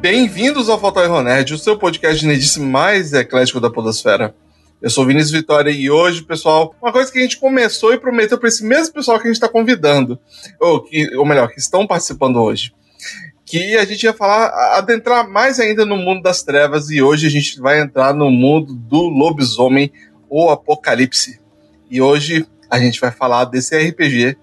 Bem-vindos 0.00 0.70
ao 0.70 0.80
Fatal 0.80 1.04
Erro 1.04 1.54
o 1.54 1.58
seu 1.58 1.76
podcast 1.76 2.24
nerdice 2.26 2.58
mais 2.58 3.12
eclético 3.12 3.60
da 3.60 3.68
podosfera. 3.68 4.34
Eu 4.80 4.88
sou 4.88 5.04
Vinícius 5.04 5.30
Vitória 5.30 5.70
e 5.70 5.90
hoje, 5.90 6.22
pessoal, 6.22 6.74
uma 6.80 6.90
coisa 6.90 7.12
que 7.12 7.18
a 7.18 7.22
gente 7.22 7.36
começou 7.36 7.92
e 7.92 7.98
prometeu 8.00 8.38
para 8.38 8.48
esse 8.48 8.64
mesmo 8.64 8.94
pessoal 8.94 9.18
que 9.18 9.24
a 9.24 9.26
gente 9.26 9.36
está 9.36 9.46
convidando, 9.46 10.18
ou, 10.58 10.82
que, 10.82 11.14
ou 11.14 11.26
melhor, 11.26 11.48
que 11.48 11.60
estão 11.60 11.86
participando 11.86 12.40
hoje, 12.40 12.72
que 13.44 13.76
a 13.76 13.84
gente 13.84 14.04
ia 14.04 14.14
falar, 14.14 14.78
adentrar 14.78 15.28
mais 15.28 15.60
ainda 15.60 15.84
no 15.84 15.98
mundo 15.98 16.22
das 16.22 16.42
trevas 16.42 16.88
e 16.88 17.02
hoje 17.02 17.26
a 17.26 17.30
gente 17.30 17.60
vai 17.60 17.78
entrar 17.78 18.14
no 18.14 18.30
mundo 18.30 18.74
do 18.74 19.02
lobisomem 19.02 19.92
ou 20.30 20.48
apocalipse. 20.48 21.38
E 21.90 22.00
hoje 22.00 22.46
a 22.70 22.78
gente 22.78 22.98
vai 22.98 23.10
falar 23.10 23.44
desse 23.44 23.76
RPG 23.76 24.38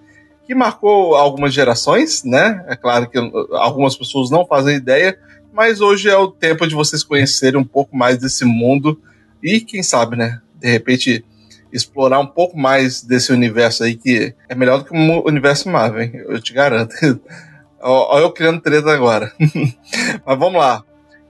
que 0.46 0.54
marcou 0.54 1.16
algumas 1.16 1.52
gerações, 1.52 2.24
né? 2.24 2.64
É 2.68 2.76
claro 2.76 3.10
que 3.10 3.18
algumas 3.54 3.98
pessoas 3.98 4.30
não 4.30 4.46
fazem 4.46 4.76
ideia, 4.78 5.18
mas 5.54 5.82
hoje 5.82 6.10
é 6.10 6.18
o 6.18 6.28
tempo 6.28 6.68
de 6.68 6.76
vocês 6.76 7.04
conhecerem 7.04 7.60
um 7.60 7.66
pouco 7.66 7.96
mais 7.96 8.18
desse 8.18 8.46
mundo 8.46 9.00
e, 9.42 9.60
quem 9.62 9.84
sabe, 9.84 10.16
né? 10.16 10.42
De 10.56 10.70
repente 10.70 11.24
explorar 11.72 12.20
um 12.20 12.28
pouco 12.28 12.58
mais 12.58 13.02
desse 13.02 13.32
universo 13.32 13.84
aí 13.84 13.96
que 13.96 14.34
é 14.48 14.56
melhor 14.56 14.80
do 14.80 14.86
que 14.86 14.96
o 14.96 15.28
universo 15.28 15.70
Marvel, 15.70 16.02
hein? 16.02 16.12
eu 16.14 16.42
te 16.42 16.54
garanto. 16.54 16.96
Olha 17.80 18.24
eu 18.24 18.32
criando 18.32 18.62
treta 18.62 18.92
agora. 18.92 19.32
mas 20.26 20.40
vamos 20.40 20.60
lá. 20.60 20.84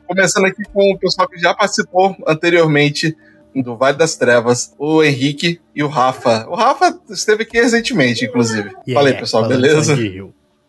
Começando 0.06 0.46
aqui 0.46 0.64
com 0.72 0.94
o 0.94 0.98
pessoal 0.98 1.28
que 1.28 1.38
já 1.38 1.54
participou 1.54 2.16
anteriormente 2.26 3.16
do 3.54 3.76
Vale 3.76 3.98
das 3.98 4.16
Trevas, 4.16 4.74
o 4.78 5.04
Henrique 5.04 5.60
e 5.76 5.84
o 5.84 5.88
Rafa. 5.88 6.48
O 6.48 6.56
Rafa 6.56 6.98
esteve 7.10 7.44
aqui 7.44 7.60
recentemente, 7.60 8.26
inclusive. 8.26 8.70
Yeah, 8.70 8.94
Fala 8.94 9.10
aí, 9.10 9.14
pessoal, 9.16 9.48
beleza? 9.48 9.96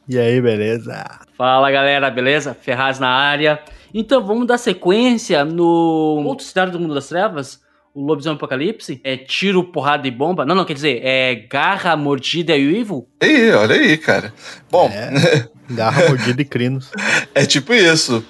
E 0.09 0.19
aí, 0.19 0.41
beleza? 0.41 1.05
Fala, 1.37 1.70
galera, 1.70 2.11
beleza? 2.11 2.56
Ferraz 2.59 2.98
na 2.98 3.11
área. 3.11 3.61
Então, 3.92 4.25
vamos 4.25 4.47
dar 4.47 4.56
sequência 4.56 5.45
no 5.45 6.25
outro 6.25 6.47
cenário 6.47 6.73
do 6.73 6.81
Mundo 6.81 6.95
das 6.95 7.09
Trevas, 7.09 7.61
o 7.95 8.03
Lobisomem 8.03 8.37
Apocalipse. 8.37 9.03
É 9.05 9.19
tiro, 9.19 9.62
porrada 9.65 10.09
e 10.09 10.11
bomba. 10.11 10.47
Não, 10.47 10.55
não, 10.55 10.65
quer 10.65 10.73
dizer, 10.73 11.05
é 11.05 11.34
garra, 11.34 11.95
mordida 11.95 12.56
e 12.56 12.67
uivo. 12.69 13.06
Aí, 13.20 13.50
olha 13.53 13.75
aí, 13.75 13.98
cara. 13.98 14.33
Bom... 14.70 14.89
É, 14.89 15.47
garra, 15.75 16.09
mordida 16.09 16.41
e 16.41 16.45
crinos. 16.47 16.91
é 17.34 17.45
tipo 17.45 17.75
isso. 17.75 18.25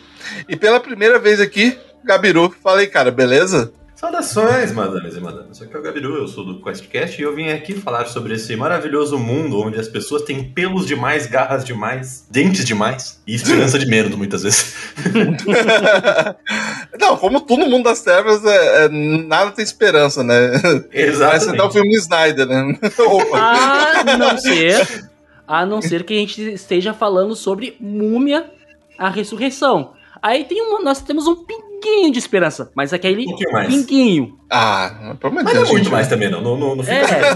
E 0.49 0.57
pela 0.57 0.81
primeira 0.81 1.21
vez 1.21 1.41
aqui, 1.41 1.79
Gabiru, 2.03 2.53
falei, 2.61 2.89
cara, 2.89 3.13
beleza? 3.13 3.73
Saudações, 3.99 4.71
madames 4.71 5.17
e 5.17 5.21
madames. 5.21 5.61
Aqui 5.61 5.75
é 5.75 5.79
o 5.81 5.83
Gabiru, 5.83 6.19
eu 6.19 6.29
sou 6.29 6.45
do 6.45 6.61
QuestCast 6.61 7.21
e 7.21 7.25
eu 7.25 7.35
vim 7.35 7.49
aqui 7.49 7.75
falar 7.75 8.07
sobre 8.07 8.35
esse 8.35 8.55
maravilhoso 8.55 9.19
mundo 9.19 9.61
onde 9.61 9.77
as 9.77 9.89
pessoas 9.89 10.23
têm 10.23 10.45
pelos 10.45 10.87
demais, 10.87 11.27
garras 11.27 11.65
demais, 11.65 12.25
dentes 12.31 12.65
demais 12.65 13.21
e 13.27 13.35
esperança 13.35 13.77
de 13.77 13.87
menos, 13.87 14.15
muitas 14.15 14.45
vezes. 14.45 14.73
Não, 16.97 17.17
como 17.17 17.41
tudo 17.41 17.65
no 17.65 17.71
mundo 17.71 17.87
das 17.87 18.01
trevas, 18.01 18.45
é, 18.45 18.85
é, 18.85 18.89
nada 18.89 19.51
tem 19.51 19.65
esperança, 19.65 20.23
né? 20.23 20.53
Exatamente. 20.93 21.19
Parece 21.19 21.51
até 21.51 21.63
o 21.65 21.71
filme 21.73 21.97
Snyder, 21.97 22.47
né? 22.47 22.79
a 23.35 24.17
não 24.17 24.39
ser, 24.39 25.11
a 25.45 25.67
não 25.67 25.83
ser 25.83 26.05
que 26.05 26.15
a 26.15 26.19
gente 26.19 26.41
esteja 26.53 26.95
falando 26.95 27.35
sobre 27.35 27.77
Múmia, 27.81 28.49
a 28.97 29.11
ressurreição. 29.11 29.95
Aí 30.23 30.45
tem 30.45 30.63
uma, 30.63 30.83
nós 30.83 31.01
temos 31.01 31.27
um 31.27 31.45
pinguinho 31.81 32.13
de 32.13 32.19
esperança, 32.19 32.71
mas 32.75 32.93
aquele 32.93 33.27
um 33.27 33.37
pinguinho. 33.67 34.39
Ah, 34.51 35.17
pelo 35.21 35.35
menos 35.35 35.53
Mas 35.53 35.63
não 35.63 35.69
é 35.69 35.73
muito 35.73 35.91
mais 35.91 36.09
também, 36.09 36.31
não. 36.31 36.41
Não, 36.41 36.57
não, 36.57 36.77
não 36.77 36.85
fica. 36.85 36.95
É. 36.95 37.35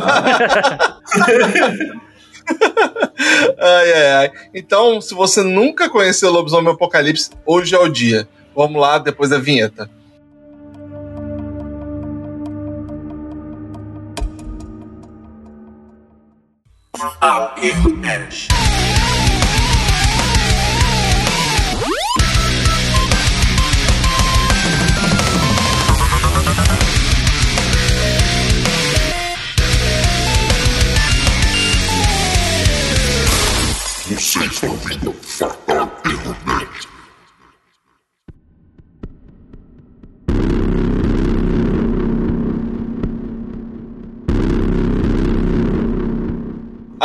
ai, 3.58 3.92
ai, 3.92 4.12
ai. 4.12 4.30
Então, 4.54 5.00
se 5.00 5.14
você 5.14 5.42
nunca 5.42 5.88
conheceu 5.88 6.28
o 6.28 6.32
Lobisomem 6.32 6.72
Apocalipse, 6.72 7.30
hoje 7.46 7.74
é 7.74 7.78
o 7.78 7.88
dia. 7.88 8.28
Vamos 8.54 8.80
lá, 8.80 8.98
depois 8.98 9.30
da 9.30 9.38
vinheta. 9.38 9.88
Erro 17.62 17.90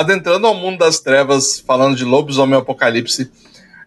Adentrando 0.07 0.47
ao 0.47 0.55
mundo 0.55 0.77
das 0.77 1.01
trevas, 1.01 1.59
falando 1.59 1.97
de 1.97 2.05
lobisomem 2.05 2.57
apocalipse, 2.57 3.29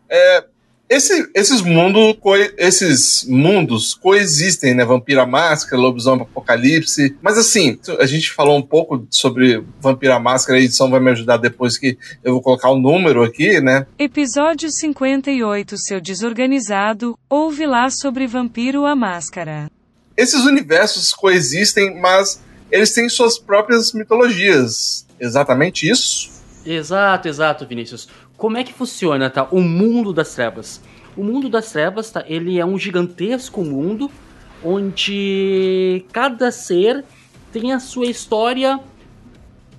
é, 0.06 0.44
esse, 0.86 1.30
esses, 1.34 1.62
mundo, 1.62 2.14
esses 2.58 3.24
mundos 3.26 3.94
coexistem, 3.94 4.74
né? 4.74 4.84
Vampira 4.84 5.24
Máscara, 5.24 5.80
Lobisomem 5.80 6.22
Apocalipse. 6.22 7.16
Mas 7.22 7.38
assim, 7.38 7.78
a 7.98 8.04
gente 8.04 8.30
falou 8.32 8.58
um 8.58 8.62
pouco 8.62 9.06
sobre 9.08 9.64
Vampira 9.80 10.18
Máscara, 10.20 10.58
a 10.58 10.62
edição 10.62 10.90
vai 10.90 11.00
me 11.00 11.10
ajudar 11.10 11.38
depois 11.38 11.78
que 11.78 11.96
eu 12.22 12.34
vou 12.34 12.42
colocar 12.42 12.68
o 12.68 12.74
um 12.74 12.80
número 12.80 13.22
aqui, 13.22 13.62
né? 13.62 13.86
Episódio 13.98 14.70
58, 14.70 15.78
Seu 15.78 16.02
Desorganizado, 16.02 17.18
ouve 17.30 17.64
lá 17.64 17.88
sobre 17.88 18.26
Vampiro 18.26 18.84
a 18.84 18.94
Máscara. 18.94 19.70
Esses 20.14 20.44
universos 20.44 21.14
coexistem, 21.14 21.98
mas 21.98 22.42
eles 22.70 22.92
têm 22.92 23.08
suas 23.08 23.38
próprias 23.38 23.94
mitologias. 23.94 25.06
Exatamente 25.20 25.88
isso? 25.88 26.40
Exato, 26.64 27.28
exato, 27.28 27.66
Vinícius 27.66 28.08
como 28.40 28.56
é 28.56 28.64
que 28.64 28.72
funciona, 28.72 29.28
tá? 29.28 29.46
O 29.50 29.60
mundo 29.60 30.14
das 30.14 30.34
trevas. 30.34 30.80
O 31.14 31.22
mundo 31.22 31.50
das 31.50 31.70
trevas, 31.70 32.10
tá? 32.10 32.24
Ele 32.26 32.58
é 32.58 32.64
um 32.64 32.78
gigantesco 32.78 33.62
mundo 33.62 34.10
onde 34.64 36.06
cada 36.10 36.50
ser 36.50 37.04
tem 37.52 37.74
a 37.74 37.78
sua 37.78 38.06
história 38.06 38.80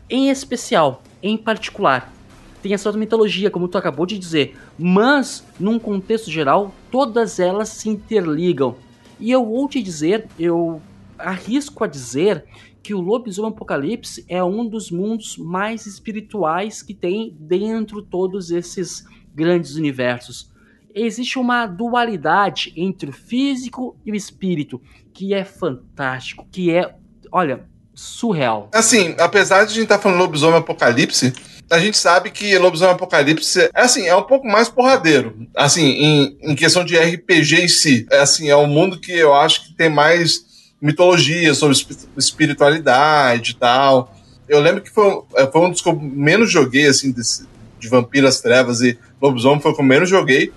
em 0.07 0.29
especial, 0.29 1.01
em 1.23 1.35
particular. 1.35 2.13
Tem 2.61 2.75
a 2.75 2.77
sua 2.77 2.93
mitologia, 2.93 3.49
como 3.49 3.67
tu 3.67 3.79
acabou 3.79 4.05
de 4.05 4.19
dizer, 4.19 4.55
mas 4.77 5.43
num 5.59 5.79
contexto 5.79 6.29
geral, 6.29 6.71
todas 6.91 7.39
elas 7.39 7.69
se 7.69 7.89
interligam. 7.89 8.75
E 9.19 9.31
eu 9.31 9.43
vou 9.43 9.67
te 9.67 9.81
dizer, 9.81 10.27
eu 10.37 10.79
arrisco 11.17 11.83
a 11.83 11.87
dizer 11.87 12.45
que 12.83 12.93
o 12.93 13.01
Lobisomem 13.01 13.51
Apocalipse 13.51 14.25
é 14.27 14.43
um 14.43 14.67
dos 14.67 14.89
mundos 14.89 15.37
mais 15.37 15.85
espirituais 15.85 16.81
que 16.81 16.93
tem 16.93 17.35
dentro 17.39 18.01
todos 18.01 18.51
esses 18.51 19.05
grandes 19.33 19.75
universos. 19.75 20.49
Existe 20.93 21.39
uma 21.39 21.65
dualidade 21.65 22.73
entre 22.75 23.09
o 23.09 23.13
físico 23.13 23.95
e 24.05 24.11
o 24.11 24.15
espírito 24.15 24.81
que 25.13 25.33
é 25.33 25.43
fantástico, 25.43 26.45
que 26.51 26.71
é, 26.71 26.95
olha, 27.31 27.65
surreal. 27.93 28.69
Assim, 28.73 29.15
apesar 29.19 29.65
de 29.65 29.71
a 29.71 29.75
gente 29.75 29.83
estar 29.83 29.97
tá 29.97 30.03
falando 30.03 30.19
Lobisomem 30.19 30.57
Apocalipse, 30.57 31.33
a 31.69 31.79
gente 31.79 31.97
sabe 31.97 32.31
que 32.31 32.57
Lobisomem 32.57 32.95
Apocalipse 32.95 33.69
é 33.73 33.81
assim, 33.81 34.07
é 34.07 34.15
um 34.15 34.23
pouco 34.23 34.47
mais 34.47 34.67
porradeiro. 34.67 35.47
Assim, 35.55 35.85
em, 35.85 36.37
em 36.41 36.55
questão 36.55 36.83
de 36.83 36.97
RPG 36.97 37.61
em 37.61 37.67
si. 37.67 38.05
É 38.11 38.19
assim, 38.19 38.49
é 38.49 38.55
um 38.55 38.67
mundo 38.67 38.99
que 38.99 39.13
eu 39.13 39.33
acho 39.33 39.65
que 39.65 39.73
tem 39.75 39.89
mais 39.89 40.50
mitologia, 40.81 41.53
sobre 41.53 41.77
espiritualidade 42.17 43.51
e 43.51 43.55
tal. 43.55 44.15
Eu 44.49 44.59
lembro 44.59 44.81
que 44.81 44.89
foi, 44.89 45.21
é, 45.35 45.45
foi 45.47 45.61
um 45.61 45.69
dos 45.69 45.81
que 45.81 45.87
eu 45.87 45.95
menos 45.95 46.51
joguei, 46.51 46.87
assim, 46.87 47.11
desse, 47.11 47.47
de 47.79 47.87
Vampiras 47.87 48.41
Trevas 48.41 48.81
e 48.81 48.97
Lobisomem 49.21 49.61
foi 49.61 49.71
o 49.71 49.75
que 49.75 49.81
eu 49.81 49.85
menos 49.85 50.09
joguei. 50.09 50.51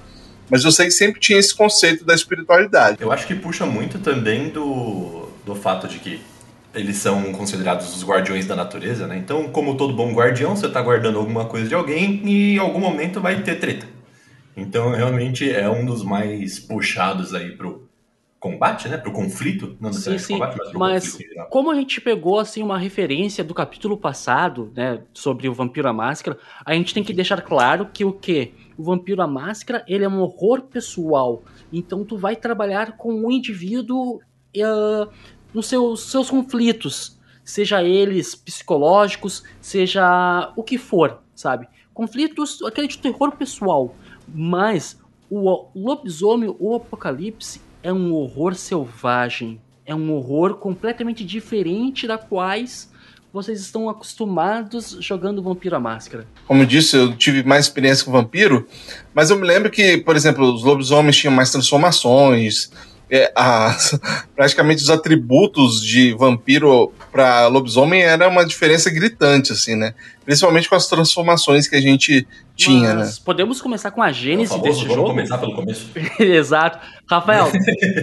Mas 0.50 0.64
eu 0.64 0.72
sei 0.72 0.86
que 0.86 0.92
sempre 0.92 1.20
tinha 1.20 1.38
esse 1.38 1.54
conceito 1.54 2.04
da 2.04 2.14
espiritualidade. 2.14 2.98
Eu 3.00 3.10
acho 3.10 3.26
que 3.26 3.34
puxa 3.34 3.64
muito 3.64 3.98
também 3.98 4.50
do, 4.50 5.28
do 5.44 5.54
fato 5.54 5.88
de 5.88 5.98
que 5.98 6.20
eles 6.74 6.96
são 6.96 7.32
considerados 7.32 7.94
os 7.94 8.04
guardiões 8.04 8.46
da 8.46 8.56
natureza, 8.56 9.06
né? 9.06 9.16
Então, 9.16 9.48
como 9.48 9.76
todo 9.76 9.94
bom 9.94 10.12
guardião, 10.12 10.56
você 10.56 10.66
está 10.66 10.82
guardando 10.82 11.18
alguma 11.18 11.46
coisa 11.46 11.68
de 11.68 11.74
alguém 11.74 12.20
e 12.24 12.54
em 12.56 12.58
algum 12.58 12.80
momento 12.80 13.20
vai 13.20 13.42
ter 13.42 13.58
treta. 13.58 13.86
Então, 14.56 14.90
realmente 14.90 15.50
é 15.50 15.68
um 15.68 15.84
dos 15.84 16.02
mais 16.02 16.58
puxados 16.58 17.32
aí 17.32 17.52
pro, 17.52 17.88
combate, 18.44 18.90
né? 18.90 18.98
Pro 18.98 19.10
conflito, 19.10 19.74
não 19.80 19.90
sim, 19.90 20.18
sim. 20.18 20.34
combate, 20.34 20.58
mas, 20.74 21.16
mas 21.16 21.18
como 21.48 21.70
a 21.70 21.74
gente 21.74 21.98
pegou 21.98 22.38
assim 22.38 22.62
uma 22.62 22.78
referência 22.78 23.42
do 23.42 23.54
capítulo 23.54 23.96
passado, 23.96 24.70
né, 24.76 25.00
sobre 25.14 25.48
o 25.48 25.54
Vampiro 25.54 25.88
à 25.88 25.94
Máscara, 25.94 26.38
a 26.62 26.74
gente 26.74 26.92
tem 26.92 27.02
que 27.02 27.14
deixar 27.14 27.40
claro 27.40 27.88
que 27.90 28.04
o 28.04 28.12
que 28.12 28.52
o 28.76 28.84
Vampiro 28.84 29.22
à 29.22 29.26
Máscara, 29.26 29.82
ele 29.88 30.04
é 30.04 30.08
um 30.08 30.20
horror 30.20 30.60
pessoal. 30.60 31.42
Então 31.72 32.04
tu 32.04 32.18
vai 32.18 32.36
trabalhar 32.36 32.98
com 32.98 33.14
o 33.14 33.32
indivíduo 33.32 34.16
uh, 34.16 35.10
nos 35.54 35.66
seus, 35.66 36.10
seus 36.10 36.28
conflitos, 36.28 37.18
seja 37.42 37.82
eles 37.82 38.34
psicológicos, 38.34 39.42
seja 39.58 40.52
o 40.54 40.62
que 40.62 40.76
for, 40.76 41.22
sabe? 41.34 41.66
Conflitos, 41.94 42.62
aquele 42.62 42.88
de 42.88 42.98
terror 42.98 43.32
pessoal. 43.36 43.94
Mas 44.28 45.00
o 45.30 45.70
lobisomem 45.74 46.54
ou 46.58 46.76
apocalipse 46.76 47.60
é 47.84 47.92
um 47.92 48.12
horror 48.14 48.54
selvagem. 48.54 49.60
É 49.86 49.94
um 49.94 50.10
horror 50.14 50.54
completamente 50.54 51.22
diferente 51.22 52.06
da 52.06 52.16
quais 52.16 52.90
vocês 53.30 53.60
estão 53.60 53.90
acostumados 53.90 54.96
jogando 55.00 55.42
Vampiro 55.42 55.76
à 55.76 55.80
Máscara. 55.80 56.26
Como 56.46 56.64
disse, 56.64 56.96
eu 56.96 57.14
tive 57.14 57.42
mais 57.42 57.66
experiência 57.66 58.04
com 58.04 58.12
vampiro, 58.12 58.66
mas 59.12 59.28
eu 59.28 59.36
me 59.36 59.46
lembro 59.46 59.70
que, 59.70 59.98
por 59.98 60.16
exemplo, 60.16 60.50
os 60.54 60.62
lobisomens 60.62 61.16
tinham 61.16 61.34
mais 61.34 61.50
transformações. 61.50 62.70
É, 63.10 63.30
praticamente 64.34 64.82
os 64.82 64.88
atributos 64.88 65.82
de 65.82 66.14
vampiro 66.14 66.90
para 67.12 67.48
lobisomem 67.48 68.02
era 68.02 68.26
uma 68.28 68.46
diferença 68.46 68.88
gritante, 68.88 69.52
assim, 69.52 69.76
né? 69.76 69.94
Principalmente 70.24 70.68
com 70.68 70.74
as 70.74 70.86
transformações 70.88 71.68
que 71.68 71.76
a 71.76 71.80
gente 71.80 72.26
tinha, 72.56 72.94
Mas 72.94 73.18
né? 73.18 73.22
Podemos 73.24 73.60
começar 73.60 73.90
com 73.90 74.02
a 74.02 74.10
gênese 74.10 74.58
desse 74.60 74.80
vamos 74.80 74.94
jogo? 74.94 75.08
começar 75.10 75.38
pelo 75.38 75.54
começo. 75.54 75.90
Exato. 76.18 76.78
Rafael, 77.10 77.50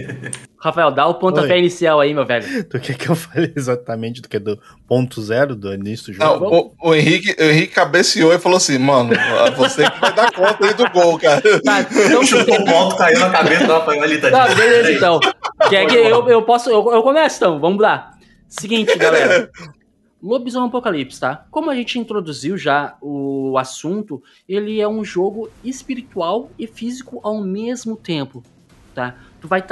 Rafael, 0.60 0.90
dá 0.92 1.06
o 1.08 1.14
pontapé 1.14 1.54
Oi. 1.54 1.58
inicial 1.58 1.98
aí, 1.98 2.14
meu 2.14 2.24
velho. 2.24 2.64
Do 2.68 2.78
que 2.78 2.94
que 2.94 3.08
eu 3.08 3.16
falei 3.16 3.52
exatamente? 3.56 4.20
Do 4.22 4.28
que 4.28 4.38
do 4.38 4.56
ponto 4.86 5.20
zero 5.20 5.56
do 5.56 5.74
início 5.74 6.12
do 6.12 6.18
Não, 6.18 6.38
jogo? 6.38 6.74
o, 6.80 6.90
o 6.90 6.94
Henrique, 6.94 7.34
o 7.36 7.44
Henrique 7.44 7.74
cabeceou 7.74 8.32
e 8.32 8.38
falou 8.38 8.58
assim, 8.58 8.78
mano, 8.78 9.10
você 9.56 9.90
que 9.90 10.00
vai 10.00 10.12
dar 10.14 10.30
conta 10.32 10.64
aí 10.64 10.74
do 10.74 10.88
gol, 10.90 11.18
cara. 11.18 11.42
Tá, 11.64 11.80
então, 11.80 12.24
Chutou 12.24 12.54
o 12.60 12.64
ponto, 12.64 12.96
caiu 12.96 13.18
na 13.18 13.30
cabeça 13.30 13.66
do 13.66 13.72
Rafael 13.72 14.02
ali, 14.02 14.20
tá 14.20 14.30
Tá, 14.30 14.54
beleza 14.54 14.92
então. 14.92 15.18
Quer 15.68 15.86
que 15.86 15.96
eu, 15.96 16.28
eu 16.28 16.42
posso. 16.42 16.70
Eu, 16.70 16.92
eu 16.92 17.02
começo 17.02 17.36
então, 17.36 17.58
vamos 17.58 17.80
lá. 17.82 18.12
Seguinte, 18.48 18.96
galera. 18.96 19.50
Lobisomem 20.22 20.68
Apocalipse, 20.68 21.18
tá? 21.18 21.46
Como 21.50 21.68
a 21.68 21.74
gente 21.74 21.98
introduziu 21.98 22.56
já 22.56 22.96
o 23.00 23.58
assunto, 23.58 24.22
ele 24.48 24.80
é 24.80 24.86
um 24.86 25.04
jogo 25.04 25.50
espiritual 25.64 26.50
e 26.56 26.66
físico 26.66 27.18
ao 27.24 27.42
mesmo 27.42 27.96
tempo, 27.96 28.42
tá? 28.94 29.16
Tu 29.40 29.48
vai 29.48 29.64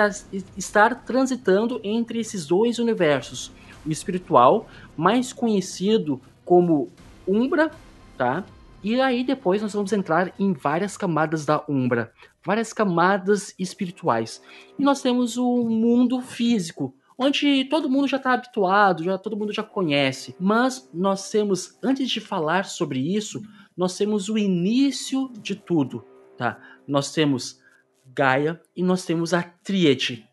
estar 0.57 1.05
transitando 1.05 1.81
entre 1.85 2.19
esses 2.19 2.47
dois 2.47 2.81
universos. 2.81 3.53
O 3.87 3.91
espiritual, 3.91 4.67
mais 4.97 5.33
conhecido 5.33 6.21
como 6.45 6.91
Umbra, 7.27 7.71
tá? 8.19 8.45
E 8.83 9.01
aí 9.01 9.23
depois 9.23 9.63
nós 9.63 9.73
vamos 9.73 9.93
entrar 9.93 10.33
em 10.39 10.53
várias 10.53 10.97
camadas 10.97 11.47
da 11.47 11.63
Umbra, 11.69 12.13
várias 12.45 12.73
camadas 12.73 13.55
espirituais. 13.59 14.43
E 14.79 14.83
nós 14.83 15.01
temos 15.01 15.37
o 15.37 15.65
mundo 15.69 16.21
físico, 16.21 16.95
onde 17.21 17.67
todo 17.67 17.91
mundo 17.91 18.09
já 18.09 18.17
está 18.17 18.33
habituado, 18.33 19.05
já 19.05 19.19
todo 19.19 19.37
mundo 19.37 19.53
já 19.53 19.63
conhece. 19.63 20.35
Mas 20.41 20.89
nós 20.93 21.31
temos, 21.31 21.79
antes 21.83 22.09
de 22.09 22.19
falar 22.19 22.65
sobre 22.65 22.99
isso, 22.99 23.43
nós 23.77 23.95
temos 23.95 24.31
o 24.31 24.39
início 24.39 25.31
de 25.39 25.55
tudo, 25.55 26.03
tá? 26.39 26.59
Nós 26.89 27.13
temos 27.13 27.61
Gaia 28.07 28.59
e 28.75 28.83
nós 28.83 29.05
temos 29.05 29.35
a 29.35 29.43
Tríade, 29.43 30.27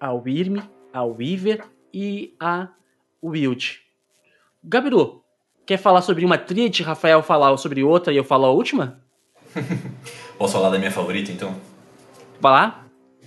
a 0.00 0.10
Wyrm, 0.12 0.62
a 0.90 1.04
Weaver 1.04 1.66
e 1.92 2.34
a 2.40 2.68
Wild. 3.22 3.82
Gabiru, 4.64 5.22
quer 5.66 5.76
falar 5.76 6.00
sobre 6.00 6.24
uma 6.24 6.38
tríade, 6.38 6.82
Rafael 6.82 7.22
falar 7.22 7.54
sobre 7.58 7.84
outra 7.84 8.10
e 8.10 8.16
eu 8.16 8.24
falar 8.24 8.48
a 8.48 8.52
última? 8.52 9.02
Posso 10.38 10.54
falar 10.54 10.70
da 10.70 10.78
minha 10.78 10.90
favorita, 10.90 11.30
então? 11.30 11.54
Vai 12.40 12.52
lá, 12.52 12.81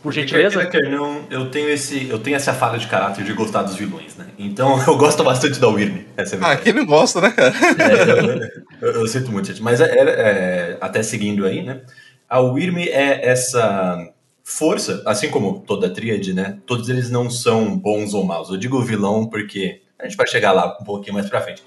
por 0.06 0.13
gentileza. 0.13 0.63
Quer 0.68 0.88
não, 0.88 1.25
eu 1.31 1.50
tenho, 1.50 1.68
esse, 1.68 2.07
eu 2.07 2.19
tenho 2.19 2.36
essa 2.36 2.54
falha 2.54 2.78
de 2.78 2.86
caráter 2.86 3.25
de 3.25 3.34
gostar 3.34 3.63
dos 3.63 3.75
vilões, 3.75 4.16
né? 4.16 4.28
Então 4.38 4.80
eu 4.86 4.96
gosto 4.98 5.24
bastante 5.24 5.60
da 5.60 5.68
Wyrm. 5.68 5.98
É 6.16 6.24
Ah, 6.42 6.56
quem 6.56 6.74
não 6.74 6.86
gosta, 6.86 7.19
né, 7.19 7.31
cara? 7.31 7.52
É, 7.80 8.86
eu, 8.86 8.90
eu- 8.94 9.02
eu 9.02 9.07
sinto 9.07 9.31
muito, 9.31 9.48
gente. 9.48 9.63
Mas 9.63 9.81
é, 9.81 9.86
é- 9.86 10.04
é, 10.04 10.78
até 10.80 11.02
seguindo 11.02 11.44
aí, 11.44 11.63
né? 11.63 11.81
A 12.30 12.40
Wyrm 12.40 12.78
é 12.78 13.28
essa 13.28 13.98
força, 14.44 15.02
assim 15.07 15.28
como 15.31 15.62
toda 15.62 15.88
a 15.88 15.90
tríade, 15.90 16.34
né? 16.36 16.60
Todos 16.68 16.88
eles 16.88 17.10
não 17.10 17.28
são 17.28 17.75
bons 17.75 18.13
ou 18.13 18.24
maus. 18.24 18.50
Eu 18.50 18.57
digo 18.57 18.80
vilão 18.84 19.25
porque 19.28 19.81
a 19.98 20.04
gente 20.07 20.16
vai 20.18 20.28
chegar 20.28 20.52
lá 20.52 20.78
um 20.80 20.84
pouquinho 20.84 21.16
mais 21.16 21.28
pra 21.28 21.42
frente. 21.42 21.63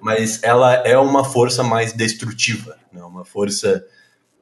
Mas 0.00 0.42
ela 0.42 0.74
é 0.84 0.98
uma 0.98 1.22
força 1.24 1.62
mais 1.62 1.92
destrutiva, 1.92 2.76
né? 2.92 3.00
Uma 3.04 3.24
força 3.24 3.84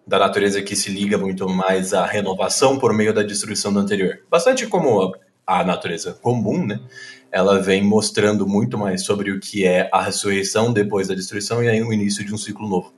da 0.06 0.18
natureza 0.18 0.60
que 0.62 0.76
se 0.76 0.90
liga 0.90 1.16
muito 1.16 1.48
mais 1.48 1.94
à 1.94 2.04
renovação 2.04 2.78
por 2.78 2.92
meio 2.92 3.12
da 3.12 3.22
destruição 3.22 3.72
do 3.72 3.78
anterior. 3.78 4.20
Bastante 4.30 4.66
como 4.66 5.14
a 5.46 5.64
natureza 5.64 6.12
comum, 6.14 6.66
né? 6.66 6.80
Ela 7.30 7.60
vem 7.60 7.82
mostrando 7.82 8.46
muito 8.46 8.78
mais 8.78 9.04
sobre 9.04 9.30
o 9.30 9.40
que 9.40 9.66
é 9.66 9.88
a 9.92 10.02
ressurreição 10.02 10.72
depois 10.72 11.08
da 11.08 11.14
destruição 11.14 11.62
e 11.62 11.68
aí 11.68 11.82
o 11.82 11.92
início 11.92 12.24
de 12.24 12.32
um 12.32 12.38
ciclo 12.38 12.68
novo. 12.68 12.92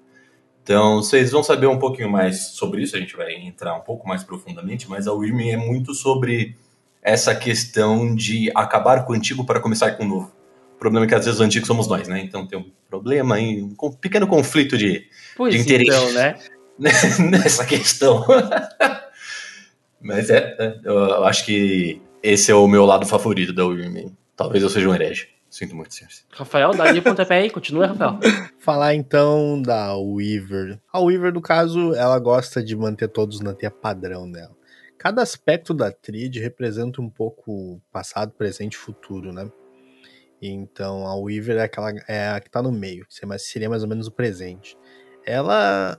Então, 0.63 0.97
vocês 0.97 1.31
vão 1.31 1.45
saber 1.45 1.69
um 1.69 1.79
pouquinho 1.79 2.11
mais 2.11 2.49
sobre 2.49 2.83
isso, 2.83 2.97
a 2.97 2.99
gente 2.99 3.17
vai 3.17 3.35
entrar 3.35 3.77
um 3.77 3.83
pouco 3.83 4.07
mais 4.07 4.25
profundamente, 4.25 4.91
mas 4.91 5.07
a 5.07 5.13
Wyrm 5.13 5.41
é 5.49 5.57
muito 5.57 5.95
sobre 5.95 6.57
essa 7.01 7.37
questão 7.37 8.13
de 8.13 8.51
acabar 8.53 9.05
com 9.05 9.13
o 9.13 9.17
antigo 9.17 9.45
para 9.47 9.61
começar 9.61 9.93
com 9.93 10.05
o 10.05 10.09
novo. 10.09 10.33
O 10.75 10.79
problema 10.79 11.07
é 11.07 11.09
que 11.09 11.15
às 11.15 11.25
vezes 11.25 11.39
o 11.39 11.45
antigo 11.45 11.65
somos 11.65 11.87
nós, 11.87 12.09
né? 12.09 12.21
Então 12.21 12.47
tem 12.47 12.59
um 12.59 12.71
problema 12.91 13.37
aí, 13.37 13.63
um 13.63 13.93
pequeno 13.93 14.27
conflito 14.27 14.77
de 14.77 15.07
Pois 15.37 15.55
de 15.55 15.61
interesse. 15.61 15.89
então, 15.89 16.13
né? 16.13 16.35
nessa 17.31 17.65
questão. 17.65 18.25
Mas 20.01 20.31
é, 20.31 20.57
é, 20.59 20.81
eu 20.85 21.25
acho 21.25 21.45
que 21.45 22.01
esse 22.23 22.51
é 22.51 22.55
o 22.55 22.69
meu 22.69 22.85
lado 22.85 23.07
favorito 23.07 23.53
da 23.53 23.67
Wyrm. 23.67 24.13
Talvez 24.37 24.63
eu 24.63 24.71
seja 24.71 24.89
um 24.89 24.95
herege. 24.95 25.29
Sinto 25.49 25.75
muito, 25.75 25.95
senhores. 25.95 26.25
Rafael, 26.33 26.73
dá 26.73 26.93
o 26.93 27.03
pontapé 27.03 27.39
aí, 27.39 27.51
continua, 27.51 27.87
Rafael. 27.87 28.19
Falar 28.59 28.95
então 28.95 29.63
da 29.63 29.97
Weaver. 29.97 30.79
A 30.93 31.01
Weaver, 31.01 31.33
no 31.33 31.41
caso, 31.41 31.95
ela 31.95 32.19
gosta 32.19 32.63
de 32.63 32.77
manter 32.77 33.09
todos 33.09 33.41
na 33.41 33.55
teia 33.55 33.71
padrão 33.71 34.31
dela. 34.31 34.55
Cada 34.99 35.23
aspecto 35.23 35.73
da 35.73 35.91
tríade 35.91 36.41
representa 36.41 37.01
um 37.01 37.09
pouco 37.09 37.81
passado, 37.93 38.33
presente 38.33 38.75
e 38.75 38.79
futuro, 38.79 39.33
né? 39.33 39.51
Então 40.43 41.07
a 41.07 41.17
Weaver 41.17 41.57
é, 41.57 41.63
aquela, 41.63 41.91
é 42.09 42.29
a 42.29 42.41
que 42.41 42.51
tá 42.51 42.63
no 42.63 42.73
meio, 42.73 43.07
seria 43.39 43.71
mais 43.71 43.83
ou 43.83 43.89
menos 43.89 44.07
o 44.07 44.13
presente. 44.13 44.77
Ela, 45.25 45.99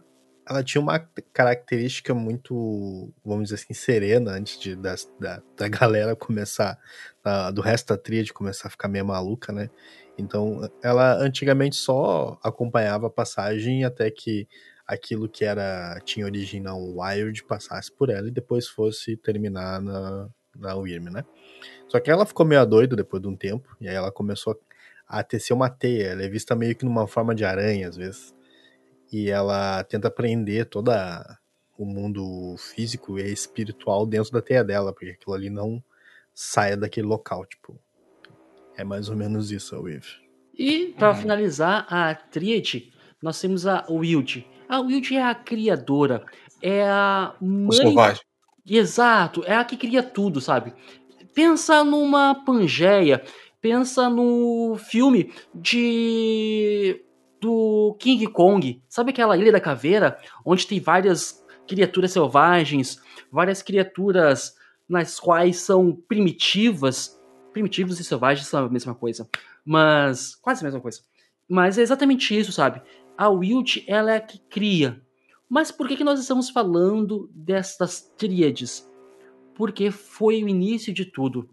ela 0.50 0.64
tinha 0.64 0.82
uma 0.82 1.00
característica 1.34 2.14
muito, 2.14 3.14
vamos 3.26 3.46
dizer 3.50 3.56
assim, 3.56 3.74
serena 3.74 4.32
antes 4.32 4.60
de, 4.60 4.76
da, 4.76 4.96
da, 5.20 5.42
da 5.58 5.68
galera 5.70 6.16
começar, 6.16 6.78
da- 7.24 7.52
do 7.52 7.62
resto 7.62 7.88
da 7.90 7.98
tríade 7.98 8.34
começar 8.34 8.68
a 8.68 8.72
ficar 8.72 8.88
meio 8.88 9.06
maluca, 9.06 9.52
né? 9.54 9.70
Então, 10.18 10.62
ela 10.82 11.16
antigamente 11.16 11.76
só 11.76 12.40
acompanhava 12.44 13.08
a 13.08 13.10
passagem 13.10 13.84
até 13.84 14.10
que 14.10 14.48
aquilo 14.86 15.30
que 15.30 15.44
era 15.46 16.00
tinha 16.06 16.26
origem 16.26 16.62
na 16.62 16.76
Wild 16.76 17.44
passasse 17.46 17.92
por 17.92 18.10
ela 18.10 18.28
e 18.28 18.32
depois 18.32 18.68
fosse 18.68 19.18
terminar 19.18 19.82
na, 19.82 20.30
na 20.56 20.76
Wyrm, 20.76 21.10
né? 21.12 21.26
Só 21.88 22.00
que 22.00 22.12
ela 22.12 22.26
ficou 22.26 22.46
meio 22.46 22.66
doida 22.66 22.96
depois 22.96 23.22
de 23.22 23.28
um 23.30 23.36
tempo, 23.36 23.76
e 23.82 23.88
aí 23.88 23.96
ela 23.96 24.12
começou 24.12 24.60
a 25.08 25.24
tecer 25.24 25.54
uma 25.54 25.70
teia. 25.70 26.08
Ela 26.10 26.24
é 26.24 26.30
vista 26.30 26.56
meio 26.56 26.76
que 26.76 26.86
numa 26.86 27.08
forma 27.08 27.34
de 27.36 27.46
aranha, 27.46 27.90
às 27.90 27.96
vezes. 27.98 28.34
E 29.12 29.30
ela 29.30 29.84
tenta 29.84 30.12
prender 30.12 30.66
toda 30.66 31.38
o 31.78 31.86
mundo 31.86 32.56
físico 32.58 33.20
e 33.20 33.32
espiritual 33.32 34.06
dentro 34.06 34.32
da 34.32 34.42
teia 34.42 34.64
dela, 34.64 34.92
porque 34.92 35.12
aquilo 35.12 35.36
ali 35.36 35.50
não 35.50 35.82
saia 36.34 36.76
daquele 36.76 37.08
local, 37.08 37.46
tipo. 37.46 37.80
É 38.76 38.84
mais 38.84 39.10
ou 39.10 39.16
menos 39.16 39.52
isso 39.52 39.76
a 39.76 39.80
Weave. 39.80 40.08
E 40.58 40.94
para 40.98 41.16
finalizar 41.16 41.86
a 41.90 42.14
tríade, 42.14 42.92
nós 43.22 43.40
temos 43.40 43.66
a 43.66 43.86
Wild. 43.90 44.46
A 44.68 44.80
Wild 44.80 45.16
é 45.16 45.24
a 45.24 45.36
criadora, 45.36 46.26
é 46.62 46.84
a 46.84 47.36
mãe. 47.40 48.16
Exato, 48.70 49.44
é 49.46 49.56
a 49.56 49.64
que 49.64 49.78
cria 49.78 50.04
tudo, 50.04 50.42
sabe? 50.42 50.74
Pensa 51.34 51.84
numa 51.84 52.44
Pangeia, 52.44 53.24
pensa 53.62 54.10
no 54.10 54.76
filme 54.78 55.32
de 55.54 57.04
do 57.48 57.96
King 57.98 58.28
Kong, 58.28 58.84
sabe 58.90 59.12
aquela 59.12 59.38
Ilha 59.38 59.54
da 59.54 59.62
Caveira, 59.62 60.20
onde 60.46 60.68
tem 60.68 60.82
várias 60.82 61.42
criaturas 61.66 62.12
selvagens, 62.12 63.02
várias 63.32 63.62
criaturas 63.62 64.54
nas 64.88 65.18
quais 65.18 65.56
são 65.56 65.96
primitivas, 65.96 67.18
primitivos 67.54 68.02
e 68.02 68.04
selvagens 68.04 68.48
são 68.48 68.66
a 68.66 68.70
mesma 68.70 68.94
coisa, 68.94 69.30
mas 69.64 70.36
quase 70.36 70.60
a 70.62 70.66
mesma 70.66 70.82
coisa. 70.82 71.00
Mas 71.48 71.78
é 71.78 71.82
exatamente 71.82 72.38
isso, 72.38 72.52
sabe? 72.52 72.82
A 73.18 73.30
Wild, 73.30 73.86
ela 73.88 74.12
é 74.12 74.18
a 74.18 74.22
que 74.22 74.40
cria. 74.50 75.02
Mas 75.50 75.72
por 75.72 75.88
que, 75.88 75.96
que 75.96 76.04
nós 76.04 76.20
estamos 76.20 76.50
falando 76.50 77.30
destas 77.34 78.02
tríades? 78.18 78.86
Porque 79.56 79.90
foi 79.90 80.44
o 80.44 80.50
início 80.50 80.94
de 80.94 81.06
tudo. 81.06 81.50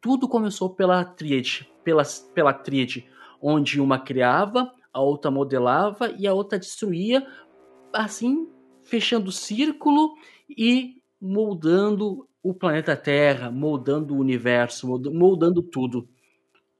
Tudo 0.00 0.26
começou 0.26 0.70
pela 0.70 1.04
tríade, 1.04 1.70
pela, 1.84 2.02
pela 2.34 2.54
tríade, 2.54 3.06
onde 3.42 3.78
uma 3.78 3.98
criava, 3.98 4.72
a 4.92 5.00
outra 5.00 5.30
modelava 5.30 6.10
e 6.18 6.26
a 6.26 6.34
outra 6.34 6.58
destruía, 6.58 7.26
assim, 7.92 8.48
fechando 8.84 9.28
o 9.30 9.32
círculo 9.32 10.14
e 10.48 10.96
moldando 11.20 12.28
o 12.42 12.52
planeta 12.54 12.96
Terra, 12.96 13.50
moldando 13.50 14.14
o 14.14 14.18
universo, 14.18 14.86
molda- 14.88 15.10
moldando 15.10 15.62
tudo. 15.62 16.08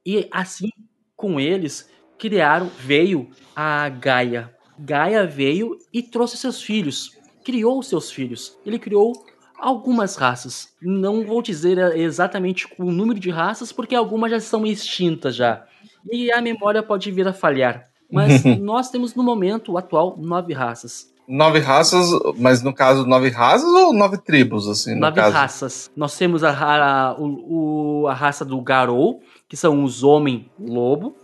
E 0.05 0.27
assim, 0.31 0.69
com 1.15 1.39
eles, 1.39 1.89
criaram, 2.17 2.67
veio 2.79 3.29
a 3.55 3.87
Gaia. 3.89 4.53
Gaia 4.77 5.25
veio 5.25 5.77
e 5.93 6.01
trouxe 6.03 6.37
seus 6.37 6.61
filhos. 6.61 7.17
criou 7.43 7.83
seus 7.83 8.09
filhos. 8.09 8.57
Ele 8.65 8.79
criou 8.79 9.11
algumas 9.59 10.15
raças. 10.15 10.73
Não 10.81 11.25
vou 11.25 11.41
dizer 11.41 11.77
exatamente 11.97 12.65
o 12.79 12.85
número 12.91 13.19
de 13.19 13.29
raças, 13.29 13.71
porque 13.73 13.93
algumas 13.95 14.31
já 14.31 14.39
são 14.39 14.65
extintas 14.65 15.35
já. 15.35 15.65
E 16.09 16.31
a 16.31 16.41
memória 16.41 16.81
pode 16.81 17.11
vir 17.11 17.27
a 17.27 17.33
falhar. 17.33 17.92
Mas 18.13 18.43
nós 18.61 18.89
temos 18.89 19.15
no 19.15 19.23
momento 19.23 19.77
atual 19.77 20.15
nove 20.17 20.53
raças. 20.53 21.11
Nove 21.27 21.59
raças, 21.59 22.09
mas 22.37 22.61
no 22.61 22.73
caso 22.73 23.05
nove 23.05 23.29
raças 23.29 23.67
ou 23.67 23.93
nove 23.93 24.17
tribos, 24.17 24.67
assim? 24.67 24.93
nove 24.95 25.15
caso? 25.15 25.33
raças. 25.33 25.91
Nós 25.95 26.17
temos 26.17 26.43
a, 26.43 26.51
a, 26.51 27.15
o, 27.17 28.05
a 28.07 28.13
raça 28.13 28.43
do 28.43 28.59
Garou, 28.61 29.21
que 29.47 29.55
são 29.55 29.83
os 29.83 30.03
homem-lobo. 30.03 31.15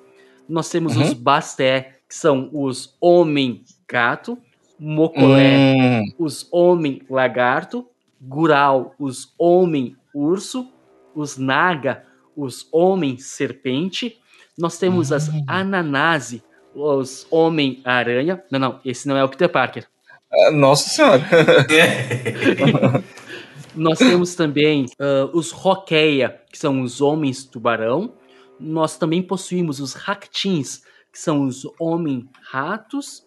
Nós 0.47 0.69
temos 0.69 0.95
uhum. 0.95 1.03
os 1.03 1.13
Basté, 1.13 1.97
que 2.07 2.15
são 2.15 2.49
os 2.53 2.95
homem-gato. 2.99 4.37
Mocolé, 4.79 6.01
hum. 6.01 6.13
os 6.17 6.47
homem-lagarto. 6.51 7.85
Gural, 8.21 8.95
os 8.97 9.33
homem-urso. 9.37 10.67
Os 11.13 11.37
Naga, 11.37 12.05
os 12.35 12.67
homem-serpente. 12.71 14.17
Nós 14.57 14.77
temos 14.77 15.11
as 15.11 15.27
hum. 15.27 15.43
Ananase, 15.45 16.41
os 16.73 17.27
Homem-Aranha. 17.29 18.43
Não, 18.51 18.59
não, 18.59 18.79
esse 18.83 19.07
não 19.07 19.17
é 19.17 19.23
o 19.23 19.29
Peter 19.29 19.49
Parker. 19.49 19.87
Ah, 20.31 20.51
nossa 20.51 20.89
Senhora! 20.89 21.23
Nós 23.75 23.97
temos 23.97 24.35
também 24.35 24.85
uh, 24.99 25.29
os 25.33 25.51
Roqueia, 25.51 26.41
que 26.51 26.57
são 26.57 26.81
os 26.81 27.01
Homens-Tubarão. 27.01 28.13
Nós 28.59 28.97
também 28.97 29.21
possuímos 29.21 29.79
os 29.79 29.93
Ractins, 29.93 30.83
que 31.11 31.19
são 31.19 31.43
os 31.43 31.65
Homem-Ratos. 31.79 33.25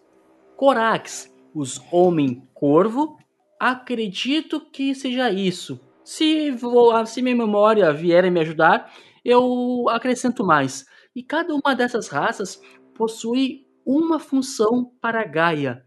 Corax, 0.55 1.33
os 1.53 1.81
Homem-Corvo. 1.91 3.17
Acredito 3.59 4.59
que 4.59 4.93
seja 4.93 5.31
isso. 5.31 5.79
Se, 6.03 6.51
vou, 6.51 7.05
se 7.05 7.21
minha 7.21 7.35
memória 7.35 7.91
vier 7.93 8.25
a 8.25 8.31
me 8.31 8.41
ajudar, 8.41 8.93
eu 9.23 9.85
acrescento 9.89 10.45
mais. 10.45 10.85
E 11.15 11.23
cada 11.23 11.53
uma 11.53 11.75
dessas 11.75 12.09
raças 12.09 12.61
possui 12.95 13.65
uma 13.85 14.19
função 14.19 14.91
para 15.01 15.25
Gaia. 15.25 15.83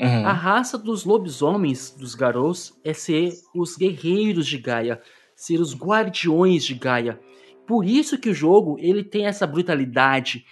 Uhum. 0.00 0.26
A 0.26 0.32
raça 0.32 0.76
dos 0.76 1.04
lobisomens, 1.04 1.90
dos 1.90 2.14
garous, 2.14 2.78
é 2.84 2.92
ser 2.92 3.32
os 3.54 3.76
guerreiros 3.76 4.46
de 4.46 4.58
Gaia, 4.58 5.00
ser 5.36 5.60
os 5.60 5.74
guardiões 5.74 6.64
de 6.64 6.74
Gaia. 6.74 7.20
Por 7.66 7.84
isso 7.84 8.18
que 8.18 8.28
o 8.28 8.34
jogo 8.34 8.76
ele 8.78 9.02
tem 9.02 9.26
essa 9.26 9.46
brutalidade, 9.46 10.44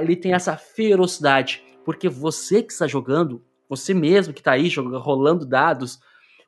ele 0.00 0.16
tem 0.16 0.32
essa 0.32 0.56
ferocidade, 0.56 1.62
porque 1.84 2.08
você 2.08 2.62
que 2.62 2.72
está 2.72 2.86
jogando, 2.86 3.44
você 3.68 3.94
mesmo 3.94 4.34
que 4.34 4.40
está 4.40 4.52
aí 4.52 4.68
jogando, 4.68 4.98
rolando 4.98 5.46
dados 5.46 5.98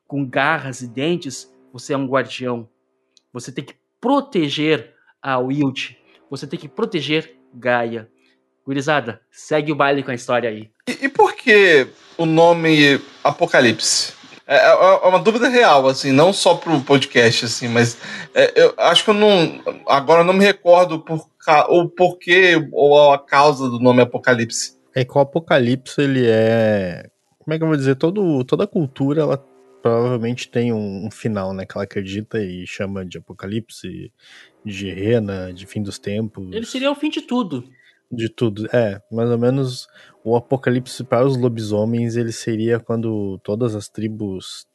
com 0.07 0.25
garras 0.25 0.81
e 0.81 0.87
dentes, 0.87 1.49
você 1.71 1.93
é 1.93 1.97
um 1.97 2.07
guardião. 2.07 2.67
Você 3.31 3.51
tem 3.51 3.63
que 3.63 3.75
proteger 4.01 4.93
a 5.21 5.37
Wild, 5.37 5.97
você 6.29 6.45
tem 6.45 6.59
que 6.59 6.67
proteger 6.67 7.39
Gaia. 7.53 8.11
Gurizada, 8.71 9.19
segue 9.29 9.69
o 9.69 9.75
baile 9.75 10.01
com 10.01 10.11
a 10.11 10.15
história 10.15 10.49
aí. 10.49 10.69
E, 10.87 11.05
e 11.05 11.09
por 11.09 11.35
que 11.35 11.87
o 12.17 12.25
nome 12.25 13.01
Apocalipse? 13.21 14.13
É, 14.47 14.55
é, 14.55 14.69
é, 14.69 15.07
uma 15.07 15.19
dúvida 15.19 15.49
real, 15.49 15.89
assim, 15.89 16.13
não 16.13 16.31
só 16.31 16.55
pro 16.55 16.79
podcast, 16.79 17.43
assim, 17.43 17.67
mas 17.67 17.97
é, 18.33 18.53
eu 18.55 18.73
acho 18.77 19.03
que 19.03 19.09
eu 19.09 19.13
não. 19.13 19.61
Agora 19.85 20.21
eu 20.21 20.25
não 20.25 20.33
me 20.33 20.45
recordo 20.45 20.99
por, 20.99 21.27
o 21.67 21.89
porquê 21.89 22.65
ou 22.71 23.11
a 23.11 23.19
causa 23.19 23.69
do 23.69 23.77
nome 23.77 24.01
Apocalipse. 24.01 24.77
É 24.95 25.03
que 25.03 25.17
o 25.17 25.19
Apocalipse, 25.19 25.99
ele 25.99 26.25
é. 26.25 27.09
Como 27.39 27.53
é 27.53 27.57
que 27.57 27.63
eu 27.65 27.67
vou 27.67 27.75
dizer? 27.75 27.95
Todo, 27.95 28.45
toda 28.45 28.65
cultura, 28.65 29.23
ela 29.23 29.37
provavelmente 29.81 30.47
tem 30.47 30.71
um, 30.71 31.07
um, 31.07 31.11
final, 31.11 31.53
né? 31.53 31.65
Que 31.65 31.75
ela 31.75 31.83
acredita 31.83 32.41
e 32.41 32.65
chama 32.65 33.05
de 33.05 33.17
Apocalipse, 33.17 34.13
de 34.63 34.93
Rena, 34.93 35.51
de 35.51 35.65
fim 35.65 35.83
dos 35.83 35.99
tempos. 35.99 36.47
Ele 36.53 36.65
seria 36.65 36.89
o 36.89 36.95
fim 36.95 37.09
de 37.09 37.21
tudo. 37.21 37.65
De 38.11 38.27
tudo, 38.29 38.67
é. 38.75 39.01
Mais 39.11 39.29
ou 39.29 39.37
menos 39.37 39.87
o 40.23 40.35
apocalipse 40.35 41.03
para 41.03 41.25
os 41.25 41.37
lobisomens 41.37 42.15
ele 42.15 42.31
seria 42.31 42.79
quando 42.79 43.39
todas 43.43 43.75
as 43.75 43.87
tribos 43.87 44.67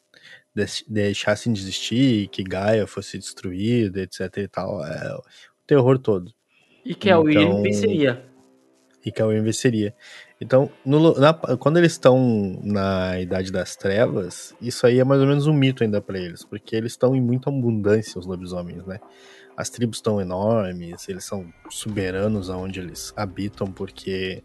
deixassem 0.89 1.53
de 1.53 1.61
existir, 1.61 2.29
que 2.29 2.43
Gaia 2.43 2.87
fosse 2.87 3.19
destruída, 3.19 4.01
etc 4.01 4.39
e 4.39 4.49
tal. 4.49 4.85
É, 4.85 5.15
o 5.17 5.23
terror 5.67 5.99
todo. 5.99 6.33
E 6.85 6.95
que 6.95 7.11
a 7.11 7.19
então, 7.19 7.63
venceria. 7.63 8.25
E 9.05 9.13
que 9.13 9.21
a 9.21 9.27
Wyrm 9.27 9.45
venceria. 9.45 9.95
Então, 10.41 10.71
no, 10.85 11.15
na, 11.19 11.33
quando 11.33 11.77
eles 11.77 11.93
estão 11.93 12.61
na 12.63 13.21
Idade 13.21 13.53
das 13.53 13.77
Trevas, 13.77 14.55
isso 14.61 14.87
aí 14.87 14.99
é 14.99 15.05
mais 15.05 15.21
ou 15.21 15.27
menos 15.27 15.47
um 15.47 15.53
mito 15.53 15.85
ainda 15.85 16.01
para 16.01 16.19
eles, 16.19 16.45
porque 16.45 16.75
eles 16.75 16.93
estão 16.93 17.15
em 17.15 17.21
muita 17.21 17.51
abundância, 17.51 18.19
os 18.19 18.27
lobisomens, 18.27 18.85
né? 18.85 18.99
As 19.57 19.71
tribos 19.71 19.99
estão 19.99 20.21
enormes, 20.21 21.09
eles 21.09 21.25
são 21.25 21.53
soberanos 21.71 22.51
aonde 22.51 22.81
eles 22.81 23.13
habitam, 23.17 23.73
porque 23.73 24.43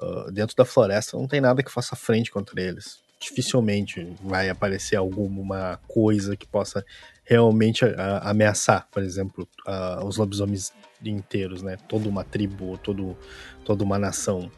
uh, 0.00 0.32
dentro 0.32 0.56
da 0.56 0.64
floresta 0.64 1.16
não 1.16 1.28
tem 1.28 1.40
nada 1.40 1.62
que 1.62 1.70
faça 1.70 1.94
frente 1.94 2.30
contra 2.30 2.60
eles. 2.60 2.98
Dificilmente 3.20 4.14
vai 4.22 4.48
aparecer 4.48 4.96
alguma 4.96 5.78
coisa 5.86 6.36
que 6.36 6.46
possa 6.46 6.84
realmente 7.24 7.84
uh, 7.84 7.94
ameaçar, 8.22 8.88
por 8.90 9.02
exemplo, 9.02 9.46
uh, 9.66 10.06
os 10.06 10.16
lobisomens 10.16 10.72
inteiros, 11.04 11.62
né? 11.62 11.76
Toda 11.88 12.08
uma 12.08 12.24
tribo, 12.24 12.78
todo, 12.78 13.16
toda 13.64 13.84
uma 13.84 13.98
nação. 13.98 14.50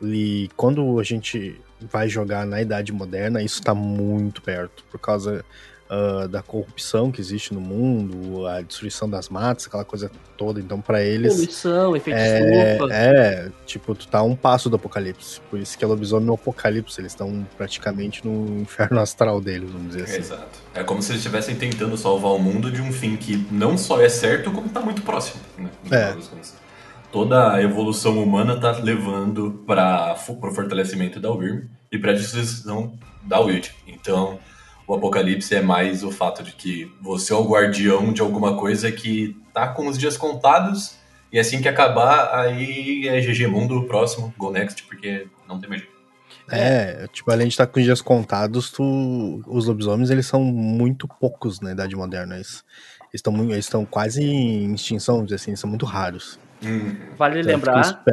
E 0.00 0.48
quando 0.56 1.00
a 1.00 1.02
gente 1.02 1.60
vai 1.80 2.08
jogar 2.08 2.46
na 2.46 2.60
Idade 2.60 2.92
Moderna, 2.92 3.42
isso 3.42 3.58
está 3.58 3.74
muito 3.74 4.40
perto, 4.40 4.84
por 4.84 5.00
causa 5.00 5.44
uh, 5.90 6.28
da 6.28 6.42
corrupção 6.42 7.10
que 7.10 7.20
existe 7.20 7.52
no 7.54 7.60
mundo, 7.60 8.46
a 8.46 8.60
destruição 8.60 9.08
das 9.08 9.28
matas, 9.28 9.66
aquela 9.66 9.84
coisa 9.84 10.10
toda. 10.36 10.60
Então, 10.60 10.80
para 10.80 11.02
eles. 11.02 11.34
Poluição, 11.34 11.96
efeito 11.96 12.18
é, 12.18 12.72
estufa. 12.72 12.94
É, 12.94 13.48
tipo, 13.64 13.94
tu 13.94 14.08
tá 14.08 14.18
a 14.18 14.22
um 14.22 14.36
passo 14.36 14.68
do 14.68 14.76
apocalipse. 14.76 15.40
Por 15.50 15.58
isso 15.58 15.76
que 15.76 15.84
é 15.84 15.86
lobisomem 15.86 16.26
no 16.26 16.34
apocalipse. 16.34 17.00
Eles 17.00 17.12
estão 17.12 17.46
praticamente 17.56 18.26
no 18.26 18.60
inferno 18.60 19.00
astral 19.00 19.40
deles, 19.40 19.70
vamos 19.70 19.88
dizer 19.88 20.04
assim. 20.04 20.18
Exato. 20.18 20.58
É 20.74 20.82
como 20.82 21.02
se 21.02 21.12
eles 21.12 21.20
estivessem 21.20 21.56
tentando 21.56 21.96
salvar 21.96 22.32
o 22.32 22.38
mundo 22.38 22.70
de 22.70 22.82
um 22.82 22.92
fim 22.92 23.16
que 23.16 23.36
não 23.50 23.78
só 23.78 24.00
é 24.00 24.08
certo, 24.08 24.50
como 24.50 24.68
tá 24.68 24.80
muito 24.80 25.02
próximo. 25.02 25.40
Né? 25.58 25.70
É. 25.90 26.16
Toda 27.12 27.52
a 27.52 27.62
evolução 27.62 28.22
humana 28.22 28.60
tá 28.60 28.72
levando 28.72 29.62
para 29.66 30.14
o 30.28 30.50
fortalecimento 30.52 31.18
da 31.18 31.30
Wyrm 31.30 31.62
e 31.90 31.98
para 31.98 32.10
a 32.10 32.14
destruição 32.14 32.98
da 33.22 33.40
Wild. 33.40 33.74
Então, 33.86 34.38
o 34.86 34.94
Apocalipse 34.94 35.54
é 35.54 35.60
mais 35.60 36.04
o 36.04 36.10
fato 36.10 36.42
de 36.42 36.52
que 36.52 36.90
você 37.00 37.32
é 37.32 37.36
o 37.36 37.48
guardião 37.48 38.12
de 38.12 38.20
alguma 38.20 38.56
coisa 38.56 38.90
que 38.92 39.36
tá 39.52 39.68
com 39.68 39.88
os 39.88 39.98
dias 39.98 40.16
contados 40.16 40.96
e 41.32 41.38
assim 41.38 41.60
que 41.60 41.68
acabar, 41.68 42.32
aí 42.34 43.08
é 43.08 43.20
GG 43.20 43.48
Mundo 43.48 43.82
próximo, 43.84 44.32
Go 44.38 44.50
Next, 44.50 44.84
porque 44.84 45.26
não 45.48 45.58
tem 45.58 45.68
mais 45.68 45.82
jeito. 45.82 45.96
É, 46.48 47.08
tipo, 47.08 47.30
além 47.32 47.48
de 47.48 47.54
estar 47.54 47.66
tá 47.66 47.72
com 47.72 47.80
os 47.80 47.84
dias 47.84 48.00
contados, 48.00 48.70
tu, 48.70 49.42
os 49.46 49.66
lobisomens 49.66 50.10
eles 50.10 50.26
são 50.26 50.42
muito 50.44 51.08
poucos 51.08 51.60
na 51.60 51.72
Idade 51.72 51.96
Moderna. 51.96 52.36
Eles 52.36 52.64
estão, 53.12 53.34
eles 53.50 53.64
estão 53.64 53.84
quase 53.84 54.22
em 54.22 54.72
extinção, 54.72 55.24
dizer 55.24 55.36
assim, 55.36 55.56
são 55.56 55.68
muito 55.68 55.84
raros. 55.84 56.38
Hum. 56.62 56.96
Vale 57.18 57.40
então, 57.40 57.52
lembrar. 57.52 58.04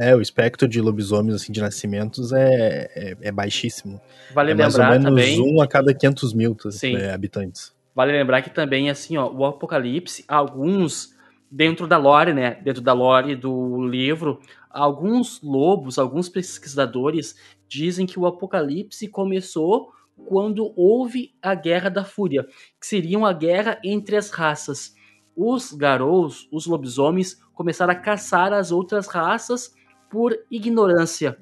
É, 0.00 0.16
o 0.16 0.20
espectro 0.22 0.66
de 0.66 0.80
lobisomens 0.80 1.34
assim, 1.34 1.52
de 1.52 1.60
nascimentos 1.60 2.32
é, 2.32 2.90
é, 2.94 3.16
é 3.20 3.30
baixíssimo. 3.30 4.00
Vale 4.32 4.52
é 4.52 4.54
mais 4.54 4.74
lembrar 4.74 4.86
ou 4.86 4.98
menos 4.98 5.04
também... 5.10 5.54
um 5.54 5.60
a 5.60 5.68
cada 5.68 5.92
500 5.92 6.32
mil 6.32 6.56
é, 6.98 7.12
habitantes. 7.12 7.74
Vale 7.94 8.12
lembrar 8.12 8.40
que 8.40 8.48
também, 8.48 8.88
assim, 8.88 9.18
ó, 9.18 9.30
o 9.30 9.44
Apocalipse, 9.44 10.24
alguns, 10.26 11.14
dentro 11.50 11.86
da 11.86 11.98
lore, 11.98 12.32
né, 12.32 12.56
dentro 12.64 12.80
da 12.80 12.94
lore 12.94 13.36
do 13.36 13.86
livro, 13.86 14.40
alguns 14.70 15.38
lobos, 15.42 15.98
alguns 15.98 16.30
pesquisadores 16.30 17.36
dizem 17.68 18.06
que 18.06 18.18
o 18.18 18.24
Apocalipse 18.24 19.06
começou 19.06 19.90
quando 20.24 20.72
houve 20.74 21.34
a 21.42 21.54
Guerra 21.54 21.90
da 21.90 22.04
Fúria, 22.04 22.46
que 22.80 22.86
seria 22.86 23.18
uma 23.18 23.34
guerra 23.34 23.78
entre 23.84 24.16
as 24.16 24.30
raças. 24.30 24.94
Os 25.36 25.74
garous, 25.74 26.48
os 26.50 26.64
lobisomens, 26.64 27.38
começaram 27.52 27.92
a 27.92 27.96
caçar 27.96 28.54
as 28.54 28.72
outras 28.72 29.06
raças 29.06 29.78
por 30.10 30.36
ignorância 30.50 31.38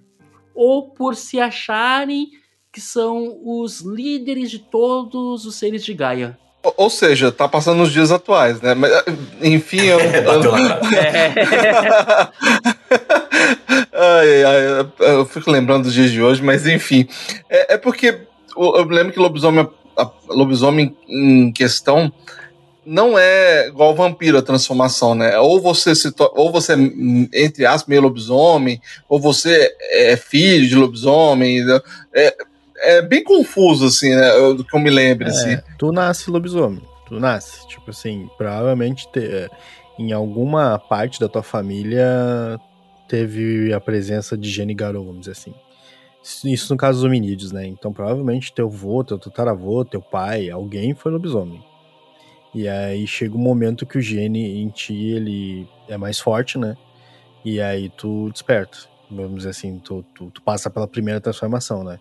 ou 0.55 0.91
por 0.91 1.17
se 1.17 1.41
acharem 1.41 2.29
que 2.71 2.81
são 2.81 3.41
os 3.45 3.81
líderes 3.81 4.51
de 4.51 4.59
todos 4.59 5.47
os 5.47 5.57
seres 5.57 5.85
de 5.85 5.95
Gaia. 5.95 6.39
Ou 6.77 6.91
seja, 6.91 7.33
tá 7.33 7.49
passando 7.49 7.79
nos 7.79 7.93
dias 7.93 8.11
atuais, 8.11 8.61
né? 8.61 8.75
Mas, 8.75 8.93
enfim, 9.41 9.81
eu. 9.81 9.99
eu... 10.01 10.57
É. 10.97 11.35
ai, 13.95 14.45
ai, 14.45 14.87
eu 14.99 15.25
fico 15.25 15.51
lembrando 15.51 15.85
dos 15.85 15.95
dias 15.95 16.11
de 16.11 16.21
hoje, 16.21 16.43
mas 16.43 16.67
enfim. 16.67 17.09
É, 17.49 17.75
é 17.75 17.79
porque 17.79 18.21
eu 18.57 18.85
lembro 18.85 19.13
que 19.13 19.21
lobisomem, 19.21 19.69
lobisomem 20.29 20.97
em 21.09 21.53
questão 21.53 22.13
não 22.89 23.19
é 23.19 23.69
igual 23.69 23.95
vampiro 23.95 24.39
a 24.39 24.43
transformação, 24.43 25.15
né? 25.15 25.39
Ou 25.39 25.61
você 25.61 25.95
se 25.95 26.13
ou 26.35 26.51
você 26.51 26.73
entre 27.35 27.67
aspas 27.67 27.87
meio 27.89 28.01
lobisomem, 28.03 28.81
ou 29.09 29.21
você 29.21 29.75
é 29.93 30.17
filho 30.17 30.67
de 30.67 30.75
lobisomem. 30.75 31.65
Né? 31.65 31.81
É, 32.15 32.37
é 32.81 33.03
bem 33.03 33.23
confuso, 33.23 33.87
assim, 33.87 34.15
né? 34.15 34.31
Do 34.57 34.65
que 34.65 34.75
eu 34.77 34.81
me 34.81 34.91
lembro, 34.91 35.27
É, 35.27 35.31
assim. 35.31 35.59
tu 35.79 35.93
nasce 35.93 36.31
lobisomem. 36.31 36.81
Tu 37.07 37.19
nasce. 37.21 37.67
Tipo 37.69 37.91
assim, 37.91 38.29
provavelmente 38.37 39.07
te- 39.13 39.21
é, 39.21 39.49
em 39.99 40.13
alguma 40.13 40.79
parte 40.79 41.19
da 41.21 41.29
tua 41.29 41.43
família 41.43 42.59
teve 43.09 43.73
a 43.73 43.81
presença 43.81 44.37
de 44.37 44.49
gene 44.51 44.75
Garou, 44.75 45.05
vamos 45.05 45.21
dizer 45.21 45.33
assim. 45.33 45.55
Isso- 46.23 46.49
Isso 46.49 46.73
no 46.73 46.79
caso 46.79 46.99
dos 46.99 47.05
hominídeos, 47.05 47.53
né? 47.53 47.67
Então 47.67 47.93
provavelmente 47.93 48.53
teu 48.53 48.67
avô, 48.67 49.03
teu 49.03 49.19
tataravô, 49.19 49.85
teu 49.85 50.01
pai, 50.03 50.51
alguém 50.51 50.95
foi 50.95 51.11
lobisomem. 51.13 51.63
E 52.55 52.67
aí 52.69 53.07
chega 53.07 53.37
um 53.37 53.41
momento 53.41 53.87
que 53.87 53.99
o 53.99 54.01
gene 54.01 54.61
em 54.63 54.69
ti, 54.71 54.95
ele 54.95 55.69
é 55.89 55.97
mais 55.97 56.19
forte, 56.19 56.59
né? 56.59 56.77
E 57.45 57.61
aí 57.61 57.91
tu 57.91 58.31
desperta. 58.33 58.79
Vamos 59.11 59.39
dizer 59.39 59.51
assim, 59.51 59.79
tu, 59.79 60.05
tu, 60.15 60.31
tu 60.31 60.43
passa 60.43 60.71
pela 60.71 60.89
primeira 60.89 61.21
transformação, 61.21 61.85
né? 61.85 61.99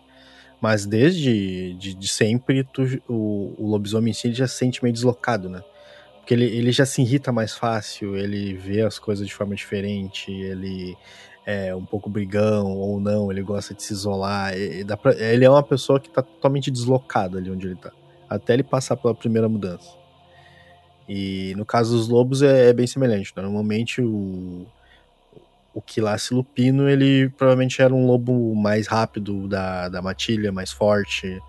Mas 0.60 0.86
desde 0.86 1.74
de, 1.74 1.94
de 1.94 2.08
sempre, 2.08 2.64
tu, 2.64 2.82
o, 3.08 3.54
o 3.58 3.68
lobisomem 3.70 4.10
em 4.10 4.14
si 4.14 4.28
ele 4.28 4.34
já 4.34 4.48
se 4.48 4.56
sente 4.56 4.82
meio 4.82 4.92
deslocado, 4.92 5.48
né? 5.48 5.62
Porque 6.18 6.34
ele, 6.34 6.44
ele 6.44 6.72
já 6.72 6.84
se 6.84 7.00
irrita 7.02 7.32
mais 7.32 7.54
fácil, 7.54 8.16
ele 8.16 8.54
vê 8.54 8.82
as 8.82 8.98
coisas 8.98 9.26
de 9.26 9.34
forma 9.34 9.54
diferente, 9.54 10.30
ele 10.30 10.96
é 11.46 11.74
um 11.74 11.84
pouco 11.84 12.10
brigão 12.10 12.66
ou 12.76 13.00
não, 13.00 13.32
ele 13.32 13.42
gosta 13.42 13.74
de 13.74 13.82
se 13.82 13.92
isolar. 13.94 14.56
e- 14.56 14.80
e 14.80 14.84
dá 14.84 14.96
pra- 14.96 15.14
ele 15.16 15.44
é 15.44 15.50
uma 15.50 15.62
pessoa 15.62 15.98
que 16.00 16.10
tá 16.10 16.22
totalmente 16.22 16.70
deslocada 16.70 17.38
ali 17.38 17.50
onde 17.50 17.66
ele 17.68 17.76
tá. 17.76 17.92
Até 18.28 18.54
ele 18.54 18.62
passar 18.64 18.96
pela 18.96 19.14
primeira 19.14 19.48
mudança. 19.48 19.97
E 21.08 21.54
no 21.56 21.64
caso 21.64 21.96
dos 21.96 22.08
lobos 22.08 22.42
é, 22.42 22.68
é 22.68 22.72
bem 22.72 22.86
semelhante. 22.86 23.32
né? 23.34 23.42
Normalmente 23.42 24.02
o, 24.02 24.66
o 25.72 25.80
Quilace 25.80 26.34
Lupino, 26.34 26.88
ele 26.88 27.30
provavelmente 27.30 27.80
era 27.80 27.94
um 27.94 28.06
lobo 28.06 28.54
mais 28.54 28.86
rápido 28.86 29.48
da, 29.48 29.88
da 29.88 30.02
matilha, 30.02 30.52
mais 30.52 30.70
forte. 30.70 31.40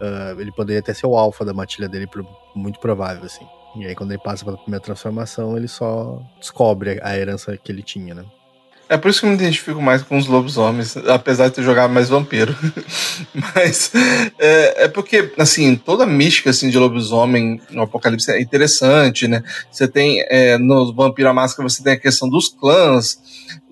Ah, 0.00 0.34
ele 0.38 0.52
poderia 0.52 0.80
até 0.80 0.92
ser 0.92 1.06
o 1.06 1.16
alfa 1.16 1.44
da 1.44 1.54
matilha 1.54 1.88
dele, 1.88 2.08
muito 2.54 2.78
provável, 2.78 3.24
assim. 3.24 3.46
E 3.76 3.86
aí, 3.86 3.94
quando 3.94 4.12
ele 4.12 4.22
passa 4.22 4.44
pela 4.44 4.56
primeira 4.56 4.84
transformação, 4.84 5.56
ele 5.56 5.66
só 5.66 6.22
descobre 6.38 7.00
a 7.02 7.16
herança 7.16 7.56
que 7.56 7.72
ele 7.72 7.82
tinha, 7.82 8.14
né? 8.14 8.24
É 8.88 8.98
por 8.98 9.10
isso 9.10 9.20
que 9.20 9.26
eu 9.26 9.30
me 9.30 9.36
identifico 9.36 9.80
mais 9.80 10.02
com 10.02 10.18
os 10.18 10.26
lobisomens, 10.26 10.96
apesar 10.96 11.48
de 11.48 11.54
ter 11.54 11.62
jogado 11.62 11.90
mais 11.90 12.10
vampiro. 12.10 12.54
Mas 13.54 13.90
é, 14.38 14.84
é 14.84 14.88
porque, 14.88 15.32
assim, 15.38 15.74
toda 15.74 16.04
a 16.04 16.06
mística 16.06 16.50
assim, 16.50 16.68
de 16.68 16.78
lobisomem 16.78 17.60
no 17.70 17.82
Apocalipse 17.82 18.30
é 18.30 18.40
interessante, 18.40 19.26
né? 19.26 19.42
Você 19.70 19.88
tem, 19.88 20.22
é, 20.28 20.58
no 20.58 20.92
Vampiro 20.92 21.28
à 21.28 21.32
Máscara, 21.32 21.68
você 21.68 21.82
tem 21.82 21.94
a 21.94 21.98
questão 21.98 22.28
dos 22.28 22.48
clãs, 22.48 23.18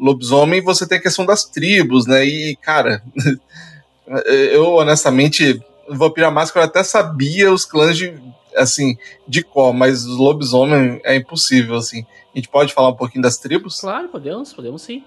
lobisomem, 0.00 0.62
você 0.62 0.86
tem 0.86 0.98
a 0.98 1.02
questão 1.02 1.26
das 1.26 1.44
tribos, 1.44 2.06
né? 2.06 2.24
E, 2.24 2.56
cara, 2.56 3.02
eu 4.50 4.74
honestamente, 4.76 5.60
Vampiro 5.88 6.26
à 6.26 6.30
Máscara 6.30 6.64
eu 6.64 6.70
até 6.70 6.82
sabia 6.82 7.52
os 7.52 7.66
clãs 7.66 7.98
de, 7.98 8.14
assim, 8.56 8.96
de 9.28 9.42
cor, 9.42 9.74
mas 9.74 10.06
os 10.06 10.16
lobisomem 10.16 11.00
é 11.04 11.16
impossível, 11.16 11.76
assim. 11.76 12.06
A 12.34 12.38
gente 12.38 12.48
pode 12.48 12.72
falar 12.72 12.88
um 12.88 12.96
pouquinho 12.96 13.22
das 13.22 13.36
tribos? 13.36 13.80
Claro, 13.80 14.08
podemos, 14.08 14.52
podemos 14.52 14.82
sim. 14.82 15.04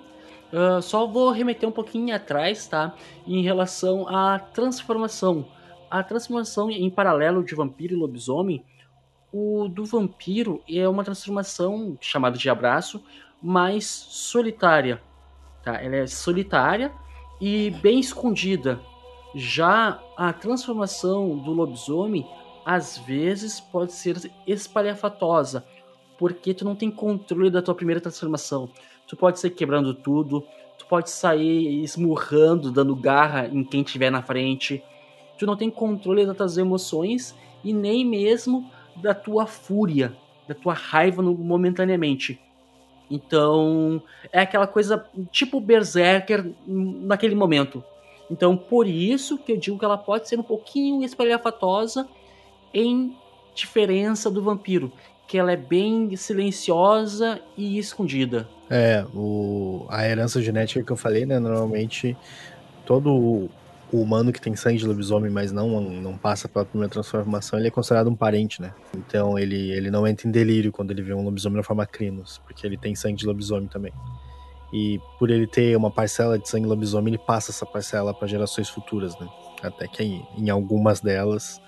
Ah, 0.54 0.82
só 0.82 1.08
vou 1.08 1.32
remeter 1.32 1.68
um 1.68 1.72
pouquinho 1.72 2.16
atrás, 2.16 2.68
tá? 2.68 2.96
Em 3.28 3.42
relação 3.42 4.08
à 4.08 4.40
transformação. 4.40 5.46
A 5.90 6.04
transformação 6.04 6.70
em 6.70 6.90
paralelo 6.90 7.44
de 7.44 7.56
vampiro 7.56 7.94
e 7.94 7.98
lobisomem, 7.98 8.64
o 9.34 9.68
do 9.68 9.86
vampiro 9.86 10.64
é 10.70 10.88
uma 10.88 11.04
transformação 11.04 11.98
chamada 12.00 12.38
de 12.38 12.50
abraço, 12.50 13.04
mais 13.42 13.86
solitária, 13.86 15.02
tá? 15.64 15.82
Ela 15.82 15.98
é 15.98 16.08
solitária 16.08 16.92
e 17.42 17.72
bem 17.82 18.00
escondida. 18.00 18.80
Já 19.34 20.00
a 20.16 20.32
transformação 20.32 21.38
do 21.38 21.52
lobisomem, 21.52 22.26
às 22.66 22.98
vezes, 22.98 23.60
pode 23.60 23.92
ser 23.92 24.32
espalhafatosa, 24.48 25.66
porque 26.18 26.54
tu 26.54 26.66
não 26.66 26.76
tem 26.76 26.90
controle 26.90 27.50
da 27.50 27.62
tua 27.62 27.76
primeira 27.76 28.02
transformação. 28.02 28.70
Tu 29.08 29.16
pode 29.16 29.40
sair 29.40 29.52
quebrando 29.52 29.94
tudo, 29.94 30.44
tu 30.78 30.86
pode 30.86 31.10
sair 31.10 31.84
esmurrando, 31.84 32.72
dando 32.72 32.96
garra 32.96 33.48
em 33.48 33.64
quem 33.64 33.84
tiver 33.84 34.10
na 34.10 34.22
frente. 34.22 34.84
Tu 35.38 35.46
não 35.46 35.56
tem 35.56 35.70
controle 35.70 36.26
das 36.26 36.38
tuas 36.38 36.58
emoções 36.58 37.36
e 37.64 37.74
nem 37.74 38.06
mesmo 38.06 38.70
da 38.96 39.14
tua 39.14 39.46
fúria, 39.46 40.16
da 40.48 40.56
tua 40.56 40.74
raiva 40.74 41.22
momentaneamente. 41.22 42.40
Então, 43.10 44.02
é 44.32 44.40
aquela 44.40 44.66
coisa 44.66 45.06
tipo 45.32 45.60
Berserker 45.60 46.52
naquele 46.66 47.36
momento. 47.36 47.84
Então, 48.32 48.58
por 48.58 48.88
isso 48.88 49.38
que 49.38 49.52
eu 49.52 49.58
digo 49.58 49.78
que 49.78 49.86
ela 49.86 49.98
pode 49.98 50.28
ser 50.28 50.40
um 50.40 50.44
pouquinho 50.44 51.04
espalhafatosa 51.04 52.08
em 52.74 53.16
diferença 53.54 54.30
do 54.30 54.42
vampiro, 54.42 54.92
que 55.28 55.38
ela 55.38 55.52
é 55.52 55.58
bem 55.58 56.16
silenciosa 56.16 57.42
e 57.58 57.78
escondida. 57.78 58.48
É, 58.70 59.06
o, 59.14 59.86
a 59.90 60.08
herança 60.08 60.42
genética 60.42 60.84
que 60.84 60.92
eu 60.92 60.98
falei, 60.98 61.26
né? 61.26 61.40
Normalmente 61.40 62.16
todo 62.86 63.50
humano 63.92 64.32
que 64.32 64.42
tem 64.42 64.56
sangue 64.56 64.78
de 64.78 64.88
lobisomem, 64.88 65.32
mas 65.32 65.52
não, 65.52 65.80
não 65.82 66.18
passa 66.18 66.48
pela 66.48 66.66
primeira 66.66 66.92
transformação, 66.92 67.58
ele 67.58 67.68
é 67.68 67.72
considerado 67.72 68.10
um 68.10 68.16
parente, 68.16 68.62
né? 68.62 68.74
Então 68.96 69.38
ele, 69.38 69.72
ele 69.72 69.90
não 69.90 70.08
entra 70.08 70.28
em 70.28 70.32
delírio 70.32 70.72
quando 70.72 70.92
ele 70.92 71.02
vê 71.02 71.14
um 71.14 71.24
lobisomem 71.24 71.58
na 71.58 71.64
forma 71.64 71.86
Crinos, 71.86 72.42
porque 72.46 72.66
ele 72.66 72.78
tem 72.78 72.96
sangue 72.96 73.18
de 73.18 73.26
lobisomem 73.26 73.68
também. 73.68 73.94
E 74.74 75.00
por 75.20 75.30
ele 75.30 75.48
ter 75.48 75.76
uma 75.78 75.92
parcela 75.92 76.38
de 76.38 76.50
sangue 76.50 76.68
lobisomem, 76.68 77.14
ele 77.14 77.24
passa 77.24 77.52
essa 77.52 77.66
parcela 77.66 78.14
para 78.14 78.28
gerações 78.28 78.70
futuras, 78.70 79.18
né? 79.20 79.28
Até 79.62 79.88
que 79.88 80.04
em, 80.04 80.28
em 80.38 80.50
algumas 80.50 81.00
delas, 81.00 81.62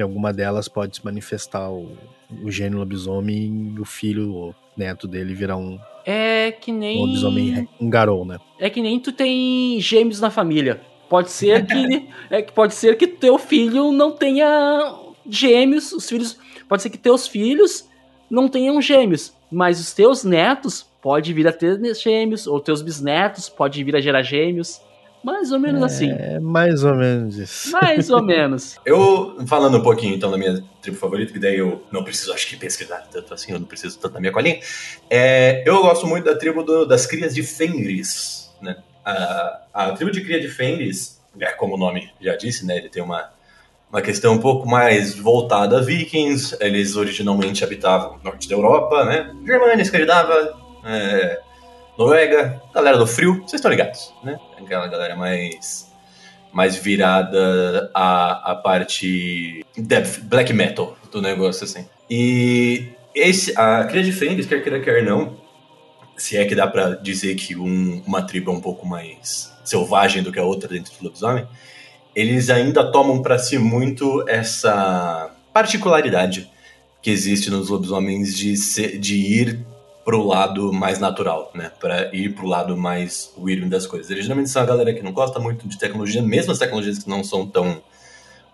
em 0.00 0.04
alguma 0.04 0.32
delas 0.32 0.68
pode 0.68 0.96
se 0.96 1.04
manifestar 1.04 1.70
o, 1.70 1.96
o 2.42 2.50
gênio 2.50 2.78
lobisomem 2.78 3.74
e 3.76 3.80
o 3.80 3.84
filho 3.84 4.34
ou 4.34 4.54
neto 4.76 5.06
dele 5.06 5.34
virar 5.34 5.56
um, 5.56 5.78
É 6.04 6.52
que 6.52 6.72
nem. 6.72 6.98
um 6.98 7.06
lobisomem, 7.06 7.68
um 7.80 7.90
garou, 7.90 8.24
né? 8.24 8.38
É 8.58 8.70
que 8.70 8.80
nem 8.80 8.98
tu 8.98 9.12
tem 9.12 9.80
gêmeos 9.80 10.20
na 10.20 10.30
família. 10.30 10.80
Pode 11.08 11.30
ser 11.30 11.66
que. 11.66 12.08
é 12.30 12.40
que 12.40 12.52
pode 12.52 12.74
ser 12.74 12.96
que 12.96 13.06
teu 13.06 13.36
filho 13.38 13.92
não 13.92 14.12
tenha 14.12 14.94
gêmeos. 15.28 15.92
Os 15.92 16.08
filhos. 16.08 16.38
Pode 16.68 16.82
ser 16.82 16.90
que 16.90 16.98
teus 16.98 17.26
filhos 17.26 17.88
não 18.30 18.48
tenham 18.48 18.80
gêmeos. 18.80 19.34
Mas 19.50 19.80
os 19.80 19.92
teus 19.92 20.22
netos 20.22 20.86
pode 21.02 21.32
vir 21.32 21.48
a 21.48 21.52
ter 21.52 21.78
gêmeos. 21.96 22.46
Ou 22.46 22.60
teus 22.60 22.80
bisnetos 22.80 23.48
pode 23.48 23.82
vir 23.82 23.96
a 23.96 24.00
gerar 24.00 24.22
gêmeos. 24.22 24.80
Mais 25.22 25.52
ou 25.52 25.58
menos 25.58 25.82
assim. 25.82 26.10
É 26.10 26.40
mais 26.40 26.82
ou 26.82 26.94
menos 26.94 27.36
isso. 27.36 27.70
Mais 27.72 28.08
ou 28.10 28.22
menos. 28.22 28.78
Eu, 28.86 29.36
falando 29.46 29.76
um 29.78 29.82
pouquinho 29.82 30.14
então 30.14 30.30
da 30.30 30.38
minha 30.38 30.62
tribo 30.80 30.96
favorita, 30.96 31.32
que 31.32 31.38
daí 31.38 31.58
eu 31.58 31.82
não 31.92 32.02
preciso, 32.02 32.32
acho 32.32 32.46
que 32.48 32.56
pesquisar 32.56 33.06
tanto 33.10 33.34
assim, 33.34 33.52
eu 33.52 33.58
não 33.58 33.66
preciso 33.66 33.98
tanto 33.98 34.14
da 34.14 34.20
minha 34.20 34.32
colinha. 34.32 34.58
É, 35.10 35.62
eu 35.66 35.82
gosto 35.82 36.06
muito 36.06 36.24
da 36.24 36.34
tribo 36.36 36.62
do- 36.62 36.86
das 36.86 37.04
crias 37.06 37.34
de 37.34 37.42
Fenris, 37.42 38.50
né? 38.62 38.76
A, 39.04 39.60
a 39.74 39.92
tribo 39.92 40.10
de 40.10 40.22
cria 40.22 40.40
de 40.40 40.48
Fenris, 40.48 41.20
é 41.38 41.46
como 41.52 41.74
o 41.74 41.78
nome 41.78 42.10
já 42.20 42.34
disse, 42.36 42.64
né? 42.66 42.78
Ele 42.78 42.88
tem 42.88 43.02
uma, 43.02 43.30
uma 43.90 44.00
questão 44.00 44.32
um 44.34 44.38
pouco 44.38 44.66
mais 44.68 45.14
voltada 45.14 45.78
a 45.78 45.82
vikings. 45.82 46.56
Eles 46.60 46.96
originalmente 46.96 47.62
habitavam 47.62 48.16
no 48.18 48.24
norte 48.24 48.48
da 48.48 48.54
Europa, 48.54 49.04
né? 49.04 49.34
Germânia, 49.46 49.82
Escandinava, 49.82 50.58
é, 50.84 51.40
Noruega, 52.00 52.62
galera 52.74 52.96
do 52.96 53.06
frio, 53.06 53.34
vocês 53.42 53.56
estão 53.56 53.70
ligados, 53.70 54.10
né? 54.24 54.40
Aquela 54.58 54.86
galera 54.88 55.14
mais 55.14 55.86
mais 56.50 56.74
virada 56.74 57.90
à, 57.94 58.52
à 58.52 58.54
parte 58.54 59.62
death, 59.76 60.20
black 60.22 60.50
metal 60.54 60.96
do 61.12 61.20
negócio, 61.20 61.64
assim. 61.64 61.84
E 62.08 62.88
esse, 63.14 63.52
a 63.54 63.84
Cria 63.84 64.02
de 64.02 64.12
Fenris, 64.12 64.46
quer 64.46 64.62
queira, 64.62 64.80
quer 64.80 65.04
não, 65.04 65.36
se 66.16 66.38
é 66.38 66.46
que 66.46 66.54
dá 66.54 66.66
pra 66.66 66.94
dizer 66.94 67.34
que 67.34 67.54
um- 67.54 68.02
uma 68.06 68.22
tribo 68.22 68.50
é 68.50 68.54
um 68.54 68.60
pouco 68.62 68.86
mais 68.86 69.52
selvagem 69.62 70.22
do 70.22 70.32
que 70.32 70.38
a 70.40 70.42
outra 70.42 70.70
dentro 70.70 70.94
do 70.98 71.04
lobisomem, 71.04 71.46
eles 72.16 72.48
ainda 72.48 72.90
tomam 72.90 73.20
pra 73.20 73.38
si 73.38 73.58
muito 73.58 74.24
essa 74.26 75.30
particularidade 75.52 76.50
que 77.02 77.10
existe 77.10 77.50
nos 77.50 77.68
lobisomens 77.68 78.34
de, 78.34 78.56
ser, 78.56 78.98
de 78.98 79.16
ir 79.16 79.66
pro 80.10 80.26
lado 80.26 80.72
mais 80.72 80.98
natural, 80.98 81.52
né? 81.54 81.70
Pra 81.78 82.12
ir 82.12 82.34
pro 82.34 82.44
lado 82.44 82.76
mais 82.76 83.32
weird 83.38 83.68
das 83.68 83.86
coisas. 83.86 84.10
Eles 84.10 84.24
geralmente 84.24 84.50
são 84.50 84.60
a 84.60 84.66
galera 84.66 84.92
que 84.92 85.04
não 85.04 85.12
gosta 85.12 85.38
muito 85.38 85.68
de 85.68 85.78
tecnologia, 85.78 86.20
mesmo 86.20 86.50
as 86.50 86.58
tecnologias 86.58 86.98
que 86.98 87.08
não 87.08 87.22
são 87.22 87.46
tão 87.46 87.80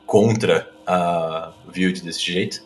contra 0.04 0.70
a 0.86 1.54
Wild 1.74 2.02
desse 2.02 2.30
jeito. 2.30 2.62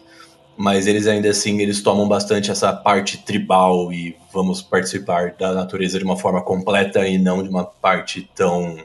Mas 0.56 0.88
eles 0.88 1.06
ainda 1.06 1.30
assim, 1.30 1.60
eles 1.60 1.80
tomam 1.80 2.08
bastante 2.08 2.50
essa 2.50 2.72
parte 2.72 3.18
tribal 3.18 3.92
e 3.92 4.16
vamos 4.32 4.60
participar 4.60 5.36
da 5.38 5.54
natureza 5.54 5.96
de 5.96 6.04
uma 6.04 6.16
forma 6.16 6.42
completa 6.42 7.06
e 7.06 7.16
não 7.16 7.44
de 7.44 7.48
uma 7.48 7.64
parte 7.64 8.28
tão 8.34 8.76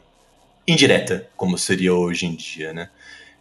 indireta 0.68 1.28
como 1.36 1.58
seria 1.58 1.96
hoje 1.96 2.28
em 2.28 2.36
dia, 2.36 2.74
né? 2.74 2.90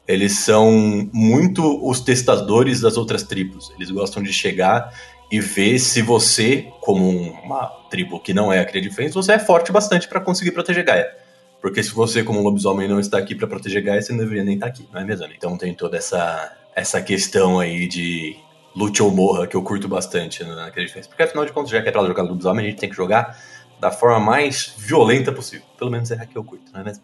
Eles 0.09 0.39
são 0.39 1.11
muito 1.13 1.87
os 1.87 2.01
testadores 2.01 2.81
das 2.81 2.97
outras 2.97 3.23
tribos. 3.23 3.71
Eles 3.77 3.91
gostam 3.91 4.23
de 4.23 4.33
chegar 4.33 4.93
e 5.35 5.41
ver 5.41 5.81
se 5.81 6.01
você, 6.01 6.69
como 6.81 7.11
uma 7.11 7.67
tribo 7.91 8.21
que 8.21 8.33
não 8.33 8.53
é 8.53 8.61
a 8.61 8.65
Cria 8.65 8.81
de 8.81 8.89
Fênix, 8.89 9.17
você 9.17 9.33
é 9.33 9.39
forte 9.41 9.73
bastante 9.73 10.07
para 10.07 10.21
conseguir 10.21 10.53
proteger 10.53 10.85
Gaia. 10.85 11.13
Porque 11.61 11.83
se 11.83 11.93
você, 11.93 12.23
como 12.23 12.41
lobisomem, 12.41 12.87
não 12.87 13.01
está 13.01 13.19
aqui 13.19 13.35
para 13.35 13.49
proteger 13.49 13.83
Gaia, 13.83 14.01
você 14.01 14.13
não 14.13 14.21
deveria 14.21 14.45
nem 14.45 14.55
estar 14.55 14.67
aqui, 14.67 14.89
não 14.93 15.01
é 15.01 15.05
mesmo? 15.05 15.27
Então 15.37 15.59
tem 15.59 15.75
toda 15.75 15.97
essa, 15.97 16.57
essa 16.73 17.03
questão 17.03 17.59
aí 17.59 17.89
de 17.89 18.37
lute 18.77 19.03
ou 19.03 19.11
morra 19.11 19.49
que 19.49 19.57
eu 19.57 19.63
curto 19.65 19.89
bastante 19.89 20.45
né, 20.45 20.55
naquele 20.55 20.87
diferença. 20.87 21.09
Porque 21.09 21.25
afinal 21.25 21.45
de 21.45 21.51
contas, 21.51 21.71
já 21.73 21.83
que 21.83 21.89
é 21.89 21.91
pra 21.91 22.07
jogar 22.07 22.23
lobisomem, 22.23 22.67
a 22.67 22.71
gente 22.71 22.79
tem 22.79 22.89
que 22.89 22.95
jogar 22.95 23.37
da 23.81 23.91
forma 23.91 24.21
mais 24.21 24.73
violenta 24.79 25.33
possível. 25.33 25.67
Pelo 25.77 25.91
menos 25.91 26.13
é 26.13 26.15
a 26.15 26.27
que 26.27 26.39
eu 26.39 26.45
curto, 26.45 26.73
não 26.73 26.81
é 26.81 26.85
mesmo? 26.85 27.03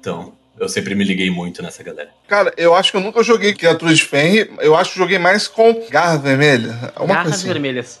Então, 0.00 0.32
eu 0.58 0.68
sempre 0.68 0.94
me 0.94 1.04
liguei 1.04 1.30
muito 1.30 1.62
nessa 1.62 1.82
galera. 1.82 2.10
Cara, 2.26 2.52
eu 2.56 2.74
acho 2.74 2.90
que 2.90 2.96
eu 2.96 3.00
nunca 3.00 3.22
joguei 3.22 3.54
criatura 3.54 3.94
de 3.94 4.02
Fenrir. 4.02 4.50
Eu 4.58 4.74
acho 4.74 4.92
que 4.92 4.98
joguei 4.98 5.18
mais 5.18 5.46
com 5.46 5.86
garra 5.90 6.16
vermelha. 6.16 6.92
Uma 6.96 7.14
Garras 7.14 7.34
assim. 7.34 7.48
vermelhas. 7.48 8.00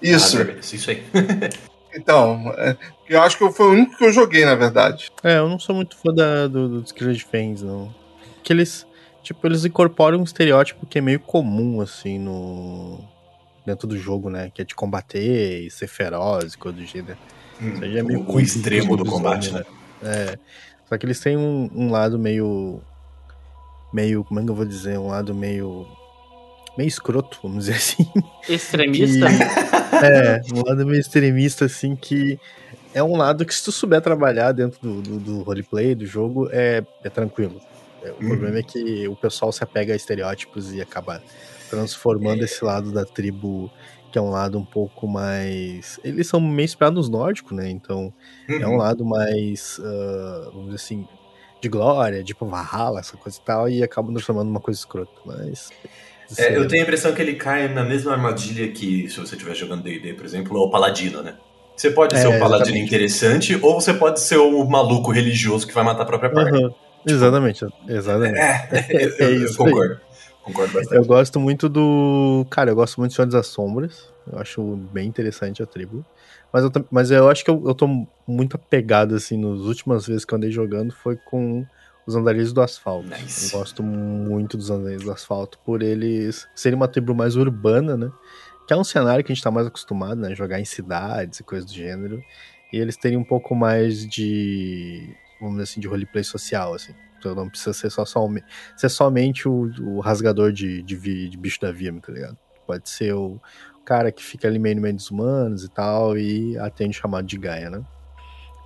Isso. 0.00 0.36
Vermelho, 0.36 0.60
isso 0.60 0.90
aí. 0.90 1.02
Então, 1.92 2.54
é, 2.56 2.76
eu 3.08 3.20
acho 3.20 3.36
que 3.36 3.50
foi 3.50 3.66
o 3.66 3.70
único 3.72 3.96
que 3.96 4.04
eu 4.04 4.12
joguei, 4.12 4.44
na 4.44 4.54
verdade. 4.54 5.10
É, 5.24 5.38
eu 5.38 5.48
não 5.48 5.58
sou 5.58 5.74
muito 5.74 5.96
fã 5.96 6.14
da, 6.14 6.46
do, 6.46 6.80
dos 6.80 6.92
Killers 6.92 7.22
Fans, 7.22 7.62
não. 7.62 7.92
Que 8.44 8.52
eles, 8.52 8.86
tipo, 9.24 9.44
eles 9.46 9.64
incorporam 9.64 10.20
um 10.20 10.22
estereótipo 10.22 10.86
que 10.86 10.98
é 10.98 11.00
meio 11.00 11.18
comum, 11.18 11.80
assim, 11.80 12.16
no... 12.16 13.00
Dentro 13.66 13.88
do 13.88 13.98
jogo, 13.98 14.30
né? 14.30 14.52
Que 14.54 14.62
é 14.62 14.64
de 14.64 14.74
combater 14.74 15.66
e 15.66 15.68
ser 15.68 15.88
feroz 15.88 16.54
e 16.54 16.58
coisa 16.58 16.78
do 16.78 16.86
gênero. 16.86 17.18
Isso 17.60 17.84
aí 17.84 17.98
é 17.98 18.02
meio 18.02 18.24
o, 18.26 18.40
extremo 18.40 18.96
do 18.96 19.04
combate, 19.04 19.50
lobisomens, 19.50 19.52
né? 19.52 19.80
É. 20.02 20.38
Só 20.90 20.98
que 20.98 21.06
eles 21.06 21.20
têm 21.20 21.36
um, 21.36 21.70
um 21.72 21.90
lado 21.90 22.18
meio. 22.18 22.82
Meio. 23.94 24.24
Como 24.24 24.40
é 24.40 24.44
que 24.44 24.50
eu 24.50 24.54
vou 24.54 24.64
dizer? 24.66 24.98
Um 24.98 25.06
lado 25.06 25.32
meio. 25.34 25.86
Meio 26.76 26.88
escroto, 26.88 27.38
vamos 27.42 27.66
dizer 27.66 27.76
assim. 27.78 28.06
Extremista. 28.48 29.26
É, 30.02 30.40
um 30.52 30.62
lado 30.66 30.84
meio 30.84 31.00
extremista, 31.00 31.64
assim, 31.66 31.94
que 31.94 32.38
é 32.92 33.02
um 33.02 33.16
lado 33.16 33.44
que 33.46 33.54
se 33.54 33.62
tu 33.64 33.70
souber 33.72 34.00
trabalhar 34.00 34.52
dentro 34.52 34.80
do, 34.80 35.00
do, 35.02 35.18
do 35.20 35.42
roleplay, 35.42 35.94
do 35.94 36.06
jogo, 36.06 36.48
é, 36.52 36.82
é 37.04 37.08
tranquilo. 37.10 37.60
É, 38.02 38.10
O 38.12 38.14
Uhum. 38.22 38.28
problema 38.28 38.58
é 38.58 38.62
que 38.62 39.06
o 39.08 39.14
pessoal 39.14 39.52
se 39.52 39.62
apega 39.62 39.92
a 39.92 39.96
estereótipos 39.96 40.72
e 40.72 40.80
acaba 40.80 41.22
transformando 41.68 42.42
esse 42.44 42.64
lado 42.64 42.90
da 42.92 43.04
tribo, 43.04 43.70
que 44.10 44.18
é 44.18 44.22
um 44.22 44.30
lado 44.30 44.58
um 44.58 44.64
pouco 44.66 45.06
mais. 45.08 45.98
Eles 46.04 46.26
são 46.28 46.40
meio 46.40 46.64
inspirados 46.64 47.08
nórdicos, 47.08 47.56
né? 47.56 47.70
Então 47.70 48.12
é 48.60 48.66
um 48.66 48.72
Uhum. 48.72 48.78
lado 48.78 49.04
mais, 49.04 49.76
ah, 49.82 50.50
vamos 50.52 50.66
dizer 50.74 50.76
assim, 50.76 51.08
de 51.62 51.68
glória, 51.68 52.24
tipo 52.24 52.46
Valhalla, 52.48 53.00
essa 53.00 53.16
coisa 53.18 53.38
e 53.38 53.42
tal, 53.42 53.68
e 53.68 53.82
acabam 53.82 54.12
transformando 54.12 54.48
numa 54.48 54.60
coisa 54.60 54.78
escrota. 54.80 55.12
Mas. 55.24 55.68
É, 56.38 56.56
eu 56.56 56.66
tenho 56.68 56.82
a 56.82 56.84
impressão 56.84 57.14
que 57.14 57.20
ele 57.20 57.34
cai 57.34 57.68
na 57.72 57.82
mesma 57.84 58.12
armadilha 58.12 58.70
que, 58.72 59.08
se 59.08 59.18
você 59.18 59.34
estiver 59.34 59.54
jogando 59.54 59.82
D&D, 59.82 60.14
por 60.14 60.24
exemplo, 60.24 60.56
é 60.56 60.60
o 60.60 60.70
Paladino, 60.70 61.22
né? 61.22 61.38
Você 61.76 61.90
pode 61.90 62.18
ser 62.18 62.28
É, 62.28 62.36
um 62.36 62.38
paladino 62.38 62.76
exatamente. 62.76 62.86
interessante, 62.86 63.56
ou 63.62 63.74
você 63.80 63.94
pode 63.94 64.20
ser 64.20 64.36
o 64.36 64.64
maluco 64.68 65.10
religioso 65.10 65.66
que 65.66 65.72
vai 65.72 65.82
matar 65.82 66.02
a 66.02 66.06
própria 66.06 66.30
parte. 66.32 66.50
Aham, 66.54 66.70
Exatamente, 67.06 67.64
exatamente. 67.88 68.38
É, 68.72 69.04
eu, 69.24 69.28
É 69.28 69.32
eu 69.32 69.44
isso 69.44 69.66
aí. 69.66 69.72
concordo. 69.72 69.94
Concordo 70.42 70.72
bastante. 70.72 70.96
Eu 70.96 71.04
gosto 71.04 71.38
muito 71.38 71.68
do. 71.68 72.46
Cara, 72.50 72.70
eu 72.70 72.74
gosto 72.74 72.98
muito 72.98 73.12
do 73.12 73.14
Senhor 73.14 73.28
das 73.28 73.46
Sombras. 73.46 74.12
Eu 74.30 74.38
acho 74.38 74.76
bem 74.92 75.06
interessante 75.06 75.62
a 75.62 75.66
tribo. 75.66 76.04
Mas 76.52 76.64
eu, 76.64 76.70
mas 76.90 77.10
eu 77.10 77.28
acho 77.28 77.44
que 77.44 77.50
eu, 77.50 77.62
eu 77.66 77.74
tô 77.74 78.06
muito 78.26 78.56
apegado, 78.56 79.14
assim, 79.14 79.36
nas 79.36 79.60
últimas 79.60 80.06
vezes 80.06 80.24
que 80.24 80.34
eu 80.34 80.36
andei 80.36 80.50
jogando 80.50 80.92
foi 80.92 81.16
com 81.16 81.64
os 82.06 82.16
Andarilhos 82.16 82.52
do 82.52 82.60
Asfalto. 82.60 83.08
Nice. 83.08 83.52
Eu 83.52 83.60
gosto 83.60 83.82
muito 83.82 84.56
dos 84.56 84.70
Andarilhos 84.70 85.04
do 85.04 85.12
Asfalto 85.12 85.58
por 85.64 85.82
eles 85.82 86.48
serem 86.54 86.76
uma 86.76 86.88
tribo 86.88 87.14
mais 87.14 87.36
urbana, 87.36 87.96
né? 87.96 88.10
Que 88.66 88.72
é 88.72 88.76
um 88.76 88.84
cenário 88.84 89.24
que 89.24 89.32
a 89.32 89.34
gente 89.34 89.44
tá 89.44 89.50
mais 89.50 89.66
acostumado, 89.66 90.20
né? 90.20 90.34
Jogar 90.34 90.60
em 90.60 90.64
cidades 90.64 91.40
e 91.40 91.44
coisas 91.44 91.70
do 91.70 91.74
gênero. 91.74 92.22
E 92.72 92.78
eles 92.78 92.96
terem 92.96 93.18
um 93.18 93.24
pouco 93.24 93.54
mais 93.54 94.06
de. 94.08 95.14
Vamos 95.40 95.56
dizer 95.56 95.64
assim, 95.64 95.80
de 95.80 95.88
roleplay 95.88 96.24
social, 96.24 96.74
assim. 96.74 96.94
Então 97.20 97.34
não 97.34 97.48
precisa 97.48 97.72
ser 97.74 97.90
só 97.90 98.04
somente, 98.04 98.46
ser 98.76 98.88
somente 98.88 99.46
o, 99.46 99.70
o 99.80 100.00
rasgador 100.00 100.52
de, 100.52 100.82
de, 100.82 101.28
de 101.28 101.36
bicho 101.38 101.60
da 101.60 101.70
Vima, 101.70 102.00
tá 102.00 102.10
ligado? 102.10 102.36
Pode 102.66 102.88
ser 102.88 103.12
o 103.14 103.38
cara 103.84 104.10
que 104.10 104.22
fica 104.24 104.48
ali 104.48 104.58
meio 104.58 104.76
no 104.76 104.82
meio 104.82 104.94
dos 104.94 105.10
humanos 105.10 105.62
e 105.64 105.68
tal, 105.68 106.16
e 106.16 106.56
atende 106.58 106.96
chamado 106.96 107.26
de 107.26 107.36
Gaia, 107.38 107.68
né? 107.70 107.82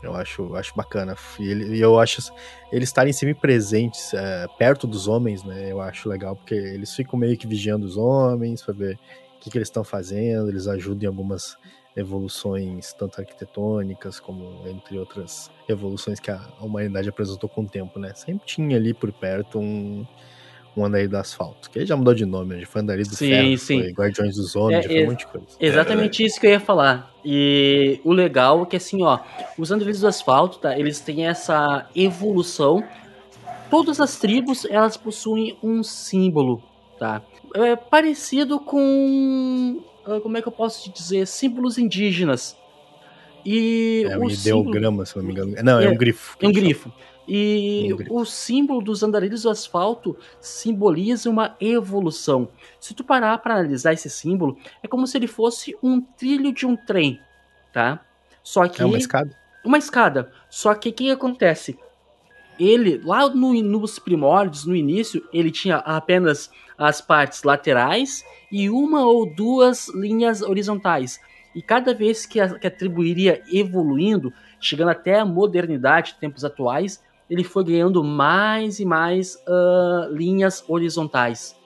Eu 0.03 0.15
acho, 0.15 0.55
acho 0.55 0.75
bacana. 0.77 1.17
E, 1.41 1.49
ele- 1.49 1.79
eu 1.81 1.99
acho 1.99 2.21
eles 2.71 2.89
estarem 2.91 3.13
sempre 3.13 3.35
presentes 3.35 4.13
é, 4.15 4.47
perto 4.59 4.87
dos 4.87 5.09
homens, 5.09 5.43
né? 5.43 5.73
Eu 5.73 5.81
acho 5.81 6.09
legal, 6.09 6.37
porque 6.37 6.55
eles 6.55 6.95
ficam 6.95 7.19
meio 7.19 7.37
que 7.39 7.47
vigiando 7.47 7.87
os 7.87 7.97
homens 7.97 8.63
pra 8.63 8.75
ver 8.75 8.97
o 9.37 9.41
que, 9.41 9.51
que 9.51 9.59
eles 9.59 9.69
estão 9.69 9.83
fazendo, 9.83 10.49
eles 10.51 10.67
ajudam 10.67 11.05
em 11.05 11.07
algumas 11.07 11.57
evoluções, 11.97 12.93
tanto 12.93 13.21
arquitetônicas 13.21 14.19
como 14.21 14.67
entre 14.69 14.99
outras 14.99 15.51
evoluções 15.69 16.19
que 16.21 16.31
a 16.31 16.41
humanidade 16.61 17.09
apresentou 17.09 17.49
com 17.49 17.63
o 17.63 17.67
tempo, 17.69 17.99
né? 17.99 18.13
Sempre 18.15 18.47
tinha 18.47 18.77
ali 18.77 18.93
por 18.93 19.13
perto 19.13 19.59
um, 19.59 20.05
um 20.77 20.85
andarilho 20.85 21.11
do 21.11 21.17
asfalto, 21.19 21.71
que 21.71 21.79
aí 21.79 21.87
já 21.87 21.97
mudou 21.97 22.15
de 22.15 22.25
nome, 22.27 22.55
né? 22.55 22.61
Já 22.61 22.67
foi 22.67 22.81
andarilho 22.83 23.09
do 23.09 23.17
Sim, 23.17 23.29
ferro, 23.29 23.59
sim. 23.59 23.81
foi 23.83 23.93
guardiões 23.93 24.35
dos 24.37 24.57
homens, 24.57 24.79
É, 24.79 24.83
já 24.83 24.89
foi 24.89 24.99
é- 24.99 25.03
um 25.05 25.11
monte 25.11 25.19
de 25.21 25.27
coisa. 25.29 25.47
Exatamente 25.61 26.25
isso 26.25 26.41
que 26.41 26.47
eu 26.47 26.51
ia 26.51 26.61
falar. 26.61 27.15
E 27.25 28.01
o 28.05 28.13
legal 28.13 28.63
é 28.63 28.67
que 28.67 28.77
assim, 28.77 29.03
ó, 29.05 29.21
os 29.57 29.71
andarilhos 29.71 30.01
do 30.01 30.09
asfalto, 30.09 30.59
tá? 30.59 30.77
Eles 30.79 31.01
têm 31.01 31.27
essa 31.27 31.89
evolução. 31.95 32.83
Todas 33.71 34.01
as 34.01 34.17
tribos, 34.19 34.65
elas 34.67 34.97
possuem 34.97 35.57
um 35.63 35.83
símbolo, 35.83 36.63
tá? 36.99 37.23
É 37.55 37.77
parecido 37.77 38.59
com 38.59 39.81
como 40.23 40.37
é 40.37 40.43
que 40.43 40.49
eu 40.49 40.53
posso 40.53 40.85
te 40.85 40.91
dizer, 40.91 41.27
símbolos 41.27 41.79
indígenas. 41.79 42.57
E 43.45 44.05
É 44.09 44.17
um 44.17 44.25
o 44.25 44.31
símbolo- 44.31 44.63
ideograma, 44.71 45.05
se 45.05 45.17
não 45.17 45.25
me 45.25 45.33
engano. 45.33 45.55
Não, 45.63 45.79
é, 45.81 45.85
É, 45.87 45.91
um 45.91 45.97
grifo. 45.97 46.37
que 46.39 46.47
É 46.47 46.49
um 46.49 46.53
grifo. 46.53 46.93
E 47.27 47.89
Um 47.93 47.97
grifo. 47.97 48.15
o 48.21 48.25
símbolo 48.27 48.83
dos 48.83 49.03
andarilhos 49.03 49.43
do 49.43 49.51
asfalto 49.51 50.17
simboliza 50.41 51.29
uma 51.31 51.57
evolução. 51.61 52.49
Se 52.79 52.95
tu 52.95 53.03
parar 53.05 53.39
para 53.39 53.55
analisar 53.55 53.93
esse 53.93 54.09
símbolo, 54.11 54.57
é 54.83 54.89
como 54.89 55.07
se 55.07 55.17
ele 55.17 55.27
fosse 55.27 55.75
um 55.83 56.01
trilho 56.01 56.53
de 56.53 56.67
um 56.67 56.77
trem, 56.77 57.19
tá? 57.73 58.01
Só 58.43 58.67
que. 58.69 58.83
É 58.83 58.85
uma 58.85 58.99
escada? 58.99 59.37
uma 59.65 59.79
escada. 59.79 60.31
Só 60.51 60.75
que 60.75 60.91
o 60.91 60.93
que 60.93 61.11
acontece? 61.11 61.79
Ele, 62.59 63.01
lá 63.05 63.29
no, 63.29 63.53
nos 63.63 63.99
primórdios, 63.99 64.65
no 64.65 64.77
início, 64.77 65.27
ele 65.33 65.51
tinha 65.51 65.77
apenas 65.77 66.51
as 66.79 67.01
partes 67.01 67.43
laterais 67.43 68.25
e 68.51 68.69
uma 68.71 69.05
ou 69.05 69.27
duas 69.27 69.89
linhas 69.95 70.43
horizontais. 70.43 71.21
E 71.55 71.63
cada 71.63 71.95
vez 71.95 72.27
que 72.27 72.41
a, 72.41 72.59
que 72.59 72.67
a 72.67 72.71
tribo 72.71 73.05
iria 73.05 73.43
evoluindo, 73.53 74.33
chegando 74.61 74.91
até 74.91 75.21
a 75.21 75.25
modernidade, 75.25 76.17
tempos 76.21 76.45
atuais, 76.45 77.03
ele 77.31 77.45
foi 77.45 77.65
ganhando 77.65 78.03
mais 78.03 78.81
e 78.81 78.85
mais 78.85 79.43
ah, 79.47 80.09
linhas 80.11 80.65
horizontais. 80.69 81.57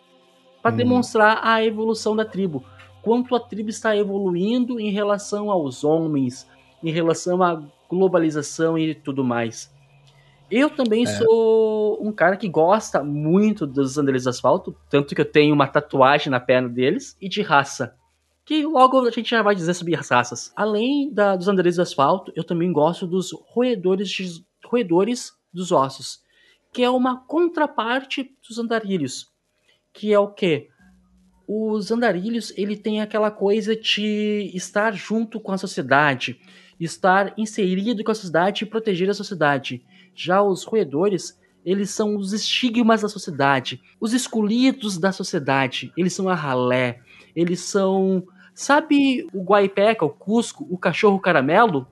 Para 0.62 0.72
Hum. 0.72 0.76
demonstrar 0.76 1.40
a 1.42 1.64
evolução 1.64 2.14
da 2.14 2.24
tribo. 2.24 2.64
Quanto 3.02 3.34
a 3.34 3.40
tribo 3.40 3.70
está 3.70 3.96
evoluindo 3.96 4.78
em 4.78 4.90
relação 4.90 5.50
aos 5.50 5.84
homens, 5.84 6.48
em 6.82 6.90
relação 6.90 7.42
à 7.42 7.62
globalização 7.88 8.76
e 8.78 8.94
tudo 8.94 9.24
mais. 9.24 9.72
Eu 10.50 10.70
também 10.70 11.04
É. 11.04 11.06
sou 11.06 11.98
um 12.04 12.10
cara 12.12 12.36
que 12.36 12.48
gosta 12.48 13.02
muito 13.04 13.66
dos 13.66 13.98
Andarilhos 13.98 14.24
do 14.24 14.30
Asfalto, 14.30 14.74
tanto 14.88 15.14
que 15.14 15.20
eu 15.20 15.24
tenho 15.30 15.54
uma 15.54 15.66
tatuagem 15.66 16.30
na 16.30 16.40
perna 16.40 16.68
deles, 16.68 17.16
e 17.20 17.28
de 17.28 17.42
raça. 17.42 17.94
Que 18.44 18.64
logo 18.64 19.06
a 19.06 19.10
gente 19.10 19.28
já 19.30 19.42
vai 19.42 19.54
dizer 19.54 19.74
sobre 19.74 19.94
as 19.94 20.08
raças. 20.08 20.52
Além 20.56 21.12
da, 21.12 21.36
dos 21.36 21.48
Andarilhos 21.48 21.76
do 21.76 21.82
Asfalto, 21.82 22.32
eu 22.34 22.42
também 22.44 22.72
gosto 22.72 23.06
dos 23.06 23.30
roedores, 23.52 24.08
de- 24.08 24.42
roedores 24.64 25.32
dos 25.52 25.70
ossos, 25.70 26.20
que 26.72 26.82
é 26.82 26.88
uma 26.90 27.18
contraparte 27.26 28.30
dos 28.46 28.58
andarilhos. 28.58 29.26
Que 29.92 30.12
é 30.12 30.18
o 30.18 30.28
quê? 30.28 30.68
Os 31.46 31.90
andarilhos, 31.90 32.52
ele 32.56 32.76
tem 32.76 33.00
aquela 33.00 33.30
coisa 33.30 33.74
de 33.74 34.50
estar 34.54 34.92
junto 34.94 35.40
com 35.40 35.52
a 35.52 35.58
sociedade, 35.58 36.38
estar 36.78 37.32
inserido 37.38 38.04
com 38.04 38.10
a 38.10 38.14
sociedade 38.14 38.64
e 38.64 38.66
proteger 38.66 39.08
a 39.10 39.14
sociedade. 39.14 39.82
Já 40.20 40.42
os 40.42 40.64
roedores, 40.64 41.38
eles 41.64 41.90
são 41.90 42.16
os 42.16 42.32
estigmas 42.32 43.02
da 43.02 43.08
sociedade, 43.08 43.80
os 44.00 44.12
excluídos 44.12 44.98
da 44.98 45.12
sociedade. 45.12 45.92
Eles 45.96 46.12
são 46.12 46.28
a 46.28 46.34
ralé, 46.34 46.98
eles 47.36 47.60
são. 47.60 48.24
Sabe 48.52 49.28
o 49.32 49.44
guaipeca, 49.44 50.04
o 50.04 50.10
cusco, 50.10 50.66
o 50.68 50.76
cachorro 50.76 51.20
caramelo? 51.20 51.86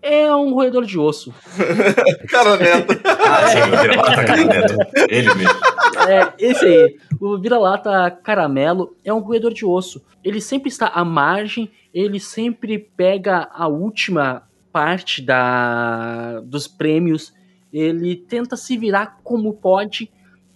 É 0.00 0.32
um 0.32 0.54
roedor 0.54 0.84
de 0.84 0.96
osso. 0.96 1.34
Cara, 2.30 2.56
Neto. 2.56 2.94
Ah, 3.04 3.48
sim, 3.48 3.58
o 3.58 3.80
vira-lata 3.82 4.24
cara 4.24 4.44
neto. 4.44 4.74
Ele 5.08 5.34
mesmo. 5.34 5.60
É, 6.08 6.32
esse 6.38 6.64
aí. 6.64 6.96
O 7.20 7.36
vira-lata 7.36 8.08
caramelo 8.22 8.96
é 9.04 9.12
um 9.12 9.18
roedor 9.18 9.52
de 9.52 9.66
osso. 9.66 10.04
Ele 10.22 10.40
sempre 10.40 10.68
está 10.68 10.86
à 10.86 11.04
margem, 11.04 11.68
ele 11.92 12.20
sempre 12.20 12.78
pega 12.78 13.48
a 13.52 13.66
última 13.66 14.46
parte 14.72 15.22
da, 15.22 16.40
dos 16.44 16.68
prêmios, 16.68 17.32
ele 17.78 18.16
tenta 18.16 18.56
se 18.56 18.76
virar 18.78 19.20
como 19.22 19.52
pode 19.52 20.10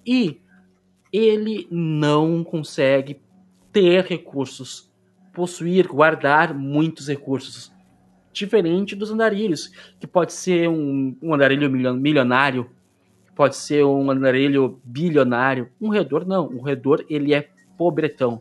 e 0.07 0.41
ele 1.13 1.69
não 1.71 2.43
consegue 2.43 3.21
ter 3.71 4.05
recursos, 4.05 4.91
possuir, 5.33 5.87
guardar 5.87 6.55
muitos 6.55 7.09
recursos. 7.09 7.71
diferente 8.33 8.95
dos 8.95 9.11
andarilhos, 9.11 9.73
que 9.99 10.07
pode 10.07 10.33
ser 10.33 10.69
um, 10.69 11.17
um 11.21 11.35
andarilho 11.35 11.69
milionário, 11.69 12.71
pode 13.35 13.57
ser 13.57 13.85
um 13.85 14.09
andarilho 14.11 14.81
bilionário. 14.85 15.69
Um 15.81 15.89
roedor 15.89 16.25
não, 16.27 16.47
um 16.47 16.59
roedor 16.59 17.05
ele 17.11 17.35
é 17.35 17.51
pobretão. 17.77 18.41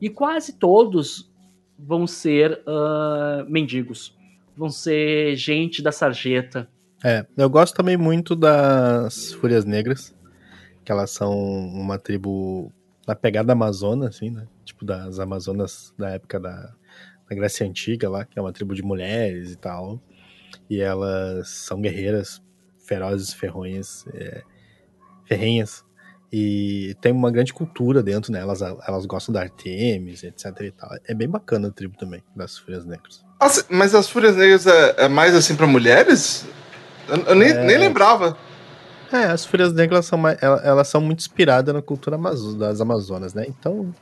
E 0.00 0.08
quase 0.08 0.52
todos 0.52 1.30
vão 1.76 2.06
ser 2.06 2.62
uh, 2.66 3.50
mendigos, 3.50 4.16
vão 4.56 4.70
ser 4.70 5.34
gente 5.34 5.82
da 5.82 5.90
sarjeta. 5.90 6.70
É, 7.04 7.24
eu 7.36 7.48
gosto 7.48 7.76
também 7.76 7.96
muito 7.96 8.34
das 8.34 9.32
Fúrias 9.34 9.64
Negras, 9.64 10.14
que 10.84 10.90
elas 10.90 11.10
são 11.10 11.38
uma 11.38 11.98
tribo 11.98 12.72
na 13.06 13.14
pegada 13.14 13.52
amazona, 13.52 14.08
assim, 14.08 14.30
né? 14.30 14.46
Tipo 14.64 14.84
das 14.84 15.18
Amazonas 15.18 15.94
da 15.96 16.10
época 16.10 16.40
da, 16.40 16.74
da 17.28 17.36
Grécia 17.36 17.66
Antiga 17.66 18.08
lá, 18.10 18.24
que 18.24 18.38
é 18.38 18.42
uma 18.42 18.52
tribo 18.52 18.74
de 18.74 18.82
mulheres 18.82 19.52
e 19.52 19.56
tal. 19.56 20.00
E 20.68 20.80
elas 20.80 21.48
são 21.48 21.80
guerreiras 21.80 22.42
ferozes, 22.86 23.32
ferronhas, 23.32 24.04
é, 24.12 24.42
ferrenhas. 25.24 25.84
E 26.30 26.94
tem 27.00 27.12
uma 27.12 27.30
grande 27.30 27.54
cultura 27.54 28.02
dentro, 28.02 28.32
né? 28.32 28.40
Elas, 28.40 28.60
elas 28.60 29.06
gostam 29.06 29.32
da 29.32 29.40
Artemis, 29.40 30.22
etc 30.24 30.46
e 30.60 30.70
tal. 30.72 30.90
É 31.06 31.14
bem 31.14 31.28
bacana 31.28 31.68
a 31.68 31.70
tribo 31.70 31.96
também, 31.96 32.22
das 32.36 32.58
Fúrias 32.58 32.84
Negras. 32.84 33.24
Mas 33.70 33.94
as 33.94 34.10
Fúrias 34.10 34.36
Negras 34.36 34.66
é, 34.66 35.04
é 35.04 35.08
mais 35.08 35.34
assim 35.34 35.54
para 35.56 35.66
mulheres? 35.66 36.46
Eu, 37.08 37.16
eu 37.16 37.34
nem, 37.34 37.48
é... 37.50 37.64
nem 37.64 37.78
lembrava. 37.78 38.36
É, 39.12 39.24
as 39.24 39.44
Fúrias 39.44 39.72
Negras 39.72 40.04
são, 40.06 40.20
elas 40.62 40.88
são 40.88 41.00
muito 41.00 41.20
inspiradas 41.20 41.74
na 41.74 41.80
cultura 41.80 42.18
das 42.58 42.80
Amazonas, 42.80 43.32
né? 43.32 43.46
Então, 43.48 43.94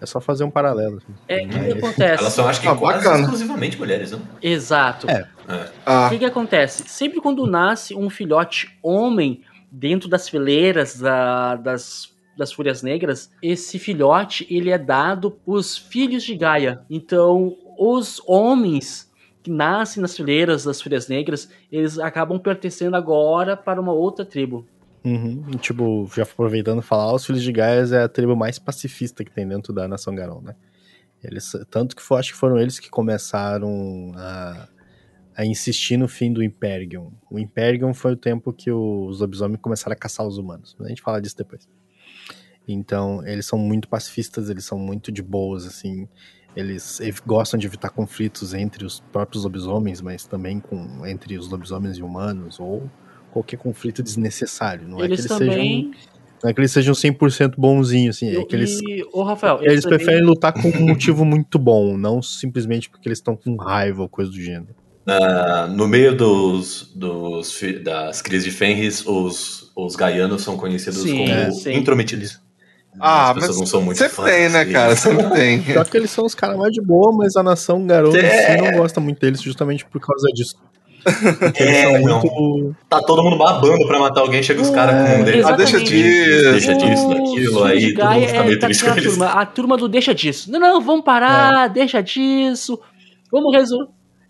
é 0.00 0.06
só 0.06 0.20
fazer 0.20 0.44
um 0.44 0.50
paralelo. 0.50 1.02
É, 1.26 1.44
o 1.44 1.48
que, 1.48 1.58
que, 1.58 1.72
acontece? 1.72 2.22
Elas 2.22 2.32
são, 2.32 2.48
acho 2.48 2.60
que, 2.60 2.68
ah, 2.68 2.74
quase 2.74 3.04
bacana. 3.04 3.22
exclusivamente 3.22 3.78
mulheres, 3.78 4.12
não? 4.12 4.20
Exato. 4.40 5.10
É. 5.10 5.26
é. 5.48 5.70
Ah. 5.84 6.06
O 6.06 6.10
que, 6.10 6.18
que 6.18 6.24
acontece? 6.24 6.84
Sempre 6.88 7.20
quando 7.20 7.46
nasce 7.46 7.94
um 7.94 8.08
filhote 8.08 8.78
homem 8.82 9.42
dentro 9.70 10.08
das 10.08 10.28
fileiras 10.28 10.98
da, 10.98 11.56
das, 11.56 12.10
das 12.36 12.52
Fúrias 12.52 12.82
Negras, 12.82 13.30
esse 13.42 13.78
filhote 13.78 14.46
ele 14.48 14.70
é 14.70 14.78
dado 14.78 15.38
os 15.44 15.76
filhos 15.76 16.22
de 16.22 16.36
Gaia. 16.36 16.80
Então, 16.88 17.56
os 17.76 18.22
homens 18.26 19.07
que 19.42 19.50
nascem 19.50 20.00
nas 20.00 20.16
fileiras 20.16 20.64
das 20.64 20.80
Fúrias 20.80 21.08
Negras, 21.08 21.48
eles 21.70 21.98
acabam 21.98 22.38
pertencendo 22.38 22.96
agora 22.96 23.56
para 23.56 23.80
uma 23.80 23.92
outra 23.92 24.24
tribo. 24.24 24.66
Uhum. 25.04 25.42
Tipo, 25.60 26.10
já 26.14 26.24
aproveitando 26.24 26.82
falar, 26.82 27.14
os 27.14 27.24
Filhos 27.24 27.42
de 27.42 27.52
Gaia 27.52 27.84
é 27.94 28.02
a 28.02 28.08
tribo 28.08 28.36
mais 28.36 28.58
pacifista 28.58 29.24
que 29.24 29.30
tem 29.30 29.46
dentro 29.46 29.72
da 29.72 29.86
Nação 29.86 30.14
Garon, 30.14 30.40
né? 30.40 30.54
Eles, 31.22 31.52
tanto 31.70 31.96
que 31.96 32.02
foi, 32.02 32.18
acho 32.18 32.32
que 32.32 32.38
foram 32.38 32.58
eles 32.58 32.78
que 32.78 32.88
começaram 32.90 34.12
a, 34.16 34.68
a 35.36 35.44
insistir 35.44 35.96
no 35.96 36.06
fim 36.06 36.32
do 36.32 36.42
Imperium. 36.42 37.12
O 37.30 37.38
Imperium 37.38 37.92
foi 37.92 38.12
o 38.12 38.16
tempo 38.16 38.52
que 38.52 38.70
os 38.70 39.20
lobisomens 39.20 39.60
começaram 39.60 39.94
a 39.94 39.96
caçar 39.96 40.26
os 40.26 40.38
humanos. 40.38 40.76
A 40.80 40.88
gente 40.88 41.02
fala 41.02 41.20
disso 41.20 41.36
depois. 41.36 41.68
Então, 42.66 43.26
eles 43.26 43.46
são 43.46 43.58
muito 43.58 43.88
pacifistas, 43.88 44.50
eles 44.50 44.64
são 44.64 44.78
muito 44.78 45.10
de 45.10 45.22
boas, 45.22 45.66
assim. 45.66 46.06
Eles, 46.56 47.00
gostam 47.24 47.58
de 47.58 47.66
evitar 47.66 47.90
conflitos 47.90 48.52
entre 48.54 48.84
os 48.84 49.00
próprios 49.12 49.44
lobisomens, 49.44 50.00
mas 50.00 50.26
também 50.26 50.58
com, 50.58 51.06
entre 51.06 51.38
os 51.38 51.48
lobisomens 51.48 51.98
e 51.98 52.02
humanos, 52.02 52.58
ou 52.58 52.90
qualquer 53.30 53.58
conflito 53.58 54.02
desnecessário. 54.02 54.88
Não 54.88 54.98
eles 54.98 55.04
é 55.04 55.14
que 55.14 55.20
eles 55.20 55.38
também... 55.38 55.92
sejam. 55.92 56.18
Não 56.42 56.50
é 56.50 56.54
que 56.54 56.60
eles 56.60 56.70
sejam 56.70 56.94
100% 56.94 57.54
bonzinhos, 57.58 58.16
assim. 58.16 58.36
É 58.36 58.44
que 58.44 58.54
eles, 58.54 58.80
e, 58.82 59.04
ô, 59.12 59.22
Rafael, 59.22 59.58
eles, 59.60 59.72
eles 59.72 59.86
preferem 59.86 60.20
também... 60.20 60.28
lutar 60.28 60.52
com 60.52 60.68
um 60.68 60.86
motivo 60.86 61.24
muito 61.24 61.58
bom, 61.58 61.96
não 61.96 62.22
simplesmente 62.22 62.88
porque 62.88 63.08
eles 63.08 63.18
estão 63.18 63.36
com 63.36 63.56
raiva 63.56 64.02
ou 64.02 64.08
coisa 64.08 64.30
do 64.30 64.40
gênero. 64.40 64.74
Uh, 65.08 65.66
no 65.72 65.88
meio 65.88 66.14
dos, 66.14 66.92
dos, 66.94 67.60
das 67.82 68.20
crises 68.20 68.44
de 68.44 68.50
Fenris, 68.50 69.04
os, 69.06 69.72
os 69.74 69.96
gaianos 69.96 70.42
são 70.42 70.56
conhecidos 70.56 71.00
sim, 71.00 71.18
como 71.18 71.30
é, 71.30 71.72
intrometidos. 71.72 72.40
Ah, 73.00 73.32
mas 73.34 73.56
não 73.56 73.66
são 73.66 73.80
muito 73.80 73.98
sempre 73.98 74.24
tem, 74.24 74.48
né, 74.48 74.64
cara? 74.64 74.94
Sempre 74.96 75.30
tem. 75.30 75.62
Só 75.72 75.84
que 75.84 75.96
eles 75.96 76.10
são 76.10 76.24
os 76.24 76.34
caras 76.34 76.56
mais 76.56 76.72
de 76.72 76.80
boa, 76.80 77.12
mas 77.12 77.36
a 77.36 77.42
nação 77.42 77.86
garoto 77.86 78.16
é... 78.16 78.56
não 78.56 78.78
gosta 78.78 79.00
muito 79.00 79.20
deles 79.20 79.40
justamente 79.40 79.84
por 79.84 80.00
causa 80.00 80.28
disso. 80.32 80.56
É, 81.54 81.98
muito... 82.00 82.74
Tá 82.88 83.00
todo 83.00 83.22
mundo 83.22 83.38
babando 83.38 83.86
pra 83.86 83.98
matar 83.98 84.20
alguém, 84.20 84.42
chega 84.42 84.60
os 84.60 84.68
caras 84.68 85.08
com 85.08 85.20
um 85.20 85.24
deles. 85.24 85.46
Ah, 85.46 85.52
deixa 85.52 85.78
disso. 85.78 86.50
Deixa 86.50 86.74
disso, 86.74 87.08
daquilo, 87.08 87.64
aí 87.64 87.94
todo 87.94 88.10
mundo 88.10 88.26
fica 88.26 88.42
meio 88.42 88.56
é, 88.56 88.58
triste 88.58 88.84
com 88.84 88.90
a 88.90 88.94
turma, 88.96 89.26
a 89.26 89.46
turma 89.46 89.76
do 89.76 89.88
deixa 89.88 90.14
disso. 90.14 90.50
Não, 90.50 90.58
não, 90.58 90.80
vamos 90.80 91.04
parar, 91.04 91.66
é. 91.66 91.68
deixa 91.68 92.02
disso. 92.02 92.78
Vamos 93.30 93.54
resolver. 93.54 93.88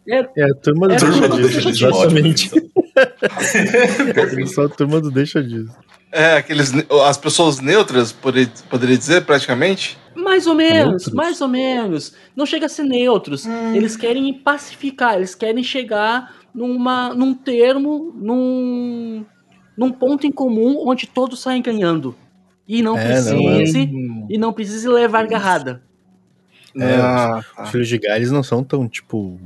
É, 0.09 0.19
é 0.37 0.45
a 0.45 0.55
turma 0.55 0.89
do, 0.89 0.95
é, 0.95 0.99
turma 0.99 1.29
do 1.29 1.37
deixa, 1.37 1.61
disso, 1.61 1.87
exatamente. 1.87 2.51
Eles 4.33 4.53
são 4.55 4.65
a 4.65 4.69
turma 4.69 5.01
do 5.01 5.11
deixa 5.11 5.43
disso. 5.43 5.73
É, 6.11 6.37
aqueles, 6.37 6.73
as 7.07 7.19
pessoas 7.19 7.61
neutras, 7.61 8.13
poderia, 8.13 8.51
poderia 8.71 8.97
dizer, 8.97 9.25
praticamente? 9.25 9.99
Mais 10.15 10.47
ou 10.47 10.55
menos, 10.55 11.05
neutros. 11.05 11.13
mais 11.13 11.41
ou 11.41 11.49
menos. 11.49 12.15
Não 12.35 12.47
chega 12.47 12.67
a 12.67 12.69
ser 12.69 12.85
neutros. 12.85 13.45
Hum. 13.45 13.75
Eles 13.75 13.97
querem 13.97 14.33
pacificar, 14.33 15.17
eles 15.17 15.35
querem 15.35 15.63
chegar 15.63 16.35
numa, 16.55 17.15
num 17.15 17.35
termo, 17.35 18.13
num, 18.17 19.25
num 19.77 19.93
ponto 19.93 20.27
em 20.27 20.33
comum 20.33 20.89
onde 20.89 21.07
todos 21.07 21.41
saem 21.41 21.63
ganhando. 21.63 22.17
E 22.67 22.83
não 22.83 22.99
é, 22.99 23.05
precise 23.05 23.87
não 23.87 24.23
é... 24.23 24.27
e 24.29 24.39
não 24.39 24.53
precise 24.53 24.89
levar 24.89 25.27
garrada. 25.27 25.83
É, 26.77 26.97
ah, 26.97 27.39
os, 27.39 27.53
tá. 27.55 27.63
os 27.65 27.71
filhos 27.71 27.89
de 27.89 27.99
Gales 27.99 28.31
não 28.31 28.43
são 28.43 28.63
tão, 28.63 28.89
tipo, 28.89 29.39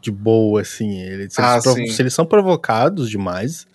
de 0.00 0.10
boa, 0.10 0.60
assim. 0.60 1.00
Eles, 1.00 1.34
se, 1.34 1.40
ah, 1.40 1.58
eles 1.76 1.94
se, 1.94 2.02
eles 2.02 2.14
são 2.14 2.26
provocados 2.26 3.08
demais, 3.08 3.66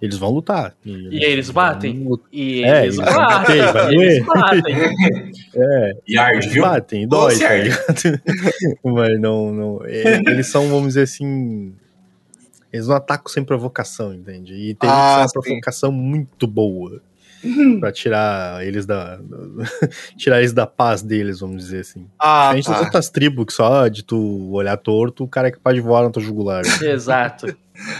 eles 0.00 0.16
vão 0.16 0.30
lutar. 0.30 0.74
E, 0.84 0.90
e 0.90 1.24
eles 1.24 1.50
batem. 1.50 2.06
E 2.32 2.64
é, 2.64 2.84
eles, 2.84 2.98
eles 2.98 3.14
batem. 3.14 3.72
Vai 3.72 3.94
eles 3.94 4.26
batem. 4.26 4.74
é, 5.54 5.96
e 6.08 6.18
arde, 6.18 6.46
eles 6.48 6.60
batem, 6.60 7.08
dói. 7.08 7.38
Tá 7.38 7.48
Mas 8.82 9.20
não, 9.20 9.52
não. 9.52 9.86
Eles 9.86 10.46
são, 10.46 10.68
vamos 10.68 10.88
dizer 10.88 11.02
assim. 11.02 11.74
Eles 12.72 12.86
não 12.86 12.96
atacam 12.96 13.28
sem 13.28 13.44
provocação, 13.44 14.14
entende? 14.14 14.54
E 14.54 14.74
tem 14.74 14.88
ah, 14.88 15.26
uma 15.26 15.42
provocação 15.42 15.90
muito 15.90 16.46
boa. 16.46 17.02
Pra 17.80 17.92
tirar 17.92 18.66
eles 18.66 18.86
da. 18.86 19.18
tirar 20.16 20.38
eles 20.38 20.52
da 20.52 20.66
paz 20.66 21.02
deles, 21.02 21.40
vamos 21.40 21.62
dizer 21.62 21.80
assim. 21.80 22.06
Ah, 22.18 22.50
a 22.50 22.56
gente 22.56 22.66
tá. 22.66 22.72
das 22.72 22.82
outras 22.82 23.10
tribos 23.10 23.46
que 23.46 23.52
só 23.52 23.88
de 23.88 24.02
tu 24.04 24.50
olhar 24.52 24.76
torto, 24.76 25.24
o 25.24 25.28
cara 25.28 25.48
é 25.48 25.50
capaz 25.50 25.74
de 25.74 25.80
voar 25.80 26.04
na 26.04 26.10
tua 26.10 26.22
jugular. 26.22 26.62
Exato. 26.82 27.54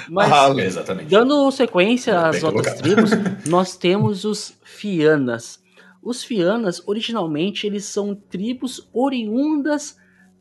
Mas, 0.09 0.31
ah, 0.77 0.95
dando 1.09 1.51
sequência 1.51 2.21
às 2.21 2.43
outras 2.43 2.75
tribos, 2.75 3.11
nós 3.49 3.77
temos 3.77 4.25
os 4.25 4.53
Fianas. 4.63 5.59
Os 6.03 6.23
Fianas, 6.23 6.83
originalmente, 6.87 7.67
eles 7.67 7.85
são 7.85 8.15
tribos 8.15 8.89
oriundas 8.93 9.97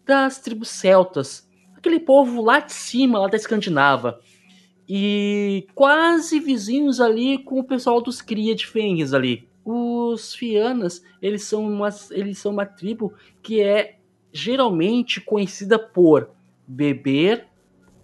das 0.06 0.40
tribos 0.40 0.70
celtas. 0.70 1.48
Aquele 1.78 2.00
povo 2.00 2.44
lá 2.44 2.60
de 2.60 2.74
cima, 2.74 3.20
lá 3.20 3.28
da 3.28 3.38
Escandinava 3.38 4.20
e 4.90 5.68
quase 5.76 6.40
vizinhos 6.40 7.00
ali 7.00 7.38
com 7.38 7.60
o 7.60 7.64
pessoal 7.64 8.02
dos 8.02 8.24
cria 8.24 8.56
de 8.56 8.66
Fenris 8.66 9.14
ali. 9.14 9.48
Os 9.64 10.34
Fianas, 10.34 11.04
eles 11.22 11.44
são 11.44 11.64
uma, 11.64 11.90
eles 12.10 12.40
são 12.40 12.52
uma 12.52 12.66
tribo 12.66 13.14
que 13.44 13.62
é 13.62 13.98
geralmente 14.34 15.22
conhecida 15.22 15.78
por 15.78 16.32
beber, 16.68 17.46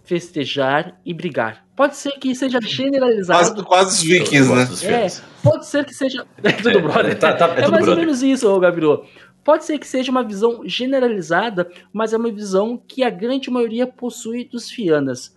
festejar 0.04 1.00
e 1.04 1.12
brigar. 1.12 1.66
Pode 1.74 1.96
ser 1.96 2.12
que 2.12 2.32
seja 2.36 2.60
generalizado. 2.62 3.64
Quase, 3.64 3.64
quase 3.64 3.96
os 3.96 4.02
vikings, 4.02 4.52
né? 4.52 4.62
É, 4.84 5.08
pode 5.42 5.66
ser 5.66 5.84
que 5.84 5.92
seja. 5.92 6.24
É 6.42 6.52
tudo, 6.52 6.80
brother. 6.80 7.12
É, 7.12 7.14
tá, 7.16 7.34
tá, 7.34 7.48
é, 7.48 7.64
é 7.64 7.68
mais 7.68 7.84
brother. 7.84 7.90
ou 7.90 7.96
menos 7.96 8.22
isso, 8.22 8.60
Gabriel. 8.60 9.04
Pode 9.42 9.64
ser 9.64 9.78
que 9.78 9.86
seja 9.86 10.10
uma 10.10 10.22
visão 10.22 10.62
generalizada, 10.64 11.68
mas 11.92 12.12
é 12.12 12.16
uma 12.16 12.30
visão 12.30 12.80
que 12.88 13.02
a 13.02 13.10
grande 13.10 13.50
maioria 13.50 13.86
possui 13.86 14.44
dos 14.44 14.70
Fianas. 14.70 15.35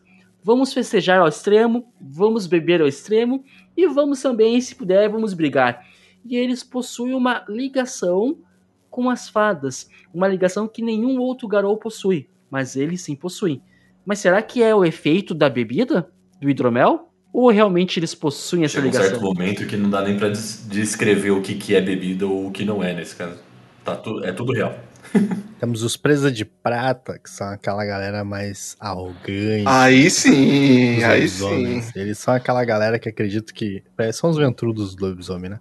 Vamos 0.50 0.74
festejar 0.74 1.20
ao 1.20 1.28
extremo, 1.28 1.94
vamos 2.02 2.48
beber 2.48 2.82
ao 2.82 2.88
extremo 2.88 3.44
e 3.78 3.86
vamos 3.86 4.20
também, 4.20 4.60
se 4.60 4.74
puder, 4.74 5.08
vamos 5.08 5.36
brigar. 5.36 5.86
E 6.26 6.36
eles 6.36 6.64
possuem 6.64 7.14
uma 7.14 7.46
ligação 7.48 8.36
com 8.90 9.12
as 9.12 9.30
fadas, 9.30 9.88
uma 10.12 10.28
ligação 10.28 10.68
que 10.68 10.82
nenhum 10.82 11.20
outro 11.20 11.48
garou 11.48 11.78
possui, 11.78 12.28
mas 12.50 12.76
eles 12.76 13.04
sim 13.04 13.16
possuem. 13.16 13.62
Mas 14.04 14.18
será 14.18 14.42
que 14.42 14.64
é 14.64 14.74
o 14.74 14.84
efeito 14.84 15.36
da 15.36 15.48
bebida, 15.52 16.10
do 16.42 16.50
hidromel? 16.50 17.12
Ou 17.32 17.52
realmente 17.52 18.00
eles 18.00 18.16
possuem 18.16 18.64
essa 18.64 18.82
Chega 18.82 18.88
ligação? 18.88 19.06
um 19.06 19.10
certo 19.12 19.24
momento 19.24 19.68
que 19.68 19.78
não 19.78 19.88
dá 19.88 20.02
nem 20.02 20.18
para 20.18 20.30
descrever 20.30 21.30
o 21.30 21.44
que, 21.44 21.54
que 21.54 21.76
é 21.76 21.80
bebida 21.80 22.26
ou 22.26 22.48
o 22.48 22.52
que 22.52 22.66
não 22.66 22.84
é 22.84 22.92
nesse 22.92 23.16
caso. 23.16 23.38
Tá 23.86 24.02
é 24.24 24.32
tudo 24.32 24.54
real. 24.54 24.76
Temos 25.60 25.84
os 25.84 25.98
Presa 25.98 26.32
de 26.32 26.46
Prata, 26.46 27.20
que 27.20 27.30
são 27.30 27.48
aquela 27.48 27.86
galera 27.86 28.24
mais 28.24 28.76
arrogante. 28.80 29.64
Aí 29.66 30.10
sim, 30.10 30.96
dos 30.96 31.04
aí 31.04 31.28
sim. 31.28 31.82
Eles 31.96 32.18
são 32.18 32.34
aquela 32.34 32.64
galera 32.64 32.98
que 32.98 33.10
acredita 33.10 33.54
que. 33.54 33.84
é, 33.98 34.12
São 34.12 34.30
os 34.30 34.38
ventrudos 34.38 34.96
do 34.96 35.08
lobisomem, 35.08 35.50
né? 35.50 35.60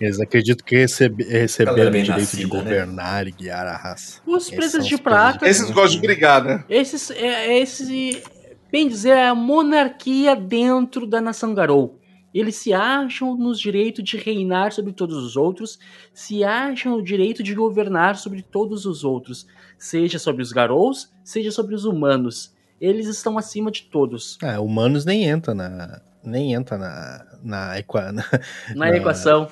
Eles 0.00 0.20
acreditam 0.20 0.64
que 0.64 0.76
recebe, 0.76 1.24
receberam 1.24 1.72
o 1.72 1.90
direito 1.90 2.04
de 2.04 2.10
nascida, 2.10 2.42
né? 2.42 2.62
governar 2.62 3.26
e 3.26 3.32
guiar 3.32 3.66
a 3.66 3.76
raça. 3.76 4.20
Os 4.26 4.44
Esses 4.44 4.54
presas 4.54 4.86
de 4.86 4.94
os 4.94 5.00
prata. 5.00 5.48
Esses 5.48 5.70
gostam 5.70 6.00
de 6.00 6.06
brigar, 6.06 6.44
né? 6.44 6.64
Esses, 6.68 7.10
é, 7.10 7.48
é 7.48 7.58
esse, 7.60 8.22
bem 8.70 8.88
dizer, 8.88 9.16
é 9.16 9.28
a 9.28 9.34
monarquia 9.34 10.36
dentro 10.36 11.06
da 11.06 11.20
nação 11.20 11.54
Garou. 11.54 11.98
Eles 12.38 12.56
se 12.56 12.72
acham 12.72 13.36
nos 13.36 13.58
direitos 13.58 14.04
de 14.04 14.16
reinar 14.16 14.72
sobre 14.72 14.92
todos 14.92 15.16
os 15.16 15.36
outros, 15.36 15.78
se 16.12 16.44
acham 16.44 16.94
o 16.94 17.02
direito 17.02 17.42
de 17.42 17.54
governar 17.54 18.16
sobre 18.16 18.42
todos 18.42 18.86
os 18.86 19.02
outros, 19.02 19.46
seja 19.76 20.18
sobre 20.18 20.42
os 20.42 20.52
Garous, 20.52 21.10
seja 21.24 21.50
sobre 21.50 21.74
os 21.74 21.84
humanos. 21.84 22.54
Eles 22.80 23.06
estão 23.08 23.36
acima 23.36 23.70
de 23.72 23.82
todos 23.84 24.38
É, 24.42 24.58
humanos 24.58 25.04
nem 25.04 25.24
entra 25.24 25.52
na. 25.54 26.00
Nem 26.22 26.52
entra 26.52 26.76
na, 26.76 27.26
na, 27.42 27.78
equa- 27.78 28.12
na, 28.12 28.22
na 28.74 28.86
Na- 28.90 28.96
equação. 28.96 29.48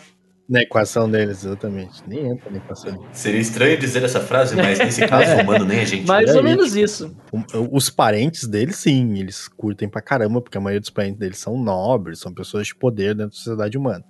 Na 0.49 0.63
equação 0.63 1.11
deles, 1.11 1.45
exatamente. 1.45 2.03
Nem 2.07 2.27
entra 2.31 2.51
na 2.51 2.59
equação. 2.59 2.97
Seria 3.13 3.41
estranho 3.41 3.79
dizer 3.79 4.03
essa 4.05 4.21
frase, 4.21 4.55
mas 4.57 4.79
nesse 4.79 5.05
caso, 5.09 5.41
humano 5.43 5.65
nem 5.65 5.81
a 5.81 5.85
gente. 5.85 6.07
Mais 6.07 6.31
é 6.31 6.37
ou 6.37 6.43
menos 6.43 6.77
isso. 6.77 7.17
O- 7.33 7.77
Os 7.77 7.91
parentes 7.91 8.47
deles, 8.47 8.77
sim, 8.77 9.19
eles 9.19 9.49
curtem 9.49 9.89
pra 9.89 10.01
caramba, 10.01 10.41
porque 10.41 10.57
a 10.59 10.61
maioria 10.61 10.81
dos 10.81 10.91
parentes 10.91 11.19
deles 11.19 11.39
são 11.39 11.59
nobres, 11.59 12.21
são 12.21 12.33
pessoas 12.33 12.67
de 12.69 12.75
poder 12.77 13.15
dentro 13.15 13.31
da 13.31 13.37
sociedade 13.37 13.77
humana. 13.77 14.05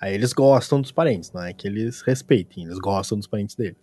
Aí 0.00 0.14
eles 0.14 0.32
gostam 0.32 0.80
dos 0.80 0.92
parentes, 0.92 1.32
não 1.32 1.42
é 1.42 1.52
que 1.52 1.66
eles 1.66 2.02
respeitem, 2.02 2.64
eles 2.64 2.78
gostam 2.78 3.16
dos 3.16 3.26
parentes 3.26 3.56
deles. 3.56 3.76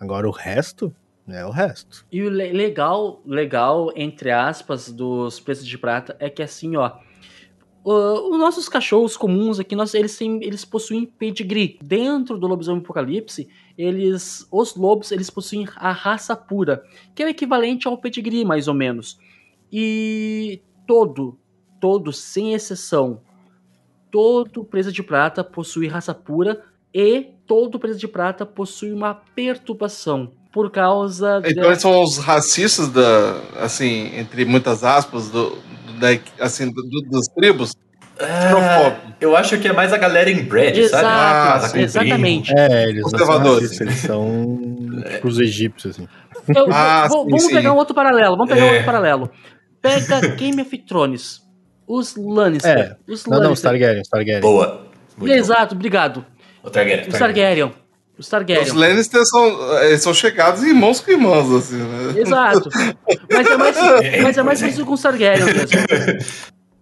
Agora 0.00 0.26
o 0.28 0.30
resto, 0.32 0.94
é 1.28 1.44
o 1.44 1.50
resto. 1.50 2.06
E 2.10 2.22
o 2.22 2.30
le- 2.30 2.52
legal, 2.52 3.20
legal, 3.26 3.92
entre 3.94 4.30
aspas, 4.30 4.90
dos 4.90 5.38
preços 5.40 5.66
de 5.66 5.76
prata 5.76 6.16
é 6.18 6.30
que 6.30 6.42
assim, 6.42 6.74
ó. 6.76 6.92
O- 7.84 8.32
os 8.32 8.38
nossos 8.38 8.68
cachorros 8.68 9.16
comuns 9.16 9.58
aqui, 9.58 9.74
nós, 9.76 9.94
eles, 9.94 10.16
têm, 10.16 10.42
eles 10.42 10.64
possuem 10.64 11.06
pedigree. 11.06 11.78
Dentro 11.82 12.38
do 12.38 12.46
lobisomem 12.46 12.82
apocalipse, 12.82 13.48
eles, 13.76 14.46
os 14.50 14.74
lobos, 14.76 15.12
eles 15.12 15.30
possuem 15.30 15.66
a 15.76 15.92
raça 15.92 16.36
pura, 16.36 16.82
que 17.14 17.22
é 17.22 17.26
o 17.26 17.28
equivalente 17.28 17.86
ao 17.86 17.98
pedigree, 17.98 18.44
mais 18.44 18.68
ou 18.68 18.74
menos. 18.74 19.18
E 19.72 20.60
todo, 20.86 21.38
todo, 21.80 22.12
sem 22.12 22.54
exceção, 22.54 23.20
todo 24.10 24.64
presa 24.64 24.90
de 24.90 25.02
prata 25.02 25.44
possui 25.44 25.86
raça 25.86 26.14
pura 26.14 26.64
e 26.92 27.32
todo 27.46 27.78
presa 27.78 27.98
de 27.98 28.08
prata 28.08 28.46
possui 28.46 28.92
uma 28.92 29.14
perturbação 29.14 30.32
por 30.52 30.70
causa 30.70 31.40
Então 31.44 31.62
da- 31.62 31.68
eles 31.70 31.80
são 31.82 32.02
os 32.02 32.18
racistas 32.18 32.88
da, 32.88 33.36
assim, 33.60 34.10
entre 34.16 34.44
muitas 34.44 34.82
aspas, 34.84 35.28
do, 35.28 35.50
do- 35.50 35.58
da, 36.00 36.08
assim, 36.40 36.70
do- 36.72 36.82
do- 36.82 37.02
das 37.10 37.26
tribos. 37.28 37.74
Ah, 38.20 38.96
eu 39.20 39.36
acho 39.36 39.58
que 39.58 39.68
é 39.68 39.72
mais 39.72 39.92
a 39.92 39.96
galera 39.96 40.28
inbred, 40.30 40.80
Exato, 40.80 41.04
sabe? 41.04 41.78
Ah, 41.78 41.82
exatamente. 41.82 42.52
É, 42.56 42.88
eles 42.88 43.02
são 43.02 43.10
Conservadores. 43.12 43.80
eles 43.80 43.94
são 43.98 44.58
tipo 45.12 45.28
os 45.28 45.38
egípcios, 45.38 45.94
assim. 45.96 46.08
Eu- 46.56 46.66
Ah, 46.72 47.06
vou- 47.08 47.24
sim, 47.24 47.30
vamos 47.30 47.44
sim. 47.44 47.54
pegar 47.54 47.72
um 47.72 47.76
outro 47.76 47.94
paralelo. 47.94 48.36
Vamos 48.36 48.52
pegar 48.52 48.64
um 48.64 48.68
É. 48.68 48.72
outro 48.72 48.86
paralelo. 48.86 49.30
Pega 49.80 50.20
Game 50.34 50.60
of 50.60 50.78
Thrones. 50.78 51.40
Os 51.86 52.16
Lannister. 52.16 52.76
É. 52.76 52.96
Os 53.10 53.24
Não, 53.24 53.34
não, 53.40 53.52
os 53.52 53.62
Lannister. 53.62 53.70
Targaryen, 53.70 54.02
os 54.02 54.08
Targaryen. 54.08 54.40
Boa. 54.40 54.86
Muito 55.16 55.32
Exato, 55.32 55.74
obrigado. 55.76 56.20
bom. 56.20 56.68
O 56.68 56.70
Targaryen. 56.70 57.08
Os 57.08 57.18
Targaryen. 57.18 57.64
Os 57.66 57.72
Os 58.18 58.28
Targaryen. 58.28 58.72
Lannister 58.72 59.24
são, 59.24 59.78
eles 59.84 60.02
são 60.02 60.12
chegados 60.12 60.62
irmãos 60.62 61.00
com 61.00 61.10
irmãos, 61.10 61.54
assim, 61.54 61.76
né? 61.76 62.20
Exato. 62.20 62.68
Mas 63.30 63.46
é 63.46 63.56
mais, 63.56 63.76
mas 64.22 64.38
é 64.38 64.42
mais 64.42 64.60
parecido 64.60 64.84
com 64.84 64.94
os 64.94 65.02
Targaryen 65.02 65.44
mesmo. 65.44 65.78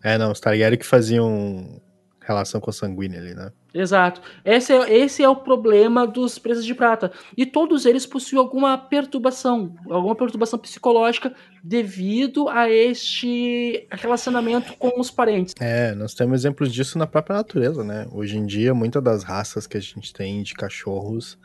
É, 0.03 0.16
não, 0.16 0.33
os 0.33 0.40
Targaryen 0.40 0.79
que 0.79 0.87
faziam 0.87 1.81
relação 2.27 2.61
com 2.61 2.70
a 2.70 2.72
sanguínea 2.72 3.20
ali, 3.20 3.35
né? 3.35 3.51
Exato. 3.77 4.23
Esse 4.45 4.73
é, 4.73 4.99
esse 4.99 5.23
é 5.23 5.29
o 5.29 5.37
problema 5.37 6.07
dos 6.07 6.39
presos 6.39 6.65
de 6.65 6.75
prata. 6.75 7.12
E 7.37 7.45
todos 7.45 7.85
eles 7.85 8.07
possuem 8.07 8.41
alguma 8.41 8.79
perturbação, 8.79 9.75
alguma 9.91 10.15
perturbação 10.15 10.59
psicológica 10.59 11.35
devido 11.62 12.49
a 12.49 12.71
este 12.71 13.87
relacionamento 13.91 14.75
com 14.79 14.99
os 14.99 15.11
parentes. 15.11 15.55
É, 15.61 15.95
nós 15.95 16.15
temos 16.15 16.41
exemplos 16.41 16.73
disso 16.73 16.99
na 16.99 17.07
própria 17.07 17.37
natureza, 17.37 17.85
né? 17.85 18.07
Hoje 18.12 18.39
em 18.39 18.47
dia, 18.47 18.73
muitas 18.73 19.03
das 19.03 19.23
raças 19.23 19.67
que 19.67 19.77
a 19.77 19.81
gente 19.81 20.12
tem 20.12 20.43
de 20.43 20.55
cachorros 20.55 21.39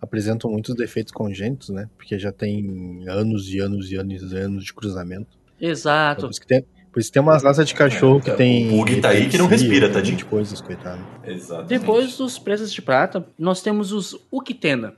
apresentam 0.00 0.50
muitos 0.50 0.74
defeitos 0.74 1.12
congênitos, 1.12 1.70
né? 1.70 1.88
Porque 1.96 2.18
já 2.18 2.30
tem 2.30 3.04
anos 3.08 3.48
e 3.52 3.58
anos 3.60 3.90
e 3.90 3.96
anos 3.96 4.32
e 4.32 4.36
anos 4.36 4.64
de 4.64 4.74
cruzamento. 4.74 5.38
Exato. 5.60 6.28
isso 6.30 6.40
tem, 6.98 7.00
por 7.00 7.00
isso 7.00 7.08
que 7.10 7.12
tem 7.14 7.22
umas 7.22 7.42
raças 7.42 7.66
de 7.68 7.74
cachorro 7.74 8.20
que 8.20 8.30
É, 8.30 8.34
tem. 8.34 8.68
o 8.68 8.70
Pug 8.78 9.00
tá 9.00 9.08
aí 9.10 9.28
que 9.28 9.38
não 9.38 9.46
respira, 9.46 9.90
tadinho. 9.90 10.16
de 10.16 10.24
coisas, 10.24 10.60
coitado. 10.60 11.04
Exatamente. 11.24 11.68
Depois 11.68 12.16
dos 12.16 12.38
presos 12.38 12.72
de 12.72 12.82
prata, 12.82 13.26
nós 13.38 13.62
temos 13.62 13.92
os 13.92 14.16
Uktena. 14.30 14.94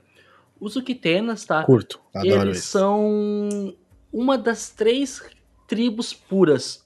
Os 0.59 0.75
Uktenas, 0.75 1.45
tá? 1.45 1.63
Curto, 1.63 1.99
adoro 2.13 2.49
Eles 2.49 2.59
isso. 2.59 2.67
são 2.69 3.73
uma 4.13 4.37
das 4.37 4.69
três 4.69 5.21
tribos 5.67 6.13
puras. 6.13 6.85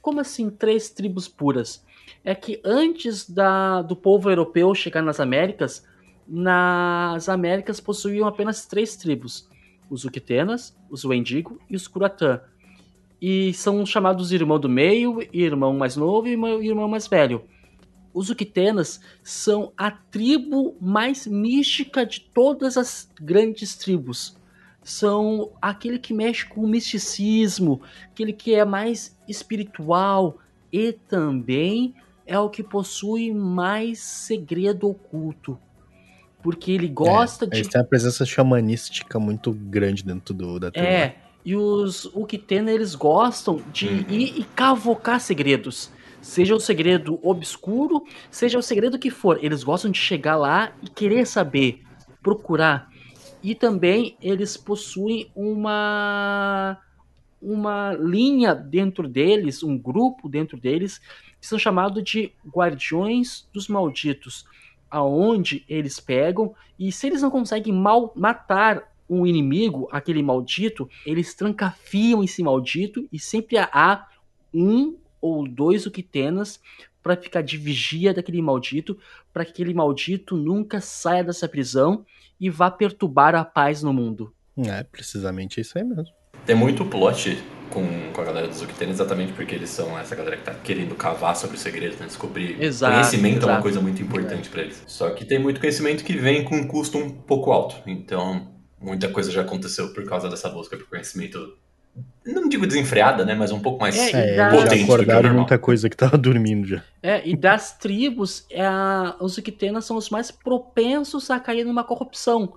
Como 0.00 0.20
assim 0.20 0.48
três 0.50 0.90
tribos 0.90 1.26
puras? 1.28 1.82
É 2.24 2.34
que 2.34 2.60
antes 2.64 3.28
da, 3.28 3.82
do 3.82 3.96
povo 3.96 4.30
europeu 4.30 4.74
chegar 4.74 5.02
nas 5.02 5.18
Américas, 5.20 5.84
nas 6.26 7.28
Américas 7.28 7.80
possuíam 7.80 8.26
apenas 8.28 8.64
três 8.66 8.96
tribos: 8.96 9.48
os 9.90 10.04
Uctenas, 10.04 10.74
os 10.88 11.04
Wendigo 11.04 11.60
e 11.68 11.74
os 11.76 11.88
Curatã. 11.88 12.40
E 13.20 13.52
são 13.54 13.84
chamados 13.84 14.32
irmão 14.32 14.58
do 14.58 14.68
meio, 14.68 15.18
irmão 15.32 15.76
mais 15.76 15.96
novo 15.96 16.26
e 16.26 16.32
irmão- 16.32 16.88
mais 16.88 17.06
velho. 17.06 17.44
Os 18.12 18.30
Uctenas 18.30 19.00
são 19.22 19.72
a 19.76 19.90
tribo 19.90 20.74
mais 20.80 21.26
mística 21.26 22.04
de 22.04 22.20
todas 22.20 22.76
as 22.76 23.08
grandes 23.20 23.76
tribos. 23.76 24.36
São 24.82 25.50
aquele 25.60 25.98
que 25.98 26.14
mexe 26.14 26.46
com 26.46 26.62
o 26.62 26.68
misticismo, 26.68 27.82
aquele 28.10 28.32
que 28.32 28.54
é 28.54 28.64
mais 28.64 29.16
espiritual 29.28 30.38
e 30.72 30.92
também 30.92 31.94
é 32.26 32.38
o 32.38 32.48
que 32.48 32.62
possui 32.62 33.32
mais 33.32 33.98
segredo 34.00 34.88
oculto. 34.88 35.58
Porque 36.42 36.72
ele 36.72 36.88
gosta 36.88 37.46
de 37.46 37.58
Eles 37.58 37.68
têm 37.68 37.80
uma 37.80 37.86
presença 37.86 38.24
xamanística 38.24 39.18
muito 39.20 39.52
grande 39.52 40.02
dentro 40.02 40.32
do, 40.32 40.58
da 40.58 40.70
tribo. 40.70 40.86
né? 40.86 40.94
é, 40.94 41.16
e 41.44 41.56
os 41.56 42.04
Uktena, 42.06 42.70
eles 42.70 42.94
gostam 42.94 43.62
de 43.72 43.88
Uhum. 43.88 44.04
ir 44.10 44.38
e 44.40 44.44
cavocar 44.44 45.20
segredos. 45.20 45.90
Seja 46.20 46.54
o 46.54 46.60
segredo 46.60 47.18
obscuro, 47.22 48.04
seja 48.30 48.58
o 48.58 48.62
segredo 48.62 48.98
que 48.98 49.10
for. 49.10 49.42
Eles 49.42 49.64
gostam 49.64 49.90
de 49.90 49.98
chegar 49.98 50.36
lá 50.36 50.72
e 50.82 50.88
querer 50.88 51.26
saber, 51.26 51.82
procurar. 52.22 52.90
E 53.42 53.54
também 53.54 54.16
eles 54.20 54.56
possuem 54.56 55.30
uma 55.34 56.78
uma 57.42 57.94
linha 57.94 58.54
dentro 58.54 59.08
deles, 59.08 59.62
um 59.62 59.78
grupo 59.78 60.28
dentro 60.28 60.58
deles, 60.58 60.98
que 61.40 61.46
são 61.46 61.58
chamados 61.58 62.04
de 62.04 62.34
Guardiões 62.46 63.48
dos 63.50 63.66
Malditos, 63.66 64.44
aonde 64.90 65.64
eles 65.66 65.98
pegam 65.98 66.54
e 66.78 66.92
se 66.92 67.06
eles 67.06 67.22
não 67.22 67.30
conseguem 67.30 67.72
mal 67.72 68.12
matar 68.14 68.89
um 69.10 69.26
inimigo, 69.26 69.88
aquele 69.90 70.22
maldito, 70.22 70.88
eles 71.04 71.34
trancafiam 71.34 72.22
esse 72.22 72.42
maldito 72.42 73.08
e 73.12 73.18
sempre 73.18 73.58
há 73.58 74.06
um 74.54 74.96
ou 75.20 75.46
dois 75.46 75.84
Uctenas 75.84 76.60
para 77.02 77.16
ficar 77.16 77.42
de 77.42 77.56
vigia 77.56 78.14
daquele 78.14 78.40
maldito, 78.40 78.96
para 79.32 79.44
que 79.44 79.50
aquele 79.50 79.74
maldito 79.74 80.36
nunca 80.36 80.80
saia 80.80 81.24
dessa 81.24 81.48
prisão 81.48 82.04
e 82.40 82.48
vá 82.48 82.70
perturbar 82.70 83.34
a 83.34 83.44
paz 83.44 83.82
no 83.82 83.92
mundo. 83.92 84.32
É, 84.56 84.82
precisamente 84.84 85.60
isso 85.60 85.76
aí 85.76 85.84
mesmo. 85.84 86.06
Tem 86.46 86.54
muito 86.54 86.84
plot 86.84 87.42
com, 87.70 88.12
com 88.12 88.20
a 88.20 88.24
galera 88.24 88.48
dos 88.48 88.62
Octane, 88.62 88.90
exatamente 88.90 89.32
porque 89.32 89.54
eles 89.54 89.70
são 89.70 89.98
essa 89.98 90.14
galera 90.14 90.36
que 90.36 90.44
tá 90.44 90.54
querendo 90.54 90.94
cavar 90.94 91.36
sobre 91.36 91.56
os 91.56 91.62
segredos, 91.62 91.98
né? 91.98 92.06
descobrir. 92.06 92.62
Exato, 92.62 92.94
conhecimento 92.94 93.42
é 93.42 93.44
uma 93.44 93.52
exato. 93.52 93.62
coisa 93.62 93.80
muito 93.80 94.02
importante 94.02 94.48
pra 94.48 94.62
eles. 94.62 94.82
Só 94.86 95.10
que 95.10 95.24
tem 95.24 95.38
muito 95.38 95.60
conhecimento 95.60 96.04
que 96.04 96.14
vem 96.16 96.44
com 96.44 96.56
um 96.56 96.66
custo 96.66 96.98
um 96.98 97.10
pouco 97.10 97.50
alto. 97.52 97.76
Então, 97.86 98.59
muita 98.80 99.08
coisa 99.08 99.30
já 99.30 99.42
aconteceu 99.42 99.92
por 99.92 100.04
causa 100.04 100.28
dessa 100.28 100.48
busca 100.48 100.76
por 100.76 100.86
conhecimento. 100.88 101.56
Não 102.24 102.48
digo 102.48 102.66
desenfreada, 102.66 103.24
né? 103.24 103.34
Mas 103.34 103.50
um 103.52 103.60
pouco 103.60 103.80
mais. 103.80 103.96
É, 103.96 104.10
É, 104.12 104.36
e 104.36 104.40
eles 104.40 104.50
potente 104.50 104.86
já 104.86 104.96
do 104.96 105.04
que 105.04 105.10
o 105.10 105.14
acordaram 105.14 105.22
normal. 105.22 105.34
muita 105.34 105.58
coisa 105.58 105.88
que 105.90 105.96
tava 105.96 106.16
dormindo 106.18 106.66
já. 106.66 106.82
É, 107.02 107.26
e 107.28 107.36
das 107.36 107.76
tribos, 107.76 108.46
é 108.50 108.64
os 109.20 109.36
Uctenas 109.38 109.84
são 109.84 109.96
os 109.96 110.10
mais 110.10 110.30
propensos 110.30 111.30
a 111.30 111.40
cair 111.40 111.64
numa 111.64 111.84
corrupção. 111.84 112.54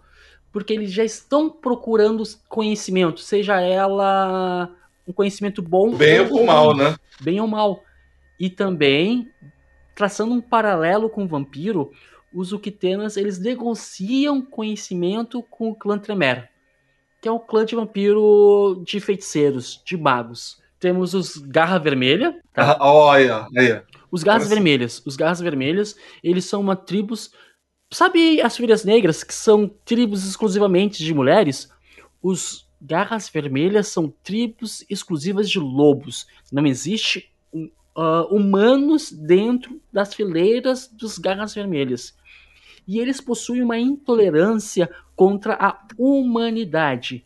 Porque 0.51 0.71
eles 0.73 0.91
já 0.91 1.03
estão 1.03 1.49
procurando 1.49 2.23
conhecimento, 2.47 3.19
seja 3.21 3.59
ela 3.59 4.69
um 5.07 5.11
conhecimento 5.11 5.61
bom 5.61 5.95
Bem 5.95 6.19
ou 6.19 6.39
ou 6.39 6.45
mal, 6.45 6.75
né? 6.77 6.95
bem 7.19 7.41
ou 7.41 7.47
mal. 7.47 7.83
E 8.39 8.49
também, 8.49 9.27
traçando 9.95 10.33
um 10.33 10.41
paralelo 10.41 11.09
com 11.09 11.23
o 11.23 11.27
vampiro, 11.27 11.91
os 12.33 12.51
Uctenas, 12.51 13.17
eles 13.17 13.39
negociam 13.39 14.41
conhecimento 14.41 15.41
com 15.43 15.69
o 15.69 15.75
clã 15.75 15.97
Tremere. 15.97 16.47
que 17.21 17.27
é 17.27 17.31
o 17.31 17.39
clã 17.39 17.63
de 17.65 17.73
vampiro 17.75 18.83
de 18.85 18.99
feiticeiros, 18.99 19.81
de 19.85 19.95
magos. 19.95 20.61
Temos 20.77 21.13
os 21.13 21.37
Garra 21.37 21.77
Vermelha, 21.79 22.37
tá? 22.53 22.73
Ah, 22.77 22.85
olha. 22.85 23.47
Os 24.11 24.23
Garras 24.23 24.43
Parece- 24.43 24.49
Vermelhas. 24.55 25.01
Os 25.05 25.15
Garras 25.15 25.39
Vermelhas, 25.39 25.95
eles 26.21 26.43
são 26.43 26.59
uma 26.59 26.75
tribos. 26.75 27.31
Sabe 27.91 28.41
as 28.41 28.57
Filhas 28.57 28.83
Negras, 28.83 29.23
que 29.23 29.33
são 29.33 29.69
tribos 29.85 30.25
exclusivamente 30.27 31.01
de 31.03 31.13
mulheres? 31.13 31.69
Os 32.21 32.67
Garras 32.81 33.29
Vermelhas 33.29 33.87
são 33.87 34.13
tribos 34.21 34.83
exclusivas 34.89 35.49
de 35.49 35.59
lobos. 35.59 36.27
Não 36.51 36.65
existe 36.67 37.31
ah, 37.95 38.25
humanos 38.29 39.09
dentro 39.11 39.79
das 39.93 40.13
fileiras 40.13 40.89
dos 40.89 41.17
Garras 41.17 41.53
Vermelhas. 41.55 42.13
E 42.87 42.99
eles 42.99 43.21
possuem 43.21 43.61
uma 43.61 43.77
intolerância 43.77 44.89
contra 45.15 45.53
a 45.55 45.77
humanidade. 45.97 47.23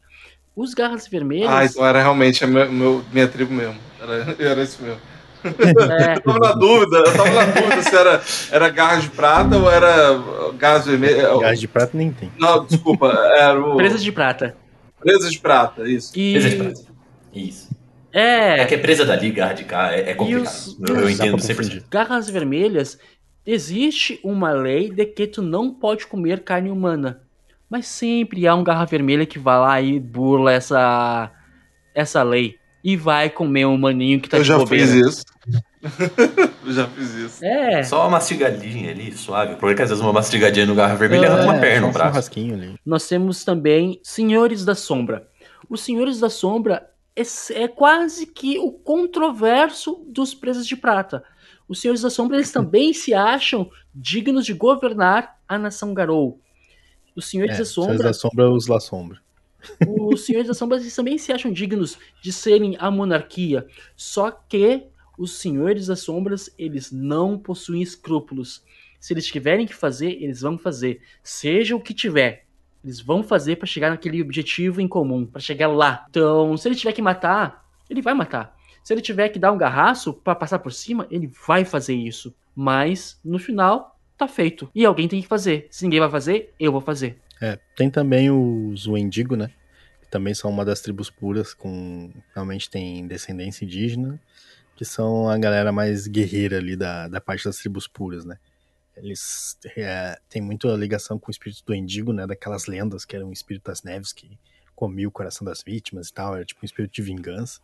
Os 0.56 0.74
Garras 0.74 1.08
Vermelhas. 1.08 1.50
Ah, 1.50 1.66
então 1.66 1.86
era 1.86 2.00
realmente 2.02 2.44
a 2.44 2.48
meu, 2.48 2.72
meu- 2.72 3.04
minha 3.12 3.28
tribo 3.28 3.54
mesmo. 3.54 3.76
Era, 4.02 4.36
era 4.40 4.64
isso 4.64 4.82
mesmo. 4.82 5.00
é, 5.44 6.16
Eu 6.18 6.22
tava 6.22 6.40
na 6.40 6.52
dúvida, 6.54 6.98
eu 6.98 7.14
tava 7.16 7.30
na 7.32 7.46
dúvida 7.46 7.82
se 7.84 7.96
era, 7.96 8.22
era 8.52 8.70
garra 8.70 9.00
de 9.00 9.10
prata 9.10 9.56
ou 9.58 9.72
era 9.72 10.20
gás 10.58 10.86
vermelho. 10.86 11.40
Gás 11.40 11.60
de 11.60 11.68
prata 11.68 11.92
nem 11.98 12.12
tem. 12.12 12.32
Não, 12.38 12.66
desculpa, 12.66 13.08
era 13.38 13.60
o. 13.60 13.78
presas 13.78 14.04
de 14.04 14.12
prata. 14.12 14.58
Presa 15.00 15.30
de 15.30 15.40
prata, 15.40 15.88
isso. 15.88 16.12
E... 16.16 16.34
Presa 16.34 16.50
de 16.50 16.56
prata. 16.56 16.82
Isso. 17.34 17.70
É, 18.12 18.62
É 18.62 18.66
que 18.66 18.74
é 18.74 18.78
presa 18.80 19.06
dali, 19.06 19.30
garra 19.30 19.54
de 19.54 19.64
cá, 19.64 19.94
é, 19.94 20.10
é 20.10 20.14
complicado. 20.16 20.44
os- 20.48 20.78
eu, 20.90 20.96
eu 21.02 21.10
entendo 21.10 21.38
pra 21.38 21.46
100%. 21.46 21.56
confundir. 21.56 21.84
garras 21.90 22.28
vermelhas, 22.30 22.98
existe 23.48 24.20
uma 24.24 24.52
lei 24.52 24.90
de 24.92 25.06
que 25.06 25.26
tu 25.26 25.42
não 25.42 25.74
pode 25.74 26.06
comer 26.06 26.44
carne 26.44 26.70
humana. 26.70 27.22
Mas 27.70 27.88
sempre 27.88 28.46
há 28.48 28.54
um 28.54 28.64
garra 28.64 28.86
vermelha 28.86 29.26
que 29.26 29.40
vai 29.40 29.58
lá 29.60 29.82
e 29.82 30.00
burla 30.00 30.52
essa, 30.54 31.32
essa 31.96 32.22
lei. 32.24 32.56
E 32.84 32.96
vai 32.96 33.30
comer 33.30 33.66
um 33.66 33.78
maninho 33.78 34.22
que 34.22 34.30
tá 34.30 34.38
eu 34.38 34.42
de 34.44 34.48
já 34.48 34.58
bobeira. 34.58 34.86
fiz 34.86 34.94
isso. 34.94 35.26
eu 36.66 36.72
já 36.72 36.88
fiz 36.88 37.14
isso. 37.16 37.44
É, 37.46 37.84
Só 37.84 38.02
uma 38.02 38.12
mastigadinha 38.12 38.92
ali, 38.92 39.12
suave. 39.14 39.56
Porque 39.56 39.82
às 39.82 39.90
vezes 39.90 40.04
uma 40.04 40.14
mastigadinha 40.14 40.66
no 40.66 40.76
garra 40.76 40.96
vermelha 40.96 41.26
É, 41.26 41.44
uma 41.44 41.60
perna, 41.60 41.88
um 41.88 41.90
um 41.90 41.94
braço. 41.94 42.10
churrasquinho 42.12 42.54
ali. 42.56 42.76
nós 42.86 43.08
temos 43.08 43.44
também 43.44 44.00
Senhores 44.04 44.64
da 44.64 44.76
Sombra. 44.76 45.28
Os 45.70 45.82
Senhores 45.82 46.20
da 46.20 46.30
Sombra 46.30 46.90
é, 47.16 47.24
é 47.64 47.68
quase 47.68 48.28
que 48.28 48.58
o 48.60 48.72
controverso 48.72 50.06
dos 50.08 50.34
Presas 50.34 50.66
de 50.66 50.78
Prata. 50.78 51.24
Os 51.68 51.82
Senhores 51.82 52.02
da 52.02 52.10
Sombra 52.10 52.38
eles 52.38 52.52
também 52.52 52.94
se 52.94 53.14
acham 53.14 53.70
dignos 53.94 54.46
de 54.46 54.54
governar 54.54 55.40
a 55.48 55.58
nação 55.58 55.94
Garou. 55.94 56.40
Os 57.16 57.26
Senhores 57.26 57.56
É, 57.56 57.60
da 57.60 57.66
Senhores 57.66 57.92
Sombra 57.94 58.04
da 58.04 58.14
Sombra, 58.14 58.52
os 58.52 58.68
La 58.68 58.80
Sombra. 58.80 59.22
os 59.88 60.26
senhores 60.26 60.48
da 60.48 60.54
sombra 60.54 60.78
eles 60.78 60.96
também 60.96 61.18
se 61.18 61.34
acham 61.34 61.52
dignos 61.52 61.98
de 62.22 62.32
serem 62.32 62.78
a 62.80 62.90
monarquia. 62.92 63.66
Só 63.96 64.32
que 64.32 64.86
os 65.18 65.32
senhores 65.40 65.88
das 65.88 66.02
sombras, 66.02 66.54
eles 66.58 66.92
não 66.92 67.38
possuem 67.40 67.82
escrúpulos. 67.82 68.64
Se 69.00 69.14
eles 69.14 69.26
tiverem 69.26 69.66
que 69.66 69.74
fazer, 69.74 70.12
eles 70.22 70.42
vão 70.42 70.58
fazer. 70.58 71.02
Seja 71.24 71.76
o 71.76 71.82
que 71.82 71.94
tiver. 71.94 72.46
Eles 72.84 73.02
vão 73.02 73.24
fazer 73.24 73.56
para 73.58 73.66
chegar 73.66 73.90
naquele 73.90 74.22
objetivo 74.22 74.80
em 74.80 74.88
comum, 74.88 75.26
para 75.26 75.42
chegar 75.42 75.68
lá. 75.68 76.06
Então, 76.10 76.56
se 76.56 76.68
ele 76.68 76.76
tiver 76.76 76.94
que 76.94 77.02
matar, 77.02 77.66
ele 77.90 78.02
vai 78.02 78.14
matar. 78.14 78.56
Se 78.88 78.94
ele 78.94 79.02
tiver 79.02 79.28
que 79.28 79.38
dar 79.38 79.52
um 79.52 79.58
garraço 79.58 80.14
para 80.14 80.34
passar 80.34 80.60
por 80.60 80.72
cima, 80.72 81.06
ele 81.12 81.30
vai 81.46 81.66
fazer 81.66 81.94
isso. 81.94 82.34
Mas 82.56 83.20
no 83.22 83.38
final 83.38 84.00
tá 84.18 84.30
feito. 84.30 84.72
E 84.74 84.86
alguém 84.86 85.10
tem 85.10 85.22
que 85.22 85.28
fazer. 85.28 85.68
Se 85.70 85.84
ninguém 85.84 86.00
vai 86.00 86.10
fazer, 86.10 86.54
eu 86.58 86.72
vou 86.72 86.80
fazer. 86.80 87.20
É, 87.42 87.60
tem 87.76 87.92
também 87.92 88.32
os 88.32 88.88
Wendigo, 88.88 89.36
né? 89.36 89.52
Que 90.00 90.08
também 90.08 90.34
são 90.34 90.50
uma 90.50 90.64
das 90.64 90.80
tribos 90.80 91.10
puras, 91.10 91.54
com 91.54 92.14
realmente 92.34 92.70
tem 92.70 93.06
descendência 93.06 93.66
indígena, 93.66 94.18
que 94.74 94.86
são 94.86 95.28
a 95.28 95.38
galera 95.38 95.74
mais 95.74 96.08
guerreira 96.08 96.56
ali 96.56 96.78
da, 96.78 97.10
da 97.10 97.20
parte 97.20 97.44
das 97.44 97.58
tribos 97.58 97.90
puras, 97.90 98.24
né? 98.24 98.38
Eles 98.96 99.60
é, 99.76 100.18
têm 100.30 100.42
muita 100.42 100.70
ligação 100.70 101.20
com 101.20 101.28
o 101.28 101.32
espírito 101.32 101.62
do 101.66 101.76
Endigo, 101.76 102.14
né? 102.14 102.26
Daquelas 102.26 102.68
lendas 102.68 103.04
que 103.04 103.18
era 103.18 103.26
um 103.26 103.34
espírito 103.34 103.66
das 103.66 103.84
neves 103.84 104.14
que 104.14 104.40
comia 104.74 105.10
o 105.10 105.12
coração 105.12 105.44
das 105.44 105.62
vítimas 105.62 106.08
e 106.08 106.14
tal, 106.14 106.38
era 106.38 106.46
tipo 106.46 106.62
um 106.64 106.66
espírito 106.66 106.94
de 106.94 107.02
vingança. 107.02 107.60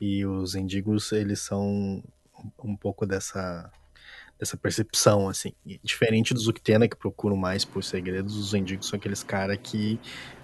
E 0.00 0.24
os 0.26 0.54
Endigos, 0.54 1.12
eles 1.12 1.40
são 1.40 2.02
um, 2.62 2.76
pouco 2.76 3.06
dessa 3.06 3.70
dessa 4.38 4.56
percepção, 4.56 5.28
assim. 5.28 5.52
Diferente 5.82 6.34
dos 6.34 6.46
Uktena, 6.46 6.86
que 6.86 6.94
procuram 6.94 7.36
mais 7.36 7.64
por 7.64 7.82
segredos, 7.82 8.36
os 8.36 8.52
Endigos 8.52 8.88
são 8.88 8.98
aqueles 8.98 9.22
caras 9.22 9.58
que 9.62 9.98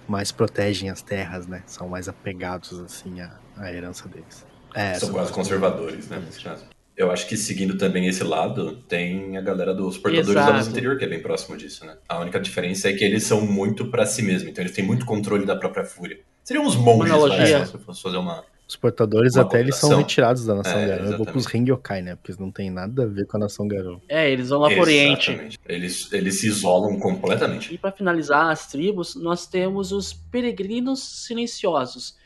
mais 0.07 0.31
protegem 0.31 0.89
as 0.89 1.01
terras, 1.01 1.45
né? 1.45 1.63
São 1.67 1.87
mais 1.87 2.09
apegados, 2.09 2.79
assim, 2.79 3.21
à, 3.21 3.37
à 3.55 3.71
herança 3.71 4.07
deles. 4.09 4.45
É, 4.73 4.95
São 4.95 5.11
quase 5.11 5.31
conservadores, 5.31 6.07
né, 6.07 6.19
nesse 6.19 6.41
caso. 6.43 6.65
Eu 6.95 7.11
acho 7.11 7.27
que 7.27 7.35
seguindo 7.35 7.77
também 7.77 8.07
esse 8.07 8.23
lado, 8.23 8.77
tem 8.87 9.35
a 9.35 9.41
galera 9.41 9.73
dos 9.73 9.97
portadores 9.97 10.29
Exato. 10.29 10.51
da 10.51 10.57
luz 10.57 10.67
interior, 10.67 10.97
que 10.97 11.05
é 11.05 11.07
bem 11.07 11.21
próximo 11.21 11.57
disso, 11.57 11.85
né? 11.85 11.97
A 12.07 12.19
única 12.19 12.39
diferença 12.39 12.89
é 12.89 12.93
que 12.93 13.03
eles 13.03 13.23
são 13.23 13.41
muito 13.41 13.89
pra 13.89 14.05
si 14.05 14.21
mesmo, 14.21 14.49
então 14.49 14.63
eles 14.63 14.75
têm 14.75 14.85
muito 14.85 15.05
controle 15.05 15.45
da 15.45 15.55
própria 15.55 15.83
fúria. 15.83 16.19
Seriam 16.43 16.65
uns 16.65 16.75
monges, 16.75 17.13
né, 17.29 17.65
se 17.65 17.71
você 17.71 17.77
fosse 17.79 18.01
fazer 18.01 18.17
uma... 18.17 18.43
Os 18.73 18.75
portadores 18.75 19.35
Uma 19.35 19.43
até 19.43 19.59
eles 19.59 19.75
são 19.75 19.95
retirados 19.95 20.47
da 20.47 20.55
nação 20.55 20.79
É, 20.79 20.87
Garou. 20.87 20.95
Eu 20.95 20.97
vou 20.97 21.05
exatamente. 21.11 21.31
pros 21.31 21.45
Ringyokai, 21.45 22.01
né? 22.01 22.15
Porque 22.15 22.31
eles 22.31 22.39
não 22.39 22.51
tem 22.51 22.71
nada 22.71 23.03
a 23.03 23.05
ver 23.05 23.27
com 23.27 23.37
a 23.37 23.41
nação 23.41 23.67
Garou. 23.67 24.01
É, 24.09 24.31
eles 24.31 24.49
vão 24.49 24.61
lá 24.61 24.69
pro 24.69 24.81
Oriente. 24.81 25.29
Exatamente. 25.29 25.59
Eles, 25.67 26.11
eles 26.11 26.39
se 26.39 26.47
isolam 26.47 26.99
completamente. 26.99 27.71
E 27.71 27.77
para 27.77 27.91
finalizar 27.91 28.49
as 28.49 28.65
tribos, 28.65 29.15
nós 29.15 29.45
temos 29.45 29.91
os 29.91 30.11
peregrinos 30.11 31.03
silenciosos, 31.27 32.17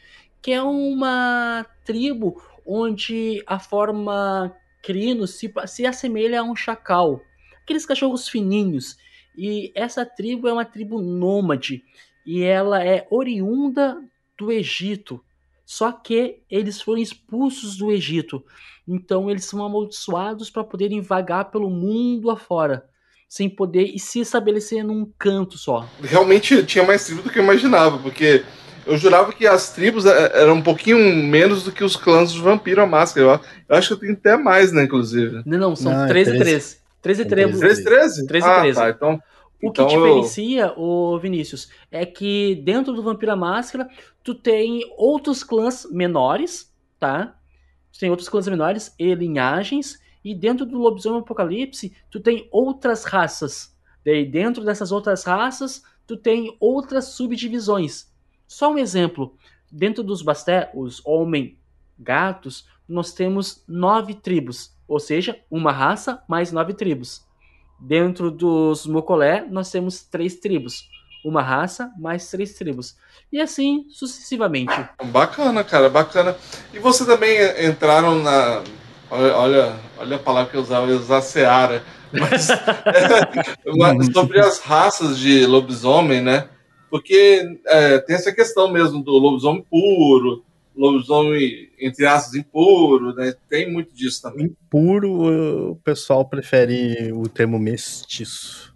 que 0.41 0.53
é 0.53 0.61
uma 0.61 1.65
tribo 1.83 2.41
onde 2.65 3.43
a 3.45 3.59
forma 3.59 4.55
crino 4.81 5.27
se, 5.27 5.53
se 5.65 5.85
assemelha 5.85 6.39
a 6.39 6.43
um 6.43 6.55
chacal, 6.55 7.21
aqueles 7.61 7.85
cachorros 7.85 8.29
fininhos. 8.29 8.95
E 9.37 9.69
essa 9.75 10.05
tribo 10.05 10.47
é 10.47 10.53
uma 10.53 10.63
tribo 10.63 11.01
nômade 11.01 11.83
e 12.25 12.41
ela 12.41 12.81
é 12.81 13.05
oriunda 13.11 14.01
do 14.37 14.49
Egito. 14.49 15.21
Só 15.67 15.91
que 15.91 16.39
eles 16.49 16.81
foram 16.81 17.01
expulsos 17.01 17.75
do 17.75 17.91
Egito. 17.91 18.41
Então 18.87 19.29
eles 19.29 19.43
são 19.43 19.65
amaldiçoados 19.65 20.49
para 20.49 20.63
poderem 20.63 21.01
vagar 21.01 21.51
pelo 21.51 21.69
mundo 21.69 22.31
afora 22.31 22.85
sem 23.27 23.49
poder 23.49 23.83
e 23.93 23.99
se 23.99 24.21
estabelecer 24.21 24.81
num 24.81 25.11
canto 25.19 25.57
só. 25.57 25.85
Realmente 26.01 26.63
tinha 26.63 26.85
mais 26.85 27.05
tribo 27.05 27.21
do 27.21 27.29
que 27.29 27.37
eu 27.37 27.43
imaginava, 27.43 27.97
porque 27.97 28.45
eu 28.85 28.97
jurava 28.97 29.33
que 29.33 29.45
as 29.45 29.73
tribos 29.73 30.05
é, 30.05 30.41
eram 30.41 30.53
um 30.53 30.61
pouquinho 30.61 30.97
menos 30.97 31.63
do 31.63 31.73
que 31.73 31.83
os 31.83 31.97
clãs 31.97 32.31
de 32.31 32.39
vampiro 32.39 32.81
a 32.81 32.87
máscara. 32.87 33.41
Eu, 33.67 33.75
acho 33.75 33.97
que 33.97 34.05
tem 34.05 34.13
até 34.13 34.37
mais, 34.37 34.71
né, 34.71 34.85
inclusive. 34.85 35.41
Não, 35.45 35.57
não, 35.57 35.75
são 35.75 35.91
Não, 35.91 36.05
é 36.05 36.07
13 36.07 36.29
e 36.29 36.37
13. 36.37 36.45
13. 36.45 36.77
13 37.01 37.21
e 37.21 37.23
São 37.23 37.29
13. 37.29 37.59
13, 37.59 37.83
13? 37.83 38.27
13 38.27 38.47
e 38.47 38.49
ah, 38.49 38.61
13. 38.61 38.79
tá. 38.79 38.89
Então, 38.89 39.21
O 39.61 39.71
que 39.71 39.81
então 39.81 39.89
eu- 39.89 39.97
diferencia, 39.97 40.73
o 40.77 41.17
Vinícius, 41.19 41.69
é 41.91 42.05
que 42.05 42.55
dentro 42.63 42.93
do 42.93 43.01
Vampiro 43.01 43.31
à 43.31 43.35
Máscara, 43.35 43.89
tu 44.23 44.35
tem 44.35 44.81
outros 44.97 45.43
clãs 45.43 45.87
menores, 45.91 46.71
tá? 46.99 47.35
Tu 47.91 47.99
tem 47.99 48.09
outros 48.09 48.29
clãs 48.29 48.47
menores 48.47 48.93
e 48.99 49.15
linhagens, 49.15 49.99
e 50.23 50.35
dentro 50.35 50.65
do 50.65 50.77
Lobisomem 50.77 51.21
Apocalipse, 51.21 51.95
tu 52.11 52.19
tem 52.19 52.47
outras 52.51 53.03
raças. 53.05 53.75
Daí 54.05 54.25
dentro 54.25 54.63
dessas 54.63 54.91
outras 54.91 55.23
raças, 55.23 55.83
tu 56.05 56.15
tem 56.15 56.55
outras 56.59 57.05
subdivisões. 57.05 58.11
Só 58.47 58.71
um 58.71 58.77
exemplo, 58.77 59.35
dentro 59.71 60.03
dos 60.03 60.21
Basté, 60.21 60.69
os 60.75 61.01
Homem-Gatos, 61.05 62.67
nós 62.87 63.11
temos 63.13 63.63
nove 63.67 64.13
tribos, 64.13 64.73
ou 64.87 64.99
seja, 64.99 65.39
uma 65.49 65.71
raça 65.71 66.23
mais 66.27 66.51
nove 66.51 66.73
tribos. 66.73 67.25
Dentro 67.79 68.31
dos 68.31 68.85
Mocolé, 68.87 69.45
nós 69.49 69.69
temos 69.69 70.03
três 70.03 70.35
tribos. 70.35 70.87
Uma 71.23 71.41
raça 71.41 71.91
mais 71.99 72.29
três 72.29 72.53
tribos. 72.53 72.95
E 73.31 73.39
assim 73.39 73.85
sucessivamente. 73.89 74.73
Bacana, 75.05 75.63
cara, 75.63 75.89
bacana. 75.89 76.35
E 76.73 76.79
você 76.79 77.05
também 77.05 77.37
entraram 77.67 78.19
na. 78.19 78.63
Olha, 79.09 79.75
olha, 79.97 80.15
a 80.15 80.19
palavra 80.19 80.51
que 80.51 80.57
eu 80.57 80.61
usava, 80.61 80.87
eu 80.87 80.97
usar 80.97 81.21
Seara. 81.21 81.83
Mas, 82.11 82.47
mas 83.77 84.13
sobre 84.13 84.39
as 84.39 84.59
raças 84.59 85.17
de 85.17 85.45
lobisomem, 85.45 86.21
né? 86.21 86.49
Porque 86.89 87.43
é, 87.65 87.99
tem 87.99 88.15
essa 88.15 88.31
questão 88.31 88.71
mesmo 88.71 89.03
do 89.03 89.11
lobisomem 89.11 89.65
puro, 89.69 90.43
lobisomem, 90.77 91.69
entre 91.79 92.05
aspas, 92.05 92.35
impuro, 92.35 93.13
né? 93.15 93.33
Tem 93.49 93.71
muito 93.71 93.93
disso 93.93 94.21
também. 94.21 94.45
Impuro, 94.45 95.71
o 95.71 95.75
pessoal 95.77 96.23
prefere 96.25 97.11
o 97.13 97.27
termo 97.27 97.57
mestiço. 97.59 98.75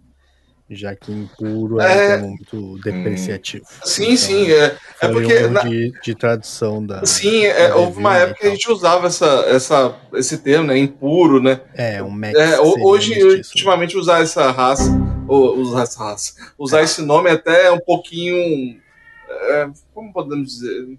Já 0.70 0.96
que 0.96 1.12
impuro 1.12 1.78
é, 1.82 1.84
É. 1.84 1.92
um 1.92 2.08
termo 2.08 2.28
muito 2.28 2.78
depreciativo. 2.82 3.66
Sim, 3.84 4.04
Então, 4.04 4.16
sim, 4.16 4.50
é, 4.50 4.76
é 5.02 5.08
porque. 5.08 5.44
um 5.44 5.50
na- 5.50 5.62
de, 5.64 5.92
de 6.02 6.14
tradução 6.14 6.84
da. 6.86 7.04
Sim, 7.04 7.44
é, 7.44 7.68
da 7.68 7.76
houve 7.76 7.98
uma 7.98 8.14
né, 8.14 8.22
época 8.22 8.40
que 8.40 8.46
a 8.46 8.48
e 8.48 8.52
gente 8.52 8.70
usava 8.70 9.06
essa, 9.08 9.26
essa, 9.48 9.94
esse 10.14 10.38
termo, 10.38 10.68
né? 10.68 10.78
Impuro, 10.78 11.42
né? 11.42 11.60
É, 11.74 12.02
um 12.02 12.10
mex 12.10 12.38
É, 12.38 12.58
hoje, 12.58 13.10
mestiço. 13.22 13.50
ultimamente, 13.50 13.98
usar 13.98 14.22
essa 14.22 14.50
raça, 14.50 14.90
ou 15.28 15.58
usar 15.58 15.82
essa 15.82 16.02
raça, 16.02 16.34
usar 16.58 16.82
esse 16.82 17.02
nome 17.02 17.28
é 17.28 17.34
até 17.34 17.70
um 17.70 17.80
pouquinho 17.80 18.80
é, 19.28 19.68
como 19.92 20.10
podemos 20.12 20.48
dizer? 20.48 20.96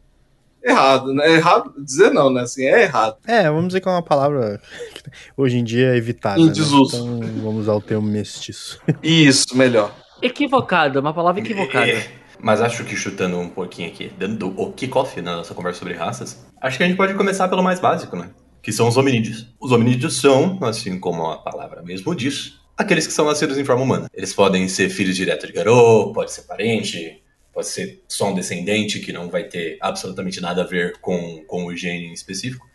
Errado, 0.63 1.13
né? 1.13 1.33
Errado 1.33 1.73
dizer 1.77 2.11
não, 2.11 2.31
né? 2.31 2.41
Assim, 2.41 2.65
é 2.65 2.83
errado. 2.83 3.17
É, 3.27 3.43
vamos 3.49 3.67
dizer 3.67 3.81
que 3.81 3.87
é 3.89 3.91
uma 3.91 4.01
palavra 4.01 4.61
que 4.93 5.03
hoje 5.35 5.57
em 5.57 5.63
dia 5.63 5.93
é 5.93 5.97
evitada. 5.97 6.39
Em 6.39 6.47
né? 6.47 6.53
desuso. 6.53 6.95
Então 6.95 7.19
vamos 7.43 7.63
usar 7.63 7.73
o 7.73 7.81
termo 7.81 8.07
mestiço. 8.07 8.79
Isso, 9.03 9.57
melhor. 9.57 9.93
Equivocada, 10.21 11.01
uma 11.01 11.13
palavra 11.13 11.41
equivocada. 11.41 11.91
É, 11.91 12.07
mas 12.39 12.61
acho 12.61 12.85
que 12.85 12.95
chutando 12.95 13.37
um 13.37 13.49
pouquinho 13.49 13.89
aqui, 13.89 14.11
dando 14.17 14.53
o 14.57 14.71
kickoff 14.71 15.21
na 15.21 15.37
nossa 15.37 15.53
conversa 15.53 15.79
sobre 15.79 15.95
raças, 15.95 16.45
acho 16.61 16.77
que 16.77 16.83
a 16.83 16.87
gente 16.87 16.97
pode 16.97 17.13
começar 17.13 17.49
pelo 17.49 17.61
mais 17.61 17.79
básico, 17.79 18.15
né? 18.15 18.29
Que 18.61 18.71
são 18.71 18.87
os 18.87 18.95
hominídeos. 18.95 19.47
Os 19.59 19.71
hominídeos 19.71 20.19
são, 20.19 20.59
assim 20.61 20.97
como 20.97 21.25
a 21.25 21.37
palavra 21.39 21.81
mesmo 21.81 22.15
diz, 22.15 22.59
aqueles 22.77 23.05
que 23.05 23.13
são 23.13 23.25
nascidos 23.25 23.57
em 23.57 23.65
forma 23.65 23.83
humana. 23.83 24.09
Eles 24.13 24.33
podem 24.33 24.67
ser 24.67 24.89
filhos 24.89 25.15
diretos 25.15 25.47
de 25.47 25.53
Garou, 25.53 26.13
pode 26.13 26.31
ser 26.31 26.43
parente, 26.43 27.22
pode 27.53 27.67
ser 27.67 28.03
só 28.07 28.29
um 28.29 28.35
descendente 28.35 28.99
que 28.99 29.13
não 29.13 29.29
vai 29.29 29.43
ter 29.43 29.77
absolutamente 29.79 30.41
nada 30.41 30.63
a 30.63 30.65
ver 30.65 30.97
com, 30.99 31.43
com 31.45 31.65
o 31.65 31.75
gene 31.75 32.07
em 32.07 32.13
específico. 32.13 32.67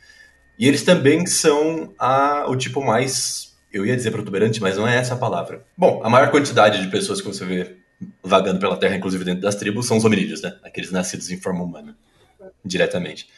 E 0.59 0.67
eles 0.67 0.83
também 0.83 1.27
são 1.27 1.93
a, 1.99 2.47
o 2.49 2.57
tipo 2.57 2.85
mais, 2.85 3.57
eu 3.73 3.85
ia 3.85 3.97
dizer 3.97 4.11
protuberante, 4.11 4.61
mas 4.61 4.77
não 4.77 4.87
é 4.87 4.97
essa 4.97 5.15
a 5.15 5.19
palavra. 5.19 5.65
Bom, 5.77 6.01
a 6.05 6.09
maior 6.09 6.31
quantidade 6.31 6.81
de 6.81 6.89
pessoas 6.89 7.21
que 7.21 7.27
você 7.27 7.45
vê 7.45 7.77
vagando 8.23 8.61
pela 8.61 8.77
Terra, 8.77 8.97
inclusive 8.97 9.25
dentro 9.25 9.43
das 9.43 9.57
tribos, 9.57 9.87
são 9.87 9.97
os 9.97 10.05
hominídeos, 10.05 10.43
né? 10.43 10.57
Aqueles 10.63 10.91
nascidos 10.91 11.31
em 11.31 11.41
forma 11.41 11.65
humana, 11.65 11.97
diretamente. 12.65 13.29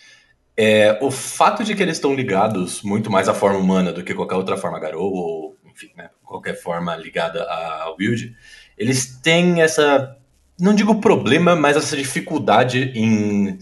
É, 0.56 0.98
o 1.00 1.10
fato 1.10 1.64
de 1.64 1.74
que 1.74 1.82
eles 1.82 1.96
estão 1.96 2.14
ligados 2.14 2.82
muito 2.82 3.10
mais 3.10 3.28
à 3.28 3.34
forma 3.34 3.58
humana 3.58 3.92
do 3.92 4.04
que 4.04 4.14
qualquer 4.14 4.34
outra 4.34 4.58
forma 4.58 4.78
Garou, 4.78 5.10
ou 5.10 5.56
enfim, 5.64 5.90
né, 5.96 6.10
qualquer 6.22 6.54
forma 6.54 6.94
ligada 6.96 7.42
à 7.44 7.94
Wild, 7.98 8.36
eles 8.76 9.18
têm 9.22 9.62
essa, 9.62 10.16
não 10.60 10.74
digo 10.74 11.00
problema, 11.00 11.56
mas 11.56 11.76
essa 11.76 11.96
dificuldade 11.96 12.92
em 12.94 13.58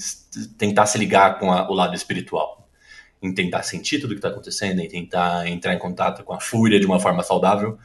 tentar 0.59 0.87
se 0.87 0.99
ligar 0.99 1.39
com 1.39 1.53
a- 1.53 1.69
o 1.71 1.75
lado 1.75 1.95
espiritual. 1.95 2.69
Em 3.23 3.33
tentar 3.35 3.63
sentir 3.63 3.99
tudo 4.01 4.11
que 4.15 4.19
está 4.19 4.29
acontecendo, 4.29 4.81
em 4.81 4.89
tentar 4.89 5.47
entrar 5.49 5.75
em 5.75 5.79
contato 5.79 6.23
com 6.23 6.33
a 6.33 6.41
fúria 6.41 6.79
de 6.79 6.87
uma 6.87 7.01
forma 7.01 7.23
saudável. 7.23 7.79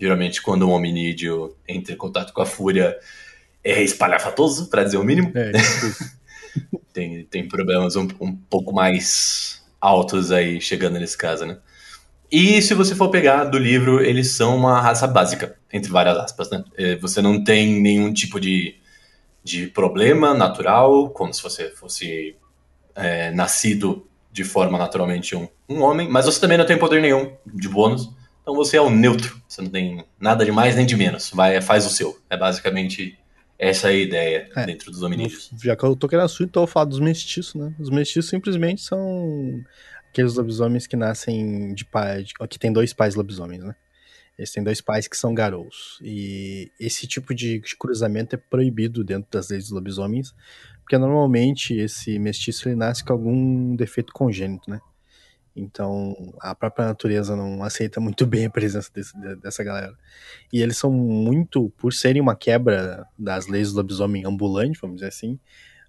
Geralmente, 0.00 0.42
quando 0.42 0.68
um 0.68 0.72
hominídeo 0.72 1.56
entra 1.66 1.92
em 1.92 1.96
contato 1.96 2.32
com 2.32 2.42
a 2.42 2.46
fúria, 2.46 2.96
é 3.64 3.82
espalhafatoso, 3.82 4.68
para 4.68 4.84
dizer 4.84 4.98
o 4.98 5.04
mínimo 5.04 5.32
É, 5.34 5.52
tipo 5.52 6.80
tem, 6.92 7.24
tem 7.24 7.48
problemas 7.48 7.96
um, 7.96 8.06
um 8.20 8.34
pouco 8.34 8.72
mais 8.72 9.62
altos 9.80 10.30
aí 10.32 10.60
chegando 10.60 10.98
nesse 10.98 11.16
caso, 11.16 11.44
né? 11.46 11.58
E 12.30 12.60
se 12.60 12.74
você 12.74 12.94
for 12.94 13.08
pegar 13.10 13.44
do 13.44 13.58
livro, 13.58 14.02
eles 14.02 14.32
são 14.32 14.56
uma 14.56 14.80
raça 14.80 15.06
básica, 15.06 15.56
entre 15.72 15.90
várias 15.90 16.16
aspas, 16.18 16.50
né? 16.50 16.64
Eh, 16.76 16.96
Você 16.96 17.22
não 17.22 17.42
tem 17.44 17.80
nenhum 17.80 18.12
tipo 18.12 18.40
de, 18.40 18.74
de 19.44 19.66
problema 19.68 20.34
natural, 20.34 21.10
como 21.10 21.32
se 21.32 21.42
você 21.42 21.70
fosse 21.70 22.34
eh, 22.94 23.30
nascido 23.30 24.06
de 24.32 24.44
forma 24.44 24.76
naturalmente 24.76 25.34
um, 25.36 25.48
um 25.68 25.82
homem, 25.82 26.08
mas 26.08 26.26
você 26.26 26.40
também 26.40 26.58
não 26.58 26.66
tem 26.66 26.76
poder 26.78 27.00
nenhum 27.00 27.32
de 27.46 27.68
bônus, 27.68 28.10
então 28.42 28.54
você 28.54 28.76
é 28.76 28.80
o 28.82 28.90
neutro, 28.90 29.40
você 29.48 29.62
não 29.62 29.70
tem 29.70 30.04
nada 30.20 30.44
de 30.44 30.52
mais 30.52 30.76
nem 30.76 30.84
de 30.84 30.94
menos, 30.96 31.30
vai 31.32 31.60
faz 31.62 31.86
o 31.86 31.90
seu. 31.90 32.18
É 32.28 32.36
basicamente 32.36 33.18
essa 33.58 33.88
a 33.88 33.92
ideia 33.92 34.50
É. 34.54 34.66
dentro 34.66 34.90
dos 34.90 35.02
hominídeos. 35.02 35.50
Já 35.62 35.74
que 35.74 35.82
eu 35.84 35.96
tô 35.96 36.06
querendo 36.06 36.26
assunto, 36.26 36.48
então 36.50 36.62
eu 36.62 36.66
vou 36.66 36.72
falar 36.72 36.84
dos 36.84 37.00
mestiços, 37.00 37.54
né? 37.54 37.72
Os 37.80 37.88
mestiços 37.88 38.28
simplesmente 38.28 38.82
são 38.82 39.58
aqueles 40.16 40.34
lobisomens 40.34 40.86
que 40.86 40.96
nascem 40.96 41.74
de 41.74 41.84
pai. 41.84 42.22
de- 42.24 42.32
que 42.48 42.58
tem 42.58 42.72
dois 42.72 42.92
pais 42.94 43.14
lobisomens, 43.14 43.62
né? 43.62 43.74
Eles 44.38 44.50
têm 44.50 44.62
dois 44.62 44.80
pais 44.80 45.06
que 45.08 45.16
são 45.16 45.34
garous. 45.34 45.98
E 46.02 46.70
esse 46.80 47.06
tipo 47.06 47.34
de, 47.34 47.58
de 47.58 47.76
cruzamento 47.76 48.34
é 48.34 48.38
proibido 48.38 49.04
dentro 49.04 49.30
das 49.30 49.48
leis 49.50 49.64
dos 49.64 49.72
lobisomens, 49.72 50.34
porque 50.82 50.96
normalmente 50.98 51.74
esse 51.74 52.18
mestiço 52.18 52.68
ele 52.68 52.76
nasce 52.76 53.04
com 53.04 53.12
algum 53.12 53.74
defeito 53.76 54.12
congênito, 54.12 54.70
né? 54.70 54.80
Então 55.54 56.14
a 56.40 56.54
própria 56.54 56.86
natureza 56.86 57.34
não 57.34 57.62
aceita 57.62 57.98
muito 57.98 58.26
bem 58.26 58.44
a 58.46 58.50
presença 58.50 58.90
desse- 58.94 59.18
de- 59.18 59.36
dessa 59.36 59.64
galera. 59.64 59.96
E 60.52 60.60
eles 60.60 60.76
são 60.76 60.90
muito, 60.92 61.70
por 61.78 61.92
serem 61.94 62.20
uma 62.20 62.36
quebra 62.36 63.06
das 63.18 63.46
leis 63.46 63.70
do 63.72 63.76
lobisomem 63.76 64.24
ambulante, 64.26 64.78
vamos 64.80 64.96
dizer 64.96 65.08
assim, 65.08 65.38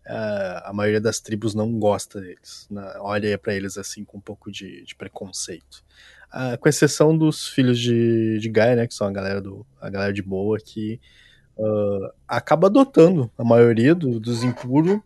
a 0.09 0.71
maioria 0.73 1.01
das 1.01 1.19
tribos 1.19 1.53
não 1.53 1.77
gosta 1.79 2.21
deles. 2.21 2.67
né? 2.69 2.93
Olha 2.99 3.37
pra 3.37 3.53
eles 3.53 3.77
assim 3.77 4.03
com 4.05 4.17
um 4.17 4.21
pouco 4.21 4.51
de, 4.51 4.83
de 4.83 4.95
preconceito. 4.95 5.83
Ah, 6.31 6.57
com 6.57 6.67
exceção 6.69 7.17
dos 7.17 7.47
filhos 7.47 7.79
de, 7.79 8.37
de 8.39 8.49
Gaia, 8.49 8.75
né? 8.75 8.87
Que 8.87 8.93
são 8.93 9.07
a 9.07 9.11
galera, 9.11 9.41
do, 9.41 9.65
a 9.81 9.89
galera 9.89 10.13
de 10.13 10.21
boa, 10.21 10.57
que 10.59 10.99
ah, 11.59 12.13
acaba 12.27 12.67
adotando 12.67 13.31
a 13.37 13.43
maioria 13.43 13.93
do- 13.95 14.19
dos 14.19 14.43
impuros. 14.43 14.99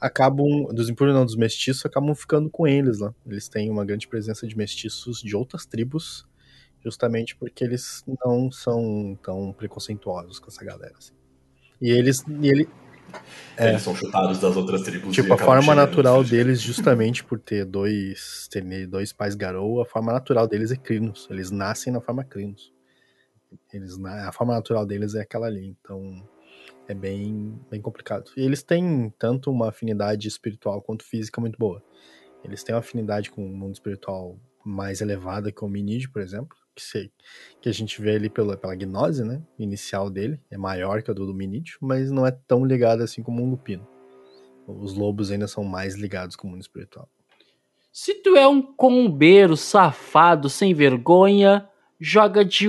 Acabam, 0.00 0.66
dos 0.72 0.90
impuros 0.90 1.14
não, 1.14 1.24
dos 1.24 1.36
mestiços, 1.36 1.86
acabam 1.86 2.14
ficando 2.14 2.50
com 2.50 2.66
eles 2.66 2.98
lá. 2.98 3.14
Eles 3.26 3.48
têm 3.48 3.70
uma 3.70 3.84
grande 3.86 4.06
presença 4.06 4.46
de 4.46 4.56
mestiços 4.56 5.20
de 5.22 5.34
outras 5.34 5.64
tribos, 5.64 6.26
justamente 6.84 7.34
porque 7.34 7.64
eles 7.64 8.04
não 8.26 8.50
são 8.52 9.18
tão 9.22 9.52
preconceituosos 9.54 10.38
com 10.38 10.48
essa 10.48 10.62
galera. 10.62 10.92
assim. 10.98 11.14
E 11.80 11.90
eles, 11.90 12.22
e 12.28 12.48
ele, 12.48 12.68
É. 13.56 13.70
Eles 13.70 13.82
são 13.82 13.94
chutados 13.94 14.40
das 14.40 14.56
outras 14.56 14.82
tribos. 14.82 15.14
Tipo, 15.14 15.34
a 15.34 15.38
forma 15.38 15.74
natural 15.74 16.18
no 16.18 16.24
fim. 16.24 16.30
deles, 16.30 16.60
justamente 16.60 17.22
por 17.24 17.38
ter 17.38 17.64
dois, 17.64 18.48
ter 18.50 18.86
dois 18.86 19.12
pais 19.12 19.34
garou, 19.34 19.80
a 19.80 19.86
forma 19.86 20.12
natural 20.12 20.46
deles 20.48 20.70
é 20.70 20.76
crinos. 20.76 21.26
Eles 21.30 21.50
nascem 21.50 21.92
na 21.92 22.00
forma 22.00 22.24
crinos. 22.24 22.72
Eles, 23.72 23.98
a 24.04 24.32
forma 24.32 24.54
natural 24.54 24.84
deles 24.84 25.14
é 25.14 25.20
aquela 25.20 25.46
ali. 25.46 25.66
Então, 25.66 26.22
é 26.88 26.94
bem, 26.94 27.58
bem 27.70 27.80
complicado. 27.80 28.30
E 28.36 28.42
eles 28.42 28.62
têm 28.62 29.12
tanto 29.18 29.50
uma 29.50 29.68
afinidade 29.68 30.28
espiritual 30.28 30.82
quanto 30.82 31.04
física 31.04 31.40
muito 31.40 31.58
boa. 31.58 31.82
Eles 32.44 32.62
têm 32.62 32.74
uma 32.74 32.80
afinidade 32.80 33.30
com 33.30 33.44
o 33.44 33.56
mundo 33.56 33.74
espiritual 33.74 34.38
mais 34.64 35.00
elevada 35.00 35.50
que 35.50 35.62
o 35.62 35.66
hominídeo, 35.66 36.10
por 36.10 36.20
exemplo. 36.20 36.56
Que, 36.74 36.82
se, 36.82 37.12
que 37.60 37.68
a 37.68 37.72
gente 37.72 38.00
vê 38.02 38.16
ali 38.16 38.28
pela, 38.28 38.56
pela 38.56 38.74
gnose, 38.74 39.24
né? 39.24 39.40
Inicial 39.58 40.10
dele. 40.10 40.40
É 40.50 40.56
maior 40.56 41.02
que 41.02 41.10
a 41.10 41.14
do 41.14 41.30
hominídeo, 41.30 41.78
mas 41.80 42.10
não 42.10 42.26
é 42.26 42.30
tão 42.30 42.64
ligado 42.64 43.02
assim 43.02 43.22
como 43.22 43.42
um 43.42 43.50
lupino. 43.50 43.86
Os 44.66 44.94
lobos 44.94 45.30
ainda 45.30 45.46
são 45.46 45.62
mais 45.62 45.94
ligados 45.94 46.36
com 46.36 46.48
o 46.48 46.50
mundo 46.50 46.62
espiritual. 46.62 47.08
Se 47.92 48.14
tu 48.14 48.36
é 48.36 48.48
um 48.48 48.60
combeiro 48.60 49.56
safado, 49.56 50.48
sem 50.48 50.74
vergonha, 50.74 51.68
joga 52.00 52.44
de 52.44 52.66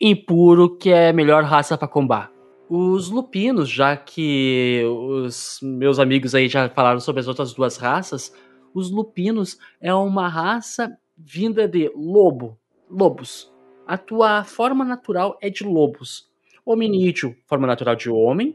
impuro, 0.00 0.76
que 0.76 0.90
é 0.90 1.08
a 1.08 1.12
melhor 1.12 1.42
raça 1.42 1.76
pra 1.76 1.88
combar. 1.88 2.30
Os 2.68 3.10
lupinos, 3.10 3.68
já 3.68 3.96
que 3.96 4.84
os 4.84 5.58
meus 5.62 5.98
amigos 5.98 6.34
aí 6.34 6.48
já 6.48 6.68
falaram 6.68 7.00
sobre 7.00 7.20
as 7.20 7.26
outras 7.26 7.52
duas 7.54 7.76
raças, 7.76 8.32
os 8.74 8.90
lupinos 8.90 9.58
é 9.80 9.92
uma 9.92 10.28
raça 10.28 10.96
vinda 11.16 11.66
de 11.66 11.90
lobo, 11.96 12.58
lobos. 12.90 13.52
A 13.86 13.96
tua 13.96 14.44
forma 14.44 14.84
natural 14.84 15.38
é 15.40 15.48
de 15.48 15.64
lobos. 15.64 16.28
Hominídeo, 16.64 17.36
forma 17.46 17.66
natural 17.66 17.96
de 17.96 18.10
homem, 18.10 18.54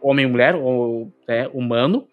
homem 0.00 0.24
e 0.24 0.28
mulher, 0.28 0.54
ou 0.56 1.12
é, 1.28 1.48
humano. 1.48 2.08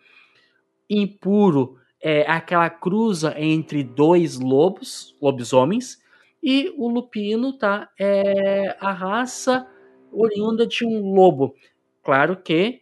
Impuro 0.90 1.78
é 2.02 2.22
aquela 2.30 2.70
cruza 2.70 3.34
entre 3.38 3.84
dois 3.84 4.40
lobos, 4.40 5.16
lobisomens, 5.22 6.02
e 6.42 6.74
o 6.78 6.90
lupino, 6.90 7.54
tá? 7.58 7.90
É 7.98 8.76
a 8.80 8.92
raça 8.92 9.66
oriunda 10.12 10.68
de 10.68 10.86
um 10.86 11.14
lobo. 11.14 11.56
Claro 12.04 12.36
que 12.36 12.82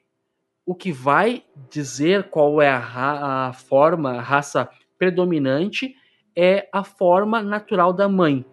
o 0.66 0.74
que 0.74 0.92
vai 0.92 1.44
dizer 1.70 2.30
qual 2.30 2.62
é 2.62 2.70
a, 2.70 3.48
a 3.48 3.54
forma, 3.54 4.14
a 4.14 4.22
raça 4.22 4.70
predominante 4.98 5.96
é 6.36 6.68
a 6.72 6.84
forma 6.84 7.42
natural 7.44 7.94
da 7.94 8.10
mãe. 8.10 8.46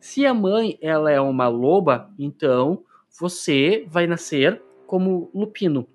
Se 0.00 0.24
a 0.24 0.32
mãe 0.32 0.78
ela 0.80 1.10
é 1.10 1.20
uma 1.20 1.46
loba, 1.46 2.10
então 2.18 2.82
você 3.18 3.86
vai 3.88 4.06
nascer 4.06 4.60
como 4.86 5.30
lupino. 5.34 5.86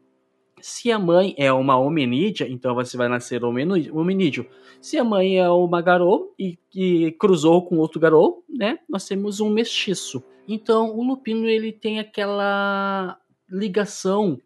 Se 0.61 0.91
a 0.91 0.97
mãe 0.97 1.35
é 1.37 1.51
uma 1.51 1.77
hominídea, 1.77 2.47
então 2.47 2.73
você 2.73 2.95
vai 2.95 3.09
nascer 3.09 3.43
hominídeo. 3.43 4.47
Se 4.79 4.97
a 4.97 5.03
mãe 5.03 5.39
é 5.39 5.49
uma 5.49 5.81
garou 5.81 6.33
e, 6.39 6.57
e 6.73 7.11
cruzou 7.19 7.65
com 7.65 7.77
outro 7.77 7.99
garou, 7.99 8.43
né? 8.47 8.79
Nós 8.87 9.07
temos 9.07 9.39
um 9.39 9.49
mestiço. 9.49 10.23
Então 10.47 10.95
o 10.95 11.03
lupino 11.03 11.47
ele 11.47 11.71
tem 11.71 11.99
aquela 11.99 13.19
ligação 13.49 14.39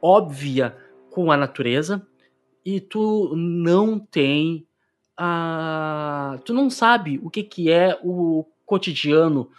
óbvia 0.00 0.76
com 1.10 1.30
a 1.30 1.36
natureza 1.36 2.06
e 2.64 2.80
tu 2.80 3.34
não 3.36 3.98
tem 3.98 4.66
a 5.16 6.38
tu 6.44 6.54
não 6.54 6.70
sabe 6.70 7.20
o 7.22 7.30
que 7.30 7.42
que 7.42 7.70
é 7.70 7.98
o 8.02 8.44
cotidiano 8.72 9.50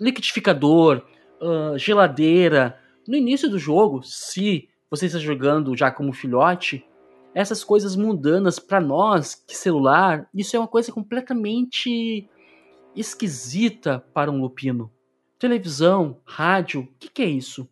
liquidificador 0.00 1.02
ah, 1.40 1.74
geladeira 1.76 2.78
no 3.08 3.16
início 3.16 3.48
do 3.48 3.58
jogo 3.58 4.02
se 4.02 4.68
você 4.90 5.06
está 5.06 5.18
jogando 5.18 5.76
já 5.76 5.90
como 5.90 6.12
filhote 6.12 6.84
essas 7.34 7.62
coisas 7.64 7.96
mundanas 7.96 8.58
para 8.58 8.80
nós 8.80 9.34
que 9.34 9.56
celular 9.56 10.28
isso 10.34 10.56
é 10.56 10.58
uma 10.58 10.68
coisa 10.68 10.92
completamente 10.92 12.28
esquisita 12.94 14.04
para 14.12 14.30
um 14.30 14.40
lupino 14.40 14.90
televisão 15.38 16.20
rádio 16.24 16.82
o 16.82 16.88
que 16.98 17.08
que 17.08 17.22
é 17.22 17.26
isso 17.26 17.68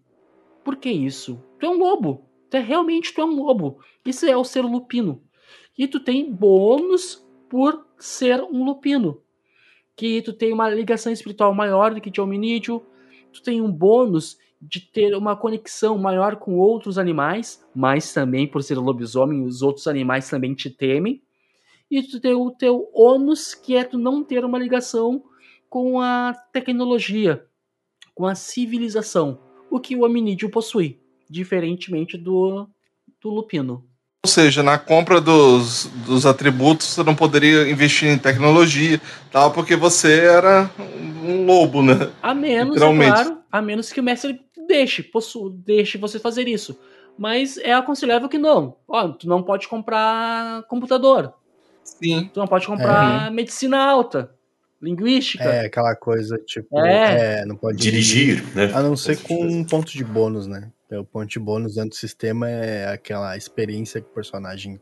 por 0.64 0.76
que 0.76 0.90
isso? 0.90 1.38
Tu 1.60 1.66
é 1.66 1.68
um 1.68 1.78
lobo. 1.78 2.24
Tu 2.50 2.56
é 2.56 2.60
realmente 2.60 3.12
tu 3.12 3.20
é 3.20 3.24
um 3.24 3.36
lobo. 3.36 3.78
Isso 4.04 4.24
é 4.24 4.34
o 4.34 4.42
ser 4.42 4.62
lupino. 4.62 5.22
E 5.76 5.86
tu 5.86 6.00
tem 6.00 6.32
bônus 6.32 7.22
por 7.50 7.86
ser 7.98 8.42
um 8.42 8.64
lupino. 8.64 9.20
Que 9.96 10.22
tu 10.22 10.32
tem 10.32 10.52
uma 10.52 10.68
ligação 10.68 11.12
espiritual 11.12 11.54
maior 11.54 11.94
do 11.94 12.00
que 12.00 12.10
de 12.10 12.20
hominídeo. 12.20 12.84
Tu 13.32 13.42
tem 13.42 13.60
um 13.60 13.70
bônus 13.70 14.36
de 14.60 14.80
ter 14.80 15.14
uma 15.14 15.36
conexão 15.36 15.98
maior 15.98 16.36
com 16.36 16.58
outros 16.58 16.98
animais, 16.98 17.62
mas 17.74 18.12
também 18.12 18.46
por 18.46 18.62
ser 18.62 18.76
lobisomem, 18.76 19.44
os 19.44 19.62
outros 19.62 19.86
animais 19.86 20.28
também 20.28 20.54
te 20.54 20.70
temem. 20.70 21.22
E 21.90 22.02
tu 22.02 22.18
tem 22.20 22.34
o 22.34 22.50
teu 22.50 22.90
ônus, 22.94 23.54
que 23.54 23.76
é 23.76 23.84
tu 23.84 23.98
não 23.98 24.24
ter 24.24 24.44
uma 24.44 24.58
ligação 24.58 25.22
com 25.68 26.00
a 26.00 26.32
tecnologia, 26.52 27.44
com 28.14 28.26
a 28.26 28.34
civilização, 28.34 29.40
o 29.70 29.78
que 29.78 29.94
o 29.96 30.04
hominídeo 30.04 30.50
possui, 30.50 31.00
diferentemente 31.28 32.16
do, 32.16 32.68
do 33.20 33.30
lupino. 33.30 33.86
Ou 34.24 34.28
seja, 34.28 34.62
na 34.62 34.78
compra 34.78 35.20
dos, 35.20 35.84
dos 36.06 36.24
atributos 36.24 36.86
você 36.86 37.02
não 37.02 37.14
poderia 37.14 37.70
investir 37.70 38.08
em 38.08 38.16
tecnologia, 38.16 38.98
tal, 39.30 39.50
porque 39.50 39.76
você 39.76 40.20
era 40.20 40.70
um 41.22 41.44
lobo, 41.44 41.82
né? 41.82 42.10
A 42.22 42.32
menos, 42.32 42.80
é 42.80 42.80
claro, 42.80 43.38
a 43.52 43.60
menos 43.60 43.92
que 43.92 44.00
o 44.00 44.02
mestre 44.02 44.40
deixe, 44.66 45.02
possu, 45.02 45.50
deixe 45.50 45.98
você 45.98 46.18
fazer 46.18 46.48
isso. 46.48 46.74
Mas 47.18 47.58
é 47.58 47.74
aconselhável 47.74 48.26
que 48.26 48.38
não. 48.38 48.76
Ó, 48.88 49.08
tu 49.08 49.28
não 49.28 49.42
pode 49.42 49.68
comprar 49.68 50.62
computador. 50.68 51.34
Sim. 51.84 52.30
Tu 52.32 52.40
não 52.40 52.46
pode 52.46 52.66
comprar 52.66 53.30
medicina 53.30 53.76
alta, 53.76 54.30
linguística. 54.80 55.44
É, 55.44 55.66
aquela 55.66 55.94
coisa, 55.94 56.38
tipo, 56.46 56.80
É. 56.80 57.40
é, 57.40 57.44
não 57.44 57.56
pode 57.56 57.76
Dirigir, 57.76 58.42
né? 58.54 58.72
A 58.74 58.82
não 58.82 58.96
ser 58.96 59.18
com 59.18 59.44
um 59.44 59.62
ponto 59.62 59.92
de 59.92 60.02
bônus, 60.02 60.46
né? 60.46 60.70
O 60.92 61.04
ponto 61.04 61.26
de 61.28 61.38
bônus 61.38 61.74
dentro 61.74 61.90
do 61.90 61.96
sistema 61.96 62.48
é 62.48 62.88
aquela 62.92 63.36
experiência 63.36 64.00
que 64.00 64.06
o 64.06 64.14
personagem 64.14 64.80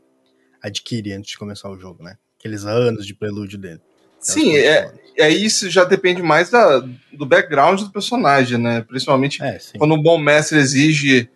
adquire 0.61 1.13
antes 1.13 1.31
de 1.31 1.37
começar 1.37 1.69
o 1.69 1.79
jogo, 1.79 2.03
né? 2.03 2.15
Aqueles 2.39 2.65
anos 2.65 3.05
de 3.05 3.13
prelúdio 3.13 3.57
dele. 3.57 3.81
Sim, 4.19 4.43
pontos 4.43 4.61
de 4.61 4.65
é, 4.67 4.93
aí 5.25 5.43
isso 5.45 5.69
já 5.69 5.83
depende 5.83 6.21
mais 6.21 6.49
da, 6.49 6.79
do 7.11 7.25
background 7.25 7.81
do 7.81 7.91
personagem, 7.91 8.57
né? 8.57 8.81
Principalmente 8.81 9.41
É, 9.43 9.57
sim. 9.59 9.77
quando 9.77 9.93
um 9.95 10.01
bom 10.01 10.17
mestre 10.17 10.57
exige 10.59 11.29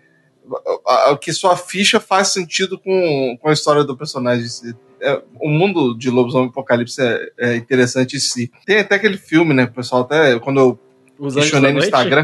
a- 0.86 1.12
a- 1.12 1.18
que 1.18 1.34
sua 1.34 1.58
ficha 1.58 2.00
faz 2.00 2.30
sentido 2.30 2.80
com, 2.80 3.38
com 3.42 3.50
a 3.50 3.54
história 3.54 3.84
do 3.84 3.98
personagem. 3.98 4.46
É, 5.02 5.22
o 5.40 5.50
mundo 5.50 5.98
de 5.98 6.10
Lobisomem 6.10 6.50
Apocalipse 6.50 7.02
é, 7.02 7.32
é 7.38 7.56
interessante 7.56 8.16
em 8.16 8.20
si. 8.20 8.52
Tem 8.66 8.80
até 8.80 8.96
aquele 8.96 9.18
filme, 9.18 9.54
né? 9.54 9.66
O 9.66 9.72
pessoal 9.74 10.04
até, 10.04 10.40
quando 10.40 10.60
eu 10.60 10.80
Os 11.20 11.36
anjos 11.36 11.50
questionei 11.52 11.72
no. 11.74 11.80
Instagram, 11.80 12.24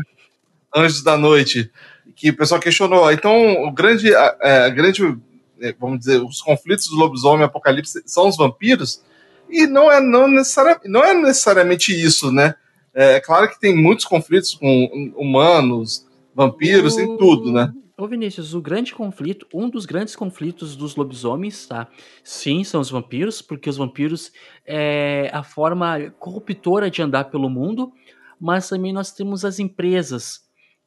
Anjos 0.76 1.04
da 1.04 1.16
Noite, 1.18 1.70
que 2.16 2.30
o 2.30 2.36
pessoal 2.36 2.60
questionou. 2.60 3.12
Então, 3.12 3.64
o 3.64 3.72
grande, 3.72 4.14
a, 4.14 4.38
é, 4.42 4.58
a 4.66 4.70
grande, 4.70 5.18
é, 5.62 5.74
vamos 5.80 6.00
dizer, 6.00 6.22
os 6.22 6.42
conflitos 6.42 6.88
do 6.88 6.96
lobisomem 6.96 7.46
apocalipse 7.46 8.02
são 8.06 8.28
os 8.28 8.38
vampiros, 8.38 9.04
e 9.50 9.68
não 9.68 9.92
é, 9.92 10.02
não 10.02 10.28
necessaria, 10.28 10.80
não 10.86 11.04
é 11.04 11.14
necessariamente 11.14 11.94
isso, 11.94 12.32
né? 12.32 12.56
É 12.94 13.20
claro 13.20 13.50
que 13.50 13.60
tem 13.60 13.76
muitos 13.76 14.06
conflitos 14.06 14.54
com 14.54 15.14
humanos, 15.16 16.08
vampiros, 16.34 16.98
em 16.98 17.18
tudo, 17.18 17.52
né? 17.52 17.74
Ô 17.96 18.08
Vinícius, 18.08 18.56
o 18.56 18.62
grande 18.62 18.94
conflito, 18.94 19.48
um 19.54 19.70
dos 19.70 19.86
grandes 19.86 20.16
conflitos 20.16 20.76
dos 20.76 20.96
lobisomens, 20.96 21.68
tá? 21.68 21.88
Sim, 22.24 22.64
são 22.64 22.82
os 22.82 22.90
vampiros, 22.90 23.42
porque 23.42 23.70
os 23.70 23.78
vampiros 23.78 24.32
é 24.66 25.30
a 25.32 25.44
forma 25.44 26.10
corruptora 26.20 26.90
de 26.90 27.02
andar 27.04 27.26
pelo 27.26 27.50
mundo, 27.50 27.92
mas 28.40 28.68
também 28.68 28.92
nós 28.92 29.12
temos 29.12 29.46
as 29.46 29.60
empresas, 29.60 30.42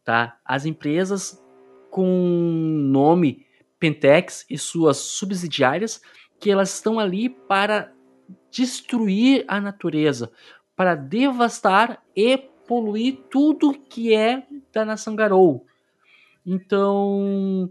tá? 0.06 0.38
As 0.44 0.64
empresas 0.64 1.42
com 1.90 2.06
nome 2.06 3.44
Pentex 3.78 4.46
e 4.48 4.56
suas 4.56 4.96
subsidiárias, 4.96 6.00
que 6.40 6.50
elas 6.50 6.72
estão 6.72 6.98
ali 6.98 7.28
para 7.28 7.92
destruir 8.50 9.44
a 9.48 9.60
natureza, 9.60 10.30
para 10.74 10.94
devastar 10.94 12.02
e 12.14 12.38
poluir 12.38 13.18
tudo 13.30 13.74
que 13.74 14.14
é 14.14 14.46
da 14.72 14.84
nação 14.84 15.16
Garou. 15.16 15.66
Então, 16.44 17.68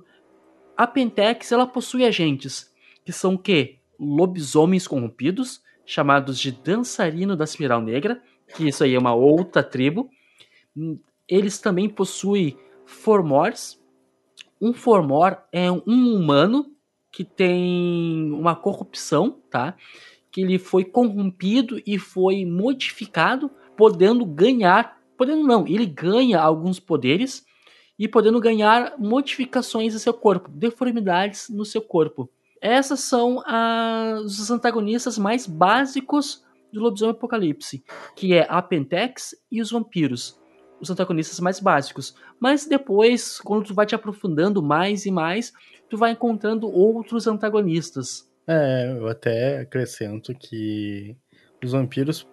a 0.76 0.86
Pentex 0.86 1.52
ela 1.52 1.66
possui 1.66 2.06
agentes 2.06 2.74
que 3.06 3.14
são 3.14 3.36
o 3.36 3.40
quê? 3.40 3.78
Lobisomens 4.00 4.88
corrompidos, 4.88 5.62
chamados 5.86 6.40
de 6.40 6.52
dançarino 6.52 7.38
da 7.38 7.46
espiral 7.46 7.82
negra, 7.82 8.22
que 8.56 8.68
isso 8.68 8.84
aí 8.84 8.96
é 8.96 9.00
uma 9.00 9.14
outra 9.14 9.64
tribo. 9.64 10.10
Eles 11.28 11.60
também 11.60 11.90
possuem 11.90 12.58
formors. 12.86 13.82
Um 14.62 14.74
formor 14.74 15.38
é 15.52 15.72
um 15.72 15.82
humano 15.88 16.72
que 17.12 17.24
tem 17.24 18.32
uma 18.32 18.56
corrupção, 18.56 19.40
tá? 19.50 19.76
Que 20.32 20.42
ele 20.42 20.60
foi 20.60 20.84
corrompido 20.84 21.82
e 21.86 21.98
foi 21.98 22.46
modificado, 22.46 23.50
podendo 23.78 24.26
ganhar, 24.26 25.00
podendo 25.18 25.44
não, 25.44 25.66
ele 25.68 25.86
ganha 25.86 26.42
alguns 26.42 26.80
poderes 26.80 27.46
e 27.98 28.08
podendo 28.08 28.40
ganhar 28.42 28.96
modificações 29.00 29.96
em 29.96 30.00
seu 30.00 30.14
corpo, 30.14 30.50
deformidades 30.50 31.50
no 31.50 31.64
seu 31.64 31.82
corpo. 31.82 32.30
Essas 32.62 33.00
são 33.02 33.42
as- 33.46 34.40
os 34.40 34.52
antagonistas 34.52 35.18
mais 35.18 35.48
básicos 35.48 36.44
do 36.74 36.82
Lobisomem 36.82 37.16
Apocalipse, 37.16 37.84
que 38.16 38.34
é 38.34 38.46
a 38.50 38.62
Pentex 38.62 39.36
e 39.50 39.62
os 39.62 39.72
vampiros. 39.72 40.38
Os 40.82 40.90
antagonistas 40.90 41.40
mais 41.40 41.60
básicos. 41.60 42.16
Mas 42.40 42.66
depois, 42.66 43.40
quando 43.40 43.66
tu 43.66 43.74
vai 43.74 43.86
te 43.86 43.96
aprofundando 43.96 44.62
mais 44.62 45.06
e 45.06 45.12
mais, 45.12 45.54
tu 45.90 45.98
vai 45.98 46.12
encontrando 46.12 46.68
outros 46.68 47.28
antagonistas. 47.28 48.30
É, 48.48 48.94
eu 48.98 49.08
até 49.08 49.60
acrescento 49.60 50.34
que 50.36 51.16
os 51.64 51.72
vampiros 51.72 52.28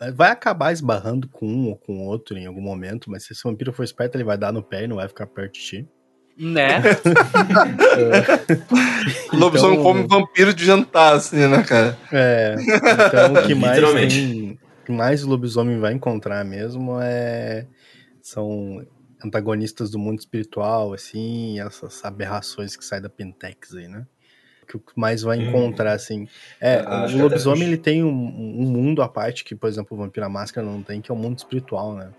é, 0.00 0.10
vai 0.10 0.30
acabar 0.30 0.72
esbarrando 0.72 1.28
com 1.28 1.46
um 1.46 1.68
ou 1.68 1.76
com 1.76 2.06
outro 2.06 2.36
em 2.36 2.46
algum 2.46 2.60
momento, 2.62 3.10
mas 3.10 3.24
se 3.24 3.32
esse 3.32 3.42
vampiro 3.44 3.72
for 3.72 3.84
esperto, 3.84 4.16
ele 4.16 4.24
vai 4.24 4.36
dar 4.36 4.52
no 4.52 4.62
pé 4.62 4.84
e 4.84 4.88
não 4.88 4.96
vai 4.96 5.06
ficar 5.06 5.26
perto 5.26 5.54
de 5.54 5.60
ti. 5.60 5.88
Né? 6.36 6.80
O 9.32 9.36
lobisomem 9.36 9.78
Então- 9.78 9.82
come 9.92 10.06
vampiro 10.08 10.52
de 10.54 10.64
jantar, 10.64 11.14
assim, 11.14 11.46
né, 11.46 11.62
cara? 11.62 11.96
É, 12.10 12.56
então 12.58 13.34
o 13.34 13.46
que 13.46 13.54
mais 13.54 13.78
tem, 13.78 14.58
que 14.84 14.92
mais 14.92 15.24
o 15.24 15.28
lobisomem 15.28 15.78
vai 15.78 15.92
encontrar 15.92 16.44
mesmo 16.44 17.00
é 17.00 17.66
são 18.20 18.84
antagonistas 19.24 19.90
do 19.90 19.98
mundo 19.98 20.18
espiritual, 20.20 20.92
assim, 20.92 21.60
essas 21.60 22.04
aberrações 22.04 22.76
que 22.76 22.84
saem 22.84 23.02
da 23.02 23.08
Pentex 23.08 23.74
aí, 23.74 23.88
né? 23.88 24.06
Que 24.68 24.76
o 24.76 24.80
que 24.80 24.92
mais 24.96 25.22
vai 25.22 25.38
Hum. 25.38 25.48
encontrar, 25.48 25.92
assim. 25.92 26.26
É, 26.60 26.82
Ah, 26.86 27.04
acho 27.04 27.16
o 27.16 27.20
lobisomem 27.20 27.68
ele 27.68 27.76
tem 27.78 28.02
um, 28.04 28.08
um 28.10 28.70
mundo 28.70 29.02
à 29.02 29.08
parte 29.08 29.44
que, 29.44 29.54
por 29.56 29.68
exemplo, 29.68 29.96
o 29.96 30.00
Vampiro 30.00 30.26
à 30.26 30.28
Máscara 30.28 30.66
não 30.66 30.82
tem, 30.82 31.00
que 31.00 31.10
é 31.10 31.14
o 31.14 31.18
mundo 31.18 31.38
espiritual, 31.38 31.94
né? 31.94 32.12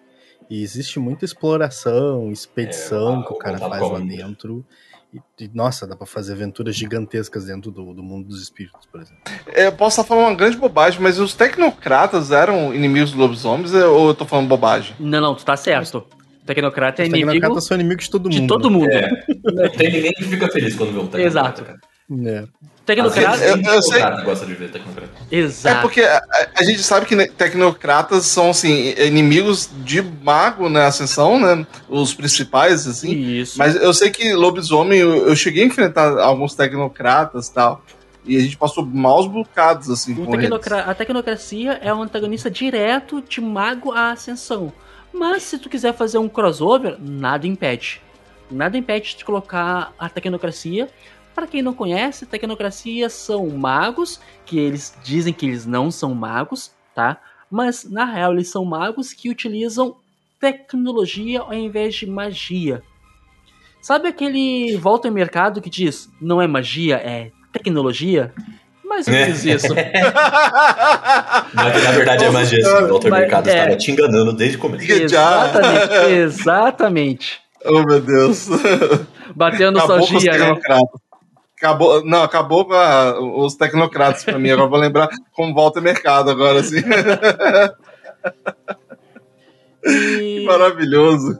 E 0.50 0.62
existe 0.62 1.00
muita 1.00 1.26
exploração, 1.26 2.32
expedição 2.32 3.22
É, 3.22 3.26
que 3.26 3.32
o 3.34 3.38
cara 3.38 3.60
faz 3.60 3.90
lá 3.90 4.00
dentro. 4.00 4.66
E, 5.14 5.44
e, 5.44 5.52
nossa, 5.54 5.86
dá 5.86 5.96
pra 5.96 6.08
fazer 6.08 6.34
aventuras 6.34 6.76
gigantescas 6.76 7.46
dentro 7.46 7.70
do, 7.70 7.94
do 7.94 8.02
mundo 8.02 8.28
dos 8.28 8.42
espíritos, 8.42 8.88
por 8.92 9.02
exemplo. 9.02 9.22
É, 9.48 9.68
Eu 9.68 9.72
posso 9.72 10.02
estar 10.02 10.08
falando 10.08 10.30
uma 10.30 10.36
grande 10.36 10.58
bobagem, 10.58 11.00
mas 11.00 11.20
os 11.20 11.36
tecnocratas 11.36 12.32
eram 12.32 12.74
inimigos 12.74 13.12
dos 13.12 13.20
lobisomens 13.20 13.74
ou 13.74 14.08
eu 14.08 14.16
tô 14.16 14.26
falando 14.26 14.48
bobagem? 14.48 14.96
Não, 15.00 15.22
não, 15.22 15.36
tu 15.36 15.46
tá 15.46 15.56
certo. 15.56 16.06
Tecnocrata 16.46 17.02
é 17.02 17.06
Os 17.06 17.10
inimigo 17.10 17.32
tecnocratas 17.32 17.64
são 17.66 17.76
inimigos 17.76 18.06
de 18.06 18.12
todo 18.12 18.30
mundo. 18.30 18.42
de 18.42 18.48
todo 18.48 18.70
né? 18.70 18.78
mundo. 18.78 18.92
É. 18.92 19.10
Não 19.44 19.70
tem 19.70 19.92
ninguém 19.92 20.12
que 20.14 20.24
fica 20.24 20.48
feliz 20.50 20.76
quando 20.76 20.92
vê 20.92 21.00
um 21.00 21.08
tecnocrata. 21.08 21.28
Exato. 21.28 21.64
cara. 21.64 21.80
É. 22.26 22.44
Tecnocrata. 22.86 23.38
Eu- 23.46 23.58
eu 23.62 23.82
sei- 23.82 23.94
Tecnocrata 23.94 24.22
gosta 24.24 24.46
de 24.46 24.54
ver 24.56 24.70
tecnocrata. 24.72 25.12
Exato. 25.32 25.78
É 25.78 25.82
porque 25.82 26.02
a, 26.02 26.22
a- 26.58 26.64
gente 26.64 26.84
sabe 26.84 27.06
que 27.06 27.16
né, 27.16 27.28
tecnocratas 27.28 28.26
são 28.26 28.50
assim, 28.50 28.94
inimigos 28.98 29.70
de 29.86 30.02
mago 30.02 30.68
na 30.68 30.88
Ascensão, 30.88 31.40
né? 31.40 31.66
Os 31.88 32.14
principais, 32.14 32.86
assim. 32.86 33.12
Isso. 33.12 33.58
Mas 33.58 33.76
eu 33.76 33.94
sei 33.94 34.10
que 34.12 34.34
lobisomem, 34.34 35.00
eu, 35.00 35.28
eu 35.30 35.36
cheguei 35.36 35.64
a 35.64 35.68
enfrentar 35.68 36.18
alguns 36.20 36.56
tecnocratas 36.56 37.48
e 37.48 37.54
tal. 37.54 37.84
E 38.26 38.36
a 38.38 38.40
gente 38.42 38.58
passou 38.58 38.86
maus 38.86 39.28
bocados, 39.28 39.90
assim, 39.90 40.12
O 40.14 40.26
com 40.26 40.34
eles. 40.36 40.42
tecnocra- 40.42 40.82
a 40.84 40.94
tecnocracia 40.94 41.80
é 41.82 41.94
um 41.94 42.02
antagonista 42.02 42.52
direto 42.52 43.22
de 43.22 43.40
mago 43.40 43.92
à 43.94 44.12
ascensão. 44.12 44.72
Mas 45.14 45.44
se 45.44 45.58
tu 45.58 45.70
quiser 45.70 45.94
fazer 45.94 46.18
um 46.18 46.28
crossover, 46.28 46.98
nada 47.00 47.46
impede. 47.48 48.02
Nada 48.52 48.78
impede 48.78 49.16
de 49.18 49.24
colocar 49.26 49.94
a 49.98 50.10
tecnocracia. 50.10 50.90
Para 51.34 51.48
quem 51.48 51.62
não 51.62 51.74
conhece, 51.74 52.26
tecnocracia 52.26 53.10
são 53.10 53.50
magos, 53.50 54.20
que 54.46 54.60
eles 54.60 54.94
dizem 55.04 55.34
que 55.34 55.46
eles 55.46 55.66
não 55.66 55.90
são 55.90 56.14
magos, 56.14 56.72
tá? 56.94 57.18
Mas 57.50 57.84
na 57.90 58.06
real 58.06 58.34
eles 58.34 58.50
são 58.50 58.64
magos 58.64 59.14
que 59.14 59.30
utilizam 59.30 59.96
tecnologia 60.40 61.42
ao 61.42 61.54
invés 61.54 61.96
de 61.96 62.06
magia. 62.06 62.84
Sabe 63.82 64.08
aquele 64.08 64.78
volta 64.78 65.08
ao 65.08 65.14
mercado 65.14 65.62
que 65.62 65.70
diz 65.70 66.10
não 66.22 66.42
é 66.42 66.48
magia, 66.48 66.96
é 66.98 67.32
tecnologia? 67.52 68.34
Mais 68.84 69.08
ou 69.08 69.14
menos 69.14 69.44
isso. 69.44 69.74
Mas 71.54 71.84
na 71.84 71.92
verdade 71.92 72.26
é 72.26 72.30
magia. 72.30 72.60
O 72.60 72.90
Walter 72.90 73.10
Mas- 73.10 73.20
Mercado 73.22 73.48
é. 73.50 73.58
estava 73.58 73.76
te 73.76 73.92
enganando 73.92 74.34
desde 74.34 74.58
o 74.58 74.60
começo. 74.60 74.92
Exatamente, 74.92 76.12
exatamente. 76.12 77.42
oh, 77.66 77.82
meu 77.84 78.00
Deus. 78.00 78.48
Bateu 79.36 79.70
a 79.70 79.72
nostalgia, 79.72 80.38
né? 80.38 80.60
Acabou, 81.64 82.04
não, 82.04 82.24
acabou 82.24 82.66
com 82.66 82.74
a- 82.74 83.18
os 83.22 83.56
tecnocratas 83.56 84.26
pra 84.26 84.38
mim. 84.38 84.50
Agora 84.50 84.68
vou 84.70 84.78
lembrar 84.80 85.08
como 85.32 85.54
volta 85.54 85.80
mercado 85.80 86.30
agora, 86.30 86.60
assim. 86.60 86.82
E 89.86 90.44
Maravilhoso. 90.46 91.40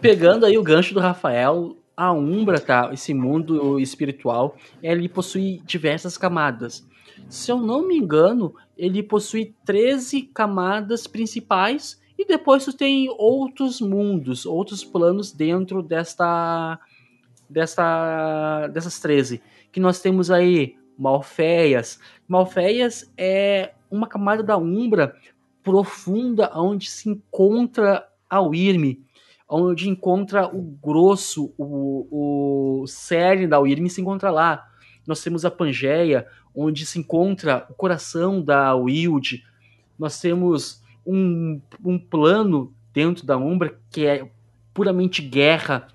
pegando 0.00 0.44
aí 0.44 0.58
o 0.58 0.62
gancho 0.62 0.92
do 0.92 0.98
Rafael, 0.98 1.76
a 1.96 2.10
Umbra, 2.12 2.58
tá? 2.58 2.90
Esse 2.92 3.14
mundo 3.14 3.78
espiritual, 3.78 4.56
ele 4.82 5.08
possui 5.08 5.62
diversas 5.64 6.18
camadas. 6.18 6.84
Se 7.28 7.52
eu 7.52 7.58
não 7.58 7.86
me 7.86 7.96
engano, 7.96 8.56
ele 8.76 9.04
possui 9.04 9.54
13 9.64 10.22
camadas 10.22 11.06
principais 11.06 12.00
e 12.18 12.24
depois 12.26 12.64
tu 12.64 12.72
tem 12.72 13.06
outros 13.16 13.80
mundos, 13.80 14.44
outros 14.46 14.82
planos 14.84 15.30
dentro 15.30 15.80
desta 15.80 16.76
desta 17.48 18.68
dessas 18.68 18.98
13, 19.00 19.42
que 19.70 19.80
nós 19.80 20.00
temos 20.00 20.30
aí 20.30 20.76
Malfeias. 20.98 21.98
Malfeias 22.28 23.12
é 23.16 23.72
uma 23.90 24.06
camada 24.06 24.42
da 24.42 24.56
Umbra 24.56 25.14
profunda 25.62 26.50
onde 26.54 26.90
se 26.90 27.08
encontra 27.08 28.06
a 28.28 28.40
Wyrm, 28.40 28.98
onde 29.48 29.88
encontra 29.88 30.46
o 30.46 30.62
grosso, 30.62 31.52
o, 31.56 32.82
o 32.82 32.86
cerne 32.86 33.46
da 33.46 33.58
Wyrm 33.58 33.88
se 33.88 34.00
encontra 34.00 34.30
lá. 34.30 34.66
Nós 35.06 35.22
temos 35.22 35.44
a 35.44 35.50
Pangeia, 35.50 36.26
onde 36.54 36.86
se 36.86 36.98
encontra 36.98 37.66
o 37.68 37.74
coração 37.74 38.42
da 38.42 38.74
Wild. 38.74 39.44
Nós 39.98 40.20
temos 40.20 40.82
um, 41.06 41.60
um 41.84 41.98
plano 41.98 42.72
dentro 42.92 43.26
da 43.26 43.36
Umbra 43.36 43.78
que 43.90 44.06
é 44.06 44.30
puramente 44.72 45.20
guerra, 45.22 45.88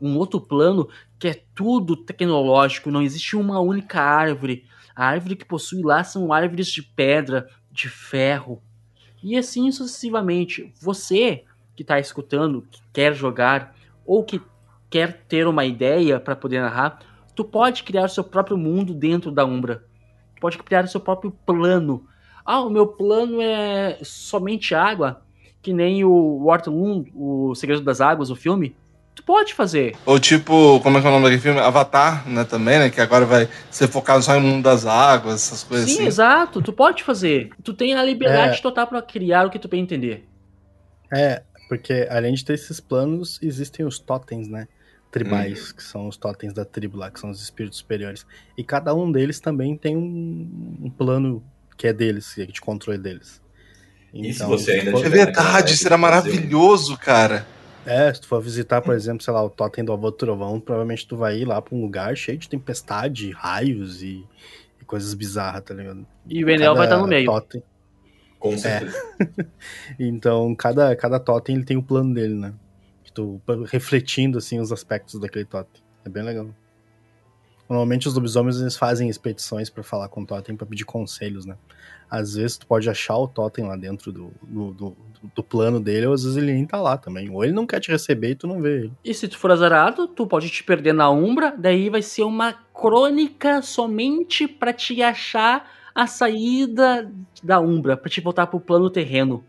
um 0.00 0.16
outro 0.16 0.40
plano 0.40 0.88
que 1.18 1.28
é 1.28 1.42
tudo 1.54 1.96
tecnológico, 1.96 2.90
não 2.90 3.02
existe 3.02 3.36
uma 3.36 3.60
única 3.60 4.00
árvore. 4.00 4.64
A 4.94 5.06
árvore 5.06 5.36
que 5.36 5.44
possui 5.44 5.82
lá 5.82 6.02
são 6.04 6.32
árvores 6.32 6.68
de 6.68 6.82
pedra, 6.82 7.48
de 7.70 7.88
ferro, 7.88 8.62
e 9.22 9.36
assim 9.36 9.70
sucessivamente. 9.72 10.72
Você 10.80 11.44
que 11.74 11.82
está 11.82 11.98
escutando, 11.98 12.62
que 12.70 12.80
quer 12.92 13.14
jogar 13.14 13.74
ou 14.04 14.24
que 14.24 14.40
quer 14.88 15.24
ter 15.28 15.46
uma 15.46 15.64
ideia 15.64 16.18
para 16.18 16.36
poder 16.36 16.60
narrar, 16.60 17.00
tu 17.34 17.44
pode 17.44 17.82
criar 17.82 18.04
o 18.04 18.08
seu 18.08 18.24
próprio 18.24 18.56
mundo 18.56 18.94
dentro 18.94 19.30
da 19.30 19.44
Umbra. 19.44 19.84
Pode 20.40 20.56
criar 20.58 20.84
o 20.84 20.88
seu 20.88 21.00
próprio 21.00 21.30
plano. 21.44 22.06
Ah, 22.44 22.60
o 22.60 22.70
meu 22.70 22.86
plano 22.86 23.42
é 23.42 23.98
somente 24.02 24.74
água, 24.74 25.22
que 25.60 25.72
nem 25.72 26.04
o 26.04 26.44
Waterloo, 26.44 27.06
o 27.14 27.54
Segredo 27.54 27.82
das 27.82 28.00
Águas, 28.00 28.30
o 28.30 28.36
filme. 28.36 28.76
Tu 29.16 29.22
pode 29.22 29.54
fazer. 29.54 29.96
Ou 30.04 30.20
tipo, 30.20 30.78
como 30.82 30.98
é 30.98 31.00
que 31.00 31.06
é 31.06 31.10
o 31.10 31.12
nome 31.12 31.24
daquele 31.24 31.40
filme? 31.40 31.58
Avatar, 31.58 32.28
né, 32.28 32.44
também, 32.44 32.78
né? 32.78 32.90
Que 32.90 33.00
agora 33.00 33.24
vai 33.24 33.48
ser 33.70 33.88
focado 33.88 34.22
só 34.22 34.36
em 34.36 34.40
mundo 34.42 34.62
das 34.62 34.84
águas, 34.86 35.34
essas 35.46 35.64
coisas 35.64 35.88
Sim, 35.90 35.96
assim. 35.96 36.06
exato. 36.06 36.60
Tu 36.62 36.70
pode 36.72 37.02
fazer. 37.02 37.48
Tu 37.64 37.72
tem 37.72 37.94
a 37.94 38.04
liberdade 38.04 38.58
É. 38.58 38.60
total 38.60 38.86
para 38.86 39.00
criar 39.02 39.46
o 39.46 39.50
que 39.50 39.58
tu 39.58 39.68
bem 39.68 39.80
entender. 39.82 40.28
É, 41.12 41.42
porque 41.68 42.06
além 42.10 42.34
de 42.34 42.44
ter 42.44 42.52
esses 42.52 42.78
planos, 42.78 43.38
existem 43.42 43.86
os 43.86 43.98
totens, 43.98 44.48
né? 44.48 44.68
Tribais, 45.10 45.70
Uhum. 45.70 45.76
que 45.76 45.82
são 45.82 46.08
os 46.08 46.16
totens 46.18 46.52
da 46.52 46.64
tribo 46.66 46.98
lá, 46.98 47.10
que 47.10 47.18
são 47.18 47.30
os 47.30 47.40
espíritos 47.42 47.78
superiores. 47.78 48.26
E 48.58 48.62
cada 48.62 48.94
um 48.94 49.10
deles 49.10 49.40
também 49.40 49.74
tem 49.78 49.96
um, 49.96 50.76
um 50.82 50.90
plano 50.90 51.42
que 51.78 51.86
é 51.86 51.92
deles, 51.92 52.34
que 52.34 52.42
é 52.42 52.46
de 52.46 52.60
controle 52.60 52.98
deles. 52.98 53.40
E 54.12 54.24
se 54.32 54.36
Então, 54.36 54.48
você 54.48 54.72
ainda 54.72 54.90
É 55.00 55.08
verdade, 55.08 55.74
será 55.76 55.96
maravilhoso, 55.96 56.98
cara. 56.98 57.46
É, 57.86 58.12
se 58.12 58.20
tu 58.20 58.26
for 58.26 58.42
visitar, 58.42 58.82
por 58.82 58.94
exemplo, 58.94 59.22
sei 59.22 59.32
lá, 59.32 59.42
o 59.44 59.48
Totem 59.48 59.84
do 59.84 59.92
Avô 59.92 60.10
do 60.10 60.16
Trovão, 60.16 60.58
provavelmente 60.58 61.06
tu 61.06 61.16
vai 61.16 61.38
ir 61.38 61.44
lá 61.44 61.62
pra 61.62 61.74
um 61.74 61.80
lugar 61.80 62.16
cheio 62.16 62.36
de 62.36 62.48
tempestade, 62.48 63.30
raios 63.30 64.02
e, 64.02 64.24
e 64.80 64.84
coisas 64.84 65.14
bizarras, 65.14 65.62
tá 65.62 65.72
ligado? 65.72 66.06
E 66.28 66.44
o 66.44 66.50
Enel 66.50 66.74
vai 66.74 66.86
estar 66.86 66.98
no 66.98 67.06
meio. 67.06 67.26
Totem, 67.26 67.62
Com 68.38 68.58
certeza. 68.58 68.96
então, 69.98 70.54
cada, 70.54 70.94
cada 70.96 71.20
totem 71.20 71.56
ele 71.56 71.64
tem 71.64 71.76
o 71.76 71.82
plano 71.82 72.12
dele, 72.12 72.34
né? 72.34 72.52
Que 73.04 73.12
tu, 73.12 73.40
refletindo, 73.66 74.38
assim, 74.38 74.58
os 74.58 74.72
aspectos 74.72 75.20
daquele 75.20 75.44
totem. 75.44 75.80
É 76.04 76.08
bem 76.08 76.24
legal. 76.24 76.48
Normalmente 77.68 78.06
os 78.06 78.14
lobisomens 78.14 78.60
eles 78.60 78.76
fazem 78.76 79.08
expedições 79.08 79.68
pra 79.68 79.82
falar 79.82 80.08
com 80.08 80.22
o 80.22 80.26
totem 80.26 80.56
pra 80.56 80.66
pedir 80.66 80.84
conselhos, 80.84 81.44
né? 81.44 81.56
Às 82.08 82.34
vezes 82.34 82.56
tu 82.56 82.66
pode 82.66 82.88
achar 82.88 83.16
o 83.16 83.26
totem 83.26 83.66
lá 83.66 83.76
dentro 83.76 84.12
do, 84.12 84.32
do, 84.40 84.72
do, 84.72 84.96
do 85.34 85.42
plano 85.42 85.80
dele, 85.80 86.06
ou 86.06 86.14
às 86.14 86.22
vezes 86.22 86.36
ele 86.36 86.52
nem 86.52 86.64
tá 86.64 86.80
lá 86.80 86.96
também. 86.96 87.28
Ou 87.30 87.42
ele 87.42 87.52
não 87.52 87.66
quer 87.66 87.80
te 87.80 87.90
receber 87.90 88.30
e 88.30 88.34
tu 88.36 88.46
não 88.46 88.62
vê 88.62 88.82
ele. 88.82 88.92
E 89.04 89.12
se 89.12 89.26
tu 89.26 89.36
for 89.36 89.50
azarado, 89.50 90.06
tu 90.06 90.26
pode 90.26 90.48
te 90.48 90.62
perder 90.62 90.92
na 90.92 91.10
Umbra, 91.10 91.54
daí 91.58 91.90
vai 91.90 92.02
ser 92.02 92.22
uma 92.22 92.52
crônica 92.72 93.60
somente 93.62 94.46
pra 94.46 94.72
te 94.72 95.02
achar 95.02 95.68
a 95.92 96.06
saída 96.06 97.10
da 97.42 97.58
Umbra, 97.58 97.96
pra 97.96 98.10
te 98.10 98.20
voltar 98.20 98.46
pro 98.46 98.60
plano 98.60 98.88
terreno. 98.88 99.44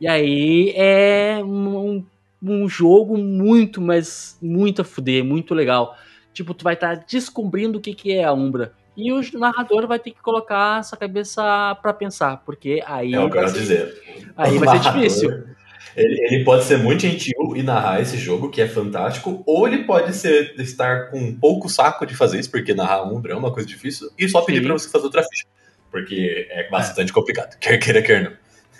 E 0.00 0.06
aí 0.06 0.72
é 0.76 1.40
um, 1.42 2.04
um 2.42 2.68
jogo 2.68 3.16
muito, 3.16 3.80
mas 3.80 4.38
muito 4.42 4.82
a 4.82 4.84
fuder, 4.84 5.24
muito 5.24 5.54
legal. 5.54 5.96
Tipo, 6.38 6.54
tu 6.54 6.62
vai 6.62 6.74
estar 6.74 6.94
descobrindo 7.10 7.78
o 7.78 7.80
que, 7.80 7.92
que 7.92 8.12
é 8.12 8.22
a 8.22 8.32
Umbra. 8.32 8.72
E 8.96 9.12
o 9.12 9.20
narrador 9.36 9.88
vai 9.88 9.98
ter 9.98 10.12
que 10.12 10.22
colocar 10.22 10.78
essa 10.78 10.96
cabeça 10.96 11.42
pra 11.82 11.92
pensar, 11.92 12.44
porque 12.46 12.80
aí, 12.86 13.12
É 13.12 13.18
o 13.18 13.28
que 13.28 13.36
eu 13.36 13.42
vai, 13.42 13.50
quero 13.50 13.50
ser, 13.50 13.58
dizer. 13.58 14.32
aí 14.36 14.56
O 14.56 14.60
vai 14.60 14.78
ser 14.78 14.88
difícil. 14.92 15.44
Ele, 15.96 16.26
ele 16.30 16.44
pode 16.44 16.62
ser 16.62 16.78
muito 16.78 17.00
gentil 17.02 17.56
e 17.56 17.62
narrar 17.64 18.00
esse 18.00 18.16
jogo, 18.16 18.50
que 18.50 18.60
é 18.60 18.68
fantástico, 18.68 19.42
ou 19.44 19.66
ele 19.66 19.82
pode 19.82 20.14
ser 20.14 20.54
estar 20.60 21.10
com 21.10 21.18
um 21.18 21.34
pouco 21.36 21.68
saco 21.68 22.06
de 22.06 22.14
fazer 22.14 22.38
isso, 22.38 22.52
porque 22.52 22.72
narrar 22.72 23.02
Umbra 23.02 23.32
é 23.32 23.36
uma 23.36 23.52
coisa 23.52 23.68
difícil, 23.68 24.08
e 24.16 24.28
só 24.28 24.42
pedir 24.42 24.62
pra 24.62 24.74
você 24.74 24.88
fazer 24.88 25.06
outra 25.06 25.24
ficha. 25.24 25.44
Porque 25.90 26.46
é 26.52 26.70
bastante 26.70 27.12
complicado, 27.12 27.58
quer 27.58 27.78
queira, 27.78 28.00
quer 28.00 28.22
não. 28.22 28.32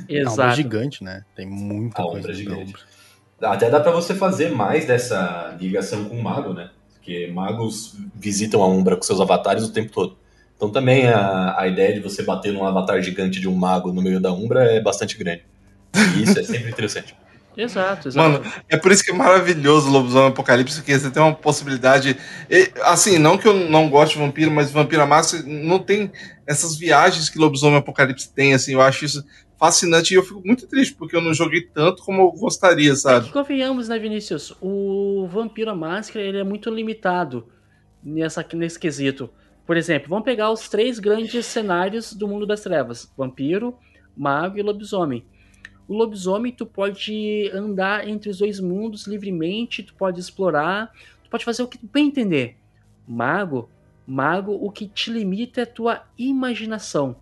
É 0.08 0.22
uma 0.22 0.30
Exato. 0.30 0.54
gigante, 0.54 1.02
né? 1.02 1.24
Tem 1.34 1.44
muita 1.44 2.02
A 2.02 2.04
coisa 2.04 2.18
Umbra 2.20 2.30
é 2.30 2.34
gigante. 2.36 2.60
Umbra. 2.70 3.50
Até 3.52 3.68
dá 3.68 3.80
pra 3.80 3.90
você 3.90 4.14
fazer 4.14 4.50
mais 4.50 4.84
dessa 4.84 5.56
ligação 5.60 6.04
com 6.04 6.16
o 6.16 6.22
mago, 6.22 6.54
né? 6.54 6.70
Porque 7.08 7.26
magos 7.28 7.94
visitam 8.14 8.62
a 8.62 8.68
Umbra 8.68 8.94
com 8.94 9.02
seus 9.02 9.18
avatares 9.18 9.64
o 9.64 9.72
tempo 9.72 9.90
todo. 9.90 10.18
Então 10.54 10.68
também 10.68 11.08
a, 11.08 11.58
a 11.58 11.66
ideia 11.66 11.94
de 11.94 12.00
você 12.00 12.22
bater 12.22 12.52
num 12.52 12.66
avatar 12.66 13.00
gigante 13.00 13.40
de 13.40 13.48
um 13.48 13.54
mago 13.54 13.90
no 13.94 14.02
meio 14.02 14.20
da 14.20 14.30
Umbra 14.30 14.64
é 14.64 14.78
bastante 14.78 15.16
grande. 15.16 15.42
E 15.94 16.22
isso 16.22 16.38
é 16.38 16.42
sempre 16.42 16.68
interessante. 16.68 17.16
Exato, 17.56 18.06
exato. 18.06 18.30
Mano, 18.30 18.52
é 18.68 18.76
por 18.76 18.92
isso 18.92 19.02
que 19.02 19.10
é 19.10 19.14
maravilhoso 19.14 19.88
o 19.88 19.90
Lobisomem 19.90 20.28
Apocalipse, 20.28 20.76
porque 20.76 20.96
você 20.96 21.10
tem 21.10 21.20
uma 21.20 21.34
possibilidade. 21.34 22.16
e, 22.48 22.70
assim, 22.82 23.18
não 23.18 23.36
que 23.36 23.48
eu 23.48 23.68
não 23.68 23.90
goste 23.90 24.14
de 24.14 24.20
vampiro, 24.22 24.48
mas 24.48 24.70
Vampira 24.70 25.04
Massa 25.04 25.42
não 25.44 25.80
tem 25.80 26.12
essas 26.46 26.76
viagens 26.76 27.28
que 27.28 27.36
Lobisomem 27.36 27.78
Apocalipse 27.78 28.32
tem, 28.32 28.54
assim, 28.54 28.74
eu 28.74 28.80
acho 28.80 29.04
isso 29.04 29.24
fascinante 29.58 30.14
e 30.14 30.16
eu 30.16 30.22
fico 30.22 30.40
muito 30.44 30.66
triste, 30.66 30.94
porque 30.94 31.16
eu 31.16 31.20
não 31.20 31.34
joguei 31.34 31.62
tanto 31.62 32.02
como 32.04 32.22
eu 32.22 32.30
gostaria, 32.32 32.92
É 32.92 32.94
sabe? 32.94 33.26
que 33.26 33.32
convenhamos, 33.32 33.88
né, 33.88 33.98
Vinícius? 33.98 34.54
O 34.60 35.26
Vampiro 35.30 35.70
à 35.70 35.74
Máscara 35.74 36.24
ele 36.24 36.38
é 36.38 36.44
muito 36.44 36.70
limitado 36.70 37.48
nessa, 38.02 38.46
nesse 38.54 38.78
quesito. 38.78 39.28
Por 39.66 39.76
exemplo, 39.76 40.08
vamos 40.08 40.24
pegar 40.24 40.50
os 40.50 40.68
três 40.68 40.98
grandes 40.98 41.44
cenários 41.44 42.14
do 42.14 42.26
mundo 42.28 42.46
das 42.46 42.60
trevas: 42.60 43.12
Vampiro, 43.16 43.76
Mago 44.16 44.58
e 44.58 44.62
Lobisomem. 44.62 45.26
O 45.86 45.94
lobisomem, 45.96 46.52
tu 46.52 46.66
pode 46.66 47.50
andar 47.54 48.06
entre 48.06 48.28
os 48.28 48.38
dois 48.38 48.60
mundos 48.60 49.06
livremente, 49.06 49.82
tu 49.82 49.94
pode 49.94 50.20
explorar, 50.20 50.92
tu 51.24 51.30
pode 51.30 51.46
fazer 51.46 51.62
o 51.62 51.66
que 51.66 51.78
tu 51.78 51.88
bem 51.90 52.08
entender. 52.08 52.56
Mago, 53.06 53.70
mago, 54.06 54.52
o 54.52 54.70
que 54.70 54.86
te 54.86 55.10
limita 55.10 55.62
é 55.62 55.64
a 55.64 55.66
tua 55.66 56.02
imaginação. 56.18 57.16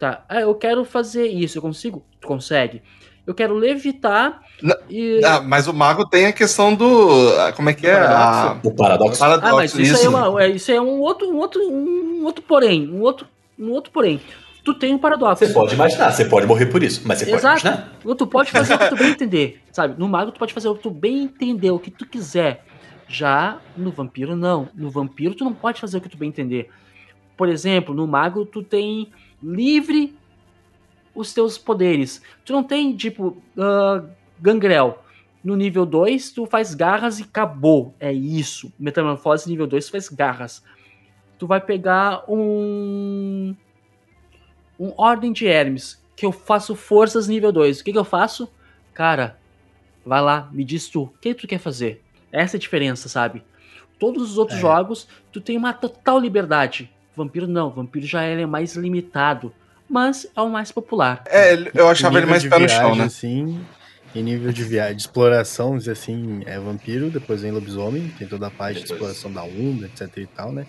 Tá, 0.00 0.24
ah, 0.28 0.40
eu 0.40 0.54
quero 0.54 0.84
fazer 0.84 1.26
isso, 1.28 1.58
eu 1.58 1.62
consigo? 1.62 2.02
Tu 2.20 2.26
consegue. 2.26 2.82
Eu 3.26 3.34
quero 3.34 3.54
levitar 3.54 4.40
Não, 4.62 4.74
e... 4.88 5.20
Ah, 5.22 5.40
mas 5.42 5.68
o 5.68 5.74
mago 5.74 6.08
tem 6.08 6.26
a 6.26 6.32
questão 6.32 6.74
do. 6.74 7.28
ah, 7.38 7.52
Como 7.52 7.68
é 7.68 7.74
que 7.74 7.86
é? 7.86 7.94
paradoxo? 7.94 8.22
A- 8.22 8.60
O 8.64 8.74
paradoxo. 8.76 9.24
Ah, 9.24 9.52
mas 9.54 9.72
isso, 9.74 9.82
isso. 9.82 9.96
aí 9.98 10.04
é, 10.06 10.08
uma- 10.08 10.42
é- 10.42 10.48
isso 10.48 10.70
aí 10.70 10.76
é 10.78 10.80
um 10.80 10.98
outro, 11.00 11.28
um 11.30 11.36
outro, 11.36 11.60
um 11.70 12.24
outro 12.24 12.42
porém, 12.42 12.88
um 12.90 13.02
outro, 13.02 13.28
um 13.58 13.70
outro 13.70 13.92
porém. 13.92 14.20
Tu 14.64 14.74
tem 14.74 14.94
um 14.94 14.98
paradoxo. 14.98 15.44
Você 15.46 15.52
pode 15.52 15.74
imaginar, 15.74 16.10
você 16.12 16.24
pode 16.24 16.46
morrer 16.46 16.66
por 16.66 16.82
isso, 16.82 17.02
mas 17.04 17.18
você 17.18 17.26
pode 17.26 17.36
Exato. 17.38 17.66
imaginar. 17.66 17.92
Ou 18.04 18.14
Tu 18.14 18.26
pode 18.26 18.50
fazer 18.50 18.74
o 18.74 18.78
que 18.78 18.88
tu 18.88 18.96
bem 18.96 19.08
entender, 19.10 19.62
sabe? 19.70 19.98
No 19.98 20.08
mago 20.08 20.32
tu 20.32 20.38
pode 20.38 20.52
fazer 20.54 20.68
o 20.68 20.74
que 20.74 20.82
tu 20.82 20.90
bem 20.90 21.22
entender, 21.24 21.70
o 21.70 21.78
que 21.78 21.90
tu 21.90 22.06
quiser. 22.06 22.64
Já 23.06 23.58
no 23.76 23.90
vampiro 23.90 24.34
não. 24.34 24.68
No 24.74 24.88
vampiro 24.90 25.34
tu 25.34 25.44
não 25.44 25.52
pode 25.52 25.78
fazer 25.80 25.98
o 25.98 26.00
que 26.00 26.08
tu 26.08 26.16
bem 26.16 26.28
entender. 26.30 26.70
Por 27.36 27.48
exemplo, 27.48 27.94
no 27.94 28.06
mago 28.06 28.44
tu 28.46 28.62
tem 28.62 29.08
livre 29.42 30.16
os 31.14 31.32
teus 31.34 31.58
poderes. 31.58 32.22
Tu 32.44 32.52
não 32.52 32.62
tem 32.62 32.96
tipo 32.96 33.36
ah, 33.58 34.04
gangrel. 34.38 35.02
No 35.42 35.56
nível 35.56 35.86
2 35.86 36.32
tu 36.32 36.46
faz 36.46 36.74
garras 36.74 37.18
e 37.18 37.22
acabou. 37.22 37.94
É 37.98 38.12
isso. 38.12 38.72
Metamorfose 38.78 39.48
nível 39.48 39.66
2 39.66 39.86
tu 39.86 39.90
faz 39.92 40.08
garras. 40.08 40.62
Tu 41.38 41.46
vai 41.46 41.60
pegar 41.60 42.24
um 42.28 43.54
um 44.78 44.92
Ordem 44.96 45.30
de 45.30 45.46
Hermes, 45.46 46.02
que 46.16 46.24
eu 46.24 46.32
faço 46.32 46.74
forças 46.74 47.28
nível 47.28 47.52
2. 47.52 47.80
O 47.80 47.84
que, 47.84 47.92
que 47.92 47.98
eu 47.98 48.04
faço? 48.04 48.50
Cara, 48.94 49.38
vai 50.04 50.22
lá, 50.22 50.48
me 50.52 50.64
diz 50.64 50.88
tu, 50.88 51.02
o 51.02 51.08
que 51.20 51.34
tu 51.34 51.46
quer 51.46 51.58
fazer? 51.58 52.02
Essa 52.32 52.56
é 52.56 52.58
a 52.58 52.60
diferença, 52.60 53.08
sabe? 53.08 53.42
Todos 53.98 54.30
os 54.30 54.38
outros 54.38 54.56
É. 54.56 54.60
jogos, 54.62 55.06
tu 55.30 55.38
tem 55.40 55.56
uma 55.58 55.74
total 55.74 56.18
liberdade. 56.18 56.90
Vampiro 57.22 57.46
não, 57.46 57.70
Vampiro 57.70 58.06
já 58.06 58.26
ele 58.26 58.42
é 58.42 58.46
mais 58.46 58.74
limitado, 58.74 59.52
mas 59.88 60.26
é 60.34 60.40
o 60.40 60.48
mais 60.48 60.72
popular. 60.72 61.22
É, 61.26 61.54
eu 61.74 61.88
achava 61.88 62.16
ele 62.18 62.26
mais 62.26 62.42
pé 62.46 62.56
de 62.56 62.62
no 62.62 62.68
chão, 62.68 62.94
né? 62.94 63.04
Assim, 63.04 63.60
em 64.14 64.22
nível 64.22 64.52
de 64.52 64.64
viagem, 64.64 64.96
de 64.96 65.02
exploração, 65.02 65.76
dizer 65.76 65.92
assim, 65.92 66.42
é 66.46 66.58
vampiro, 66.58 67.10
depois 67.10 67.42
vem 67.42 67.52
lobisomem, 67.52 68.08
tem 68.18 68.26
toda 68.26 68.46
a 68.46 68.50
parte 68.50 68.76
de 68.76 68.82
Depois. 68.82 69.12
exploração 69.14 69.32
da 69.32 69.42
Umbra, 69.42 69.86
etc 69.86 70.16
e 70.16 70.26
tal, 70.26 70.50
né? 70.50 70.66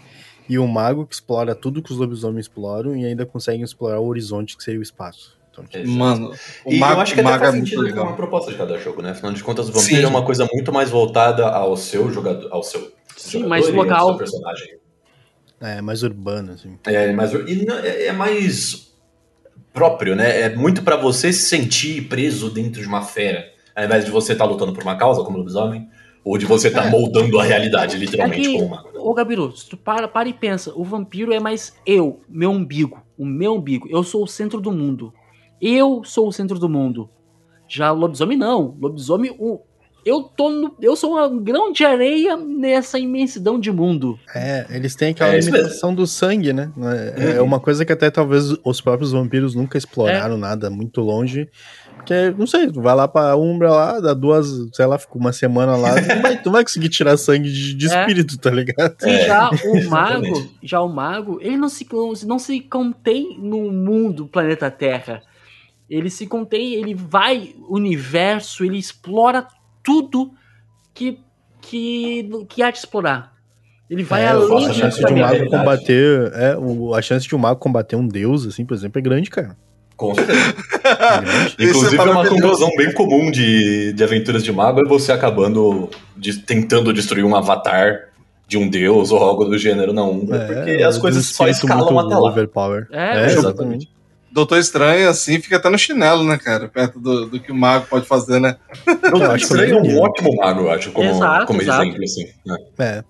E 0.49 0.59
o 0.59 0.67
mago 0.67 1.05
que 1.05 1.13
explora 1.13 1.55
tudo 1.55 1.81
que 1.81 1.91
os 1.91 1.97
lobisomens 1.97 2.45
exploram 2.45 2.95
e 2.97 3.05
ainda 3.05 3.25
consegue 3.25 3.63
explorar 3.63 3.99
o 3.99 4.07
horizonte, 4.07 4.57
que 4.57 4.63
seria 4.63 4.79
o 4.79 4.83
espaço. 4.83 5.39
Então, 5.49 5.63
tipo. 5.65 5.87
Mano, 5.87 6.33
o 6.65 6.75
mago, 6.75 6.95
eu 6.95 7.01
acho 7.01 7.13
que 7.13 7.19
o 7.19 7.23
até 7.23 7.31
mago 7.31 7.43
é 7.43 7.47
faz 7.47 7.55
muito 7.55 7.69
sentido 7.69 7.83
com 7.83 7.89
legal. 7.89 8.09
a 8.09 8.13
proposta 8.13 8.51
de 8.51 8.57
cada 8.57 8.77
jogo, 8.77 9.01
né? 9.01 9.11
Afinal 9.11 9.31
de 9.33 9.43
contas, 9.43 9.69
o 9.69 9.71
vampiro 9.71 10.01
Sim. 10.01 10.03
é 10.03 10.07
uma 10.07 10.25
coisa 10.25 10.47
muito 10.51 10.73
mais 10.73 10.89
voltada 10.89 11.47
ao 11.47 11.77
seu 11.77 12.11
jogador, 12.11 12.51
ao 12.51 12.63
seu 12.63 12.91
Sim, 13.15 13.31
jogador 13.31 13.49
mais 13.49 13.65
e 13.67 13.69
ao 13.69 13.75
local. 13.75 14.07
seu 14.09 14.17
personagem. 14.17 14.80
É 15.61 15.81
mais 15.81 16.03
urbano, 16.03 16.53
assim. 16.53 16.77
É, 16.85 17.11
mas 17.13 17.31
e 17.33 17.65
não- 17.65 17.77
é, 17.79 18.07
é 18.07 18.11
mais 18.11 18.91
próprio, 19.73 20.15
né? 20.15 20.41
É 20.41 20.55
muito 20.55 20.83
pra 20.83 20.95
você 20.97 21.31
se 21.31 21.47
sentir 21.47 22.07
preso 22.07 22.49
dentro 22.49 22.81
de 22.81 22.87
uma 22.87 23.01
fera, 23.03 23.45
ao 23.75 23.85
invés 23.85 24.03
de 24.05 24.11
você 24.11 24.33
estar 24.33 24.45
lutando 24.45 24.73
por 24.73 24.83
uma 24.83 24.95
causa, 24.97 25.23
como 25.23 25.37
lobisomem, 25.37 25.87
ou 26.23 26.37
de 26.37 26.45
você 26.45 26.67
estar 26.67 26.89
moldando 26.91 27.39
a 27.39 27.43
realidade, 27.43 27.97
literalmente, 27.97 28.47
É 28.47 28.51
que- 28.51 28.57
como 28.59 28.65
uma. 28.65 28.83
Ô 28.99 29.13
Gabiru, 29.13 29.51
tu 29.69 29.75
para, 29.77 30.07
para 30.07 30.29
e 30.29 30.33
pensa, 30.33 30.71
o 30.75 30.83
vampiro 30.83 31.33
é 31.33 31.39
mais 31.39 31.73
eu, 31.85 32.21
meu 32.29 32.51
umbigo, 32.51 33.01
o 33.17 33.25
meu 33.25 33.55
umbigo. 33.55 33.87
Eu 33.89 34.03
sou 34.03 34.23
o 34.23 34.27
centro 34.27 34.59
do 34.61 34.71
mundo. 34.71 35.13
Eu 35.59 36.03
sou 36.03 36.27
o 36.27 36.31
centro 36.31 36.59
do 36.59 36.67
mundo. 36.69 37.09
Já 37.67 37.91
o 37.91 37.95
lobisomem 37.95 38.37
não. 38.37 38.75
Lobisomem, 38.79 39.33
o, 39.39 39.61
eu 40.05 40.23
tô 40.23 40.49
no, 40.49 40.75
eu 40.81 40.95
sou 40.95 41.17
um 41.27 41.43
grão 41.43 41.71
de 41.71 41.83
areia 41.85 42.35
nessa 42.37 42.97
imensidão 42.99 43.59
de 43.59 43.71
mundo. 43.71 44.17
É, 44.33 44.65
eles 44.69 44.95
têm 44.95 45.09
aquela 45.11 45.33
É 45.35 45.39
limitação 45.39 45.93
do 45.93 46.05
sangue, 46.07 46.53
né? 46.53 46.71
É 47.17 47.37
é 47.37 47.41
uma 47.41 47.59
coisa 47.59 47.85
que 47.85 47.91
até 47.93 48.09
talvez 48.09 48.55
os 48.63 48.81
próprios 48.81 49.11
vampiros 49.11 49.55
nunca 49.55 49.77
exploraram 49.77 50.37
nada 50.37 50.69
muito 50.69 51.01
longe. 51.01 51.47
Porque, 51.95 52.33
não 52.35 52.47
sei, 52.47 52.65
tu 52.71 52.81
vai 52.81 52.95
lá 52.95 53.07
pra 53.07 53.35
Umbra 53.37 53.69
lá, 53.69 53.99
dá 53.99 54.13
duas, 54.15 54.47
sei 54.73 54.87
lá, 54.87 54.97
fica 54.97 55.15
uma 55.19 55.31
semana 55.31 55.75
lá, 55.75 55.93
tu 56.01 56.07
não 56.07 56.21
vai, 56.21 56.41
tu 56.41 56.51
vai 56.51 56.63
conseguir 56.63 56.89
tirar 56.89 57.15
sangue 57.15 57.51
de, 57.51 57.75
de 57.75 57.85
É. 57.93 57.99
espírito, 57.99 58.39
tá 58.39 58.49
ligado? 58.49 58.95
E 59.03 59.07
É, 59.09 59.27
já 59.27 59.49
o 59.51 59.83
mago, 59.87 60.25
exatamente. 60.25 60.55
já 60.63 60.81
o 60.81 60.89
mago, 60.89 61.37
ele 61.41 61.57
não 61.57 61.69
se, 61.69 61.85
não 62.25 62.39
se 62.39 62.59
contém 62.61 63.37
no 63.39 63.71
mundo 63.71 64.25
planeta 64.27 64.71
Terra. 64.71 65.21
Ele 65.87 66.09
se 66.09 66.25
contém, 66.25 66.73
ele 66.73 66.95
vai 66.95 67.53
universo, 67.69 68.65
ele 68.65 68.79
explora 68.79 69.45
tudo 69.83 70.31
que 70.93 71.19
que 71.61 72.29
que 72.49 72.61
há 72.63 72.71
de 72.71 72.77
explorar. 72.79 73.31
Ele 73.89 74.03
vai 74.03 74.23
É, 74.23 74.29
além 74.29 74.65
a 74.67 74.73
chance 74.73 75.03
de 75.03 75.13
um 75.13 75.17
mago 75.19 75.35
é 75.35 75.45
combater. 75.49 76.31
É, 76.33 76.57
o- 76.57 76.95
a 76.95 77.01
chance 77.01 77.27
de 77.27 77.35
um 77.35 77.39
mago 77.39 77.59
combater 77.59 77.95
um 77.95 78.07
deus, 78.07 78.45
assim, 78.47 78.65
por 78.65 78.73
exemplo, 78.73 78.99
é 78.99 79.01
grande, 79.01 79.29
cara. 79.29 79.55
Com 79.97 80.15
certeza. 80.15 80.39
É 81.59 81.63
Inclusive, 81.65 81.97
é 81.97 81.99
é 82.07 82.11
uma 82.11 82.25
conclusão 82.27 82.69
bem 82.77 82.91
comum 82.93 83.29
de, 83.29 83.93
de 83.93 84.03
aventuras 84.03 84.43
de 84.43 84.51
mago 84.51 84.79
é 84.79 84.85
você 84.87 85.11
acabando 85.11 85.89
de- 86.17 86.39
tentando 86.39 86.91
destruir 86.93 87.23
um 87.25 87.35
avatar 87.35 88.09
de 88.47 88.57
um 88.57 88.67
deus 88.67 89.11
ou 89.11 89.19
algo 89.19 89.45
do 89.45 89.57
gênero 89.57 89.93
na 89.93 90.03
Umbra, 90.03 90.39
porque 90.45 90.71
É, 90.71 90.83
as 90.83 90.97
coisas 90.97 91.25
só 91.27 91.47
escalam 91.47 91.99
até 91.99 92.15
lá. 92.15 92.29
Overpower. 92.31 92.87
É, 92.91 93.25
exatamente. 93.27 93.89
Doutor 94.31 94.57
Estranho, 94.59 95.09
assim, 95.09 95.39
fica 95.41 95.57
até 95.57 95.69
no 95.69 95.77
chinelo, 95.77 96.23
né, 96.23 96.37
cara? 96.37 96.67
Perto 96.69 96.99
do, 96.99 97.25
do 97.25 97.39
que 97.39 97.51
o 97.51 97.55
mago 97.55 97.85
pode 97.89 98.05
fazer, 98.05 98.39
né? 98.39 98.55
Doutor 98.85 99.31
acho 99.31 99.47
que 99.47 99.53
Estranho 99.53 99.75
é 99.75 99.77
é 99.77 99.81
um 99.81 99.99
ótimo 99.99 100.35
mago, 100.37 100.61
eu 100.61 100.71
acho, 100.71 100.91
como, 100.91 101.09
Exato, 101.09 101.45
como 101.47 101.61
exato. 101.61 101.83
exemplo, 101.83 102.03
assim. 102.03 102.25
né? 102.45 102.57
É. 102.79 103.03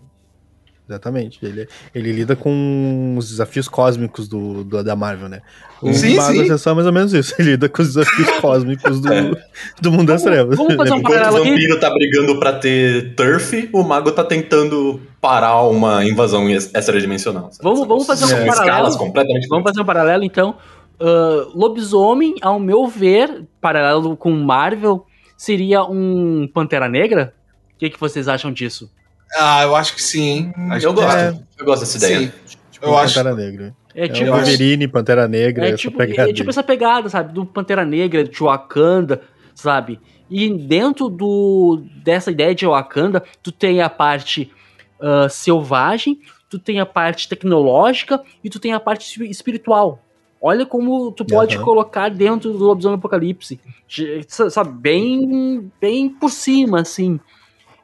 Exatamente. 0.90 1.40
Ele, 1.46 1.68
ele 1.96 2.12
lida 2.12 2.36
com 2.36 3.16
os 3.18 3.30
desafios 3.30 3.70
cósmicos 3.70 4.28
do, 4.28 4.64
do- 4.66 4.84
da 4.84 4.94
Marvel, 4.96 5.30
né? 5.30 5.42
O 5.82 5.94
Sim, 5.94 6.16
Mago 6.16 6.34
sim. 6.44 6.52
é 6.52 6.58
só 6.58 6.76
mais 6.76 6.86
ou 6.86 6.92
menos 6.92 7.14
isso. 7.14 7.34
Ele 7.40 7.52
lida 7.52 7.70
com 7.70 7.82
os 7.82 7.88
desafios 7.94 8.30
cósmicos 8.42 9.00
do, 9.00 9.38
do 9.82 9.92
mundo 9.92 10.08
das 10.08 10.22
trevas. 10.22 10.58
vamos 10.58 10.76
fazer 10.76 10.92
um 10.92 10.98
Enquanto 11.00 11.14
o 11.14 11.14
paralelo 11.16 11.38
aqui. 11.44 11.50
vampiro 11.52 11.80
tá 11.80 11.90
brigando 11.92 12.40
pra 12.40 12.54
ter 12.54 13.16
turf, 13.16 13.70
o 13.72 13.84
mago 13.84 14.12
tá 14.12 14.24
tentando 14.24 15.00
parar 15.22 15.62
uma 15.64 16.04
invasão 16.04 16.50
ex- 16.50 16.70
extradimensional. 16.76 17.50
Vamos- 17.64 17.88
vamos 17.88 18.06
fazer 18.06 18.26
um 18.26 18.28
São 18.28 18.38
paralelo. 18.46 18.62
escalas 18.66 18.96
completamente 18.98 19.48
Vamos 19.48 19.64
fazer 19.64 19.82
um 19.82 19.86
paralelo 19.86 20.24
então. 20.26 20.56
Ah, 21.02 21.48
lobisomem, 21.56 22.36
ao 22.42 22.60
meu 22.60 22.88
ver, 22.88 23.46
paralelo 23.60 24.16
com 24.16 24.32
Marvel, 24.32 25.06
seria 25.38 25.84
um 25.84 26.48
Pantera 26.54 26.88
Negra? 26.88 27.34
O 27.76 27.78
que, 27.80 27.90
que 27.90 28.00
vocês 28.00 28.28
acham 28.28 28.52
disso? 28.52 28.92
Ah, 29.40 29.64
eu 29.64 29.76
acho 29.76 29.96
que 29.96 30.02
sim, 30.04 30.22
hein? 30.30 30.54
Acho 30.70 30.86
Eu 30.88 30.94
que- 30.94 31.02
gosto, 31.02 31.18
É. 31.18 31.40
eu 31.60 31.66
gosto 31.66 31.80
dessa 31.82 31.98
ideia. 31.98 32.20
Sim. 32.46 32.58
Tipo, 32.72 32.86
eu 32.86 32.98
acho- 32.98 33.16
Pantera 33.16 33.36
Negra. 33.36 33.76
É 33.96 34.06
É 34.06 34.08
tipo, 34.08 34.32
Wolverine, 34.32 34.88
Pantera 34.88 35.28
Negra, 35.28 35.66
é 35.66 35.68
essa 35.70 35.78
tipo, 35.78 35.98
pegada. 35.98 36.30
é 36.30 36.34
tipo 36.34 36.50
essa 36.50 36.64
pegada, 36.64 37.10
sabe? 37.10 37.34
Do 37.34 37.46
Pantera 37.46 37.84
Negra, 37.84 38.24
de 38.24 38.40
Wakanda, 38.40 39.22
sabe? 39.56 40.00
E 40.30 40.50
dentro 40.50 41.10
do 41.10 41.84
dessa 42.04 42.32
ideia 42.32 42.56
de 42.56 42.66
Wakanda, 42.66 43.22
tu 43.44 43.52
tem 43.52 43.82
a 43.82 43.90
parte 43.90 44.50
ah, 45.02 45.28
selvagem, 45.28 46.20
tu 46.50 46.58
tem 46.60 46.80
a 46.80 46.86
parte 46.86 47.28
tecnológica 47.28 48.22
e 48.44 48.50
tu 48.50 48.60
tem 48.60 48.72
a 48.72 48.80
parte 48.80 49.08
espi- 49.10 49.30
espiritual. 49.30 50.00
Olha 50.42 50.66
como 50.66 51.12
tu 51.12 51.24
pode 51.24 51.56
Aham. 51.56 51.64
colocar 51.64 52.10
dentro 52.10 52.52
do 52.52 52.66
Lobisomem 52.66 52.98
Apocalipse. 52.98 53.60
Sabe, 54.28 54.72
bem, 54.72 55.72
bem 55.80 56.10
por 56.10 56.32
cima, 56.32 56.82
assim. 56.82 57.20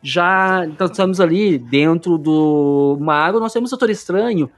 Já 0.02 0.66
então, 0.66 0.88
estamos 0.88 1.20
ali 1.22 1.58
dentro 1.60 2.18
do 2.18 2.98
Mago, 3.00 3.40
nós 3.40 3.54
temos 3.54 3.72
o 3.72 3.76
Doutor 3.76 3.92
Estranho, 3.92 4.50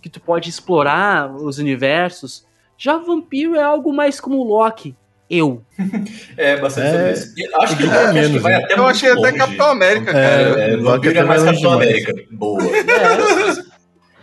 que 0.00 0.08
tu 0.08 0.20
pode 0.20 0.48
explorar 0.48 1.34
os 1.34 1.58
universos. 1.58 2.46
Já 2.78 2.96
Vampiro 2.98 3.56
é 3.56 3.62
algo 3.62 3.92
mais 3.92 4.20
como 4.20 4.36
o 4.38 4.44
Loki. 4.44 4.94
Eu. 5.28 5.62
É, 6.36 6.56
bastante 6.56 6.88
É. 6.88 7.14
E 7.36 7.54
Acho 7.56 7.76
que, 7.76 7.82
eu 7.84 7.86
diria 7.86 8.00
acho 8.00 8.06
que 8.08 8.12
menos, 8.14 8.42
vai 8.42 8.52
né? 8.52 8.64
até 8.64 8.78
Eu 8.78 8.86
achei 8.86 9.10
até 9.10 9.20
longe. 9.20 9.38
Capitão 9.38 9.66
América, 9.70 10.10
É, 10.10 10.14
cara. 10.14 10.60
É, 10.60 10.76
vampiro 10.76 11.14
é 11.14 11.18
até 11.18 11.28
mais 11.28 11.42
Capitão. 11.44 11.72
América. 11.72 12.14
Boa. 12.32 12.62
É 12.64 13.69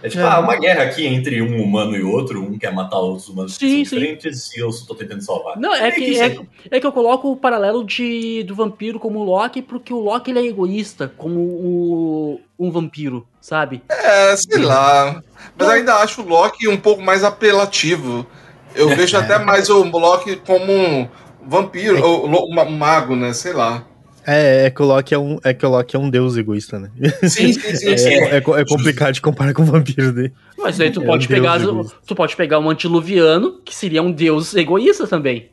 tipo, 0.09 0.23
É. 0.23 0.27
ah, 0.27 0.39
uma 0.39 0.55
guerra 0.57 0.83
aqui 0.83 1.05
entre 1.05 1.41
um 1.41 1.61
humano 1.63 1.95
e 1.95 2.03
outro, 2.03 2.41
um 2.41 2.57
quer 2.57 2.73
matar 2.73 2.99
os 2.99 3.27
humanos 3.27 3.57
que 3.57 3.65
Sim, 3.69 3.85
são 3.85 3.97
sim. 3.97 4.05
diferentes 4.05 4.55
e 4.55 4.59
eu 4.59 4.71
só 4.71 4.85
tô 4.85 4.95
tentando 4.95 5.21
salvar. 5.21 5.57
Não, 5.59 5.73
é 5.73 5.91
que, 5.91 6.01
isso 6.05 6.21
é, 6.21 6.25
aí. 6.25 6.39
é 6.71 6.79
que 6.79 6.85
eu 6.87 6.91
coloco 6.91 7.31
o 7.31 7.35
paralelo 7.35 7.83
de, 7.85 8.43
do 8.43 8.55
vampiro 8.55 8.99
como 8.99 9.19
o 9.19 9.23
Loki, 9.23 9.61
porque 9.61 9.93
o 9.93 9.99
Loki 9.99 10.31
ele 10.31 10.39
é 10.39 10.45
egoísta, 10.45 11.11
como 11.17 11.39
o, 11.39 12.41
um 12.59 12.71
vampiro, 12.71 13.27
sabe? 13.41 13.81
É, 13.89 14.35
sei 14.35 14.59
lá. 14.61 15.21
Mas 15.57 15.69
ainda 15.69 15.95
acho 15.95 16.21
o 16.21 16.27
Loki 16.27 16.67
um 16.67 16.77
pouco 16.77 17.01
mais 17.01 17.23
apelativo. 17.23 18.25
Eu 18.75 18.89
vejo 18.89 19.17
até 19.17 19.39
mais 19.39 19.69
o 19.69 19.83
Loki 19.83 20.35
como 20.37 20.71
um 20.71 21.07
vampiro, 21.47 22.03
ou 22.05 22.27
lo- 22.27 22.45
um 22.65 22.71
mago, 22.77 23.15
né? 23.15 23.33
Sei 23.33 23.53
lá. 23.53 23.83
É, 24.27 24.65
é 24.65 24.69
que 24.69 24.81
o 24.81 24.85
Loki 24.85 25.13
é 25.13 25.17
um, 25.17 25.39
é 25.43 25.53
que 25.53 25.65
o 25.65 25.69
Loki 25.69 25.95
é 25.95 25.99
um 25.99 26.09
deus 26.09 26.35
egoísta, 26.35 26.77
né? 26.77 26.91
Sim, 27.23 27.53
sim, 27.53 27.75
sim. 27.75 27.87
É, 27.93 27.97
sim. 27.97 28.09
é, 28.09 28.37
é 28.37 28.65
complicado 28.65 29.13
de 29.13 29.21
comparar 29.21 29.53
com 29.53 29.61
o 29.61 29.65
vampiro 29.65 30.11
dele. 30.11 30.33
Mas 30.57 30.79
aí 30.81 30.91
tu 30.91 30.99
É 30.99 31.03
um 31.03 31.05
pode 31.05 31.27
deus 31.27 31.39
pegar. 31.39 31.61
egoísta. 31.61 31.97
Tu 32.05 32.13
pode 32.15 32.35
pegar 32.35 32.59
um 32.59 32.69
antiluviano, 32.69 33.61
que 33.63 33.73
seria 33.73 34.03
um 34.03 34.11
deus 34.11 34.53
egoísta 34.53 35.07
também. 35.07 35.49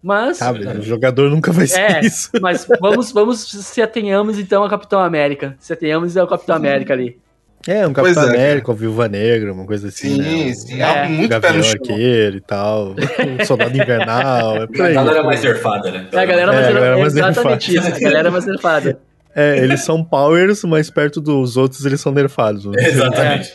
Mas. 0.00 0.36
Sabe? 0.36 0.64
O 0.66 0.82
jogador 0.82 1.28
nunca 1.30 1.50
vai 1.50 1.66
ser 1.66 1.80
É, 1.80 2.00
isso. 2.04 2.30
mas 2.40 2.66
vamos, 2.80 3.10
vamos 3.10 3.40
se 3.40 3.82
atenhamos 3.82 4.38
então 4.38 4.62
ao 4.62 4.68
Capitão 4.68 5.00
América. 5.00 5.56
Se 5.58 5.72
atenhamos 5.72 6.16
ao 6.16 6.28
Capitão 6.28 6.54
América 6.54 6.92
ali. 6.92 7.18
É, 7.66 7.86
um 7.86 7.92
Pois 7.92 8.14
Capitão 8.14 8.34
é, 8.34 8.36
América, 8.44 8.74
Viúva 8.74 9.08
Negra, 9.08 9.52
uma 9.52 9.64
coisa 9.64 9.88
assim, 9.88 10.16
Sim, 10.16 10.18
né? 10.20 10.50
Um 10.50 10.54
sim. 10.54 10.80
É. 10.80 10.84
Algo 10.84 11.12
muito 11.12 11.28
pé 11.30 11.40
Gavião 11.40 11.56
no 11.56 11.62
chão. 11.64 11.72
Arqueiro 11.80 12.36
e 12.36 12.40
tal. 12.40 12.94
Um 13.40 13.44
Soldado 13.46 13.76
Invernal, 13.76 14.56
é 14.56 14.62
A 14.64 14.92
galera 14.92 15.22
mais 15.22 15.42
nerfada, 15.42 15.90
né? 15.90 16.06
É, 16.12 16.18
a 16.18 16.24
galera 16.26 16.52
É, 16.52 16.54
mais 16.54 16.66
a 16.68 16.72
galera 16.72 16.98
mais 16.98 17.16
exatamente 17.16 17.72
nerfada. 17.72 17.88
isso. 17.96 17.96
A 18.06 18.08
galera 18.10 18.30
mais 18.30 18.46
nerfada. 18.46 18.98
É, 19.36 19.58
eles 19.58 19.80
são 19.80 20.04
powers, 20.04 20.62
mas 20.62 20.88
perto 20.90 21.20
dos 21.20 21.56
outros 21.56 21.84
eles 21.84 22.00
são 22.00 22.12
nerfados. 22.12 22.62
dizer. 22.70 22.78
Exatamente. 22.86 23.52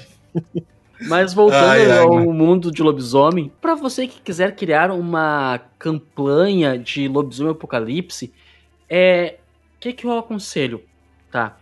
Mas 1.07 1.33
voltando 1.33 1.63
Ai, 1.69 1.89
ai, 1.89 1.99
ao 1.99 2.15
mano. 2.15 2.33
mundo 2.33 2.69
de 2.69 2.83
lobisomem, 2.83 3.49
pra 3.61 3.75
você 3.75 4.05
que 4.05 4.19
quiser 4.19 4.53
criar 4.57 4.91
uma 4.91 5.57
campanha 5.79 6.77
de 6.77 7.07
lobisomem 7.07 7.53
apocalipse, 7.53 8.33
é 8.89 9.35
o 9.77 9.79
que, 9.79 9.93
que 9.93 10.05
eu 10.05 10.17
aconselho, 10.19 10.83
tá? 11.31 11.55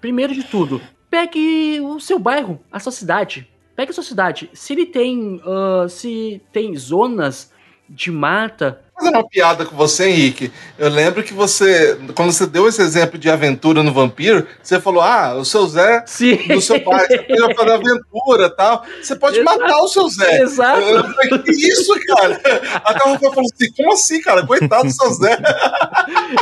Primeiro 0.00 0.32
de 0.32 0.44
tudo, 0.44 0.80
pegue 1.10 1.80
o 1.80 1.98
seu 2.00 2.18
bairro, 2.18 2.60
a 2.70 2.78
sua 2.80 2.92
cidade. 2.92 3.48
Pegue 3.76 3.90
a 3.90 3.94
sua 3.94 4.04
cidade. 4.04 4.50
Se 4.52 4.72
ele 4.72 4.86
tem, 4.86 5.40
ah, 5.44 5.86
se 5.88 6.40
tem 6.52 6.76
zonas 6.76 7.52
de 7.88 8.10
mata, 8.10 8.82
fazer 8.98 9.10
uma 9.10 9.28
piada 9.28 9.64
com 9.64 9.76
você, 9.76 10.08
Henrique. 10.08 10.52
Eu 10.76 10.90
lembro 10.90 11.22
que 11.22 11.32
você, 11.32 11.98
quando 12.14 12.32
você 12.32 12.46
deu 12.46 12.68
esse 12.68 12.82
exemplo 12.82 13.18
de 13.18 13.30
aventura 13.30 13.82
no 13.82 13.92
vampiro, 13.92 14.46
você 14.62 14.80
falou: 14.80 15.00
ah, 15.00 15.34
o 15.34 15.44
seu 15.44 15.66
Zé 15.66 16.02
se 16.06 16.36
do 16.48 16.60
seu 16.60 16.80
pai, 16.80 17.06
você 17.06 17.18
pode 17.18 17.54
fazer 17.54 17.70
aventura 17.70 18.46
e 18.46 18.50
tal. 18.50 18.84
Você 19.00 19.14
pode 19.16 19.38
Exato. 19.38 19.58
matar 19.58 19.78
o 19.78 19.88
seu 19.88 20.08
Zé. 20.08 20.42
Exato. 20.42 20.80
Eu 20.80 21.04
falei, 21.04 21.38
que 21.38 21.50
isso, 21.50 21.94
cara? 22.06 22.40
Até 22.84 23.04
o 23.04 23.12
Rafael 23.12 23.32
falou 23.32 23.50
assim: 23.52 23.72
como 23.76 23.92
assim, 23.92 24.20
cara? 24.20 24.46
Coitado 24.46 24.84
do 24.84 24.92
seu 24.92 25.10
Zé. 25.10 25.38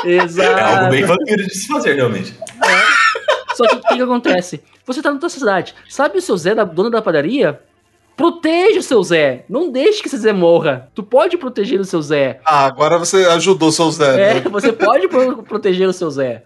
É 0.07 0.19
algo 0.19 0.25
Exato. 0.25 0.91
bem 0.91 1.05
vampiro 1.05 1.45
de 1.45 1.55
se 1.55 1.67
fazer, 1.67 1.95
realmente. 1.95 2.35
Só 3.57 3.67
que 3.67 3.77
o 3.77 3.81
que, 3.81 3.97
que 3.97 4.03
acontece? 4.03 4.63
Você 4.85 5.01
tá 5.03 5.11
na 5.13 5.19
tua 5.19 5.29
cidade. 5.29 5.75
Sabe 5.89 6.19
o 6.19 6.23
seu 6.23 6.37
Zé, 6.37 6.55
da 6.55 6.65
dona 6.65 6.91
da 6.91 7.01
padaria? 7.03 7.61
Proteja 8.17 8.81
o 8.81 8.83
seu 8.83 9.03
Zé. 9.03 9.45
Não 9.49 9.71
deixe 9.71 10.01
que 10.01 10.09
esse 10.09 10.17
Zé 10.19 10.33
morra. 10.33 10.89
Tu 10.95 11.03
pode 11.03 11.37
proteger 11.37 11.79
o 11.81 11.85
seu 11.85 12.01
Zé. 12.01 12.41
Ah, 12.45 12.65
agora 12.67 12.99
você 12.99 13.25
ajudou 13.27 13.71
seu 13.71 13.91
Zé. 13.91 14.31
É, 14.31 14.35
né? 14.35 14.41
você 14.51 14.73
pode 14.73 15.07
pro- 15.09 15.43
proteger 15.43 15.87
o 15.89 15.93
seu 15.93 16.11
Zé. 16.11 16.43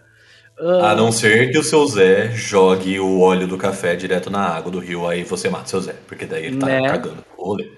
A 0.83 0.93
não 0.93 1.11
ser 1.11 1.51
que 1.51 1.57
o 1.57 1.63
seu 1.63 1.87
Zé 1.87 2.29
jogue 2.35 2.99
o 2.99 3.19
óleo 3.21 3.47
do 3.47 3.57
café 3.57 3.95
direto 3.95 4.29
na 4.29 4.41
água 4.47 4.71
do 4.71 4.79
rio, 4.79 5.07
aí 5.07 5.23
você 5.23 5.49
mata 5.49 5.67
seu 5.67 5.79
Zé, 5.81 5.95
porque 6.07 6.25
daí 6.25 6.45
ele 6.47 6.57
tá 6.57 6.65
Né? 6.67 6.87
cagando. 6.87 7.23
Olê. 7.37 7.71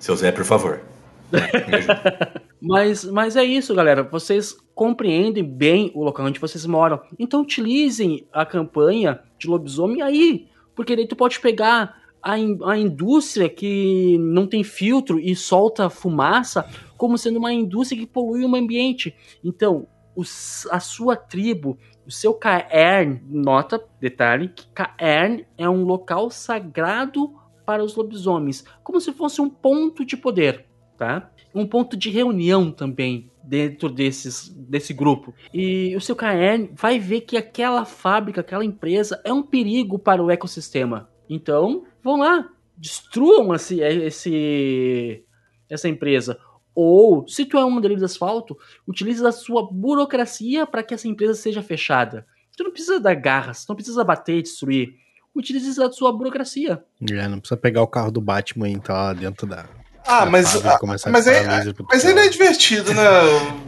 Seu 0.00 0.16
Zé, 0.16 0.32
por 0.32 0.44
favor. 0.44 0.80
Me 1.30 1.76
ajuda. 1.76 2.32
Mas, 2.60 3.04
mas 3.04 3.36
é 3.36 3.44
isso, 3.44 3.74
galera. 3.74 4.02
Vocês 4.02 4.56
compreendem 4.74 5.44
bem 5.44 5.90
o 5.94 6.02
local 6.02 6.26
onde 6.26 6.40
vocês 6.40 6.64
moram. 6.66 7.00
Então 7.18 7.40
utilizem 7.42 8.26
a 8.32 8.44
campanha 8.44 9.20
de 9.38 9.48
lobisomem 9.48 10.02
aí. 10.02 10.48
Porque 10.74 10.94
daí 10.96 11.06
tu 11.06 11.16
pode 11.16 11.40
pegar 11.40 11.96
a, 12.22 12.38
in- 12.38 12.58
a 12.64 12.76
indústria 12.76 13.48
que 13.48 14.16
não 14.18 14.46
tem 14.46 14.62
filtro 14.64 15.18
e 15.20 15.34
solta 15.36 15.88
fumaça 15.90 16.68
como 16.96 17.16
sendo 17.16 17.38
uma 17.38 17.52
indústria 17.52 18.00
que 18.00 18.06
polui 18.06 18.44
o 18.44 18.56
ambiente. 18.56 19.14
Então, 19.44 19.86
os- 20.16 20.66
a 20.70 20.80
sua 20.80 21.16
tribo, 21.16 21.78
o 22.06 22.10
seu 22.10 22.34
caern, 22.34 23.20
nota, 23.28 23.80
detalhe, 24.00 24.48
que 24.48 24.66
caern 24.74 25.44
é 25.56 25.68
um 25.68 25.84
local 25.84 26.28
sagrado 26.30 27.32
para 27.64 27.84
os 27.84 27.94
lobisomens. 27.94 28.64
Como 28.82 29.00
se 29.00 29.12
fosse 29.12 29.40
um 29.40 29.48
ponto 29.48 30.04
de 30.04 30.16
poder, 30.16 30.66
tá? 30.96 31.30
Um 31.54 31.66
ponto 31.66 31.96
de 31.96 32.10
reunião 32.10 32.70
também 32.70 33.30
dentro 33.42 33.88
desses, 33.88 34.48
desse 34.48 34.92
grupo. 34.92 35.34
E 35.52 35.96
o 35.96 36.00
seu 36.00 36.14
KN 36.14 36.68
vai 36.74 36.98
ver 36.98 37.22
que 37.22 37.36
aquela 37.36 37.84
fábrica, 37.84 38.42
aquela 38.42 38.64
empresa 38.64 39.20
é 39.24 39.32
um 39.32 39.42
perigo 39.42 39.98
para 39.98 40.22
o 40.22 40.30
ecossistema. 40.30 41.08
Então, 41.28 41.84
vão 42.02 42.18
lá, 42.18 42.48
destruam 42.76 43.54
esse, 43.54 43.80
esse, 43.80 45.24
essa 45.68 45.88
empresa. 45.88 46.38
Ou, 46.74 47.26
se 47.26 47.44
tu 47.44 47.58
é 47.58 47.64
um 47.64 47.70
modelo 47.70 47.96
de 47.96 48.04
asfalto, 48.04 48.56
utilize 48.86 49.24
a 49.26 49.32
sua 49.32 49.68
burocracia 49.70 50.66
para 50.66 50.82
que 50.82 50.94
essa 50.94 51.08
empresa 51.08 51.34
seja 51.34 51.62
fechada. 51.62 52.26
Tu 52.56 52.64
não 52.64 52.70
precisa 52.70 53.00
dar 53.00 53.14
garras, 53.14 53.64
não 53.68 53.74
precisa 53.74 54.04
bater 54.04 54.38
e 54.38 54.42
destruir. 54.42 54.94
Utilize 55.34 55.80
a 55.82 55.90
sua 55.90 56.12
burocracia. 56.12 56.84
É, 57.10 57.28
não 57.28 57.38
precisa 57.38 57.56
pegar 57.56 57.82
o 57.82 57.86
carro 57.86 58.10
do 58.10 58.20
Batman 58.20 58.68
e 58.68 58.72
entrar 58.72 58.94
lá 58.94 59.12
dentro 59.12 59.46
da. 59.46 59.68
Ah, 60.10 60.24
mas, 60.24 60.56
a 60.64 60.80
mas, 61.10 61.26
laser 61.26 61.74
pro 61.74 61.84
mas 61.86 62.02
ainda 62.04 62.24
é 62.24 62.28
divertido, 62.28 62.94
né? 62.94 63.02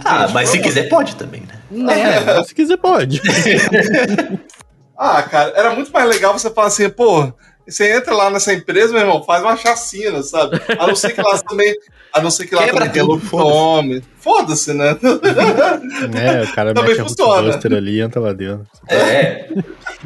Ah, 0.02 0.26
mas 0.32 0.48
se 0.48 0.58
quiser, 0.58 0.88
pode 0.88 1.14
também, 1.16 1.42
né? 1.70 2.00
É, 2.38 2.42
se 2.44 2.54
quiser 2.54 2.78
pode. 2.78 3.20
Ah, 4.96 5.22
cara, 5.22 5.52
era 5.54 5.74
muito 5.74 5.92
mais 5.92 6.08
legal 6.08 6.32
você 6.32 6.50
falar 6.50 6.68
assim, 6.68 6.88
pô, 6.88 7.30
você 7.66 7.94
entra 7.94 8.14
lá 8.14 8.30
nessa 8.30 8.52
empresa, 8.52 8.92
meu 8.92 9.02
irmão, 9.02 9.22
faz 9.22 9.42
uma 9.42 9.56
chacina, 9.56 10.22
sabe? 10.22 10.60
A 10.78 10.86
não 10.86 10.96
ser 10.96 11.10
que 11.12 11.22
lá 11.22 11.38
também. 11.38 11.74
A 12.12 12.20
não 12.20 12.30
ser 12.30 12.46
que 12.46 12.54
lá 12.54 12.64
Quebra 12.64 12.86
também 12.86 12.92
tem 12.92 13.02
tudo, 13.02 13.36
lobisomem. 13.36 14.02
Foda-se, 14.18 14.72
né? 14.74 14.96
É, 16.14 16.42
o 16.42 16.54
cara 16.54 16.74
Também 16.74 16.90
mete 16.90 17.00
a 17.02 17.04
funciona. 17.04 17.34
Hulkbuster 17.42 17.72
ali 17.72 17.98
e 17.98 18.00
entra 18.00 18.20
lá 18.20 18.32
dentro. 18.32 18.66
É, 18.88 19.48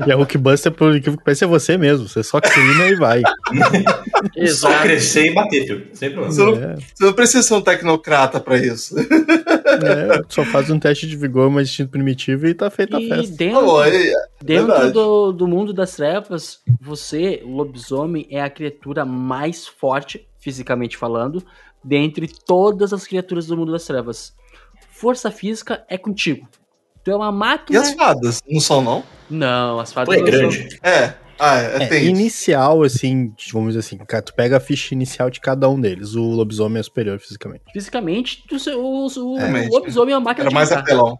E 0.07 0.13
a 0.13 0.17
Hulkbuster, 0.17 0.71
por 0.73 0.95
incrível 0.95 1.19
que 1.19 1.25
pareça, 1.25 1.45
é 1.47 1.49
você 1.49 1.79
mesmo. 1.79 2.07
Você 2.09 2.23
só 2.23 2.41
clina 2.41 2.87
e 2.89 2.95
vai. 2.97 3.23
só 4.49 4.81
crescer 4.83 5.27
e 5.27 5.35
bater, 5.35 5.67
filho. 5.67 5.89
Sem 5.93 6.11
problema. 6.11 6.33
Você 6.35 6.45
não- 6.45 6.55
É, 6.71 6.77
Você 6.77 7.05
não 7.05 7.13
precisa 7.13 7.43
ser 7.43 7.55
um 7.55 7.61
tecnocrata 7.61 8.41
pra 8.41 8.57
isso. 8.59 8.95
é, 8.99 10.23
só 10.29 10.45
faz 10.45 10.71
um 10.71 10.79
teste 10.79 11.07
de 11.07 11.17
vigor 11.17 11.51
mais 11.51 11.69
instinto 11.69 11.91
primitivo 11.91 12.47
e 12.47 12.55
tá 12.55 12.71
feita 12.71 12.97
a 12.97 13.01
E 13.01 13.09
festa. 13.09 13.37
dentro, 13.37 13.61
Pô, 13.65 13.79
aí- 13.79 14.13
Dentro 14.43 14.93
do, 14.93 15.33
do 15.33 15.49
mundo 15.49 15.73
das 15.73 15.97
trevas, 15.97 16.61
você, 16.81 17.43
lobisomem, 17.45 18.27
é 18.31 18.43
a 18.43 18.51
criatura 18.51 19.05
mais 19.05 19.67
forte, 19.67 20.27
fisicamente 20.39 20.97
falando, 20.97 21.43
dentre 21.83 22.29
todas 22.47 22.93
as 22.93 23.07
criaturas 23.07 23.47
do 23.47 23.57
mundo 23.57 23.73
das 23.73 23.85
trevas. 23.85 24.35
Força 24.91 25.31
física 25.31 25.83
é 25.89 25.97
contigo. 25.99 26.47
Tu 27.03 27.11
é 27.11 27.17
uma 27.17 27.29
E 27.29 27.33
máquina. 27.33 27.81
as 27.81 27.93
fadas? 27.95 28.41
Não 28.49 28.61
são, 28.61 28.81
não? 28.83 29.03
Não, 29.29 29.79
as 29.81 29.91
Pô, 29.93 29.95
fadas 30.01 30.15
é 30.15 30.21
não 30.21 30.27
são- 30.27 30.39
grande. 30.51 30.79
É. 30.83 31.15
Ah, 31.39 31.61
é, 31.61 31.89
É, 31.91 32.05
inicial, 32.05 32.83
assim, 32.83 33.33
vamos 33.53 33.75
dizer 33.75 33.81
assim, 33.81 33.99
cara, 33.99 34.23
tu 34.23 34.35
pega 34.35 34.57
a 34.57 34.61
ficha 34.61 34.95
inicial 34.95 35.29
de 35.31 35.41
cada 35.41 35.69
um 35.69 35.81
deles. 35.81 36.15
O 36.15 36.23
lobisomem 36.23 36.79
é 36.79 36.83
superior 36.83 37.19
fisicamente. 37.19 37.65
Fisicamente, 37.73 38.45
o, 38.77 39.07
o, 39.07 39.39
É, 39.39 39.67
o 39.69 39.73
lobisomem 39.73 40.15
é 40.15 40.19
uma 40.19 40.25
máquina 40.25 40.47
Era 40.47 40.55
mais 40.55 40.71
matar. 40.71 40.83
apelão. 40.83 41.19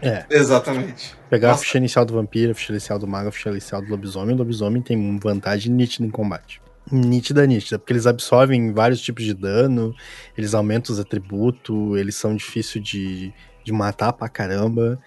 É. 0.00 0.24
Exatamente. 0.30 1.16
Pegar 1.28 1.48
Nossa. 1.48 1.60
a 1.60 1.64
ficha 1.64 1.78
inicial 1.78 2.04
do 2.04 2.14
vampiro, 2.14 2.52
a 2.52 2.54
ficha 2.54 2.72
inicial 2.72 2.98
do 2.98 3.06
mago, 3.08 3.28
a 3.28 3.32
ficha 3.32 3.50
inicial 3.50 3.82
do 3.82 3.88
lobisomem, 3.90 4.34
o 4.34 4.38
lobisomem 4.38 4.80
tem 4.80 4.96
uma 4.96 5.18
vantagem 5.18 5.72
nítida 5.72 6.06
em 6.06 6.10
combate. 6.10 6.60
Nítida, 6.90 7.46
nítida, 7.46 7.78
porque 7.78 7.92
eles 7.92 8.06
absorvem 8.06 8.72
vários 8.72 9.00
tipos 9.00 9.24
de 9.24 9.34
dano, 9.34 9.94
eles 10.36 10.54
aumentam 10.54 10.94
os 10.94 11.00
atributos, 11.00 11.98
eles 11.98 12.14
são 12.14 12.34
difíceis 12.34 12.82
de, 12.82 13.34
de 13.64 13.72
matar 13.72 14.12
pra 14.12 14.28
caramba. 14.28 14.98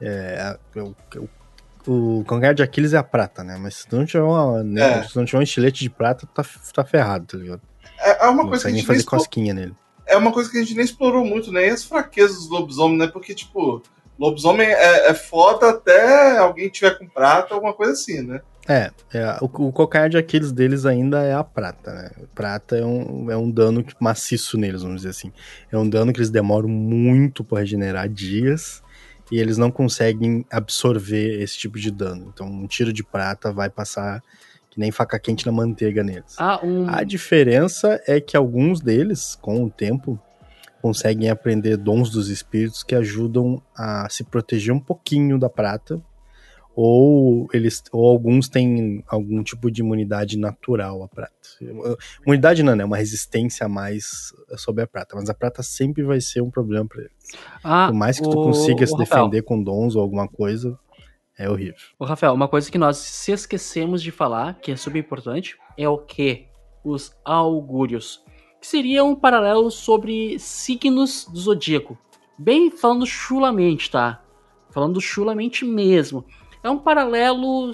É, 0.00 0.56
o, 0.76 0.94
o, 1.22 1.28
o 1.86 2.24
Congar 2.26 2.54
de 2.54 2.62
Aquiles 2.62 2.92
é 2.92 2.98
a 2.98 3.02
prata, 3.02 3.42
né? 3.44 3.56
Mas 3.60 3.76
se 3.76 3.86
tu 3.88 3.96
não 3.96 4.04
tiver, 4.06 4.22
uma, 4.22 4.62
né, 4.62 5.00
É. 5.00 5.02
se 5.04 5.16
não 5.16 5.24
tiver 5.24 5.38
um 5.38 5.42
estilete 5.42 5.80
de 5.80 5.90
prata, 5.90 6.26
tu 6.26 6.32
tá, 6.32 6.44
tá 6.74 6.84
ferrado, 6.84 7.26
tá 7.26 7.38
ligado? 7.38 7.60
É, 8.00 8.24
é 8.24 8.28
uma 8.28 8.42
Não 8.42 8.48
coisa 8.48 8.62
que 8.64 8.68
a 8.68 8.70
gente 8.70 8.78
nem 8.78 8.86
fazer 8.86 9.04
cosquinha 9.04 9.54
nele. 9.54 9.74
é 10.06 10.16
uma 10.16 10.32
coisa 10.32 10.50
que 10.50 10.56
a 10.56 10.60
gente 10.60 10.74
nem 10.74 10.84
explorou 10.84 11.24
muito, 11.24 11.52
nem 11.52 11.70
as 11.70 11.84
fraquezas 11.84 12.36
dos 12.38 12.50
lobisomens, 12.50 12.98
né? 12.98 13.06
Porque, 13.06 13.34
tipo, 13.34 13.82
lobisomem 14.18 14.66
é, 14.66 15.08
é 15.10 15.14
foda 15.14 15.70
até 15.70 16.38
alguém 16.38 16.68
tiver 16.68 16.98
com 16.98 17.06
prata, 17.08 17.54
alguma 17.54 17.72
coisa 17.72 17.92
assim, 17.92 18.22
né? 18.22 18.40
É, 18.70 18.90
é, 19.14 19.38
o, 19.40 19.46
o 19.50 20.08
de 20.10 20.18
Aquiles 20.18 20.52
deles 20.52 20.84
ainda 20.84 21.22
é 21.22 21.32
a 21.32 21.42
prata, 21.42 21.90
né? 21.90 22.10
Prata 22.34 22.76
é 22.76 22.84
um, 22.84 23.30
é 23.30 23.36
um 23.36 23.50
dano 23.50 23.82
maciço 23.98 24.58
neles, 24.58 24.82
vamos 24.82 24.98
dizer 24.98 25.08
assim. 25.08 25.32
É 25.72 25.78
um 25.78 25.88
dano 25.88 26.12
que 26.12 26.18
eles 26.18 26.28
demoram 26.28 26.68
muito 26.68 27.42
pra 27.42 27.60
regenerar 27.60 28.10
dias 28.10 28.82
e 29.30 29.38
eles 29.38 29.58
não 29.58 29.70
conseguem 29.70 30.44
absorver 30.50 31.40
esse 31.42 31.58
tipo 31.58 31.78
de 31.78 31.90
dano. 31.90 32.30
Então, 32.32 32.46
um 32.46 32.66
tiro 32.66 32.92
de 32.92 33.04
prata 33.04 33.52
vai 33.52 33.68
passar 33.68 34.22
que 34.70 34.80
nem 34.80 34.90
faca 34.90 35.18
quente 35.18 35.46
na 35.46 35.52
manteiga 35.52 36.02
neles. 36.02 36.36
Ah, 36.38 36.60
um, 36.62 36.88
A 36.88 37.02
diferença 37.02 38.00
é 38.06 38.20
que 38.20 38.36
alguns 38.36 38.80
deles, 38.80 39.36
com 39.40 39.64
o 39.64 39.70
tempo, 39.70 40.20
conseguem 40.80 41.28
aprender 41.30 41.76
dons 41.76 42.10
dos 42.10 42.28
espíritos 42.28 42.82
que 42.82 42.94
ajudam 42.94 43.60
a 43.76 44.08
se 44.08 44.24
proteger 44.24 44.72
um 44.72 44.80
pouquinho 44.80 45.38
da 45.38 45.48
prata, 45.48 46.00
ou 46.80 47.48
eles, 47.52 47.82
ou 47.90 48.08
alguns 48.08 48.48
têm 48.48 49.02
algum 49.08 49.42
tipo 49.42 49.68
de 49.68 49.80
imunidade 49.80 50.38
natural 50.38 51.02
à 51.02 51.08
prata. 51.08 51.32
Imunidade 52.24 52.62
não, 52.62 52.76
né? 52.76 52.84
Uma 52.84 52.96
resistência 52.96 53.66
a 53.66 53.68
mais 53.68 54.32
sobre 54.56 54.84
a 54.84 54.86
prata, 54.86 55.16
mas 55.16 55.28
a 55.28 55.34
prata 55.34 55.60
sempre 55.60 56.04
vai 56.04 56.20
ser 56.20 56.40
um 56.40 56.50
problema 56.50 56.86
para 56.86 57.00
eles. 57.00 57.12
ah, 57.64 57.88
Por 57.88 57.94
mais 57.96 58.20
que 58.20 58.28
tu 58.28 58.38
o- 58.38 58.42
consiga 58.44 58.84
o 58.84 58.86
se 58.86 58.96
Rafael, 58.96 59.24
defender 59.24 59.42
com 59.42 59.60
dons 59.60 59.96
ou 59.96 60.02
alguma 60.02 60.28
coisa, 60.28 60.78
é 61.36 61.50
horrível. 61.50 61.74
Ô, 61.98 62.04
Rafael, 62.04 62.32
uma 62.32 62.46
coisa 62.46 62.70
que 62.70 62.78
nós 62.78 62.96
se 62.98 63.32
esquecemos 63.32 64.00
de 64.00 64.12
falar, 64.12 64.60
que 64.60 64.70
é 64.70 64.76
super 64.76 65.00
importante, 65.00 65.56
é 65.76 65.88
o 65.88 65.98
que? 65.98 66.46
Os 66.84 67.12
augúrios. 67.24 68.22
Que 68.60 68.66
seria 68.68 69.02
um 69.02 69.16
paralelo 69.16 69.68
sobre 69.68 70.38
signos 70.38 71.26
do 71.28 71.40
zodíaco. 71.40 71.98
Bem 72.38 72.70
falando 72.70 73.04
chulamente, 73.04 73.90
tá? 73.90 74.22
Falando 74.70 75.00
chulamente 75.00 75.64
mesmo. 75.64 76.24
É 76.62 76.70
um 76.70 76.78
paralelo 76.78 77.72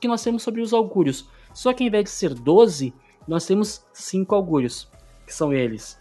que 0.00 0.08
nós 0.08 0.22
temos 0.22 0.42
sobre 0.42 0.60
os 0.60 0.72
augúrios. 0.72 1.28
Só 1.52 1.72
que 1.72 1.84
ao 1.84 1.88
invés 1.88 2.04
de 2.04 2.10
ser 2.10 2.34
12, 2.34 2.92
nós 3.26 3.46
temos 3.46 3.86
5 3.92 4.34
augúrios. 4.34 4.90
Que 5.26 5.32
são 5.32 5.52
eles: 5.52 6.00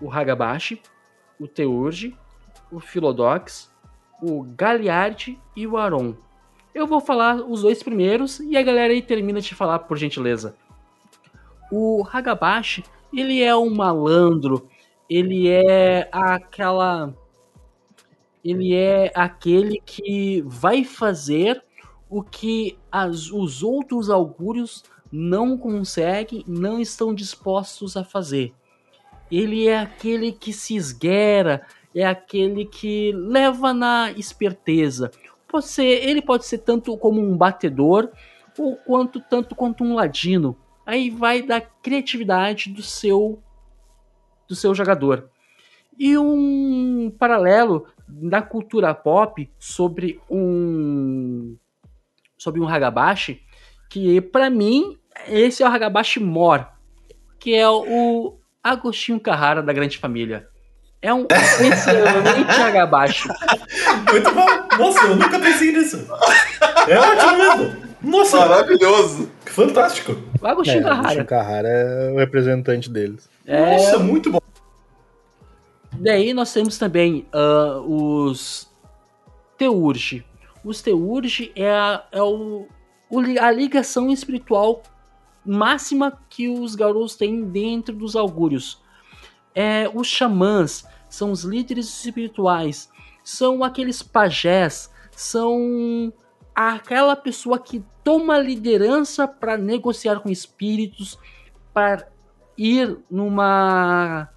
o 0.00 0.10
Hagabashi, 0.10 0.82
o 1.38 1.46
Teurge, 1.46 2.16
o 2.70 2.80
Philodox, 2.80 3.70
o 4.20 4.42
Galiard 4.42 5.38
e 5.54 5.66
o 5.66 5.76
Aron. 5.76 6.14
Eu 6.74 6.86
vou 6.86 7.00
falar 7.00 7.36
os 7.36 7.62
dois 7.62 7.82
primeiros 7.82 8.40
e 8.40 8.56
a 8.56 8.62
galera 8.62 8.92
aí 8.92 9.02
termina 9.02 9.40
de 9.40 9.54
falar, 9.54 9.80
por 9.80 9.96
gentileza. 9.96 10.56
O 11.70 12.04
Hagabashi, 12.10 12.84
ele 13.12 13.42
é 13.42 13.54
um 13.56 13.74
malandro, 13.74 14.68
ele 15.08 15.48
é 15.48 16.08
aquela. 16.12 17.14
Ele 18.44 18.74
é 18.74 19.10
aquele 19.14 19.80
que 19.84 20.42
vai 20.46 20.84
fazer 20.84 21.62
o 22.08 22.22
que 22.22 22.78
as- 22.90 23.30
os 23.30 23.62
outros 23.62 24.08
augúrios 24.10 24.82
não 25.10 25.56
conseguem, 25.58 26.44
não 26.46 26.80
estão 26.80 27.14
dispostos 27.14 27.96
a 27.96 28.04
fazer. 28.04 28.54
Ele 29.30 29.66
é 29.68 29.78
aquele 29.78 30.32
que 30.32 30.52
se 30.52 30.74
esguera, 30.74 31.66
é 31.94 32.04
aquele 32.04 32.64
que 32.64 33.12
leva 33.12 33.74
na 33.74 34.10
esperteza. 34.12 35.10
Pode 35.46 35.66
ser, 35.66 35.84
ele 35.84 36.22
pode 36.22 36.46
ser 36.46 36.58
tanto 36.58 36.96
como 36.96 37.20
um 37.20 37.36
batedor 37.36 38.10
ou 38.58 38.76
quanto 38.76 39.20
tanto 39.20 39.54
quanto 39.54 39.84
um 39.84 39.94
ladino. 39.94 40.56
Aí 40.84 41.10
vai 41.10 41.42
da 41.42 41.60
criatividade 41.60 42.70
do 42.70 42.82
seu 42.82 43.42
do 44.48 44.54
seu 44.54 44.74
jogador. 44.74 45.28
E 45.98 46.16
um 46.16 47.12
paralelo 47.18 47.86
na 48.08 48.40
cultura 48.40 48.94
pop 48.94 49.50
sobre 49.58 50.20
um 50.30 51.56
sobre 52.36 52.60
um 52.60 52.68
Hagabashi, 52.68 53.40
que 53.90 54.20
pra 54.20 54.48
mim, 54.48 54.96
esse 55.26 55.62
é 55.62 55.68
o 55.68 55.72
Hagabashi 55.72 56.20
Mor, 56.20 56.66
que 57.40 57.54
é 57.54 57.68
o 57.68 58.38
Agostinho 58.62 59.18
Carrara 59.18 59.60
da 59.62 59.72
Grande 59.72 59.98
Família. 59.98 60.46
É 61.02 61.12
um 61.12 61.26
excelente 61.60 62.50
Hagabashi. 62.62 63.28
Muito 64.10 64.30
bom. 64.32 64.46
Nossa, 64.78 65.06
eu 65.06 65.16
nunca 65.16 65.38
pensei 65.38 65.72
nisso. 65.72 66.06
É 66.88 66.98
ótimo 66.98 67.36
mesmo. 67.38 67.88
Nossa, 68.02 68.38
Maravilhoso. 68.38 69.28
fantástico. 69.46 70.16
O 70.40 70.46
Agostinho 70.46 70.78
É, 70.78 70.80
o 70.80 70.84
Carrara. 70.84 71.00
Agostinho 71.00 71.26
Carrara 71.26 71.68
é 71.68 72.10
o 72.12 72.16
representante 72.18 72.88
deles. 72.90 73.28
É, 73.44 73.72
Nossa, 73.72 73.98
muito 73.98 74.30
bom. 74.30 74.37
Daí 76.00 76.32
nós 76.32 76.52
temos 76.52 76.78
também 76.78 77.26
ah, 77.32 77.80
os 77.84 78.70
Teurge. 79.56 80.24
Os 80.64 80.80
Teurge 80.80 81.52
é, 81.56 81.70
a, 81.70 82.06
é 82.12 82.22
o, 82.22 82.66
a 83.40 83.50
ligação 83.50 84.10
espiritual 84.10 84.82
máxima 85.44 86.20
que 86.28 86.48
os 86.48 86.74
Garous 86.74 87.16
têm 87.16 87.44
dentro 87.44 87.94
dos 87.94 88.14
augúrios. 88.14 88.80
É, 89.54 89.90
os 89.92 90.06
xamãs 90.06 90.86
são 91.08 91.32
os 91.32 91.42
líderes 91.42 92.04
espirituais, 92.04 92.90
são 93.24 93.64
aqueles 93.64 94.02
pajés, 94.02 94.92
são 95.10 96.12
aquela 96.54 97.16
pessoa 97.16 97.58
que 97.58 97.82
toma 98.04 98.38
liderança 98.38 99.26
para 99.26 99.56
negociar 99.56 100.20
com 100.20 100.28
espíritos, 100.28 101.18
para 101.72 102.08
ir 102.56 102.98
numa 103.10 104.28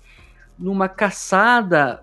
numa 0.62 0.88
caçada 0.88 2.02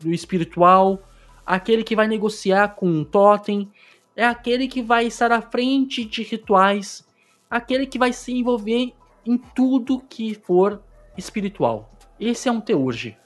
do 0.00 0.12
espiritual, 0.12 1.00
aquele 1.46 1.84
que 1.84 1.94
vai 1.96 2.08
negociar 2.08 2.74
com 2.74 2.86
um 2.88 3.04
totem, 3.04 3.70
é 4.16 4.24
aquele 4.26 4.66
que 4.66 4.82
vai 4.82 5.06
estar 5.06 5.30
à 5.30 5.40
frente 5.40 6.04
de 6.04 6.22
rituais, 6.22 7.06
aquele 7.48 7.86
que 7.86 7.98
vai 7.98 8.12
se 8.12 8.32
envolver 8.32 8.92
em 9.24 9.38
tudo 9.54 10.00
que 10.00 10.34
for 10.34 10.82
espiritual. 11.16 11.90
Esse 12.18 12.48
é 12.48 12.52
um 12.52 12.60
teurge. 12.60 13.16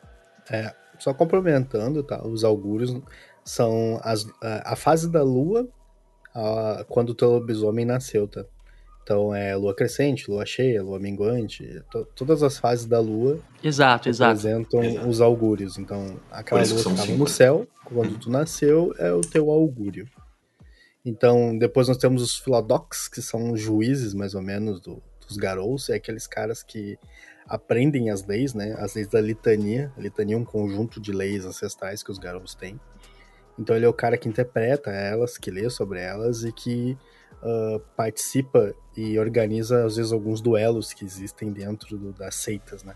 Só 0.99 1.15
complementando, 1.15 2.03
tá? 2.03 2.23
Os 2.27 2.45
augúrios 2.45 2.95
são 3.43 3.99
as- 4.03 4.27
a, 4.43 4.73
a 4.75 4.77
fase 4.77 5.11
da 5.11 5.23
lua 5.23 5.67
a- 6.35 6.85
quando 6.89 7.11
o 7.11 7.15
teu 7.15 7.31
lobisomem 7.31 7.87
nasceu, 7.87 8.29
tá? 8.29 8.45
Então 9.11 9.35
é 9.35 9.57
lua 9.57 9.75
crescente, 9.75 10.31
lua 10.31 10.47
cheia, 10.47 10.81
lua 10.85 11.01
minguante, 11.01 11.83
to- 11.91 12.07
todas 12.15 12.45
as 12.45 12.59
fases 12.59 12.87
da 12.87 13.01
lua 13.01 13.41
Exato, 13.61 14.09
exato. 14.09 14.37
representam 14.41 14.85
Exato. 14.85 15.09
os 15.09 15.21
augúrios. 15.21 15.79
Então, 15.79 16.17
aquela 16.31 16.61
lua 16.61 16.69
que 16.71 16.77
estava 16.77 16.97
cinco, 16.99 17.19
no 17.19 17.27
céu, 17.27 17.67
quando 17.85 18.17
tu 18.21 18.31
nasceu, 18.31 18.95
é 19.01 19.13
o 19.13 19.21
teu 19.21 19.51
augúrio. 19.51 20.07
Então, 21.05 21.59
depois 21.59 21.89
nós 21.89 21.97
temos 21.97 22.23
os 22.23 22.37
Philodox, 22.39 23.09
que 23.09 23.21
são 23.21 23.51
os 23.51 23.61
juízes, 23.61 24.15
mais 24.15 24.37
ou 24.37 24.43
menos, 24.43 24.81
do- 24.81 25.03
dos 25.27 25.37
Garous, 25.37 25.89
é 25.91 25.95
aqueles 25.97 26.29
caras 26.29 26.63
que 26.63 26.97
aprendem 27.49 28.11
as 28.11 28.25
leis, 28.25 28.55
né? 28.55 28.77
As 28.79 28.95
leis 28.95 29.09
da 29.09 29.21
litania. 29.21 29.93
A 29.97 30.01
litania 30.01 30.37
é 30.37 30.39
um 30.39 30.45
conjunto 30.45 31.01
de 31.01 31.11
leis 31.11 31.45
ancestrais 31.45 32.01
que 32.01 32.13
os 32.13 32.19
Garous 32.19 32.55
têm. 32.55 32.79
Então, 33.59 33.75
ele 33.75 33.87
é 33.87 33.89
o 33.89 33.93
cara 33.93 34.17
que 34.17 34.29
interpreta 34.29 34.93
elas, 34.93 35.37
que 35.37 35.51
lê 35.51 35.69
sobre 35.69 35.99
elas 36.01 36.45
e 36.45 36.53
que 36.53 36.97
ah, 37.43 37.81
participa 37.97 38.75
e 38.97 39.19
organiza, 39.19 39.85
às 39.85 39.97
vezes, 39.97 40.13
alguns 40.13 40.41
duelos 40.41 40.93
que 40.93 41.05
existem 41.05 41.53
dentro 41.53 41.97
do- 41.97 42.13
das 42.13 42.35
seitas, 42.35 42.83
né? 42.83 42.95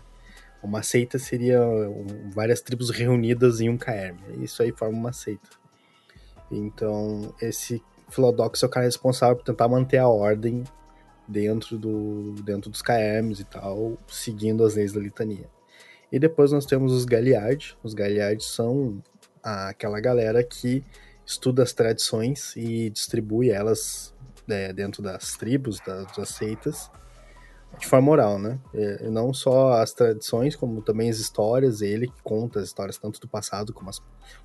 Uma 0.63 0.81
seita 0.81 1.19
seria 1.19 1.61
um, 1.61 2.31
várias 2.33 2.59
tribos 2.61 2.89
reunidas 2.89 3.61
em 3.61 3.69
um 3.69 3.77
caerme. 3.77 4.43
Isso 4.43 4.63
aí 4.63 4.71
forma 4.71 4.97
uma 4.97 5.13
seita. 5.13 5.49
Então, 6.51 7.33
esse 7.41 7.83
Philodox 8.09 8.61
é 8.63 8.65
o 8.65 8.69
cara 8.69 8.85
responsável 8.85 9.35
por 9.35 9.43
tentar 9.43 9.67
manter 9.67 9.97
a 9.97 10.07
ordem 10.07 10.63
dentro, 11.27 11.77
do, 11.77 12.33
dentro 12.43 12.69
dos 12.69 12.81
caermes 12.81 13.39
e 13.39 13.43
tal, 13.43 13.97
seguindo 14.07 14.63
as 14.63 14.75
leis 14.75 14.93
da 14.93 14.99
litania. 14.99 15.49
E 16.11 16.19
depois 16.19 16.51
nós 16.51 16.65
temos 16.65 16.93
os 16.93 17.05
Galiard. 17.05 17.75
Os 17.83 17.93
Galiard 17.93 18.43
são 18.43 19.03
aquela 19.43 19.99
galera 19.99 20.43
que 20.43 20.83
estuda 21.25 21.61
as 21.63 21.73
tradições 21.73 22.55
e 22.55 22.89
distribui 22.89 23.49
elas 23.49 24.14
é, 24.49 24.71
dentro 24.73 25.01
das 25.01 25.35
tribos, 25.37 25.79
das, 25.85 26.15
das 26.15 26.29
seitas, 26.29 26.89
de 27.79 27.85
forma 27.87 28.11
oral, 28.11 28.39
né? 28.39 28.57
E, 28.73 29.05
e 29.05 29.09
não 29.09 29.33
só 29.33 29.73
as 29.73 29.91
tradições, 29.93 30.55
como 30.55 30.81
também 30.81 31.09
as 31.09 31.17
histórias. 31.17 31.81
Ele 31.81 32.07
que 32.07 32.21
conta 32.23 32.59
as 32.59 32.65
histórias 32.67 32.97
tanto 32.97 33.19
do 33.19 33.27
passado 33.27 33.73
como 33.73 33.89
as- 33.89 34.01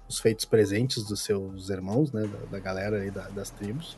os 0.08 0.18
feitos 0.18 0.44
presentes 0.44 1.04
dos 1.04 1.20
seus 1.22 1.68
irmãos, 1.70 2.10
né? 2.12 2.26
Da, 2.26 2.38
da 2.52 2.58
galera 2.58 3.00
aí 3.02 3.10
da- 3.10 3.28
das 3.28 3.50
tribos. 3.50 3.96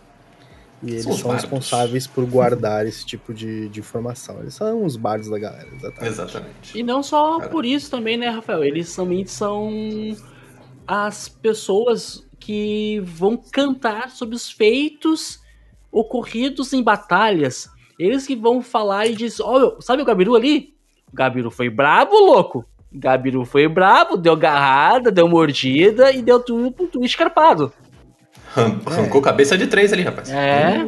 E 0.82 0.90
eles 0.90 1.04
São 1.04 1.12
são 1.16 1.30
responsáveis 1.30 2.08
por 2.08 2.26
guardar 2.26 2.84
esse 2.86 3.06
tipo 3.06 3.32
de, 3.32 3.68
de 3.68 3.78
informação. 3.78 4.40
Eles 4.40 4.54
são 4.54 4.84
os 4.84 4.96
bardos 4.96 5.30
da 5.30 5.38
galera, 5.38 5.68
exatamente. 5.72 6.06
Exatamente. 6.12 6.78
E 6.78 6.82
não 6.82 7.02
só 7.04 7.38
Cara. 7.38 7.50
por 7.50 7.64
isso 7.64 7.88
também, 7.88 8.16
né, 8.16 8.28
Rafael? 8.28 8.64
Eles 8.64 8.94
também 8.94 9.24
são 9.24 9.70
as 10.86 11.28
pessoas 11.28 12.26
que 12.38 13.00
vão 13.04 13.36
cantar 13.36 14.10
sobre 14.10 14.34
os 14.34 14.50
feitos 14.50 15.40
ocorridos 15.92 16.72
em 16.72 16.82
batalhas. 16.82 17.68
Eles 17.98 18.26
que 18.26 18.34
vão 18.34 18.62
falar 18.62 19.06
e 19.06 19.14
dizer, 19.14 19.42
olha, 19.42 19.76
sabe 19.80 20.02
o 20.02 20.04
Gabiru 20.04 20.34
ali? 20.34 20.74
O 21.12 21.14
Gabiru 21.16 21.50
foi 21.50 21.68
brabo, 21.68 22.14
louco. 22.16 22.64
O 22.92 22.98
Gabiru 22.98 23.44
foi 23.44 23.68
brabo, 23.68 24.16
deu 24.16 24.36
garrada, 24.36 25.10
deu 25.10 25.28
mordida 25.28 26.10
e 26.10 26.22
deu 26.22 26.40
tudo 26.40 26.72
pro 26.72 26.86
tu 26.86 27.04
escarpado. 27.04 27.72
Ran- 28.54 28.80
Arrancou 28.86 29.20
cabeça 29.22 29.56
de 29.56 29.66
três 29.66 29.92
ali, 29.92 30.02
rapaz. 30.02 30.30
É. 30.30 30.86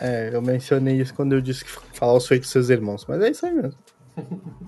É, 0.00 0.30
eu 0.32 0.40
mencionei 0.42 1.00
isso 1.00 1.14
quando 1.14 1.32
eu 1.34 1.40
disse 1.40 1.64
que 1.64 1.70
falar 1.92 2.14
os 2.14 2.26
feitos 2.26 2.46
dos 2.46 2.52
seus 2.52 2.70
irmãos, 2.70 3.04
mas 3.08 3.20
é 3.22 3.30
isso 3.30 3.44
aí 3.44 3.52
mesmo. 3.52 3.78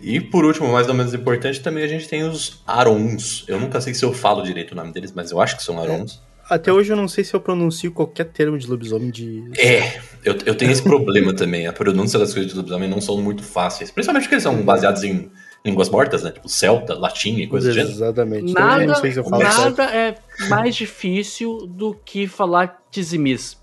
E 0.00 0.20
por 0.20 0.44
último, 0.44 0.72
mais 0.72 0.88
ou 0.88 0.94
menos 0.94 1.12
importante, 1.14 1.60
também 1.60 1.84
a 1.84 1.86
gente 1.86 2.08
tem 2.08 2.22
os 2.24 2.62
Arons. 2.66 3.44
Eu 3.46 3.60
nunca 3.60 3.80
sei 3.80 3.94
se 3.94 4.04
eu 4.04 4.12
falo 4.12 4.42
direito 4.42 4.72
o 4.72 4.74
nome 4.74 4.90
deles, 4.92 5.12
mas 5.12 5.30
eu 5.30 5.40
acho 5.40 5.56
que 5.56 5.62
são 5.62 5.78
Arons. 5.80 6.20
Até 6.48 6.72
hoje 6.72 6.92
eu 6.92 6.96
não 6.96 7.08
sei 7.08 7.24
se 7.24 7.34
eu 7.34 7.40
pronuncio 7.40 7.90
qualquer 7.92 8.24
termo 8.24 8.58
de 8.58 8.66
lobisomem 8.66 9.10
de. 9.10 9.44
É, 9.58 10.00
eu, 10.24 10.36
eu 10.44 10.54
tenho 10.54 10.70
esse 10.70 10.82
problema 10.82 11.34
também. 11.34 11.66
A 11.66 11.72
pronúncia 11.72 12.18
das 12.18 12.32
coisas 12.32 12.50
de 12.50 12.56
lobisomem 12.56 12.88
não 12.88 13.00
são 13.00 13.20
muito 13.20 13.42
fáceis. 13.42 13.90
Principalmente 13.90 14.24
porque 14.24 14.34
eles 14.34 14.42
são 14.42 14.62
baseados 14.62 15.02
em 15.04 15.30
línguas 15.64 15.88
mortas, 15.88 16.22
né? 16.22 16.30
Tipo 16.30 16.48
celta, 16.48 16.94
latim 16.94 17.36
e 17.36 17.46
coisas 17.46 17.72
do 17.72 17.74
gênero. 17.74 17.94
Exatamente. 17.94 18.48
Eu 18.48 18.60
Nada, 18.60 18.86
não 18.86 18.94
sei 18.94 19.12
se 19.12 19.18
eu 19.18 19.24
falo 19.24 19.42
certo. 19.42 19.78
nada 19.78 19.84
é 19.84 20.14
mais 20.48 20.76
difícil 20.76 21.66
do 21.66 21.94
que 21.94 22.26
falar 22.26 22.82
tizimis. 22.90 23.56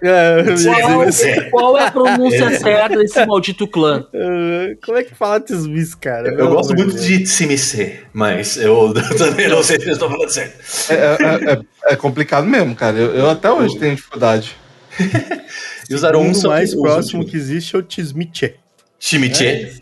É, 0.00 0.40
eu 0.40 0.64
Qual, 0.80 1.08
isso. 1.08 1.24
qual 1.50 1.78
é 1.78 1.86
a 1.86 1.90
pronúncia 1.90 2.58
certa 2.58 2.96
desse 2.98 3.26
maldito 3.26 3.66
clã? 3.66 4.06
Ah, 4.14 4.76
Como 4.84 4.96
é 4.96 5.02
que 5.02 5.14
fala 5.14 5.40
Tismis, 5.40 5.94
cara? 5.94 6.28
Eu 6.28 6.36
Pelo 6.36 6.50
gosto 6.50 6.74
muito 6.74 6.94
de 6.96 7.26
Simicê, 7.26 8.00
mas 8.12 8.56
eu 8.62 8.94
também 9.16 9.48
não 9.48 9.62
sei 9.62 9.80
se 9.80 9.86
eu 9.88 9.92
estou 9.92 10.08
falando 10.08 10.30
certo. 10.30 10.92
É, 10.92 10.94
é- 10.94 11.52
é- 11.52 11.92
é 11.92 11.96
complicado 11.96 12.46
mesmo, 12.46 12.74
cara. 12.76 12.96
Eu, 12.96 13.14
eu 13.14 13.30
até 13.30 13.50
hoje 13.50 13.78
tenho 13.78 13.96
dificuldade. 13.96 14.56
E 15.90 15.94
os 15.94 16.02
O 16.02 16.12
mundo 16.22 16.34
são 16.34 16.50
mais 16.50 16.74
próximo 16.74 17.24
que 17.24 17.34
existe 17.34 17.74
é 17.74 17.78
o 17.78 17.82
Tismiche. 17.82 18.56
Chimichê. 19.00 19.72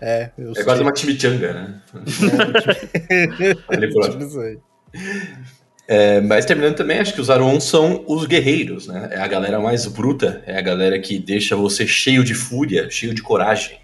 É, 0.00 0.30
eu 0.36 0.52
É 0.56 0.64
quase 0.64 0.82
uma 0.82 0.94
chimichanga, 0.94 1.52
né? 1.52 1.74
Ali 3.68 3.92
por. 3.92 4.18
É, 5.86 6.20
mas 6.20 6.46
terminando 6.46 6.76
também, 6.76 6.98
acho 6.98 7.12
que 7.12 7.20
os 7.20 7.28
Arons 7.28 7.64
são 7.64 8.04
os 8.08 8.24
guerreiros, 8.26 8.86
né? 8.86 9.08
É 9.12 9.20
a 9.20 9.26
galera 9.26 9.60
mais 9.60 9.86
bruta, 9.86 10.42
é 10.46 10.56
a 10.56 10.62
galera 10.62 10.98
que 10.98 11.18
deixa 11.18 11.54
você 11.54 11.86
cheio 11.86 12.24
de 12.24 12.32
fúria, 12.34 12.88
cheio 12.90 13.12
de 13.12 13.22
coragem. 13.22 13.78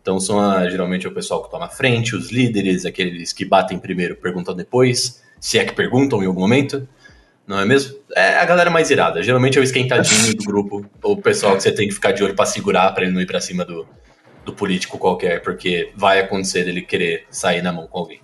Então 0.00 0.20
são 0.20 0.38
a- 0.38 0.68
geralmente 0.70 1.08
o 1.08 1.12
pessoal 1.12 1.42
que 1.42 1.50
toma 1.50 1.68
frente, 1.68 2.14
os 2.14 2.30
líderes, 2.30 2.84
aqueles 2.84 3.32
que 3.32 3.44
batem 3.44 3.78
primeiro, 3.78 4.14
perguntam 4.14 4.54
depois, 4.54 5.22
se 5.40 5.58
é 5.58 5.64
que 5.64 5.72
perguntam 5.74 6.22
em 6.22 6.26
algum 6.26 6.40
momento, 6.40 6.86
não 7.48 7.58
é 7.58 7.64
mesmo? 7.64 7.96
É 8.14 8.36
a 8.36 8.44
galera 8.44 8.70
mais 8.70 8.90
irada. 8.90 9.20
Geralmente 9.22 9.58
é 9.58 9.60
o 9.60 9.64
esquentadinho 9.64 10.36
do 10.36 10.44
grupo, 10.44 10.86
ou 11.02 11.14
o 11.14 11.20
pessoal 11.22 11.56
que 11.56 11.62
você 11.64 11.72
tem 11.72 11.88
que 11.88 11.94
ficar 11.94 12.12
de 12.12 12.22
olho 12.22 12.34
pra 12.36 12.46
segurar, 12.46 12.92
pra 12.92 13.04
ele 13.04 13.12
não 13.12 13.20
ir 13.20 13.26
pra 13.26 13.40
cima 13.40 13.64
do, 13.64 13.86
do 14.44 14.52
político 14.52 14.98
qualquer, 14.98 15.42
porque 15.42 15.90
vai 15.96 16.20
acontecer 16.20 16.64
dele 16.64 16.82
querer 16.82 17.24
sair 17.28 17.60
na 17.60 17.72
mão 17.72 17.88
com 17.88 17.98
alguém. 17.98 18.20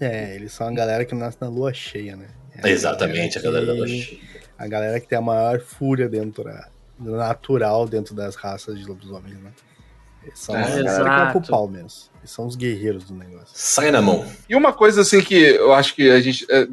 É, 0.00 0.34
eles 0.34 0.52
são 0.52 0.66
a 0.68 0.72
galera 0.72 1.04
que 1.04 1.14
nasce 1.14 1.36
na 1.40 1.48
lua 1.48 1.72
cheia, 1.74 2.16
né? 2.16 2.28
É 2.62 2.68
Exatamente, 2.70 3.38
a 3.38 3.42
galera 3.42 3.66
da 3.66 3.72
lua 3.74 3.86
que- 3.86 4.02
cheia. 4.02 4.20
A 4.58 4.66
galera 4.66 5.00
que 5.00 5.06
tem 5.08 5.18
a 5.18 5.22
maior 5.22 5.60
fúria 5.60 6.08
dentro 6.08 6.44
da. 6.44 6.68
natural 6.98 7.86
dentro 7.88 8.14
das 8.14 8.34
raças 8.34 8.78
de 8.78 8.84
lobisomens, 8.86 9.38
né? 9.38 9.52
Eles 10.22 10.38
são 10.38 10.54
É, 10.54 10.62
a 10.64 10.82
galera 10.82 11.32
que 11.40 11.48
pau 11.48 11.66
mesmo. 11.66 12.10
Eles 12.20 12.30
são 12.30 12.46
os 12.46 12.54
guerreiros 12.56 13.04
do 13.04 13.14
negócio. 13.14 13.48
Sai 13.54 13.90
na 13.90 14.02
mão. 14.02 14.22
E 14.48 14.54
uma 14.54 14.70
coisa 14.72 15.00
assim 15.00 15.22
que 15.22 15.34
eu 15.34 15.72
acho 15.72 15.94
que 15.94 16.10
a 16.10 16.20
gente. 16.20 16.46
é, 16.50 16.68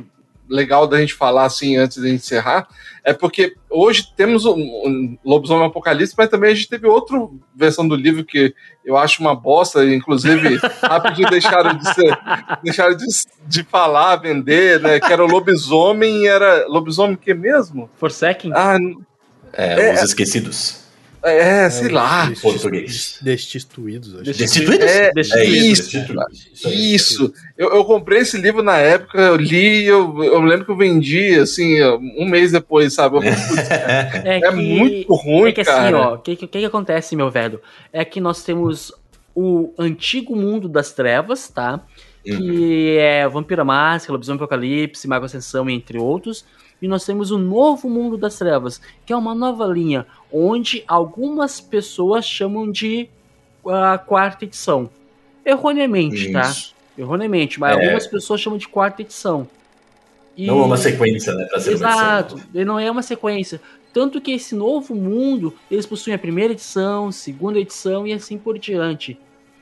legal 0.49 0.87
da 0.87 0.99
gente 0.99 1.13
falar 1.13 1.45
assim 1.45 1.77
antes 1.77 2.01
de 2.01 2.09
encerrar 2.09 2.67
é 3.07 3.13
porque 3.13 3.55
hoje 3.69 4.11
temos 4.17 4.43
um, 4.43 4.59
um 4.59 5.17
Lobisomem 5.23 5.65
Apocalipse, 5.65 6.13
mas 6.17 6.27
também 6.29 6.51
a 6.51 6.53
gente 6.53 6.67
teve 6.67 6.87
outra 6.87 7.17
versão 7.55 7.87
do 7.87 7.95
livro 7.95 8.25
que 8.25 8.53
eu 8.83 8.97
acho 8.97 9.21
uma 9.21 9.33
bosta, 9.33 9.85
inclusive 9.85 10.59
rapidinho 10.83 11.29
deixaram 11.29 11.77
de 11.77 11.85
ser, 11.93 12.19
deixaram 12.61 12.97
de, 12.97 13.05
de 13.47 13.63
falar, 13.63 14.17
vender, 14.17 14.81
né? 14.81 14.99
Que 14.99 15.13
era 15.13 15.23
o 15.23 15.27
Lobisomem 15.27 16.23
e 16.23 16.27
era. 16.27 16.67
Lobisomem 16.67 17.15
que 17.15 17.33
mesmo? 17.33 17.89
Forsaken? 17.95 18.51
Ah, 18.53 18.75
É, 19.53 19.91
É. 19.91 19.93
Os 19.93 20.03
Esquecidos. 20.03 20.86
É, 21.29 21.69
sei 21.69 21.89
lá. 21.89 22.31
Português. 22.41 23.19
Destituídos, 23.21 24.13
acho. 24.15 24.23
Destituídos? 24.23 24.85
É, 24.85 25.11
Destituídos. 25.11 25.55
isso. 25.79 25.91
Destituídos. 25.93 26.47
Isso. 26.65 27.33
Eu, 27.57 27.69
eu 27.75 27.85
comprei 27.85 28.19
esse 28.19 28.37
livro 28.37 28.61
na 28.63 28.77
época, 28.77 29.19
eu 29.19 29.35
li, 29.35 29.83
eu, 29.85 30.23
eu 30.23 30.41
lembro 30.41 30.65
que 30.65 30.71
eu 30.71 30.77
vendi, 30.77 31.39
assim, 31.39 31.81
um 32.17 32.25
mês 32.27 32.51
depois, 32.51 32.93
sabe? 32.93 33.17
Eu 33.17 33.21
"Putz, 33.21 33.35
É, 33.71 34.37
é 34.37 34.41
que- 34.41 34.55
muito 34.55 35.13
ruim, 35.15 35.49
É 35.49 35.51
que 35.53 35.63
cara. 35.63 35.83
assim, 35.85 35.93
ó, 35.93 36.15
o 36.15 36.17
que, 36.19 36.35
que, 36.35 36.47
que 36.47 36.65
acontece, 36.65 37.15
meu 37.15 37.29
velho? 37.31 37.59
É 37.91 38.03
que 38.05 38.19
nós 38.19 38.43
temos 38.43 38.91
o 39.35 39.73
antigo 39.77 40.35
mundo 40.35 40.67
das 40.67 40.91
trevas, 40.91 41.47
tá? 41.47 41.81
Que 42.23 42.97
é 42.99 43.27
Vampira 43.27 43.63
Máscara, 43.63 44.13
Lobisomem 44.13 44.35
Apocalipse, 44.37 45.07
Mago 45.07 45.25
Ascensão, 45.25 45.69
entre 45.69 45.97
outros. 45.97 46.43
E 46.81 46.87
nós 46.87 47.05
temos 47.05 47.31
o 47.31 47.37
novo 47.37 47.89
mundo 47.89 48.17
das 48.17 48.37
trevas, 48.37 48.81
que 49.05 49.13
é 49.13 49.15
uma 49.15 49.33
nova 49.33 49.65
linha, 49.65 50.05
onde 50.31 50.83
algumas 50.87 51.59
pessoas 51.61 52.25
chamam 52.25 52.69
de 52.71 53.09
a 53.65 53.97
quarta 53.97 54.45
edição. 54.45 54.89
Erroneamente, 55.45 56.31
tá? 56.31 56.41
Isso. 56.41 56.75
Erroneamente, 56.97 57.59
mas 57.59 57.77
É. 57.77 57.81
algumas 57.83 58.07
pessoas 58.07 58.41
chamam 58.41 58.57
de 58.57 58.67
quarta 58.67 59.01
edição. 59.01 59.47
E- 60.35 60.47
Não 60.47 60.59
é 60.61 60.63
uma 60.65 60.77
sequência, 60.77 61.33
né? 61.33 61.45
Pra 61.45 61.59
ser 61.59 61.73
Exato, 61.73 62.39
ele 62.53 62.65
não 62.65 62.79
é 62.79 62.89
uma 62.89 63.01
sequência. 63.01 63.59
Tanto 63.93 64.21
que 64.21 64.31
esse 64.31 64.53
novo 64.53 64.93
mundo, 64.93 65.53
eles 65.71 65.85
possuem 65.85 66.13
a 66.15 66.19
primeira 66.19 66.53
edição, 66.53 67.11
segunda 67.11 67.59
edição 67.59 68.05
e 68.05 68.13
assim 68.13 68.37
por 68.37 68.57
diante. 68.59 69.17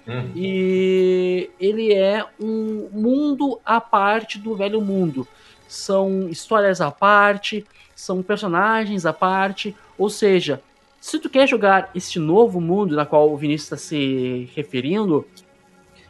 Hum. 0.07 0.29
E 0.35 1.49
ele 1.59 1.93
é 1.93 2.25
um 2.39 2.89
mundo 2.91 3.59
à 3.65 3.79
parte 3.81 4.37
do 4.37 4.53
velho 4.55 4.81
mundo. 4.81 5.27
São 5.67 6.27
histórias 6.29 6.79
à 6.81 6.91
parte, 6.91 7.65
são 7.95 8.21
personagens 8.21 9.05
à 9.05 9.13
parte. 9.13 9.75
Ou 9.97 10.09
seja, 10.09 10.61
se 10.99 11.19
tu 11.19 11.29
quer 11.29 11.47
jogar 11.47 11.89
este 11.95 12.19
novo 12.19 12.59
mundo 12.59 12.95
na 12.95 13.05
qual 13.05 13.31
o 13.31 13.37
Vinícius 13.37 13.65
está 13.71 13.77
se 13.77 14.49
referindo, 14.55 15.25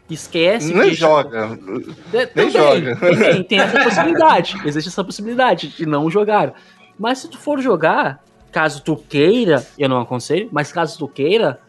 esquece 0.09 0.73
Nem 0.73 0.93
joga. 0.93 1.47
de- 1.57 1.65
Nem 2.11 2.27
também, 2.27 2.49
joga. 2.51 2.95
também, 2.99 3.43
tem 3.43 3.59
essa 3.59 3.83
possibilidade. 3.83 4.55
Existe 4.65 4.87
essa 4.89 5.03
possibilidade 5.03 5.67
de 5.69 5.85
não 5.85 6.09
jogar. 6.09 6.53
Mas 6.97 7.19
se 7.19 7.27
tu 7.27 7.37
for 7.37 7.59
jogar, 7.59 8.23
caso 8.51 8.81
tu 8.83 8.95
queira, 8.95 9.65
eu 9.77 9.89
não 9.89 9.99
aconselho, 9.99 10.47
mas 10.51 10.71
caso 10.71 10.97
tu 10.97 11.07
queira, 11.07 11.59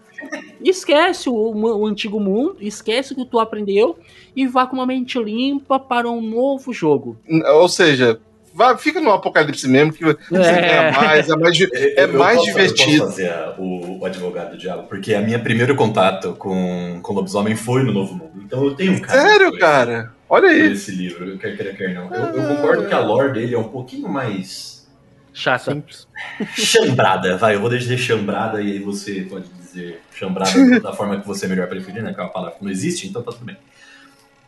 esquece 0.62 1.28
o, 1.28 1.34
o 1.34 1.86
antigo 1.86 2.20
mundo, 2.20 2.56
esquece 2.60 3.12
o 3.12 3.16
que 3.16 3.24
tu 3.24 3.38
aprendeu 3.40 3.98
e 4.34 4.46
vá 4.46 4.66
com 4.66 4.76
uma 4.76 4.86
mente 4.86 5.18
limpa 5.18 5.78
para 5.78 6.08
um 6.08 6.20
novo 6.20 6.72
jogo. 6.72 7.16
Ou 7.54 7.68
seja, 7.68 8.20
vai, 8.56 8.76
fica 8.78 9.00
no 9.00 9.10
apocalipse 9.12 9.68
mesmo, 9.68 9.92
que 9.92 10.04
você 10.04 10.16
É. 10.34 10.60
ganha 10.60 10.92
mais, 10.92 11.28
é 11.28 11.36
mais, 11.36 11.60
é 11.60 11.64
Eu- 12.04 12.12
eu 12.12 12.18
mais 12.18 12.36
posso- 12.38 12.48
Eu 12.50 12.54
divertido. 12.54 12.98
posso 13.04 13.10
fazer 13.12 13.28
a- 13.30 13.54
o, 13.58 13.98
o 14.00 14.04
advogado 14.06 14.50
do 14.52 14.56
diabo, 14.58 14.84
porque 14.88 15.14
a 15.14 15.20
minha 15.20 15.38
primeiro 15.38 15.76
contato 15.76 16.32
com, 16.34 16.98
com 17.02 17.12
lobisomem 17.12 17.54
foi 17.54 17.82
no 17.82 17.92
Novo 17.92 18.14
Mundo. 18.14 18.42
Então 18.44 18.64
eu 18.64 18.74
tenho 18.74 18.92
um 18.94 18.98
carinho 19.00 19.28
Sério, 19.28 19.58
cara? 19.58 20.12
Olha 20.28 20.48
aí. 20.48 20.72
esse 20.72 20.90
livro, 20.90 21.38
quer 21.38 21.56
queira, 21.56 21.72
quer 21.74 21.94
não. 21.94 22.12
Eu, 22.12 22.24
eu 22.34 22.56
concordo 22.56 22.86
que 22.88 22.94
a 22.94 22.98
lore 22.98 23.32
dele 23.32 23.54
é 23.54 23.58
um 23.58 23.68
pouquinho 23.68 24.08
mais 24.08 24.84
Chata. 25.32 25.72
Simples. 25.72 26.08
chambrada, 26.56 27.36
vai, 27.36 27.54
eu 27.54 27.60
vou 27.60 27.68
dizer 27.70 27.98
chambrada 27.98 28.60
e 28.62 28.72
aí 28.72 28.78
você 28.78 29.26
pode 29.28 29.46
dizer 29.48 30.00
chambrada 30.14 30.50
da 30.80 30.92
forma 30.92 31.20
que 31.20 31.26
você 31.26 31.46
melhor 31.46 31.68
preferir, 31.68 32.02
né? 32.02 32.12
Que 32.14 32.20
é 32.20 32.22
uma 32.24 32.30
palavra 32.32 32.56
que 32.58 32.64
não 32.64 32.70
existe, 32.70 33.06
então 33.06 33.22
tá 33.22 33.32
tudo 33.32 33.44
bem. 33.44 33.56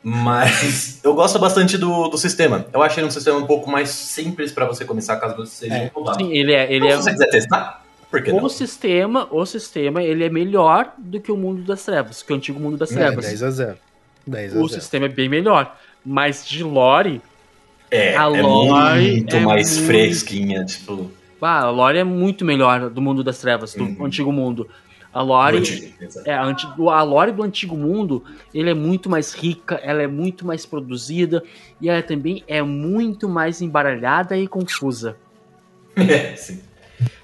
Mas 0.03 1.01
eu 1.05 1.15
gosto 1.15 1.39
bastante 1.39 1.77
do, 1.77 2.09
do 2.09 2.19
sistema. 2.19 2.67
Eu 2.73 2.83
achei 2.83 3.05
um 3.05 3.11
sistema 3.11 3.39
um 3.39 3.47
pouco 3.47 3.71
mais 3.71 3.91
simples 3.91 4.53
pra 4.53 4.65
você 4.67 4.85
começar 4.85 5.17
caso 5.17 5.37
você 5.37 5.67
seja 5.67 5.75
É, 5.75 5.91
novato. 5.95 6.19
Sim, 6.25 6.33
ele 6.33 6.53
é, 6.53 6.73
ele 6.73 6.87
Então, 6.87 6.89
é 6.89 6.97
se 6.97 7.03
você 7.03 7.11
quiser 7.13 7.31
testar, 7.31 7.85
por 8.11 8.23
que 8.23 8.31
o 8.31 8.41
não? 8.41 8.49
sistema, 8.49 9.29
o 9.31 9.45
sistema, 9.45 10.03
ele 10.03 10.25
é 10.25 10.31
melhor 10.31 10.93
do 10.97 11.21
que 11.21 11.31
o 11.33 11.37
mundo 11.37 11.63
das 11.63 11.85
trevas, 11.85 12.23
que 12.23 12.33
o 12.33 12.37
antigo 12.37 12.59
mundo 12.61 12.77
das 12.77 12.91
É, 12.93 12.95
trevas. 12.95 13.25
10 13.25 13.43
a 13.43 13.51
0. 13.51 13.77
10 14.27 14.57
a 14.57 14.59
o 14.61 14.69
0. 14.69 14.81
sistema 14.81 15.07
é 15.07 15.09
bem 15.09 15.29
melhor, 15.29 15.77
mas 16.05 16.47
de 16.47 16.63
lore, 16.63 17.21
É, 17.91 18.17
a 18.17 18.25
é 18.25 18.43
lore 18.43 19.11
muito 19.13 19.37
é 19.37 19.41
mais 19.41 19.73
muito- 19.77 19.87
fresquinha, 19.87 20.65
tipo. 20.65 21.11
ah, 21.43 21.63
a 21.65 21.71
lore 21.71 21.99
é 21.99 22.05
muito 22.05 22.45
melhor 22.45 22.89
do 22.91 23.01
mundo 23.01 23.25
das 23.25 23.39
trevas, 23.39 23.75
do 23.75 23.85
Uhum. 23.85 24.05
antigo 24.07 24.31
mundo. 24.33 24.69
A 25.13 25.23
lore 25.23 25.59
antigo, 25.59 25.95
exato. 26.01 26.29
É, 26.29 26.35
a, 26.35 27.03
lore 27.03 27.33
do 27.33 27.43
antigo 27.43 27.77
mundo, 27.77 28.23
ele 28.53 28.71
é 28.71 28.75
muito 28.75 29.09
mais 29.09 29.33
rica, 29.33 29.77
ela 29.77 30.03
é 30.03 30.07
muito 30.07 30.47
mais 30.47 30.67
produzida 30.67 31.43
e 31.81 31.89
ela 31.89 32.03
também 32.03 32.45
é 32.47 32.63
muito 32.63 33.29
mais 33.29 33.63
embaralhada 33.63 34.37
e 34.37 34.47
confusa. 34.47 35.17
É, 35.99 36.37
sim. 36.37 36.61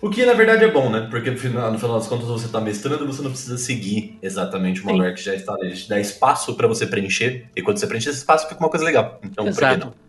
O 0.01 0.11
que 0.11 0.27
na 0.27 0.33
verdade 0.33 0.65
é 0.65 0.71
bom, 0.71 0.91
né? 0.91 1.07
Porque 1.11 1.31
no 1.31 1.39
final, 1.39 1.71
no 1.71 1.79
final 1.79 1.97
das 1.97 2.09
contas 2.09 2.27
você 2.27 2.49
tá 2.49 2.61
mestrando, 2.61 3.07
você 3.07 3.23
não 3.23 3.31
precisa 3.31 3.57
seguir 3.57 4.19
exatamente 4.21 4.83
uma 4.83 4.93
Sim. 4.93 4.99
lore 4.99 5.15
que 5.15 5.23
já 5.23 5.35
está 5.35 5.55
ali. 5.55 5.69
Ele 5.69 5.77
te 5.77 5.89
dá 5.89 6.01
espaço 6.01 6.55
pra 6.55 6.67
você 6.67 6.87
preencher, 6.87 7.47
e 7.55 7.63
quando 7.63 7.79
você 7.79 7.87
preenche 7.87 8.11
esse 8.11 8.19
espaço 8.19 8.49
fica 8.49 8.61
uma 8.61 8.69
coisa 8.69 8.85
legal. 8.85 9.21
Então, 9.23 9.45
por 9.45 9.55
que 9.55 9.65
Exato. 9.65 9.87
não? 9.87 10.05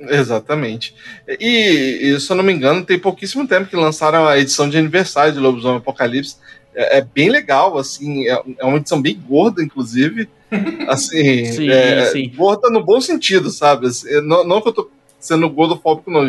Exatamente. 0.00 0.94
E, 1.26 1.98
e, 2.02 2.20
se 2.20 2.30
eu 2.30 2.36
não 2.36 2.44
me 2.44 2.52
engano, 2.52 2.84
tem 2.84 2.98
pouquíssimo 2.98 3.46
tempo 3.48 3.68
que 3.68 3.76
lançaram 3.76 4.26
a 4.26 4.38
edição 4.38 4.68
de 4.68 4.78
aniversário 4.78 5.32
de 5.32 5.40
Lobisomem 5.40 5.78
Apocalipse. 5.78 6.36
É, 6.78 6.98
é 6.98 7.00
bem 7.02 7.28
legal, 7.28 7.76
assim, 7.76 8.28
é, 8.28 8.40
é 8.58 8.64
uma 8.64 8.76
edição 8.76 9.02
bem 9.02 9.20
gorda, 9.28 9.60
inclusive. 9.62 10.28
Assim, 10.88 11.44
Sim, 11.44 11.68
é, 11.68 12.06
sim. 12.06 12.32
gorda 12.34 12.70
no 12.70 12.82
bom 12.82 12.98
sentido, 13.02 13.50
sabe? 13.50 13.88
Assim, 13.88 14.08
não, 14.22 14.42
não 14.46 14.62
que 14.62 14.68
eu 14.68 14.72
tô 14.72 14.88
sendo 15.20 15.46
gordofóbico, 15.50 16.10
não, 16.10 16.22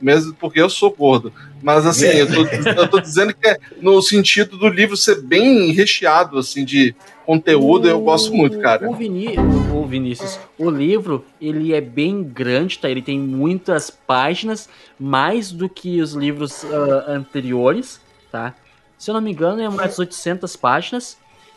mesmo 0.00 0.32
porque 0.40 0.58
eu 0.58 0.70
sou 0.70 0.90
gordo. 0.90 1.30
Mas 1.62 1.84
assim, 1.84 2.06
eu 2.06 2.26
tô, 2.26 2.46
eu 2.70 2.88
tô 2.88 3.00
dizendo 3.00 3.34
que 3.34 3.46
é 3.46 3.58
no 3.82 4.00
sentido 4.00 4.56
do 4.56 4.68
livro 4.68 4.96
ser 4.96 5.20
bem 5.20 5.72
recheado, 5.72 6.38
assim, 6.38 6.64
de 6.64 6.94
conteúdo, 7.26 7.86
eu 7.86 8.00
gosto 8.00 8.32
muito, 8.32 8.58
cara. 8.60 8.88
O, 8.88 8.94
Viní 8.94 9.34
o 9.74 9.84
Vinícius, 9.84 10.38
o 10.56 10.70
livro, 10.70 11.24
ele 11.38 11.74
é 11.74 11.80
bem 11.80 12.22
grande, 12.22 12.78
tá? 12.78 12.88
Ele 12.88 13.02
tem 13.02 13.18
muitas 13.18 13.90
páginas, 13.90 14.70
mais 14.98 15.52
do 15.52 15.68
que 15.68 16.00
os 16.00 16.14
livros 16.14 16.64
ah, 16.64 17.04
anteriores, 17.08 18.00
tá? 18.32 18.54
Se 18.98 19.10
eu 19.10 19.14
não 19.14 19.20
me 19.20 19.32
engano, 19.32 19.60
é 19.60 19.68
umas 19.68 19.98
800 19.98 20.56
páginas. 20.56 21.16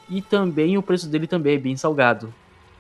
E 0.09 0.21
também 0.21 0.77
o 0.77 0.81
preço 0.81 1.07
dele 1.07 1.27
também 1.27 1.55
é 1.55 1.59
bem 1.59 1.77
salgado. 1.77 2.33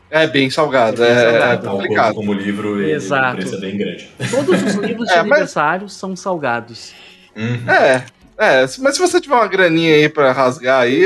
É 0.09 0.25
bem 0.25 0.49
salgado, 0.49 1.03
É 1.03 1.07
bem 1.07 1.15
é, 1.15 1.21
salgado. 1.21 1.51
é 1.51 1.55
Então, 1.55 1.71
como, 1.71 1.81
complicado. 1.83 2.15
como 2.15 2.33
livro, 2.33 2.81
ele, 2.81 2.91
Exato. 2.93 3.33
o 3.33 3.35
preço 3.37 3.55
é 3.55 3.59
bem 3.59 3.77
grande. 3.77 4.09
Todos 4.31 4.63
os 4.63 4.73
livros 4.81 5.05
de 5.07 5.13
É, 5.13 5.17
mas- 5.17 5.31
aniversário 5.31 5.87
são 5.87 6.15
salgados. 6.15 6.93
Uhum. 7.35 7.69
É, 7.71 8.05
é, 8.37 8.61
mas 8.79 8.95
se 8.95 8.99
você 8.99 9.21
tiver 9.21 9.35
uma 9.35 9.47
graninha 9.47 9.93
aí 9.95 10.09
pra 10.09 10.31
rasgar 10.31 10.81
aí, 10.81 11.05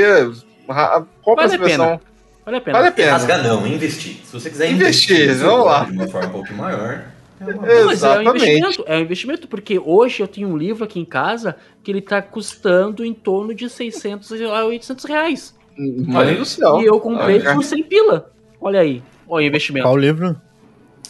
ra- 0.66 1.04
compra 1.22 1.46
Vale 1.46 1.54
essa 1.54 1.62
a 1.62 1.68
pena. 1.68 1.84
versão. 1.84 2.00
Vale 2.46 2.56
a 2.56 2.60
pena. 2.62 2.78
Vale 2.78 2.88
a 2.88 2.92
pena. 2.92 3.10
Rasgar 3.12 3.42
não, 3.42 3.66
investir. 3.66 4.16
Se 4.24 4.32
você 4.32 4.48
quiser 4.48 4.70
Investir, 4.70 5.20
investir, 5.24 5.44
vamos 5.46 5.66
lá. 5.66 5.84
de 5.84 5.92
uma 5.92 6.06
forma 6.08 6.28
um 6.28 6.32
pouco 6.32 6.54
maior. 6.54 7.04
É 7.50 7.54
uma- 7.54 7.66
Não, 7.66 7.86
mas 7.86 8.02
é 8.02 8.08
um 8.08 8.20
Exatamente. 8.20 8.28
investimento, 8.50 8.84
é 8.86 8.96
um 8.96 9.00
investimento, 9.00 9.48
porque 9.48 9.78
hoje 9.78 10.22
eu 10.22 10.28
tenho 10.28 10.48
um 10.48 10.56
livro 10.56 10.84
aqui 10.84 11.00
em 11.00 11.04
casa 11.04 11.56
que 11.82 11.90
ele 11.90 12.00
tá 12.00 12.20
custando 12.22 13.04
em 13.04 13.12
torno 13.14 13.54
de 13.54 13.68
600 13.68 14.30
a 14.42 14.64
800 14.64 15.04
reais. 15.04 15.54
Mãe 15.76 16.34
do 16.36 16.44
céu. 16.44 16.80
e 16.80 16.86
eu 16.86 16.98
comprei 17.00 17.44
Ah, 17.46 17.54
por 17.54 17.64
100 17.64 17.82
pila. 17.84 18.30
Olha 18.60 18.80
aí, 18.80 19.02
olha 19.28 19.44
o 19.44 19.48
investimento. 19.48 19.86
Qual 19.86 19.96
livro? 19.96 20.36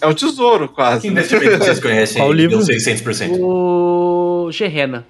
É 0.01 0.07
um 0.07 0.15
tesouro, 0.15 0.69
Que 0.69 0.75
quase. 0.75 1.07
investimento 1.09 1.59
vocês 1.59 1.81
conhecem 1.81 2.21
Qual 2.21 2.33
livro? 2.33 2.57
Deu 2.59 2.67
600%. 2.67 3.39
O 3.41 4.49
Gerena. 4.51 5.07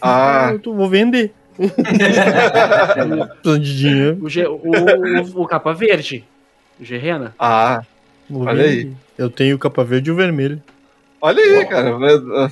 ah, 0.00 0.50
Eu 0.52 0.58
tô- 0.60 0.74
vou 0.74 0.88
vender. 0.88 1.32
Precisando 1.56 3.60
de 3.60 3.78
dinheiro. 3.78 4.18
O, 4.20 4.68
o, 4.68 5.40
o- 5.40 5.42
o 5.42 5.46
capa 5.46 5.72
verde. 5.72 6.24
O 6.80 6.84
Gerena. 6.84 7.34
ah, 7.38 7.82
Vou 8.28 8.44
Olha 8.46 8.64
aí. 8.64 8.92
Eu 9.18 9.30
tenho 9.30 9.56
o 9.56 9.58
capa 9.58 9.82
verde 9.84 10.10
e 10.10 10.12
o 10.12 10.16
vermelho. 10.16 10.62
olha 11.20 11.42
aí, 11.42 11.52
Uau. 11.58 11.68
cara. 11.68 11.90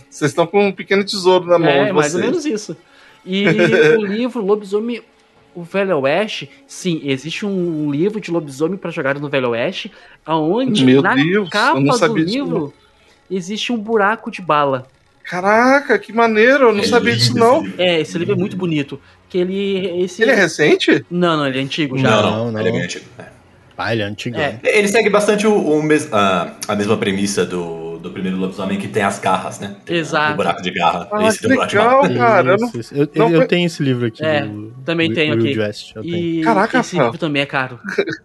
Vocês 0.09 0.31
estão 0.31 0.47
com 0.47 0.69
um 0.69 0.73
pequeno 0.73 1.05
tesouro 1.05 1.47
na 1.47 1.59
mão 1.59 1.69
É, 1.69 1.87
de 1.87 1.93
mais 1.93 2.15
ou 2.15 2.21
menos 2.21 2.45
isso. 2.47 2.77
E 3.25 3.45
o 3.99 4.05
livro 4.05 4.45
Lobisomem. 4.45 5.03
O 5.55 5.63
Velho 5.63 6.01
Oeste, 6.01 6.51
sim, 6.67 7.01
existe 7.05 7.47
um 7.47 7.89
livro 7.89 8.21
de 8.21 8.29
lobisomem 8.29 8.77
para 8.77 8.91
jogar 8.91 9.17
no 9.21 9.29
Velho 9.29 9.51
Oeste, 9.51 9.89
aonde 10.27 10.85
Meu 10.85 11.01
na 11.01 11.15
Deus, 11.15 11.49
capa 11.49 11.79
eu 11.79 11.81
não 11.81 11.93
do 11.93 11.97
sabia 11.97 12.25
disso, 12.25 12.39
livro 12.45 12.75
existe 13.31 13.71
um 13.73 13.77
buraco 13.79 14.33
de 14.33 14.43
bala. 14.43 14.89
Caraca, 15.23 15.97
que 15.97 16.13
maneiro, 16.13 16.65
eu 16.71 16.73
não 16.73 16.81
É 16.83 16.87
sabia 16.89 17.13
lindo 17.13 17.23
disso 17.23 17.37
não. 17.39 17.63
livro. 17.63 17.81
É, 17.81 18.01
esse 18.01 18.19
livro 18.19 18.35
é 18.35 18.37
muito 18.37 18.57
bonito. 18.57 19.01
Que 19.29 19.39
ele. 19.39 20.03
Esse... 20.03 20.23
Ele 20.23 20.33
é 20.33 20.35
recente? 20.35 21.07
Não, 21.09 21.37
não, 21.37 21.47
ele 21.47 21.61
é 21.61 21.63
antigo 21.63 21.97
já. 21.97 22.11
Não, 22.11 22.23
Não, 22.23 22.31
não, 22.47 22.53
não. 22.53 22.61
ele 22.61 22.69
é 22.71 22.73
bem 22.73 22.83
antigo. 22.83 23.05
É. 23.17 23.25
Ah, 23.77 23.93
ele 23.93 24.03
é 24.03 24.05
antigão. 24.07 24.41
É. 24.41 24.59
Ele 24.63 24.87
segue 24.89 25.11
bastante 25.11 25.47
o, 25.47 25.55
o 25.57 25.83
mes- 25.83 26.09
a, 26.13 26.53
a 26.69 26.77
mesma 26.77 26.97
premissa 26.97 27.45
do, 27.45 27.99
do 27.99 28.11
primeiro 28.11 28.37
lobisomem 28.37 28.79
que 28.79 28.87
tem 28.87 29.03
as 29.03 29.19
garras, 29.19 29.59
né? 29.59 29.77
Tem 29.85 29.97
Exato. 29.97 30.35
O 30.35 30.37
buraco 30.37 30.63
de 30.63 30.71
garra. 30.71 31.09
Ah, 31.13 31.27
esse 31.27 31.39
que 31.41 31.49
tem 31.49 31.53
um 31.53 31.67
buraco 31.67 31.71
de 31.71 31.77
legal, 31.77 32.03
garra. 32.03 32.17
cara. 32.37 32.51
Eu 32.53 32.59
não- 32.59 32.67
Isso, 32.69 32.79
isso. 32.81 32.95
Eu, 32.95 33.09
não 33.17 33.31
eu 33.31 33.39
foi- 33.39 33.47
tenho 33.49 33.67
esse 33.67 33.83
livro 33.83 34.07
aqui. 34.07 34.25
É, 34.25 34.43
do, 34.47 34.73
também 34.85 35.09
do 35.09 35.15
tenho 35.15 35.35
Wild 35.35 35.49
aqui. 35.51 35.59
West, 35.59 35.93
eu 35.97 36.03
tenho. 36.03 36.17
E 36.17 36.41
Caraca, 36.43 36.79
esse 36.81 36.91
Rafael. 36.97 37.05
livro 37.13 37.19
também 37.19 37.43
é 37.43 37.47
caro. 37.47 37.81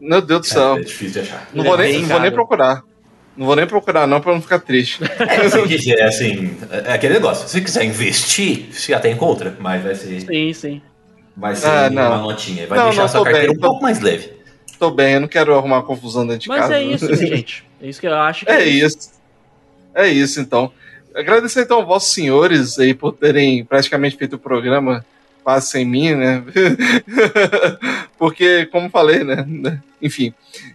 Meu 0.00 0.20
Deus 0.20 0.40
do 0.40 0.46
É, 0.46 0.50
céu. 0.50 0.76
é 0.76 0.80
difícil 0.80 1.22
de 1.22 1.28
achar. 1.28 1.48
Não 1.54 1.64
vou, 1.64 1.74
é 1.74 1.82
nem, 1.86 2.00
não 2.00 2.08
vou 2.08 2.20
nem 2.20 2.32
procurar. 2.32 2.82
Não 3.36 3.46
vou 3.46 3.56
nem 3.56 3.66
procurar, 3.66 4.06
não, 4.06 4.20
pra 4.20 4.32
não 4.34 4.40
ficar 4.42 4.58
triste. 4.58 5.00
É, 5.20 5.48
se 5.48 5.62
quiser, 5.62 6.02
assim, 6.02 6.56
é 6.70 6.90
é 6.90 6.92
aquele 6.94 7.14
negócio. 7.14 7.48
Se 7.48 7.60
quiser 7.60 7.84
investir, 7.84 8.66
você 8.72 8.92
até 8.92 9.10
encontra, 9.10 9.56
mas 9.60 9.82
vai 9.82 9.94
ser, 9.94 10.20
Sim, 10.20 10.52
sim. 10.52 10.82
vai 11.36 11.54
ser 11.54 11.66
Ah, 11.68 11.88
uma 11.90 12.18
notinha. 12.18 12.66
Vai 12.66 12.78
Não, 12.78 12.86
deixar 12.86 12.98
não, 13.00 13.06
a 13.06 13.08
sua 13.08 13.24
carteira 13.24 13.48
bem, 13.48 13.56
um 13.56 13.60
tô- 13.60 13.68
pouco 13.68 13.82
mais 13.82 14.00
leve. 14.00 14.41
Tô 14.82 14.90
bem, 14.90 15.14
eu 15.14 15.20
não 15.20 15.28
quero 15.28 15.54
arrumar 15.54 15.82
confusão 15.82 16.26
dentro 16.26 16.40
de 16.40 16.48
Mas 16.48 16.62
casa. 16.62 16.74
é 16.74 16.82
isso, 16.82 17.08
né, 17.08 17.14
gente. 17.14 17.64
É 17.80 17.86
isso 17.86 18.00
que 18.00 18.08
eu 18.08 18.14
acho 18.16 18.44
que 18.44 18.50
É 18.50 18.64
isso. 18.64 19.12
É 19.94 20.08
isso, 20.08 20.40
então. 20.40 20.72
Agradecer, 21.14 21.62
então, 21.62 21.76
aos 21.76 21.86
vossos 21.86 22.12
senhores 22.12 22.80
aí 22.80 22.92
por 22.92 23.12
terem 23.12 23.64
praticamente 23.64 24.16
feito 24.16 24.34
o 24.34 24.38
programa 24.40 25.06
quase 25.44 25.68
sem 25.68 25.84
mim, 25.84 26.16
né? 26.16 26.42
Porque, 28.18 28.66
como 28.72 28.90
falei, 28.90 29.22
né? 29.22 29.80
Enfim. 30.02 30.34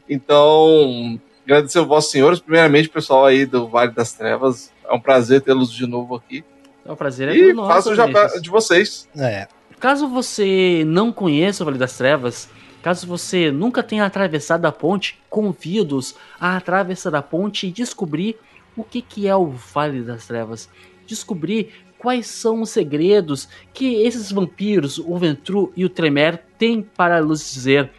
Então, 0.09 1.19
agradecer 1.43 1.79
aos 1.79 1.87
vossos 1.89 2.09
senhores. 2.09 2.39
Primeiramente, 2.39 2.87
pessoal 2.87 3.25
aí 3.25 3.45
do 3.45 3.67
Vale 3.67 3.91
das 3.91 4.13
Trevas. 4.13 4.71
É 4.89 4.93
um 4.93 5.01
prazer 5.01 5.41
tê-los 5.41 5.69
de 5.69 5.85
novo 5.85 6.15
aqui. 6.15 6.45
É 6.85 6.89
um 6.89 6.95
prazer 6.95 7.27
é 7.27 7.35
e 7.35 7.53
faço 7.53 7.91
o 7.91 7.95
jabá 7.95 8.27
de 8.39 8.49
vocês. 8.49 9.05
É, 9.17 9.49
Caso 9.79 10.07
você 10.07 10.83
não 10.87 11.11
conheça 11.11 11.61
o 11.61 11.65
Vale 11.65 11.77
das 11.77 11.95
Trevas, 11.95 12.49
caso 12.87 13.05
você 13.05 13.51
nunca 13.51 13.83
tenha 13.83 14.05
atravessado 14.05 14.65
a 14.65 14.71
ponte, 14.71 15.19
convido-os 15.29 16.15
a 16.39 16.55
atravessar 16.55 17.13
a 17.15 17.21
ponte 17.21 17.67
e 17.67 17.71
descobrir 17.71 18.37
o 18.77 18.83
que, 18.83 19.01
que 19.01 19.27
é 19.27 19.35
o 19.35 19.47
Vale 19.47 20.03
das 20.03 20.25
Trevas. 20.25 20.69
Descobrir 21.05 21.73
quais 21.97 22.27
são 22.27 22.61
os 22.61 22.69
segredos 22.69 23.49
que 23.73 24.03
esses 24.03 24.31
vampiros, 24.31 24.99
o 24.99 25.17
Ventru 25.17 25.73
e 25.75 25.83
o 25.83 25.89
Tremer, 25.89 26.41
têm 26.57 26.81
para 26.81 27.21
nos 27.21 27.51
dizer. 27.51 27.91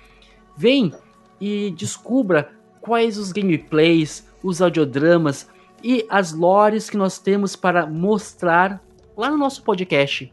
Vem 0.56 0.90
e 1.38 1.70
descubra 1.70 2.50
quais 2.80 3.18
os 3.18 3.30
gameplays, 3.30 4.26
os 4.42 4.62
audiodramas 4.62 5.50
e 5.84 6.06
as 6.08 6.32
lores 6.32 6.88
que 6.88 6.96
nós 6.96 7.18
temos 7.18 7.54
para 7.54 7.86
mostrar 7.86 8.82
lá 9.14 9.30
no 9.30 9.36
nosso 9.36 9.62
podcast. 9.62 10.32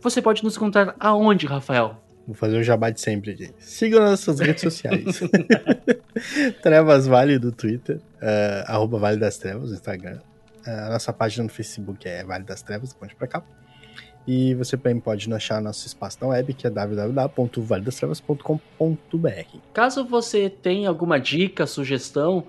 Você 0.00 0.22
pode 0.22 0.44
nos 0.44 0.56
encontrar 0.56 0.94
aonde, 1.00 1.46
Rafael? 1.46 2.01
Vou 2.26 2.34
fazer 2.34 2.58
o 2.58 2.62
jabá 2.62 2.90
de 2.90 3.00
sempre 3.00 3.32
aqui. 3.32 3.50
Sigam 3.58 4.00
nossas 4.00 4.40
redes 4.40 4.62
sociais. 4.62 5.20
Trevas 6.62 7.06
Vale 7.06 7.38
do 7.38 7.52
Twitter, 7.52 8.00
eh, 8.20 8.64
arroba 8.66 8.98
Vale 8.98 9.18
das 9.18 9.38
Trevas 9.38 9.70
no 9.70 9.74
Instagram. 9.74 10.20
Eh, 10.66 10.70
a 10.70 10.90
nossa 10.90 11.12
página 11.12 11.44
no 11.44 11.50
Facebook 11.50 12.08
é 12.08 12.24
Vale 12.24 12.44
das 12.44 12.62
Trevas, 12.62 12.92
pode 12.92 13.14
pra 13.14 13.26
cá. 13.26 13.42
E 14.26 14.54
você 14.54 14.76
também 14.76 15.00
pode 15.00 15.32
achar 15.32 15.60
nosso 15.60 15.86
espaço 15.86 16.18
na 16.20 16.28
web, 16.28 16.54
que 16.54 16.66
é 16.66 16.70
www.valedastrevas.com.br. 16.70 19.58
Caso 19.74 20.04
você 20.04 20.48
tenha 20.48 20.88
alguma 20.88 21.18
dica, 21.18 21.66
sugestão, 21.66 22.46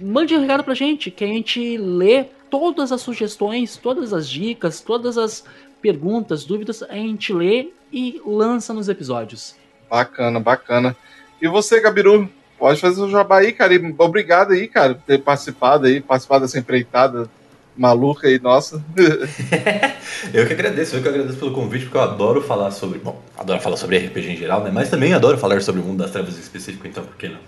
mande 0.00 0.34
um 0.34 0.40
recado 0.40 0.64
pra 0.64 0.72
gente, 0.74 1.10
que 1.10 1.22
a 1.22 1.26
gente 1.26 1.76
lê 1.76 2.24
todas 2.48 2.90
as 2.90 3.02
sugestões, 3.02 3.76
todas 3.76 4.14
as 4.14 4.26
dicas, 4.28 4.80
todas 4.80 5.18
as 5.18 5.44
perguntas, 5.80 6.44
dúvidas, 6.44 6.82
a 6.82 6.94
gente 6.94 7.32
lê 7.32 7.70
e 7.92 8.20
lança 8.24 8.72
nos 8.72 8.88
episódios. 8.88 9.54
Bacana, 9.88 10.38
bacana. 10.38 10.96
E 11.40 11.48
você, 11.48 11.80
Gabiru? 11.80 12.28
Pode 12.58 12.80
fazer 12.80 13.00
o 13.00 13.10
jabá 13.10 13.38
aí, 13.38 13.52
cara. 13.52 13.74
E 13.74 13.94
obrigado 13.98 14.52
aí, 14.52 14.68
cara, 14.68 14.94
por 14.94 15.04
ter 15.04 15.18
participado 15.18 15.86
aí, 15.86 16.00
participado 16.00 16.44
dessa 16.44 16.58
empreitada 16.58 17.28
maluca 17.76 18.28
aí, 18.28 18.38
nossa. 18.38 18.84
Eu 20.34 20.46
que 20.46 20.52
agradeço, 20.52 20.96
eu 20.96 21.02
que 21.02 21.08
agradeço 21.08 21.38
pelo 21.38 21.52
convite, 21.52 21.84
porque 21.84 21.96
eu 21.96 22.02
adoro 22.02 22.42
falar 22.42 22.70
sobre. 22.72 22.98
Bom, 22.98 23.22
adoro 23.38 23.60
falar 23.60 23.76
sobre 23.76 23.96
RPG 23.96 24.32
em 24.32 24.36
geral, 24.36 24.62
né? 24.62 24.70
Mas 24.72 24.90
também 24.90 25.14
adoro 25.14 25.38
falar 25.38 25.62
sobre 25.62 25.80
o 25.80 25.84
mundo 25.84 25.98
das 25.98 26.10
trevas 26.10 26.36
em 26.36 26.40
específico, 26.40 26.86
então 26.86 27.02
por 27.04 27.16
que 27.16 27.28
não? 27.28 27.38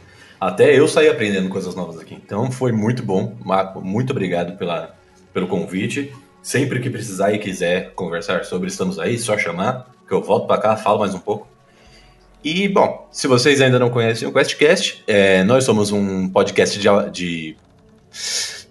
Até 0.41 0.77
eu 0.79 0.89
saí 0.89 1.09
aprendendo 1.09 1.49
coisas 1.51 1.75
novas 1.75 1.99
aqui. 1.99 2.15
Então 2.15 2.51
foi 2.51 2.73
muito 2.73 3.03
bom. 3.03 3.37
Marco, 3.45 3.81
muito 3.83 4.11
obrigado 4.11 4.57
pela, 4.57 4.95
pelo 5.35 5.47
convite. 5.47 6.13
Sempre 6.43 6.81
que 6.81 6.91
precisar 6.91 7.33
e 7.33 7.39
quiser 7.39 7.93
conversar 7.95 8.45
sobre, 8.45 8.69
estamos 8.69 8.99
aí, 8.99 9.17
só 9.17 9.39
chamar, 9.39 9.87
que 10.09 10.13
eu 10.13 10.21
volto 10.21 10.49
pra 10.49 10.59
cá, 10.59 10.77
falo 10.77 10.99
mais 10.99 11.15
um 11.15 11.21
pouco. 11.21 11.47
E, 12.45 12.69
bom, 12.69 13.07
se 13.13 13.29
vocês 13.29 13.61
ainda 13.61 13.79
não 13.79 13.89
conhecem 13.89 14.27
o 14.27 14.33
QuestCast, 14.33 15.05
é, 15.07 15.45
nós 15.45 15.63
somos 15.63 15.93
um 15.93 16.29
podcast 16.29 16.77
de, 16.77 16.89
de. 17.13 17.57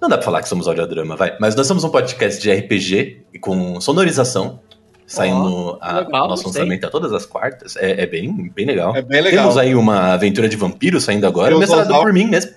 Não 0.02 0.10
dá 0.10 0.18
pra 0.18 0.26
falar 0.26 0.42
que 0.42 0.50
somos 0.50 0.68
audiodrama, 0.68 1.16
vai. 1.16 1.38
Mas 1.40 1.56
nós 1.56 1.66
somos 1.66 1.86
um 1.86 1.90
podcast 1.90 2.42
de 2.42 2.52
RPG 2.52 3.22
e 3.34 3.40
com 3.40 3.80
sonorização, 3.80 4.60
saindo 5.08 5.78
a, 5.80 6.00
legal, 6.00 6.28
nosso 6.28 6.48
lançamento 6.48 6.86
a 6.86 6.90
todas 6.90 7.14
as 7.14 7.26
quartas. 7.26 7.78
É, 7.78 8.02
é 8.02 8.06
bem, 8.06 8.52
bem 8.54 8.66
legal. 8.66 8.94
É 8.94 9.02
bem 9.02 9.22
legal. 9.22 9.44
Temos 9.44 9.58
aí 9.58 9.74
uma 9.74 10.12
aventura 10.12 10.50
de 10.50 10.58
vampiro 10.58 11.00
saindo 11.00 11.26
agora, 11.26 11.58
mestrado 11.58 11.94
por 11.94 12.12
mim 12.12 12.26
mesmo. 12.28 12.52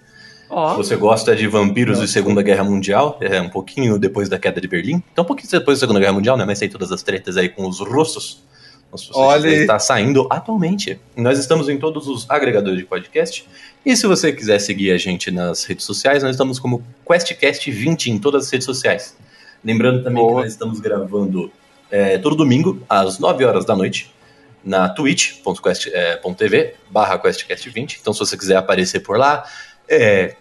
Ó, 0.49 0.71
Se 0.71 0.77
você 0.77 0.97
gosta 0.97 1.35
de 1.35 1.47
vampiros 1.47 2.01
e 2.01 2.09
Segunda 2.09 2.43
Guerra 2.43 2.65
Mundial, 2.65 3.19
é 3.21 3.41
um 3.41 3.49
pouquinho 3.49 3.99
depois 3.99 4.29
da 4.29 4.39
queda 4.39 4.61
de 4.61 4.69
Berlim. 4.69 5.03
Então, 5.13 5.25
um 5.25 5.27
pouquinho 5.27 5.51
depois 5.51 5.79
da 5.79 5.81
Segunda 5.81 6.01
Guerra 6.01 6.13
Mundial, 6.13 6.37
né? 6.37 6.45
Mas 6.45 6.59
tem 6.59 6.69
todas 6.69 6.93
as 6.93 7.03
tretas 7.03 7.37
aí 7.37 7.49
com 7.49 7.67
os 7.69 7.81
russos. 7.81 8.43
Você 8.93 9.11
Olha 9.13 9.49
está 9.49 9.79
saindo 9.79 10.29
atualmente. 10.31 11.01
Nós 11.17 11.39
estamos 11.39 11.69
em 11.69 11.77
todos 11.79 12.07
os 12.07 12.31
agregadores 12.31 12.79
de 12.79 12.85
podcast. 12.85 13.45
E 13.85 13.97
se 13.97 14.07
você 14.07 14.33
quiser 14.33 14.61
seguir 14.61 14.93
a 14.93 14.99
gente 14.99 15.33
nas 15.33 15.65
redes 15.65 15.85
sociais, 15.85 16.23
nós 16.23 16.33
estamos 16.33 16.61
como 16.61 16.85
QuestCast20 17.05 18.07
em 18.07 18.19
todas 18.19 18.47
as 18.47 18.53
redes 18.53 18.65
sociais. 18.65 19.17
Lembrando 19.65 20.05
também 20.05 20.23
Boa. 20.23 20.37
que 20.37 20.43
nós 20.43 20.53
estamos 20.53 20.79
gravando 20.79 21.51
é, 21.91 22.19
todo 22.19 22.37
domingo, 22.37 22.81
às 22.89 23.19
9 23.19 23.45
horas 23.45 23.65
da 23.65 23.75
noite, 23.75 24.15
na 24.65 24.89
twitch.tv 24.89 26.75
barra 26.89 27.19
QuestCast20. 27.19 27.99
Então, 28.01 28.13
se 28.13 28.21
você 28.21 28.37
quiser 28.37 28.57
aparecer 28.57 29.01
por 29.01 29.19
lá, 29.19 29.45
é, 29.89 30.35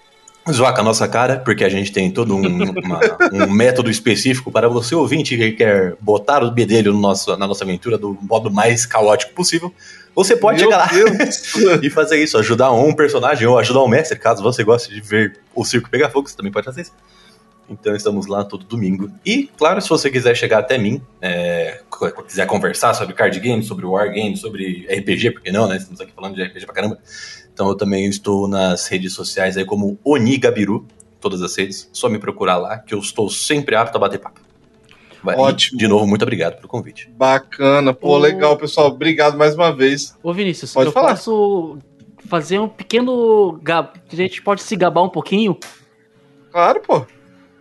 zoar 0.52 0.74
com 0.74 0.82
a 0.82 0.84
nossa 0.84 1.08
cara, 1.08 1.40
porque 1.40 1.64
a 1.64 1.70
gente 1.70 1.92
tem 1.92 2.12
todo 2.12 2.36
um, 2.36 2.70
uma- 2.70 3.00
um 3.32 3.50
método 3.50 3.90
específico 3.90 4.52
para 4.52 4.68
você 4.68 4.94
ouvinte 4.96 5.38
que 5.38 5.52
quer 5.54 5.96
botar 6.00 6.44
o 6.44 6.52
bedelho 6.52 6.92
no 6.94 7.00
nosso, 7.00 7.36
na 7.38 7.48
nossa 7.48 7.64
aventura 7.64 7.98
do 7.98 8.18
modo 8.22 8.52
mais 8.52 8.86
caótico 8.86 9.34
possível. 9.34 9.74
Você 10.16 10.36
pode 10.36 10.62
Meu 10.62 10.70
chegar 10.72 10.78
lá 10.78 10.90
e 11.82 11.90
fazer 11.90 12.22
isso, 12.22 12.38
ajudar 12.38 12.72
um 12.72 12.94
personagem 12.94 13.48
ou 13.48 13.58
ajudar 13.58 13.82
um 13.84 13.88
mestre, 13.88 14.20
caso 14.20 14.44
você 14.44 14.64
goste 14.64 14.94
de 14.94 15.02
ver 15.02 15.40
o 15.56 15.66
circo 15.66 15.90
pegar 15.90 16.10
fogo, 16.10 16.30
você 16.30 16.36
também 16.36 16.52
pode 16.52 16.66
fazer 16.66 16.82
isso. 16.82 16.92
Então 17.70 17.96
estamos 17.96 18.28
lá 18.28 18.44
todo 18.44 18.66
domingo. 18.66 19.10
E, 19.26 19.50
claro, 19.58 19.82
se 19.82 19.90
você 19.90 20.10
quiser 20.12 20.36
chegar 20.36 20.60
até 20.60 20.78
mim, 20.78 21.02
é, 21.22 21.80
quiser 22.28 22.46
conversar 22.46 22.94
sobre 22.94 23.16
card 23.16 23.40
games, 23.40 23.66
sobre 23.66 23.86
war 23.86 24.08
games, 24.14 24.42
sobre 24.42 24.86
RPG, 24.90 25.32
porque 25.32 25.52
não, 25.52 25.68
né? 25.68 25.78
Estamos 25.78 26.00
aqui 26.02 26.12
falando 26.14 26.36
de 26.36 26.44
RPG 26.44 26.66
pra 26.66 26.76
caramba. 26.76 27.00
Então 27.54 27.68
eu 27.70 27.76
também 27.76 28.06
estou 28.08 28.48
nas 28.48 28.88
redes 28.88 29.14
sociais 29.14 29.56
aí 29.58 29.66
como 29.66 29.98
Oni 30.04 30.38
Gabiru, 30.38 30.86
todas 31.22 31.42
as 31.42 31.56
redes. 31.56 31.90
Só 31.94 32.10
me 32.10 32.18
procurar 32.20 32.58
lá, 32.58 32.80
que 32.80 32.94
eu 32.94 33.00
estou 33.00 33.30
sempre 33.30 33.76
apto 33.76 33.96
a 33.98 34.00
bater 34.02 34.20
papo. 34.20 34.42
Vai, 35.24 35.38
Ótimo. 35.38 35.78
e, 35.78 35.80
de 35.80 35.88
novo, 35.88 36.06
muito 36.06 36.24
obrigado 36.24 36.56
pelo 36.58 36.68
convite. 36.68 37.10
Bacana. 37.16 37.94
Pô, 37.94 38.16
O- 38.16 38.18
legal, 38.18 38.58
pessoal. 38.58 38.88
Obrigado 38.88 39.38
mais 39.38 39.56
uma 39.56 39.72
vez. 39.72 40.18
ô 40.22 40.34
Vinícius, 40.34 40.74
Pode 40.74 40.88
eu 40.88 40.92
falar. 40.92 41.10
posso 41.12 41.78
fazer 42.28 42.60
um 42.60 42.68
pequeno. 42.68 43.58
gab- 43.64 43.94
A 44.12 44.16
gente 44.16 44.42
pode 44.42 44.62
se 44.64 44.76
gabar 44.76 45.02
um 45.04 45.10
pouquinho? 45.10 45.58
Claro, 46.52 46.82
pô. 46.82 47.06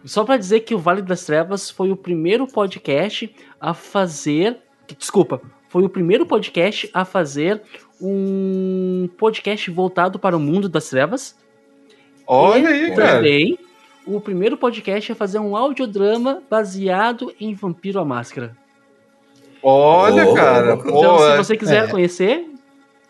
Só 0.04 0.24
pra 0.24 0.36
dizer 0.36 0.60
que 0.60 0.74
o 0.74 0.78
Vale 0.78 1.02
das 1.02 1.24
Trevas 1.24 1.70
foi 1.70 1.92
o 1.92 1.96
primeiro 1.96 2.46
podcast 2.48 3.32
a 3.60 3.72
fazer. 3.72 4.58
Desculpa, 4.98 5.40
foi 5.72 5.84
o 5.84 5.88
primeiro 5.88 6.26
podcast 6.26 6.90
a 6.92 7.02
fazer 7.02 7.62
um 7.98 9.08
podcast 9.16 9.70
voltado 9.70 10.18
para 10.18 10.36
o 10.36 10.38
mundo 10.38 10.68
das 10.68 10.90
trevas. 10.90 11.34
Olha 12.26 12.68
E 12.70 12.84
aí, 12.90 12.94
cara. 12.94 13.16
Também 13.16 13.58
o 14.04 14.20
primeiro 14.20 14.58
podcast 14.58 15.10
a 15.10 15.14
fazer 15.14 15.38
um 15.38 15.56
audiodrama 15.56 16.42
baseado 16.50 17.34
em 17.40 17.54
Vampiro 17.54 17.98
à 17.98 18.04
Máscara. 18.04 18.54
Olha, 19.62 20.26
Ô, 20.26 20.34
cara. 20.34 20.74
então, 20.74 21.18
se 21.18 21.36
você 21.38 21.56
quiser 21.56 21.84
é. 21.84 21.88
conhecer, 21.88 22.50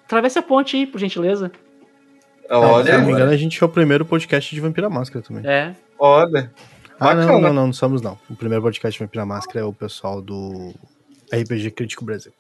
atravesse 0.05 0.39
a 0.39 0.43
ponte 0.43 0.77
aí, 0.77 0.87
por 0.87 1.01
gentileza. 1.01 1.51
Se 2.43 2.49
não 2.49 2.61
olha, 2.61 2.99
me 2.99 3.11
engano, 3.11 3.33
a 3.33 3.37
gente 3.37 3.61
é 3.61 3.67
o 3.67 3.69
primeiro 3.69 4.05
podcast 4.05 4.55
de 4.55 4.61
Vampira 4.61 4.89
Máscara 4.89 5.25
também. 5.25 5.45
É. 5.45 5.75
olha. 5.99 6.53
Ah, 7.01 7.13
não, 7.13 7.27
não, 7.27 7.41
não, 7.41 7.67
não 7.67 7.73
somos 7.73 8.01
não. 8.01 8.17
O 8.31 8.37
primeiro 8.37 8.63
podcast 8.63 8.97
de 8.97 9.05
Vampira 9.05 9.27
Máscara 9.27 9.61
é 9.61 9.65
o 9.65 9.73
pessoal 9.73 10.23
do 10.23 10.73
RPG 11.35 11.73
Crítico 11.73 12.05
Brasil. 12.05 12.33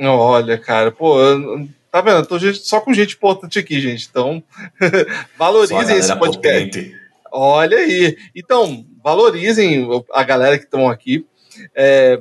Olha, 0.00 0.58
cara, 0.58 0.90
pô, 0.90 1.20
eu- 1.20 1.68
tá 1.90 2.00
vendo? 2.00 2.18
Eu 2.18 2.26
tô 2.26 2.38
gente- 2.38 2.66
só 2.66 2.80
com 2.80 2.92
gente 2.92 3.14
importante 3.14 3.58
aqui, 3.58 3.80
gente. 3.80 4.08
Então, 4.10 4.42
valorizem 5.38 5.96
esse 5.96 6.14
podcast. 6.16 6.66
potente. 6.70 6.96
Olha 7.32 7.78
aí. 7.78 8.16
Então, 8.34 8.84
valorizem 9.02 9.88
a 10.12 10.22
galera 10.22 10.58
que 10.58 10.64
estão 10.64 10.88
aqui. 10.88 11.26
É, 11.74 12.18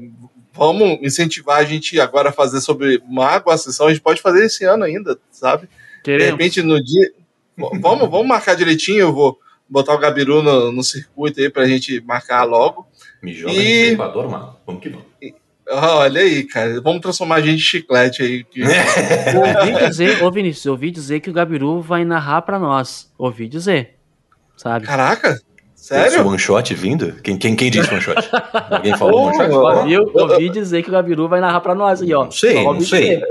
vamos 0.52 1.00
incentivar 1.02 1.58
a 1.60 1.64
gente 1.64 2.00
agora 2.00 2.30
a 2.30 2.34
fazer 2.34 2.62
sobre 2.62 3.02
Mago 3.08 3.50
a 3.50 3.58
sessão. 3.58 3.88
A 3.88 3.90
gente 3.90 4.02
pode 4.02 4.22
fazer 4.22 4.46
esse 4.46 4.64
ano 4.66 4.84
ainda, 4.84 5.18
sabe? 5.32 5.68
De 5.68 6.02
Queremos. 6.04 6.32
repente, 6.32 6.62
no 6.62 6.84
dia. 6.84 7.12
Vamos, 7.58 8.10
vamos 8.10 8.28
marcar 8.28 8.56
direitinho. 8.56 9.00
Eu 9.00 9.14
vou. 9.14 9.40
botar 9.70 9.94
o 9.96 9.98
Gabiru 10.00 10.44
no, 10.44 10.72
no 10.72 10.84
circuito 10.84 11.40
aí 11.40 11.50
pra 11.50 11.66
gente 11.66 12.00
marcar 12.02 12.44
logo. 12.44 12.86
Me 13.24 13.34
joga 13.34 13.54
E- 13.54 13.88
no 13.88 13.94
Equador, 13.94 14.30
mano. 14.30 14.56
Vamos 14.68 14.82
que 14.84 14.90
vamos. 14.90 15.06
Ah, 15.70 15.98
Olha 16.00 16.22
aí, 16.22 16.44
cara. 16.44 16.82
Vamos 16.82 17.02
transformar 17.02 17.36
a 17.36 17.42
gente 17.42 17.56
em 17.56 17.60
chiclete 17.60 18.22
aí. 18.22 18.44
que- 18.44 18.62
Ouvi 19.38 19.88
dizer, 19.88 20.24
ô 20.24 20.30
Vinícius, 20.32 20.66
ouvi 20.66 20.92
dizer 20.92 21.20
que 21.20 21.30
o 21.30 21.34
Gabiru 21.34 21.82
vai 21.82 22.04
narrar 22.04 22.42
pra 22.42 22.60
nós. 22.60 23.12
Ouvi 23.18 23.48
dizer. 23.48 23.96
Sabe? 24.58 24.86
Caraca, 24.86 25.30
Esse 25.76 25.88
sério? 25.88 26.28
one 26.28 26.38
shot 26.38 26.74
vindo? 26.76 27.14
Quem, 27.24 27.38
quem, 27.38 27.56
quem 27.56 27.72
disse 27.72 27.90
one 27.92 28.02
shot? 28.02 28.30
Alguém 28.70 28.96
falou 28.98 29.22
Oh, 29.22 29.26
one 29.28 29.36
shot? 29.38 29.52
Ouvi, 29.52 29.98
ouvi 29.98 30.50
dizer 30.50 30.84
que 30.84 30.90
o 30.90 30.94
Gabiru 30.94 31.28
vai 31.28 31.40
narrar 31.40 31.62
pra 31.62 31.74
nós 31.74 32.02
aí, 32.02 32.14
ó. 32.14 32.26
Não 32.26 32.32
sei, 32.32 32.64
não 32.64 32.80
sei. 32.82 33.02
dizer. 33.20 33.28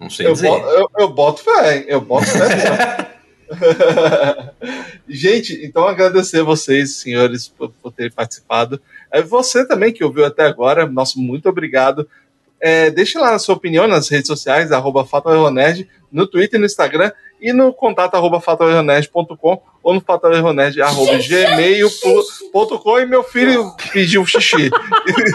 Não 0.00 0.10
sei 0.10 0.26
Eu, 0.26 0.32
dizer. 0.32 0.48
boto, 0.48 0.66
eu, 0.68 0.90
eu 0.98 1.08
boto 1.08 1.42
fé, 1.42 1.76
hein? 1.78 1.84
eu 1.88 2.00
boto 2.00 2.26
fé. 2.26 3.08
Gente, 5.08 5.58
então 5.64 5.86
agradecer 5.86 6.42
vocês, 6.42 6.96
senhores, 6.96 7.48
por, 7.48 7.70
por 7.82 7.92
terem 7.92 8.12
participado. 8.12 8.80
É 9.10 9.22
você 9.22 9.66
também 9.66 9.92
que 9.92 10.04
ouviu 10.04 10.24
até 10.24 10.44
agora, 10.46 10.86
nosso 10.86 11.18
muito 11.20 11.48
obrigado. 11.48 12.08
É, 12.60 12.90
deixe 12.90 13.16
lá 13.18 13.34
a 13.34 13.38
sua 13.38 13.54
opinião 13.54 13.86
nas 13.86 14.08
redes 14.08 14.26
sociais, 14.26 14.72
arroba 14.72 15.04
FatalErronerd, 15.04 15.88
no 16.10 16.26
Twitter, 16.26 16.58
no 16.58 16.66
Instagram 16.66 17.12
e 17.40 17.52
no 17.52 17.72
contato 17.72 18.16
arroba 18.16 18.40
fatalerronerd.com 18.40 19.62
ou 19.80 19.94
no 19.94 20.00
fatalerronerd 20.00 20.82
arroba 20.82 21.18
gmail.com 21.18 22.98
e 22.98 23.06
meu 23.06 23.22
filho 23.22 23.72
pediu 23.92 24.26
xixi. 24.26 24.70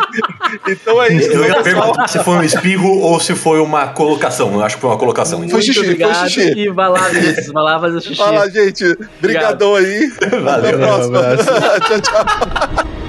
então 0.68 1.02
é 1.02 1.14
isso, 1.14 1.32
Eu 1.32 1.46
ia 1.46 1.64
pessoal. 1.64 1.64
perguntar 1.64 2.08
se 2.10 2.20
foi 2.20 2.36
um 2.36 2.44
espirro 2.44 3.00
ou 3.00 3.18
se 3.22 3.34
foi 3.36 3.60
uma 3.62 3.88
colocação. 3.88 4.54
Eu 4.54 4.62
acho 4.62 4.76
que 4.76 4.82
foi 4.82 4.90
uma 4.90 4.98
colocação. 5.00 5.40
então. 5.40 5.52
Foi 5.52 5.62
xixi, 5.62 5.80
foi 5.80 5.88
obrigado. 5.94 6.30
xixi. 6.30 6.60
E 6.60 6.70
vai 6.70 6.90
lá, 6.90 7.08
Vinícius, 7.08 7.48
vai 7.54 7.64
lá 7.64 7.80
fazer 7.80 8.02
xixi. 8.02 8.16
Fala, 8.18 8.50
gente. 8.50 8.98
Brigadão 9.22 9.76
aí. 9.76 10.12
Até 10.22 10.36
a 10.36 10.40
Valeu. 10.42 10.78
próxima. 10.78 11.20
Um 11.20 11.38
tchau, 11.88 12.02
tchau. 12.02 13.03